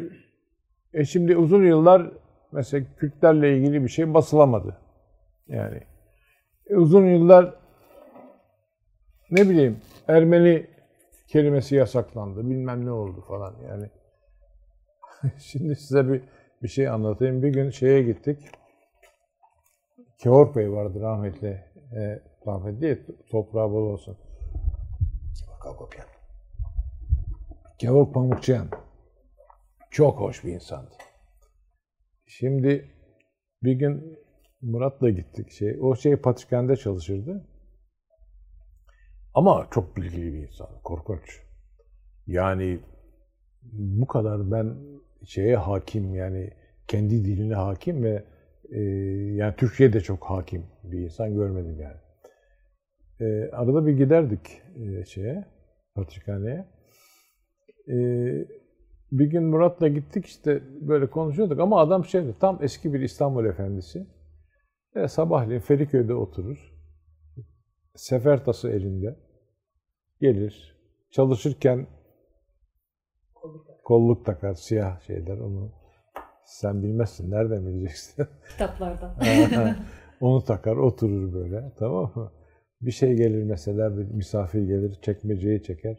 e 0.93 1.05
şimdi 1.05 1.37
uzun 1.37 1.65
yıllar 1.65 2.11
mesela 2.51 2.85
Kürtlerle 2.97 3.57
ilgili 3.57 3.83
bir 3.83 3.89
şey 3.89 4.13
basılamadı. 4.13 4.77
Yani 5.47 5.79
e, 6.69 6.75
uzun 6.75 7.05
yıllar 7.05 7.53
ne 9.31 9.49
bileyim 9.49 9.77
Ermeni 10.07 10.67
kelimesi 11.27 11.75
yasaklandı, 11.75 12.49
bilmem 12.49 12.85
ne 12.85 12.91
oldu 12.91 13.21
falan 13.27 13.55
yani. 13.69 13.89
Şimdi 15.39 15.75
size 15.75 16.13
bir 16.13 16.21
bir 16.63 16.67
şey 16.67 16.87
anlatayım. 16.87 17.43
Bir 17.43 17.49
gün 17.49 17.69
şeye 17.69 18.03
gittik. 18.03 18.39
Kevork 20.25 20.55
Bey 20.55 20.71
vardı 20.71 21.01
rahmetli. 21.01 21.63
E, 21.95 22.21
rahmetli 22.47 22.81
değil, 22.81 22.97
toprağı 23.29 23.71
bol 23.71 23.93
olsun. 23.93 24.17
Kalkopyan. 25.61 26.05
Kevork 27.79 28.13
Pamukçıyan. 28.13 28.67
Çok 29.91 30.19
hoş 30.19 30.43
bir 30.43 30.53
insandı. 30.53 30.91
Şimdi 32.25 32.91
bir 33.63 33.73
gün 33.73 34.19
Murat'la 34.61 35.09
gittik. 35.09 35.51
Şey, 35.51 35.77
o 35.81 35.95
şey 35.95 36.15
Patrikhan'da 36.15 36.75
çalışırdı. 36.75 37.47
Ama 39.33 39.67
çok 39.71 39.97
bilgili 39.97 40.33
bir 40.33 40.47
insan. 40.47 40.69
Korkunç. 40.83 41.41
Yani 42.27 42.79
bu 43.71 44.07
kadar 44.07 44.51
ben 44.51 44.75
şeye 45.25 45.57
hakim 45.57 46.15
yani 46.15 46.49
kendi 46.87 47.25
diline 47.25 47.55
hakim 47.55 48.03
ve 48.03 48.34
e, 48.71 48.79
yani 49.35 49.55
Türkçe'ye 49.55 49.93
de 49.93 50.01
çok 50.01 50.23
hakim 50.23 50.65
bir 50.83 50.99
insan 50.99 51.33
görmedim 51.33 51.79
yani. 51.81 51.97
E, 53.19 53.49
arada 53.51 53.85
bir 53.85 53.97
giderdik 53.97 54.61
e, 54.75 55.05
şeye, 55.05 55.45
Patrikhane'ye. 55.95 56.65
E, 57.87 57.97
bir 59.11 59.25
gün 59.25 59.43
Murat'la 59.43 59.87
gittik 59.87 60.25
işte 60.25 60.63
böyle 60.81 61.09
konuşuyorduk 61.09 61.59
ama 61.59 61.79
adam 61.79 62.05
şeydi 62.05 62.35
tam 62.39 62.63
eski 62.63 62.93
bir 62.93 62.99
İstanbul 62.99 63.45
efendisi. 63.45 64.07
E, 64.95 65.07
sabahleyin 65.07 65.59
Feriköy'de 65.59 66.13
oturur. 66.13 66.75
Sefer 67.95 68.45
tası 68.45 68.69
elinde. 68.69 69.15
Gelir. 70.21 70.75
Çalışırken 71.11 71.87
kolluk 73.83 74.25
takar, 74.25 74.53
siyah 74.53 74.99
şeyler. 74.99 75.37
Onu 75.37 75.84
sen 76.45 76.83
bilmezsin. 76.83 77.31
Nereden 77.31 77.65
bileceksin? 77.65 78.25
Kitaplarda. 78.49 79.15
Onu 80.21 80.43
takar, 80.43 80.75
oturur 80.75 81.33
böyle. 81.33 81.71
Tamam 81.79 82.11
mı? 82.15 82.31
Bir 82.81 82.91
şey 82.91 83.15
gelir 83.15 83.43
mesela, 83.43 83.97
bir 83.97 84.11
misafir 84.11 84.61
gelir, 84.61 84.99
çekmeceyi 85.01 85.63
çeker. 85.63 85.97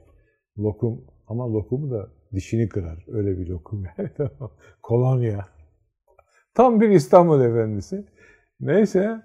Lokum 0.58 1.04
ama 1.26 1.52
lokumu 1.52 1.90
da 1.90 2.08
dişini 2.32 2.68
kırar. 2.68 3.04
Öyle 3.08 3.38
bir 3.38 3.46
lokum 3.46 3.84
yani. 3.98 4.10
Kolonya. 4.82 5.46
Tam 6.54 6.80
bir 6.80 6.88
İstanbul 6.88 7.40
efendisi. 7.40 8.04
Neyse. 8.60 9.22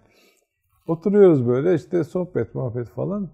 Oturuyoruz 0.87 1.47
böyle 1.47 1.75
işte 1.75 2.03
sohbet 2.03 2.55
muhabbet 2.55 2.87
falan. 2.87 3.29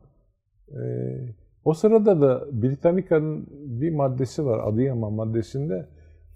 Ee, 0.72 1.36
o 1.66 1.74
sırada 1.74 2.22
da 2.22 2.46
Britannica'nın 2.52 3.48
bir 3.52 3.96
maddesi 3.96 4.46
var 4.46 4.60
Adıyaman 4.68 5.14
maddesinde. 5.14 5.88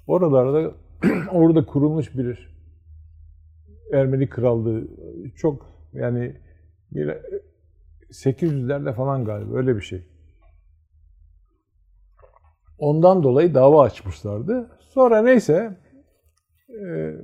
Oralarda 0.07 0.71
orada 1.31 1.65
kurulmuş 1.65 2.17
bir 2.17 2.51
Ermeni 3.93 4.29
krallığı 4.29 4.87
çok 5.35 5.67
yani 5.93 6.35
bir 6.91 7.17
800'lerle 8.11 8.93
falan 8.93 9.25
galiba 9.25 9.57
öyle 9.57 9.75
bir 9.75 9.81
şey. 9.81 10.03
Ondan 12.77 13.23
dolayı 13.23 13.53
dava 13.53 13.83
açmışlardı. 13.83 14.69
Sonra 14.79 15.21
neyse 15.21 15.77
e, 16.69 17.15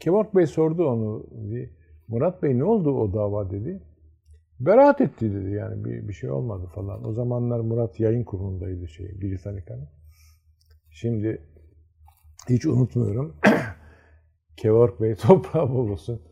Kevork 0.00 0.34
Bey 0.36 0.46
sordu 0.46 0.86
onu. 0.88 1.26
Murat 2.08 2.42
Bey 2.42 2.58
ne 2.58 2.64
oldu 2.64 2.90
o 2.90 3.12
dava 3.12 3.50
dedi. 3.50 3.82
Beraat 4.60 5.00
etti 5.00 5.34
dedi 5.34 5.50
yani 5.50 5.84
bir, 5.84 6.08
bir 6.08 6.12
şey 6.12 6.30
olmadı 6.30 6.66
falan. 6.74 7.04
O 7.06 7.12
zamanlar 7.12 7.60
Murat 7.60 8.00
yayın 8.00 8.24
kurulundaydı 8.24 8.88
şey 8.88 9.20
Britannica'nın. 9.20 9.88
Şimdi 10.90 11.42
hiç 12.48 12.66
unutmuyorum. 12.66 13.36
Kevork 14.56 15.00
Bey 15.00 15.14
toprağı 15.14 15.70
bol 15.70 15.88
olsun. 15.88 16.22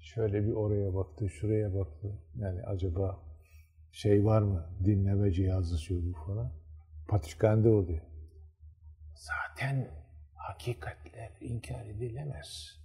Şöyle 0.00 0.46
bir 0.46 0.52
oraya 0.52 0.94
baktı, 0.94 1.28
şuraya 1.28 1.74
baktı. 1.74 2.18
Yani 2.36 2.62
acaba 2.62 3.20
şey 3.92 4.24
var 4.24 4.42
mı? 4.42 4.66
Dinleme 4.84 5.32
cihazı 5.32 5.78
şu 5.78 5.94
bu 5.94 6.12
falan. 6.26 6.52
Patrikhande 7.08 7.68
oluyor. 7.68 8.00
Zaten 9.14 9.88
hakikatler 10.34 11.30
inkar 11.40 11.86
edilemez. 11.86 12.78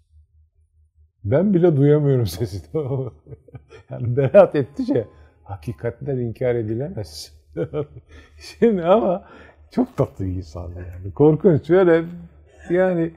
Ben 1.23 1.53
bile 1.53 1.75
duyamıyorum 1.75 2.27
sesini. 2.27 2.63
yani 3.89 4.17
beraat 4.17 4.55
ettikçe 4.55 5.07
hakikatler 5.43 6.17
inkar 6.17 6.55
edilemez. 6.55 7.33
Şimdi 8.37 8.83
ama 8.83 9.29
çok 9.71 9.97
tatlı 9.97 10.25
bir 10.25 10.35
insan 10.35 10.69
yani. 10.69 11.13
Korkunç. 11.13 11.67
Şöyle 11.67 12.05
yani 12.69 13.11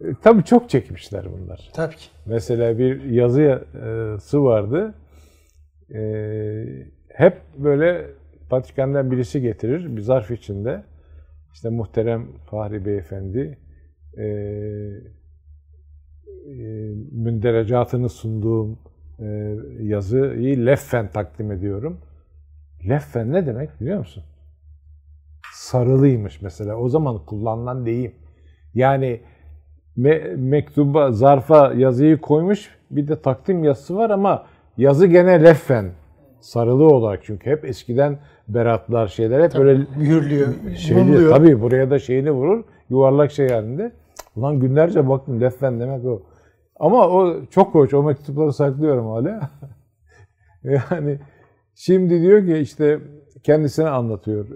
e, 0.00 0.04
tabii 0.22 0.44
çok 0.44 0.70
çekmişler 0.70 1.26
bunlar. 1.32 1.70
Tabii 1.74 1.96
ki. 1.96 2.08
Mesela 2.26 2.78
bir 2.78 3.04
yazısı 3.04 4.44
vardı. 4.44 4.94
E, 5.94 6.02
hep 7.08 7.40
böyle 7.58 8.06
Patrikhan'dan 8.50 9.10
birisi 9.10 9.40
getirir 9.40 9.96
bir 9.96 10.00
zarf 10.00 10.30
içinde. 10.30 10.82
İşte 11.52 11.68
muhterem 11.68 12.26
Fahri 12.50 12.84
Beyefendi 12.84 13.58
e, 14.18 14.24
münderecatını 17.12 18.08
sunduğum 18.08 18.78
yazıyı 19.80 20.66
leffen 20.66 21.10
takdim 21.10 21.52
ediyorum. 21.52 22.00
Leffen 22.88 23.32
ne 23.32 23.46
demek 23.46 23.80
biliyor 23.80 23.98
musun? 23.98 24.24
Sarılıymış 25.52 26.42
mesela. 26.42 26.76
O 26.76 26.88
zaman 26.88 27.24
kullanılan 27.26 27.86
deyim. 27.86 28.12
Yani 28.74 29.20
me- 29.98 30.36
mektuba, 30.36 31.12
zarfa 31.12 31.72
yazıyı 31.74 32.20
koymuş. 32.20 32.70
Bir 32.90 33.08
de 33.08 33.22
takdim 33.22 33.64
yazısı 33.64 33.96
var 33.96 34.10
ama 34.10 34.46
yazı 34.76 35.06
gene 35.06 35.44
leffen. 35.44 35.90
Sarılı 36.40 36.86
olarak 36.86 37.24
çünkü 37.24 37.50
hep 37.50 37.64
eskiden 37.64 38.18
beratlar 38.48 39.08
şeyler 39.08 39.42
hep 39.42 39.50
tabii, 39.50 39.64
böyle 39.64 39.84
mühürlüyor, 39.96 40.48
şeyli, 40.76 41.28
tabii 41.28 41.60
buraya 41.60 41.90
da 41.90 41.98
şeyini 41.98 42.30
vurur. 42.30 42.64
Yuvarlak 42.90 43.30
şey 43.32 43.48
halinde. 43.48 43.92
Ulan 44.36 44.60
günlerce 44.60 45.08
baktım 45.08 45.40
leffen 45.40 45.80
demek 45.80 46.04
o. 46.04 46.22
Ama 46.80 47.08
o 47.08 47.46
çok 47.50 47.74
hoş. 47.74 47.94
O 47.94 48.02
mektupları 48.02 48.52
saklıyorum 48.52 49.06
hala. 49.06 49.50
yani 50.64 51.18
şimdi 51.74 52.22
diyor 52.22 52.46
ki 52.46 52.56
işte 52.56 53.00
kendisine 53.42 53.88
anlatıyor. 53.88 54.46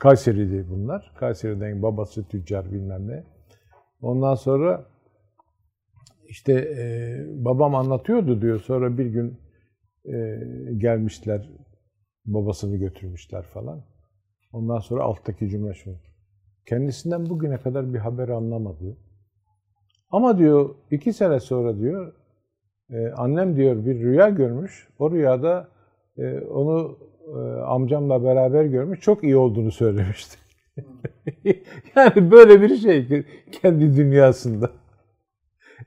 Kayseri'di 0.00 0.66
bunlar. 0.70 1.12
Kayseri'den 1.16 1.82
babası 1.82 2.28
tüccar 2.28 2.72
bilmem 2.72 3.08
ne. 3.08 3.24
Ondan 4.02 4.34
sonra 4.34 4.86
işte 6.28 6.52
e, 6.52 6.84
babam 7.44 7.74
anlatıyordu 7.74 8.42
diyor. 8.42 8.60
Sonra 8.60 8.98
bir 8.98 9.06
gün 9.06 9.38
e, 10.04 10.40
gelmişler, 10.76 11.50
babasını 12.24 12.76
götürmüşler 12.76 13.42
falan. 13.42 13.84
Ondan 14.52 14.78
sonra 14.78 15.02
alttaki 15.02 15.48
cümle 15.48 15.74
şu. 15.74 15.94
Kendisinden 16.66 17.26
bugüne 17.26 17.56
kadar 17.56 17.94
bir 17.94 17.98
haber 17.98 18.28
anlamadı. 18.28 18.96
Ama 20.10 20.38
diyor 20.38 20.74
iki 20.90 21.12
sene 21.12 21.40
sonra 21.40 21.78
diyor 21.78 22.12
e, 22.90 23.08
annem 23.16 23.56
diyor 23.56 23.86
bir 23.86 24.00
rüya 24.00 24.28
görmüş. 24.28 24.88
O 24.98 25.10
rüyada 25.10 25.68
e, 26.18 26.40
onu 26.40 26.98
amcamla 27.66 28.24
beraber 28.24 28.64
görmüş. 28.64 29.00
Çok 29.00 29.24
iyi 29.24 29.36
olduğunu 29.36 29.72
söylemişti. 29.72 30.36
yani 31.96 32.30
böyle 32.30 32.62
bir 32.62 32.76
şey 32.76 33.24
kendi 33.52 33.96
dünyasında. 33.96 34.70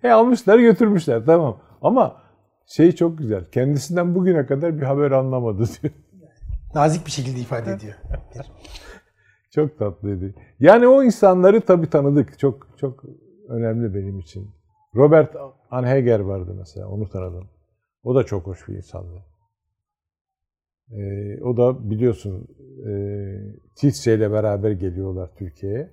E 0.03 0.09
almışlar 0.09 0.59
götürmüşler 0.59 1.25
tamam. 1.25 1.59
Ama 1.81 2.21
şey 2.65 2.91
çok 2.91 3.17
güzel. 3.17 3.45
Kendisinden 3.51 4.15
bugüne 4.15 4.45
kadar 4.45 4.77
bir 4.77 4.85
haber 4.85 5.11
anlamadı 5.11 5.65
diyor. 5.81 5.93
Nazik 6.75 7.05
bir 7.05 7.11
şekilde 7.11 7.39
ifade 7.39 7.71
ediyor. 7.71 7.93
çok 9.51 9.79
tatlıydı. 9.79 10.33
Yani 10.59 10.87
o 10.87 11.03
insanları 11.03 11.61
tabii 11.61 11.89
tanıdık. 11.89 12.39
Çok 12.39 12.67
çok 12.77 13.03
önemli 13.49 13.93
benim 13.95 14.19
için. 14.19 14.49
Robert 14.95 15.35
Anheger 15.71 16.19
vardı 16.19 16.55
mesela. 16.57 16.87
Onu 16.87 17.09
tanıdım. 17.09 17.49
O 18.03 18.15
da 18.15 18.23
çok 18.23 18.47
hoş 18.47 18.67
bir 18.67 18.75
insandı. 18.75 19.32
Ee, 20.97 21.43
o 21.43 21.57
da 21.57 21.89
biliyorsun 21.89 22.47
e, 22.87 22.93
Tietze 23.75 24.15
ile 24.15 24.31
beraber 24.31 24.71
geliyorlar 24.71 25.35
Türkiye'ye. 25.35 25.89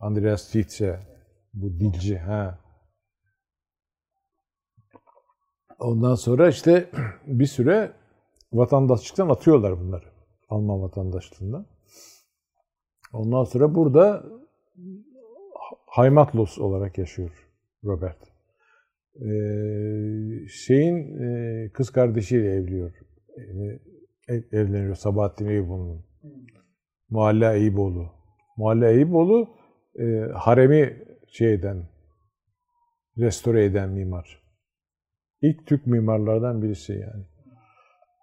Andreas 0.00 0.50
Tietze, 0.50 1.00
bu 1.54 1.80
dilci. 1.80 2.18
Ha. 2.18 2.58
Ondan 5.78 6.14
sonra 6.14 6.48
işte 6.48 6.90
bir 7.26 7.46
süre 7.46 7.92
vatandaşlıktan 8.52 9.28
atıyorlar 9.28 9.80
bunları. 9.80 10.06
Alman 10.48 10.82
vatandaşlığından. 10.82 11.66
Ondan 13.12 13.44
sonra 13.44 13.74
burada 13.74 14.24
Haymatlos 15.86 16.58
olarak 16.58 16.98
yaşıyor 16.98 17.30
Robert. 17.84 18.18
Ee, 19.16 20.48
şeyin 20.48 21.22
e, 21.22 21.70
kız 21.72 21.90
kardeşiyle 21.90 22.50
evliyor. 22.50 22.92
E, 24.28 24.34
evleniyor 24.34 24.94
Sabahattin 24.94 25.46
Eyüboğlu'nun. 25.46 26.04
Hmm. 26.20 26.30
Mualla 27.10 27.54
Eyüboğlu. 27.54 28.12
Mualla 28.56 28.88
Eyüboğlu 28.88 29.48
e, 29.98 30.04
haremi 30.34 31.02
şeyden 31.28 31.88
restore 33.18 33.64
eden 33.64 33.88
mimar. 33.88 34.42
İlk 35.42 35.66
Türk 35.66 35.86
mimarlardan 35.86 36.62
birisi 36.62 36.92
yani. 36.92 37.24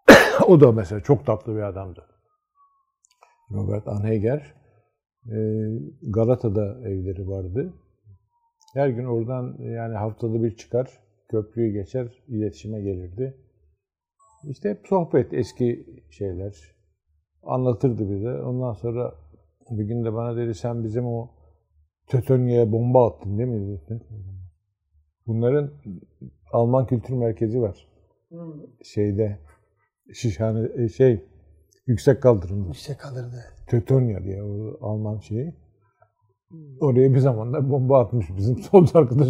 o 0.47 0.61
da 0.61 0.71
mesela 0.71 1.01
çok 1.01 1.25
tatlı 1.25 1.55
bir 1.55 1.61
adamdı. 1.61 2.05
Robert 3.51 3.87
Anheger. 3.87 4.53
Ee, 5.31 5.69
Galata'da 6.01 6.89
evleri 6.89 7.27
vardı. 7.27 7.73
Her 8.73 8.87
gün 8.87 9.05
oradan 9.05 9.57
yani 9.59 9.95
haftada 9.95 10.43
bir 10.43 10.55
çıkar, 10.55 10.99
köprüyü 11.29 11.73
geçer, 11.73 12.23
iletişime 12.27 12.81
gelirdi. 12.81 13.37
İşte 14.49 14.69
hep 14.69 14.87
sohbet, 14.87 15.33
eski 15.33 15.85
şeyler. 16.09 16.53
Anlatırdı 17.43 18.11
bize. 18.11 18.41
Ondan 18.41 18.73
sonra 18.73 19.15
bir 19.69 19.83
gün 19.83 20.05
de 20.05 20.13
bana 20.13 20.37
dedi 20.37 20.55
sen 20.55 20.83
bizim 20.83 21.05
o 21.05 21.29
Tötonya'ya 22.07 22.71
bomba 22.71 23.07
attın 23.07 23.37
değil 23.37 23.49
mi? 23.49 23.79
Bunların 25.27 25.71
Alman 26.51 26.87
Kültür 26.87 27.13
Merkezi 27.13 27.61
var. 27.61 27.87
Şeyde 28.83 29.39
Şişhane 30.13 30.89
şey 30.89 31.25
yüksek 31.87 32.21
kaldırımda. 32.21 32.67
Yüksek 32.67 32.99
kaldırımda. 32.99 33.35
Teutonia 33.67 34.23
diye 34.23 34.43
o 34.43 34.77
Alman 34.81 35.19
şeyi. 35.19 35.53
Oraya 36.79 37.13
bir 37.13 37.19
zamanlar 37.19 37.71
bomba 37.71 37.99
atmış 37.99 38.25
bizim 38.37 38.57
solcu 38.57 38.99
arkadaş. 38.99 39.27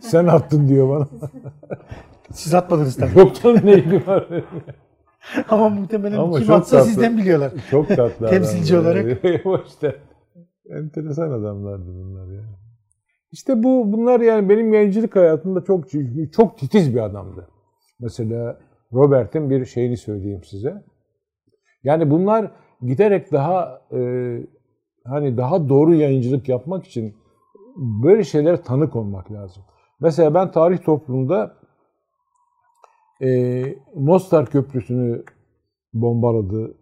Sen 0.00 0.26
attın 0.26 0.68
diyor 0.68 0.88
bana. 0.88 1.08
Siz 2.32 2.54
atmadınız 2.54 2.96
tabii. 2.96 3.18
Yok 3.18 3.42
canım 3.42 3.66
neydi 3.66 4.06
var. 4.06 4.28
Ama 5.48 5.68
muhtemelen 5.68 6.18
Ama 6.18 6.40
kim 6.40 6.52
atsa 6.52 6.76
tatlı. 6.76 6.90
sizden 6.90 7.18
biliyorlar. 7.18 7.52
Çok 7.70 7.88
tatlı 7.88 8.26
Temsilci 8.30 8.78
olarak. 8.78 9.24
işte. 9.66 9.96
Enteresan 10.70 11.30
adamlardı 11.30 11.86
bunlar 11.86 12.32
ya. 12.32 12.42
İşte 13.32 13.62
bu 13.62 13.92
bunlar 13.92 14.20
yani 14.20 14.48
benim 14.48 14.74
yayıncılık 14.74 15.16
hayatımda 15.16 15.64
çok 15.64 15.84
çok 16.32 16.58
titiz 16.58 16.94
bir 16.94 17.00
adamdı. 17.00 17.48
Mesela 18.00 18.58
Robert'in 18.92 19.50
bir 19.50 19.64
şeyini 19.64 19.96
söyleyeyim 19.96 20.44
size. 20.44 20.84
Yani 21.84 22.10
bunlar 22.10 22.50
giderek 22.82 23.32
daha 23.32 23.82
e, 23.92 24.00
hani 25.04 25.36
daha 25.36 25.68
doğru 25.68 25.94
yayıncılık 25.94 26.48
yapmak 26.48 26.86
için 26.86 27.14
böyle 27.76 28.24
şeylere 28.24 28.62
tanık 28.62 28.96
olmak 28.96 29.32
lazım. 29.32 29.62
Mesela 30.00 30.34
ben 30.34 30.50
tarih 30.50 30.78
toplumunda 30.78 31.54
e, 33.24 33.62
Mostar 33.94 34.46
Köprüsü'nü 34.46 35.22
bombaladı 35.94 36.74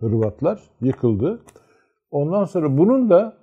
Hırvatlar, 0.00 0.62
yıkıldı. 0.80 1.42
Ondan 2.10 2.44
sonra 2.44 2.78
bunun 2.78 3.10
da 3.10 3.36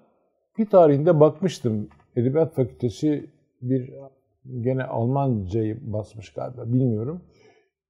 bir 0.57 0.65
tarihinde 0.65 1.19
bakmıştım. 1.19 1.87
Edebiyat 2.15 2.55
Fakültesi 2.55 3.29
bir 3.61 3.93
gene 4.61 4.83
Almancayı 4.83 5.93
basmış 5.93 6.33
galiba 6.33 6.63
bilmiyorum. 6.65 7.21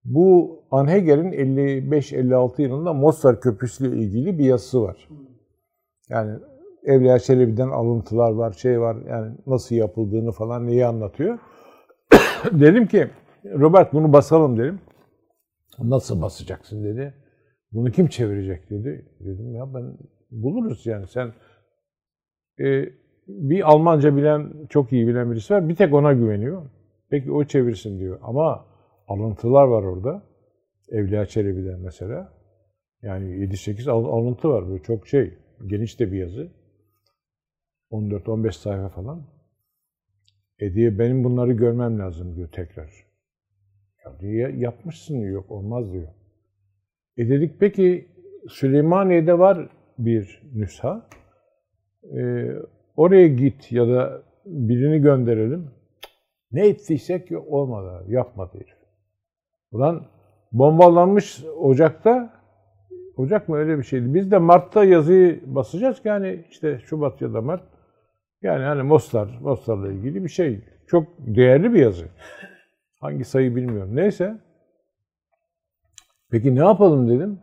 Bu 0.06 0.60
Anheger'in 0.72 1.32
55-56 1.32 2.62
yılında 2.62 2.94
Mostar 2.94 3.42
Köprüsü 3.42 3.88
ile 3.88 3.98
ilgili 3.98 4.40
bir 4.40 4.46
yazısı 4.46 4.82
var. 4.82 5.10
Yani 6.10 6.40
Evliya 6.84 7.20
Çelebi'den 7.20 7.70
alıntılar 7.70 8.32
var, 8.32 8.52
şey 8.52 8.82
var. 8.82 8.98
Yani 9.10 9.32
nasıl 9.48 9.76
yapıldığını 9.76 10.32
falan 10.32 10.68
neyi 10.68 10.86
anlatıyor. 10.86 11.40
dedim 12.52 12.88
ki 12.88 13.10
Robert 13.46 13.94
bunu 13.94 14.14
basalım 14.14 14.58
dedim. 14.58 14.80
Nasıl 15.80 16.22
basacaksın 16.22 16.84
dedi. 16.84 17.14
Bunu 17.72 17.92
kim 17.92 18.08
çevirecek 18.08 18.70
dedi. 18.70 19.06
Dedim 19.20 19.56
ya 19.56 19.74
ben 19.74 19.98
buluruz 20.32 20.86
yani 20.86 21.08
sen 21.08 21.34
e, 22.60 22.90
bir 23.28 23.72
Almanca 23.72 24.18
bilen, 24.18 24.54
çok 24.70 24.94
iyi 24.94 25.08
bilen 25.08 25.32
birisi 25.32 25.54
var. 25.54 25.70
Bir 25.70 25.76
tek 25.76 25.94
ona 25.94 26.14
güveniyor. 26.14 26.70
Peki 27.10 27.32
o 27.32 27.44
çevirsin 27.44 28.00
diyor. 28.00 28.20
Ama 28.22 28.66
alıntılar 29.08 29.64
var 29.64 29.84
orada. 29.84 30.24
Evliya 30.90 31.26
Çelebi'den 31.26 31.80
mesela. 31.80 32.34
Yani 33.02 33.26
7-8 33.26 33.92
alıntı 33.92 34.50
var. 34.50 34.70
Böyle 34.70 34.84
çok 34.84 35.08
şey, 35.08 35.34
geniş 35.68 36.00
de 36.00 36.12
bir 36.12 36.20
yazı. 36.20 36.52
14-15 37.92 38.52
sayfa 38.52 38.90
falan. 38.90 39.28
E 40.60 40.74
diye 40.74 41.00
benim 41.00 41.24
bunları 41.24 41.52
görmem 41.52 42.00
lazım 42.00 42.36
diyor 42.36 42.50
tekrar. 42.52 43.09
Ya 44.22 44.50
yapmışsın 44.50 45.22
diyor. 45.22 45.34
Yok 45.34 45.52
olmaz 45.52 45.94
diyor. 45.94 46.08
E 47.18 47.30
dedik 47.30 47.60
peki 47.60 48.08
Süleymaniye'de 48.50 49.40
var 49.40 49.70
bir 49.98 50.42
nüsha. 50.56 51.10
E, 52.18 52.50
oraya 52.96 53.28
git 53.28 53.72
ya 53.72 53.88
da 53.88 54.22
birini 54.46 55.02
gönderelim. 55.02 55.72
Ne 56.52 56.68
ettiysek 56.68 57.32
olmadı. 57.48 58.06
Yapmadı 58.08 58.52
herif. 58.54 58.78
Ulan 59.72 60.06
bombalanmış 60.52 61.44
Ocak'ta 61.60 62.40
Ocak 63.18 63.50
mı 63.50 63.58
öyle 63.58 63.78
bir 63.78 63.84
şeydi. 63.84 64.14
Biz 64.14 64.32
de 64.32 64.38
Mart'ta 64.38 64.84
yazıyı 64.84 65.42
basacağız 65.46 66.02
ki 66.02 66.08
yani 66.08 66.46
işte 66.52 66.80
Şubat 66.86 67.22
ya 67.22 67.34
da 67.34 67.42
Mart. 67.42 67.64
Yani 68.42 68.64
hani 68.64 68.84
Mostar, 68.84 69.40
Mostar'la 69.42 69.92
ilgili 69.92 70.24
bir 70.24 70.30
şey. 70.30 70.60
Çok 70.88 71.08
değerli 71.20 71.74
bir 71.74 71.80
yazı. 71.80 72.06
Hangi 73.00 73.26
sayı 73.26 73.56
bilmiyorum. 73.56 73.96
Neyse. 73.96 74.38
Peki 76.32 76.56
ne 76.56 76.60
yapalım 76.60 77.10
dedim. 77.10 77.40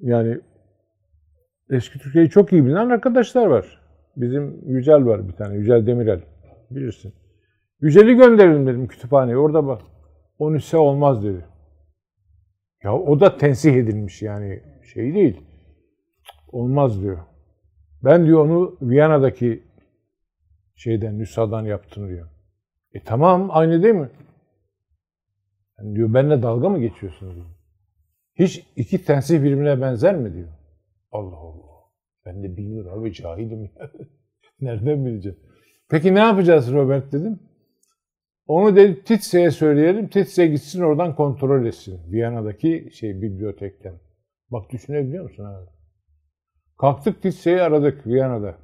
Yani 0.00 0.40
eski 1.70 1.98
Türkiye'yi 1.98 2.30
çok 2.30 2.52
iyi 2.52 2.66
bilen 2.66 2.90
arkadaşlar 2.90 3.46
var. 3.46 3.80
Bizim 4.16 4.68
Yücel 4.68 5.06
var 5.06 5.28
bir 5.28 5.32
tane. 5.32 5.56
Yücel 5.56 5.86
Demirel. 5.86 6.20
Bilirsin. 6.70 7.14
Yücel'i 7.80 8.14
gönderelim 8.14 8.66
dedim 8.66 8.88
kütüphaneye. 8.88 9.36
Orada 9.36 9.66
bak. 9.66 9.82
O 10.38 10.52
nüse 10.52 10.76
olmaz 10.76 11.24
dedi. 11.24 11.44
Ya 12.82 12.94
o 12.94 13.20
da 13.20 13.36
tensih 13.36 13.74
edilmiş 13.74 14.22
yani 14.22 14.62
şey 14.94 15.14
değil. 15.14 15.40
Olmaz 16.52 17.02
diyor. 17.02 17.18
Ben 18.04 18.26
diyor 18.26 18.44
onu 18.44 18.78
Viyana'daki 18.82 19.62
şeyden, 20.74 21.18
nüshadan 21.18 21.64
yaptım 21.64 22.08
diyor. 22.08 22.28
E 22.94 23.02
tamam 23.04 23.48
aynı 23.50 23.82
değil 23.82 23.94
mi? 23.94 24.10
Yani 25.78 25.96
diyor 25.96 26.14
benimle 26.14 26.42
dalga 26.42 26.68
mı 26.68 26.80
geçiyorsun 26.80 27.34
diyor. 27.34 27.46
Hiç 28.34 28.66
iki 28.76 29.04
tensih 29.04 29.38
birbirine 29.38 29.80
benzer 29.80 30.16
mi 30.16 30.34
diyor. 30.34 30.48
Allah 31.12 31.36
Allah. 31.36 31.68
Ben 32.26 32.42
de 32.42 32.56
bilmiyorum 32.56 33.00
abi 33.00 33.12
cahilim. 33.12 33.70
Nereden 34.60 35.06
bileceğim? 35.06 35.38
Peki 35.88 36.14
ne 36.14 36.18
yapacağız 36.18 36.72
Robert 36.72 37.12
dedim. 37.12 37.40
Onu 38.46 38.76
dedi 38.76 39.04
Titse'ye 39.04 39.50
söyleyelim. 39.50 40.08
Titse 40.08 40.46
gitsin 40.46 40.82
oradan 40.82 41.16
kontrol 41.16 41.66
etsin. 41.66 42.12
Viyana'daki 42.12 42.90
şey 42.92 43.22
bibliotekten. 43.22 43.94
Bak 44.50 44.70
düşünebiliyor 44.70 45.24
musun 45.24 45.44
abi? 45.44 45.66
Kalktık 46.78 47.22
Titse'yi 47.22 47.62
aradık 47.62 48.06
Viyana'da. 48.06 48.58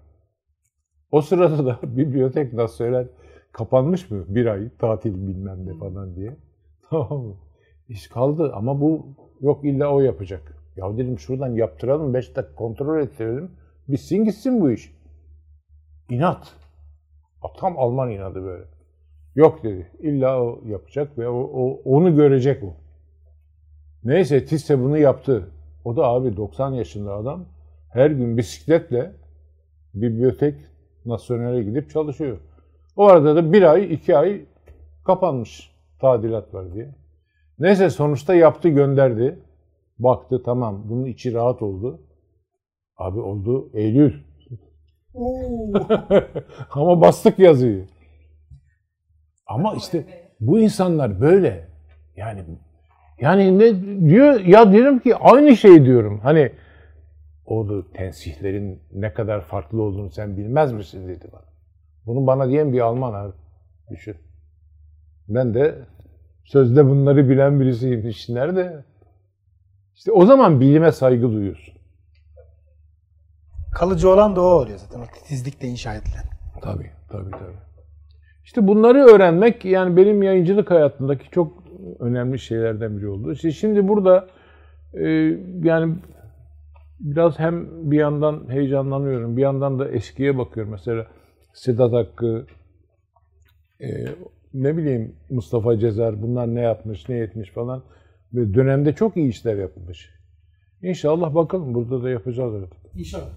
O 1.10 1.20
sırada 1.20 1.66
da 1.66 1.78
bibliotek 1.96 2.70
söyler 2.70 3.06
kapanmış 3.54 4.10
mı? 4.10 4.24
Bir 4.28 4.46
ay 4.46 4.68
tatil 4.78 5.26
bilmem 5.26 5.66
ne 5.66 5.78
falan 5.78 6.16
diye. 6.16 6.36
Tamam 6.90 7.22
mı? 7.22 7.34
İş 7.88 8.08
kaldı 8.08 8.52
ama 8.54 8.80
bu 8.80 9.06
yok 9.40 9.64
illa 9.64 9.94
o 9.94 10.00
yapacak. 10.00 10.56
Ya 10.76 10.98
dedim 10.98 11.18
şuradan 11.18 11.48
yaptıralım 11.48 12.14
5 12.14 12.36
dakika 12.36 12.54
kontrol 12.54 13.00
ettirelim. 13.00 13.50
Bitsin 13.88 14.24
gitsin 14.24 14.60
bu 14.60 14.70
iş. 14.70 14.94
İnat. 16.10 16.54
Tam 17.56 17.78
Alman 17.78 18.10
inadı 18.10 18.44
böyle. 18.44 18.64
Yok 19.34 19.62
dedi. 19.62 19.90
İlla 20.00 20.42
o 20.42 20.60
yapacak 20.66 21.18
ve 21.18 21.28
o, 21.28 21.50
o 21.54 21.80
onu 21.84 22.16
görecek 22.16 22.64
o. 22.64 22.74
Neyse 24.04 24.44
Tisse 24.44 24.82
bunu 24.82 24.98
yaptı. 24.98 25.48
O 25.84 25.96
da 25.96 26.04
abi 26.04 26.36
90 26.36 26.72
yaşında 26.72 27.14
adam. 27.14 27.44
Her 27.92 28.10
gün 28.10 28.36
bisikletle 28.36 29.12
bibliotek 29.94 30.54
nasyonele 31.06 31.62
gidip 31.62 31.90
çalışıyor. 31.90 32.38
O 32.96 33.06
arada 33.06 33.36
da 33.36 33.52
bir 33.52 33.62
ay, 33.62 33.94
iki 33.94 34.16
ay 34.16 34.44
kapanmış 35.04 35.70
tadilat 36.00 36.54
var 36.54 36.72
diye. 36.74 36.94
Neyse 37.58 37.90
sonuçta 37.90 38.34
yaptı 38.34 38.68
gönderdi. 38.68 39.38
Baktı 39.98 40.42
tamam 40.42 40.82
bunun 40.84 41.04
içi 41.04 41.34
rahat 41.34 41.62
oldu. 41.62 42.00
Abi 42.96 43.20
oldu 43.20 43.70
Eylül. 43.74 44.12
Ama 46.70 47.00
bastık 47.00 47.38
yazıyı. 47.38 47.86
Ama 49.46 49.74
işte 49.74 50.04
bu 50.40 50.60
insanlar 50.60 51.20
böyle. 51.20 51.68
Yani 52.16 52.44
yani 53.20 53.58
ne 53.58 53.80
diyor 54.08 54.40
ya 54.40 54.72
diyorum 54.72 54.98
ki 54.98 55.16
aynı 55.16 55.56
şey 55.56 55.84
diyorum. 55.84 56.20
Hani 56.22 56.52
o 57.46 57.82
tensihlerin 57.94 58.82
ne 58.92 59.12
kadar 59.12 59.40
farklı 59.40 59.82
olduğunu 59.82 60.10
sen 60.10 60.36
bilmez 60.36 60.72
misin 60.72 61.08
dedi 61.08 61.28
bana. 61.32 61.53
Bunu 62.06 62.26
bana 62.26 62.48
diyen 62.48 62.72
bir 62.72 62.80
Alman 62.80 63.14
abi. 63.14 63.32
Düşün. 63.90 64.16
Ben 65.28 65.54
de 65.54 65.78
sözde 66.44 66.86
bunları 66.86 67.28
bilen 67.28 67.60
birisiyim. 67.60 68.08
İşte 68.08 68.34
nerede? 68.34 68.84
İşte 69.94 70.12
o 70.12 70.26
zaman 70.26 70.60
bilime 70.60 70.92
saygı 70.92 71.32
duyuyorsun. 71.32 71.74
Kalıcı 73.74 74.08
olan 74.10 74.36
da 74.36 74.40
o 74.40 74.44
oluyor 74.44 74.78
zaten. 74.78 75.00
O 75.00 75.04
titizlikle 75.14 75.68
inşa 75.68 75.94
edilen. 75.94 76.24
Tabii, 76.62 76.90
tabii, 77.08 77.30
tabii. 77.30 77.64
İşte 78.44 78.66
bunları 78.66 78.98
öğrenmek 78.98 79.64
yani 79.64 79.96
benim 79.96 80.22
yayıncılık 80.22 80.70
hayatındaki 80.70 81.30
çok 81.30 81.64
önemli 81.98 82.38
şeylerden 82.38 82.98
biri 82.98 83.08
oldu. 83.08 83.32
İşte 83.32 83.50
şimdi 83.50 83.88
burada 83.88 84.26
e, 84.94 85.08
yani 85.62 85.94
biraz 87.00 87.38
hem 87.38 87.66
bir 87.90 87.98
yandan 87.98 88.44
heyecanlanıyorum, 88.48 89.36
bir 89.36 89.42
yandan 89.42 89.78
da 89.78 89.88
eskiye 89.88 90.38
bakıyorum. 90.38 90.72
Mesela 90.72 91.06
Sedat 91.54 91.92
Hakkı, 91.92 92.46
e, 93.80 93.88
ne 94.54 94.76
bileyim 94.76 95.16
Mustafa 95.30 95.78
Cezar 95.78 96.22
bunlar 96.22 96.54
ne 96.54 96.60
yapmış, 96.60 97.08
ne 97.08 97.16
etmiş 97.16 97.50
falan. 97.50 97.82
Ve 98.32 98.54
dönemde 98.54 98.92
çok 98.92 99.16
iyi 99.16 99.28
işler 99.28 99.56
yapılmış. 99.56 100.10
İnşallah 100.82 101.34
bakalım 101.34 101.74
burada 101.74 102.02
da 102.02 102.10
yapacağız 102.10 102.54
artık. 102.54 102.78
İnşallah. 102.96 103.30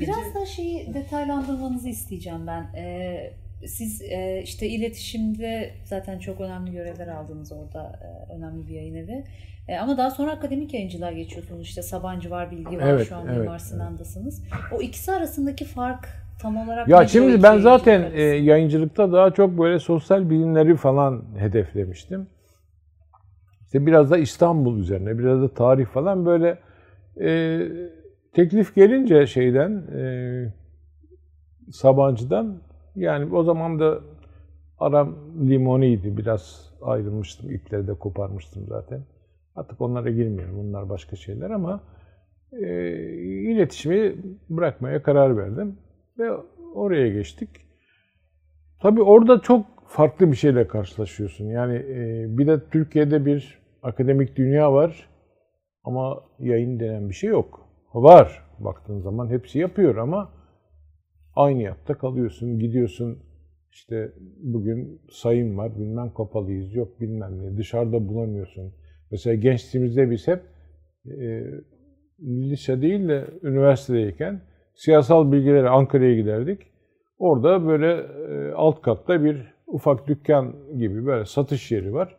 Biraz 0.00 0.34
da 0.34 0.46
şeyi 0.46 0.94
detaylandırmanızı 0.94 1.88
isteyeceğim 1.88 2.46
ben. 2.46 2.62
Ee, 2.76 3.32
siz 3.66 4.02
e, 4.02 4.40
işte 4.44 4.68
iletişimde 4.68 5.70
zaten 5.84 6.18
çok 6.18 6.40
önemli 6.40 6.72
görevler 6.72 7.08
aldınız 7.08 7.52
orada 7.52 8.00
e, 8.02 8.32
önemli 8.32 8.68
bir 8.68 8.74
yayın 8.74 8.94
evi. 8.94 9.24
E, 9.68 9.76
ama 9.76 9.98
daha 9.98 10.10
sonra 10.10 10.32
akademik 10.32 10.74
yayıncılığa 10.74 11.12
geçiyorsunuz. 11.12 11.62
İşte 11.62 11.82
Sabancı 11.82 12.30
var, 12.30 12.50
Bilgi 12.50 12.78
var. 12.78 12.88
Evet, 12.88 13.08
Şu 13.08 13.16
an 13.16 13.26
evet, 13.26 13.38
Mimar 13.38 13.58
Sinan'dasınız. 13.58 14.42
O 14.72 14.82
ikisi 14.82 15.12
arasındaki 15.12 15.64
fark 15.64 16.23
tam 16.38 16.56
olarak 16.56 16.88
Ya 16.88 17.06
şimdi 17.08 17.42
ben 17.42 17.58
zaten 17.58 18.10
e, 18.14 18.22
yayıncılıkta 18.22 19.12
daha 19.12 19.30
çok 19.30 19.58
böyle 19.58 19.78
sosyal 19.78 20.30
bilimleri 20.30 20.76
falan 20.76 21.24
hedeflemiştim. 21.38 22.26
İşte 23.64 23.86
biraz 23.86 24.10
da 24.10 24.18
İstanbul 24.18 24.78
üzerine, 24.78 25.18
biraz 25.18 25.42
da 25.42 25.54
tarih 25.54 25.86
falan 25.86 26.26
böyle 26.26 26.58
e, 27.20 27.60
teklif 28.32 28.74
gelince 28.74 29.26
şeyden 29.26 29.70
e, 29.96 30.02
Sabancı'dan 31.72 32.56
yani 32.96 33.34
o 33.34 33.42
zaman 33.42 33.80
da 33.80 34.00
aram 34.78 35.16
limoniydi. 35.48 36.16
Biraz 36.16 36.72
ayrılmıştım. 36.82 37.50
ipleri 37.50 37.86
de 37.86 37.94
koparmıştım 37.94 38.66
zaten. 38.68 39.00
Artık 39.56 39.80
onlara 39.80 40.10
girmiyorum. 40.10 40.56
Bunlar 40.58 40.88
başka 40.88 41.16
şeyler 41.16 41.50
ama 41.50 41.80
e, 42.52 42.66
iletişimi 43.24 44.16
bırakmaya 44.50 45.02
karar 45.02 45.36
verdim. 45.36 45.76
Ve 46.18 46.30
oraya 46.74 47.08
geçtik. 47.08 47.48
Tabii 48.80 49.02
orada 49.02 49.40
çok 49.40 49.66
farklı 49.86 50.30
bir 50.30 50.36
şeyle 50.36 50.66
karşılaşıyorsun. 50.66 51.44
Yani 51.44 51.76
e, 51.76 52.26
bir 52.38 52.46
de 52.46 52.60
Türkiye'de 52.70 53.26
bir 53.26 53.58
akademik 53.82 54.36
dünya 54.36 54.72
var 54.72 55.08
ama 55.84 56.24
yayın 56.38 56.80
denen 56.80 57.08
bir 57.08 57.14
şey 57.14 57.30
yok. 57.30 57.68
Var 57.94 58.44
baktığın 58.58 59.00
zaman 59.00 59.28
hepsi 59.28 59.58
yapıyor 59.58 59.96
ama 59.96 60.32
aynı 61.36 61.62
yapta 61.62 61.94
kalıyorsun, 61.94 62.58
gidiyorsun 62.58 63.18
işte 63.72 64.12
bugün 64.42 65.00
sayım 65.10 65.58
var, 65.58 65.78
bilmem 65.78 66.14
kapalıyız, 66.14 66.74
yok 66.74 67.00
bilmem 67.00 67.38
ne, 67.38 67.56
dışarıda 67.56 68.08
bulamıyorsun. 68.08 68.72
Mesela 69.10 69.34
gençliğimizde 69.34 70.10
biz 70.10 70.28
hep 70.28 70.42
e, 71.06 71.44
lise 72.20 72.82
değil 72.82 73.08
de 73.08 73.26
üniversitedeyken 73.42 74.40
siyasal 74.74 75.32
bilgilere 75.32 75.68
Ankara'ya 75.68 76.14
giderdik. 76.14 76.60
Orada 77.18 77.66
böyle 77.66 78.06
e, 78.28 78.52
alt 78.52 78.82
katta 78.82 79.24
bir 79.24 79.54
ufak 79.66 80.08
dükkan 80.08 80.54
gibi 80.78 81.06
böyle 81.06 81.24
satış 81.24 81.72
yeri 81.72 81.94
var. 81.94 82.16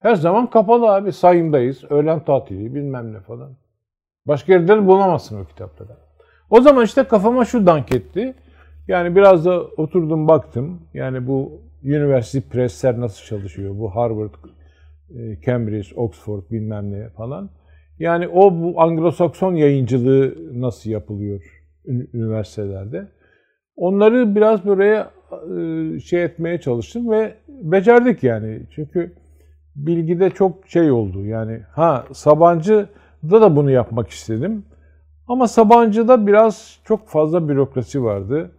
Her 0.00 0.14
zaman 0.14 0.50
kapalı 0.50 0.90
abi. 0.94 1.12
Sayımdayız. 1.12 1.84
Öğlen 1.90 2.24
tatili 2.24 2.74
bilmem 2.74 3.14
ne 3.14 3.20
falan. 3.20 3.56
Başka 4.26 4.52
yerde 4.52 4.68
de 4.68 4.86
bulamazsın 4.86 5.40
o 5.40 5.44
kitapları. 5.44 5.96
O 6.50 6.60
zaman 6.60 6.84
işte 6.84 7.04
kafama 7.04 7.44
şu 7.44 7.66
dank 7.66 7.94
etti. 7.94 8.34
Yani 8.88 9.16
biraz 9.16 9.44
da 9.44 9.62
oturdum 9.62 10.28
baktım. 10.28 10.82
Yani 10.94 11.26
bu 11.26 11.60
University 11.84 12.38
Press'ler 12.38 13.00
nasıl 13.00 13.24
çalışıyor? 13.24 13.78
Bu 13.78 13.96
Harvard, 13.96 14.34
e, 15.10 15.40
Cambridge, 15.46 15.88
Oxford 15.96 16.42
bilmem 16.50 16.92
ne 16.92 17.08
falan. 17.08 17.50
Yani 17.98 18.28
o 18.28 18.52
bu 18.52 18.80
Anglo-Sakson 18.80 19.56
yayıncılığı 19.56 20.34
nasıl 20.60 20.90
yapılıyor 20.90 21.59
üniversitelerde? 21.86 23.08
Onları 23.76 24.34
biraz 24.34 24.64
buraya 24.64 25.10
e, 25.32 26.00
şey 26.00 26.24
etmeye 26.24 26.60
çalıştım 26.60 27.10
ve 27.10 27.34
becerdik 27.48 28.22
yani. 28.22 28.62
Çünkü 28.70 29.12
bilgide 29.76 30.30
çok 30.30 30.68
şey 30.68 30.90
oldu. 30.90 31.26
Yani 31.26 31.60
ha 31.72 32.06
Sabancı'da 32.12 33.40
da 33.40 33.56
bunu 33.56 33.70
yapmak 33.70 34.08
istedim. 34.10 34.64
Ama 35.28 35.48
Sabancı'da 35.48 36.26
biraz 36.26 36.78
çok 36.84 37.08
fazla 37.08 37.48
bürokrasi 37.48 38.04
vardı. 38.04 38.50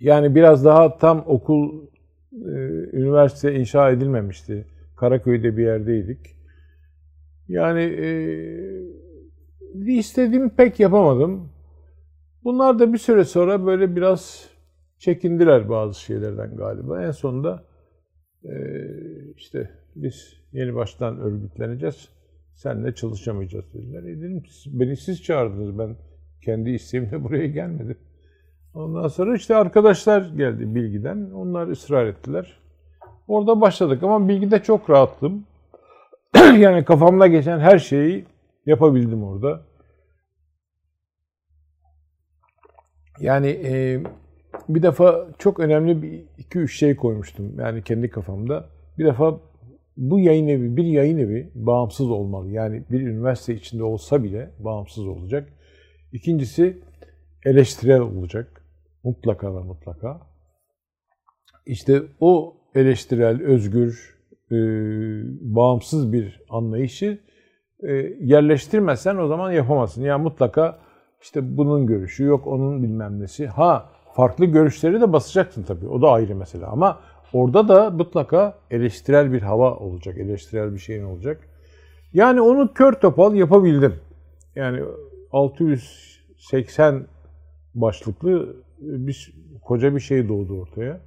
Yani 0.00 0.34
biraz 0.34 0.64
daha 0.64 0.98
tam 0.98 1.24
okul, 1.26 1.86
e, 2.32 2.50
üniversite 2.92 3.54
inşa 3.54 3.90
edilmemişti. 3.90 4.66
Karaköy'de 4.96 5.56
bir 5.56 5.64
yerdeydik. 5.64 6.36
Yani 7.48 7.82
e, 7.82 8.08
istediğimi 9.92 10.50
pek 10.50 10.80
yapamadım. 10.80 11.48
Bunlar 12.46 12.78
da 12.78 12.92
bir 12.92 12.98
süre 12.98 13.24
sonra 13.24 13.66
böyle 13.66 13.96
biraz 13.96 14.50
çekindiler 14.98 15.68
bazı 15.68 16.00
şeylerden 16.00 16.56
galiba. 16.56 17.02
En 17.02 17.10
sonunda 17.10 17.64
e, 18.44 18.54
işte 19.36 19.70
biz 19.96 20.32
yeni 20.52 20.74
baştan 20.74 21.20
örgütleneceğiz. 21.20 22.08
Seninle 22.54 22.94
çalışamayacağız 22.94 23.64
dediler. 23.74 24.02
E 24.02 24.20
dedim 24.20 24.42
beni 24.66 24.96
siz 24.96 25.22
çağırdınız. 25.22 25.78
Ben 25.78 25.96
kendi 26.44 26.70
isteğimle 26.70 27.24
buraya 27.24 27.46
gelmedim. 27.46 27.98
Ondan 28.74 29.08
sonra 29.08 29.36
işte 29.36 29.56
arkadaşlar 29.56 30.32
geldi 30.36 30.74
bilgiden. 30.74 31.30
Onlar 31.30 31.68
ısrar 31.68 32.06
ettiler. 32.06 32.58
Orada 33.28 33.60
başladık 33.60 34.02
ama 34.02 34.28
bilgide 34.28 34.62
çok 34.62 34.90
rahattım. 34.90 35.44
yani 36.36 36.84
kafamda 36.84 37.26
geçen 37.26 37.58
her 37.58 37.78
şeyi 37.78 38.24
yapabildim 38.66 39.24
orada. 39.24 39.62
Yani 43.20 43.48
e, 43.48 44.02
bir 44.68 44.82
defa 44.82 45.26
çok 45.38 45.60
önemli 45.60 46.02
bir 46.02 46.24
iki 46.38 46.58
üç 46.58 46.78
şey 46.78 46.96
koymuştum 46.96 47.60
yani 47.60 47.82
kendi 47.82 48.10
kafamda. 48.10 48.68
Bir 48.98 49.04
defa 49.04 49.40
bu 49.96 50.20
yayın 50.20 50.48
evi, 50.48 50.76
bir 50.76 50.84
yayın 50.84 51.18
evi 51.18 51.50
bağımsız 51.54 52.10
olmalı. 52.10 52.50
Yani 52.50 52.84
bir 52.90 53.00
üniversite 53.00 53.54
içinde 53.54 53.84
olsa 53.84 54.22
bile 54.24 54.50
bağımsız 54.58 55.06
olacak. 55.06 55.48
İkincisi 56.12 56.78
eleştirel 57.44 58.00
olacak. 58.00 58.62
Mutlaka 59.04 59.56
ve 59.56 59.60
mutlaka. 59.60 60.20
İşte 61.66 62.02
o 62.20 62.56
eleştirel, 62.74 63.42
özgür, 63.42 64.16
e, 64.50 64.56
bağımsız 65.40 66.12
bir 66.12 66.42
anlayışı 66.48 67.18
e, 67.82 67.92
yerleştirmezsen 68.20 69.16
o 69.16 69.26
zaman 69.26 69.52
yapamazsın. 69.52 70.02
Yani 70.02 70.22
mutlaka 70.22 70.85
işte 71.26 71.56
bunun 71.56 71.86
görüşü 71.86 72.24
yok, 72.24 72.46
onun 72.46 72.82
bilmem 72.82 73.20
nesi. 73.20 73.46
Ha 73.46 73.90
farklı 74.14 74.44
görüşleri 74.44 75.00
de 75.00 75.12
basacaksın 75.12 75.62
tabii. 75.62 75.88
O 75.88 76.02
da 76.02 76.10
ayrı 76.10 76.34
mesele. 76.34 76.66
Ama 76.66 77.00
orada 77.32 77.68
da 77.68 77.90
mutlaka 77.90 78.58
eleştirel 78.70 79.32
bir 79.32 79.42
hava 79.42 79.74
olacak. 79.74 80.18
Eleştirel 80.18 80.74
bir 80.74 80.78
şeyin 80.78 81.04
olacak. 81.04 81.40
Yani 82.12 82.40
onu 82.40 82.74
kör 82.74 82.92
topal 82.92 83.34
yapabildim. 83.34 83.94
Yani 84.56 84.82
680 85.32 87.06
başlıklı 87.74 88.56
bir 88.78 89.34
koca 89.64 89.94
bir 89.94 90.00
şey 90.00 90.28
doğdu 90.28 90.60
ortaya. 90.60 91.00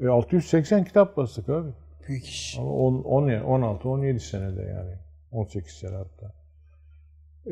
E 0.00 0.06
680 0.06 0.84
kitap 0.84 1.16
bastık 1.16 1.48
abi. 1.48 1.68
Büyük 2.08 2.24
iş. 2.24 2.56
Ama 2.58 2.70
10, 2.72 3.02
10 3.02 3.40
16 3.40 3.88
17 3.88 4.20
senede 4.20 4.62
yani. 4.62 4.94
18 5.32 5.72
sene 5.72 5.96
hatta. 5.96 6.32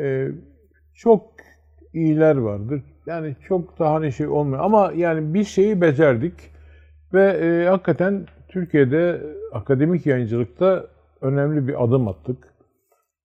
E, 0.05 0.28
çok 0.94 1.35
iyiler 1.95 2.37
vardır. 2.37 2.83
Yani 3.07 3.37
çok 3.49 3.79
da 3.79 3.93
hani 3.93 4.12
şey 4.12 4.27
olmuyor. 4.27 4.65
Ama 4.65 4.93
yani 4.97 5.35
bir 5.35 5.45
şeyi 5.45 5.81
becerdik. 5.81 6.35
Ve 7.15 7.25
e, 7.25 7.69
hakikaten 7.69 8.27
Türkiye'de 8.49 9.21
akademik 9.53 10.07
yayıncılıkta 10.07 10.87
önemli 11.21 11.69
bir 11.69 11.85
adım 11.85 12.09
attık. 12.09 12.55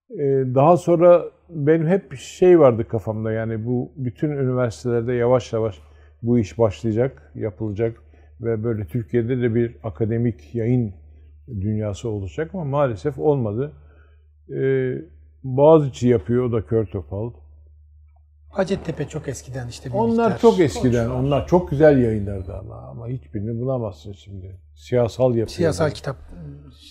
E, 0.09 0.23
daha 0.55 0.77
sonra 0.77 1.23
benim 1.49 1.87
hep 1.87 2.15
şey 2.15 2.59
vardı 2.59 2.87
kafamda 2.87 3.31
yani 3.31 3.65
bu 3.65 3.91
bütün 3.95 4.29
üniversitelerde 4.29 5.13
yavaş 5.13 5.53
yavaş 5.53 5.81
bu 6.21 6.39
iş 6.39 6.59
başlayacak, 6.59 7.31
yapılacak 7.35 7.95
ve 8.41 8.63
böyle 8.63 8.85
Türkiye'de 8.85 9.41
de 9.41 9.55
bir 9.55 9.75
akademik 9.83 10.55
yayın 10.55 10.93
dünyası 11.47 12.09
olacak 12.09 12.51
ama 12.53 12.63
maalesef 12.63 13.19
olmadı. 13.19 13.71
Ee, 14.55 14.95
Boğaziçi 15.43 16.07
yapıyor, 16.07 16.43
o 16.43 16.51
da 16.51 16.65
kör 16.65 16.85
topal. 16.85 17.31
Hacettepe 18.49 19.07
çok 19.07 19.27
eskiden 19.27 19.67
işte 19.67 19.89
bir 19.89 19.95
Onlar 19.95 20.25
miktar. 20.25 20.39
çok 20.39 20.59
eskiden, 20.59 21.09
onlar 21.09 21.47
çok 21.47 21.69
güzel 21.69 22.01
yayınlardı 22.01 22.53
ama 22.53 22.75
ama 22.75 23.07
hiçbirini 23.07 23.61
bulamazsın 23.61 24.11
şimdi. 24.13 24.55
Siyasal 24.75 25.29
yapıyor. 25.29 25.47
Siyasal 25.47 25.89
kitap. 25.91 26.15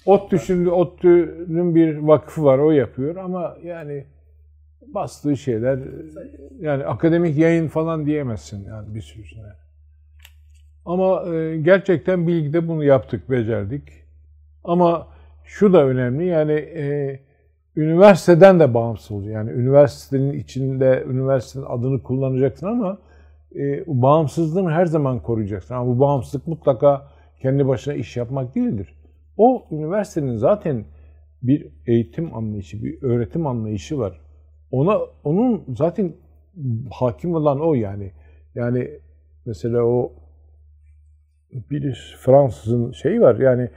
ODTÜ 0.07 0.39
şimdi 0.39 0.71
ODTÜ'nün 0.71 1.75
bir 1.75 1.97
vakfı 1.99 2.45
var, 2.45 2.59
o 2.59 2.71
yapıyor 2.71 3.17
ama 3.17 3.57
yani 3.65 4.05
bastığı 4.95 5.37
şeyler 5.37 5.79
yani 6.61 6.85
akademik 6.85 7.39
yayın 7.39 7.69
falan 7.69 8.07
diyemezsin 8.07 8.65
yani 8.65 8.95
bir 8.95 9.03
sürüsüne. 9.03 9.53
Ama 10.85 11.35
e, 11.35 11.57
gerçekten 11.57 12.27
bilgide 12.27 12.69
bunu 12.69 12.85
yaptık, 12.85 13.31
becerdik. 13.31 13.83
Ama 14.65 15.09
şu 15.45 15.73
da 15.73 15.85
önemli 15.85 16.27
yani 16.27 16.53
e, 16.53 17.21
üniversiteden 17.79 18.61
de 18.61 18.75
bağımsız 18.75 19.11
oluyor. 19.11 19.35
Yani 19.35 19.51
üniversitenin 19.51 20.33
içinde 20.33 21.05
üniversitenin 21.09 21.65
adını 21.69 22.03
kullanacaksın 22.03 22.67
ama 22.67 22.99
e, 23.55 23.85
bağımsızlığını 23.87 24.71
her 24.71 24.87
zaman 24.87 25.23
koruyacaksın. 25.23 25.75
Ama 25.75 25.87
bu 25.87 26.01
bağımsızlık 26.01 26.47
mutlaka 26.47 27.07
kendi 27.41 27.69
başına 27.69 27.95
iş 27.95 28.17
yapmak 28.17 28.55
değildir. 28.55 28.95
O 29.37 29.67
üniversitenin 29.71 30.37
zaten 30.37 30.85
bir 31.43 31.69
eğitim 31.87 32.35
anlayışı, 32.35 32.85
bir 32.85 33.03
öğretim 33.03 33.47
anlayışı 33.47 33.99
var. 33.99 34.21
Ona 34.71 34.99
onun 35.25 35.65
zaten 35.77 36.13
hakim 36.91 37.35
olan 37.35 37.61
o 37.61 37.75
yani. 37.75 38.13
Yani 38.55 38.91
mesela 39.47 39.83
o 39.83 40.13
bir 41.71 42.17
Fransızın 42.21 42.93
şeyi 42.93 43.21
var 43.21 43.37
yani 43.37 43.69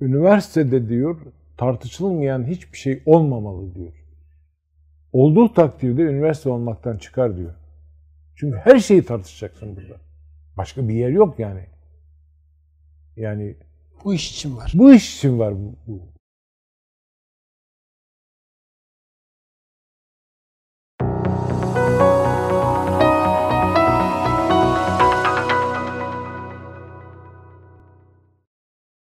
üniversitede 0.00 0.88
diyor 0.88 1.16
tartışılmayan 1.60 2.46
hiçbir 2.46 2.78
şey 2.78 3.02
olmamalı 3.06 3.74
diyor. 3.74 3.92
Olduğu 5.12 5.54
takdirde 5.54 6.02
üniversite 6.02 6.48
olmaktan 6.48 6.96
çıkar 6.96 7.36
diyor. 7.36 7.54
Çünkü 8.36 8.58
her 8.58 8.78
şeyi 8.78 9.04
tartışacaksın 9.04 9.76
burada. 9.76 10.00
Başka 10.56 10.88
bir 10.88 10.94
yer 10.94 11.08
yok 11.08 11.38
yani. 11.38 11.66
Yani 13.16 13.56
bu 14.04 14.14
iş 14.14 14.30
için 14.30 14.56
var. 14.56 14.72
Bu 14.74 14.92
iş 14.92 15.16
için 15.16 15.38
var 15.38 15.54
bu. 15.54 15.74
bu. 15.86 16.00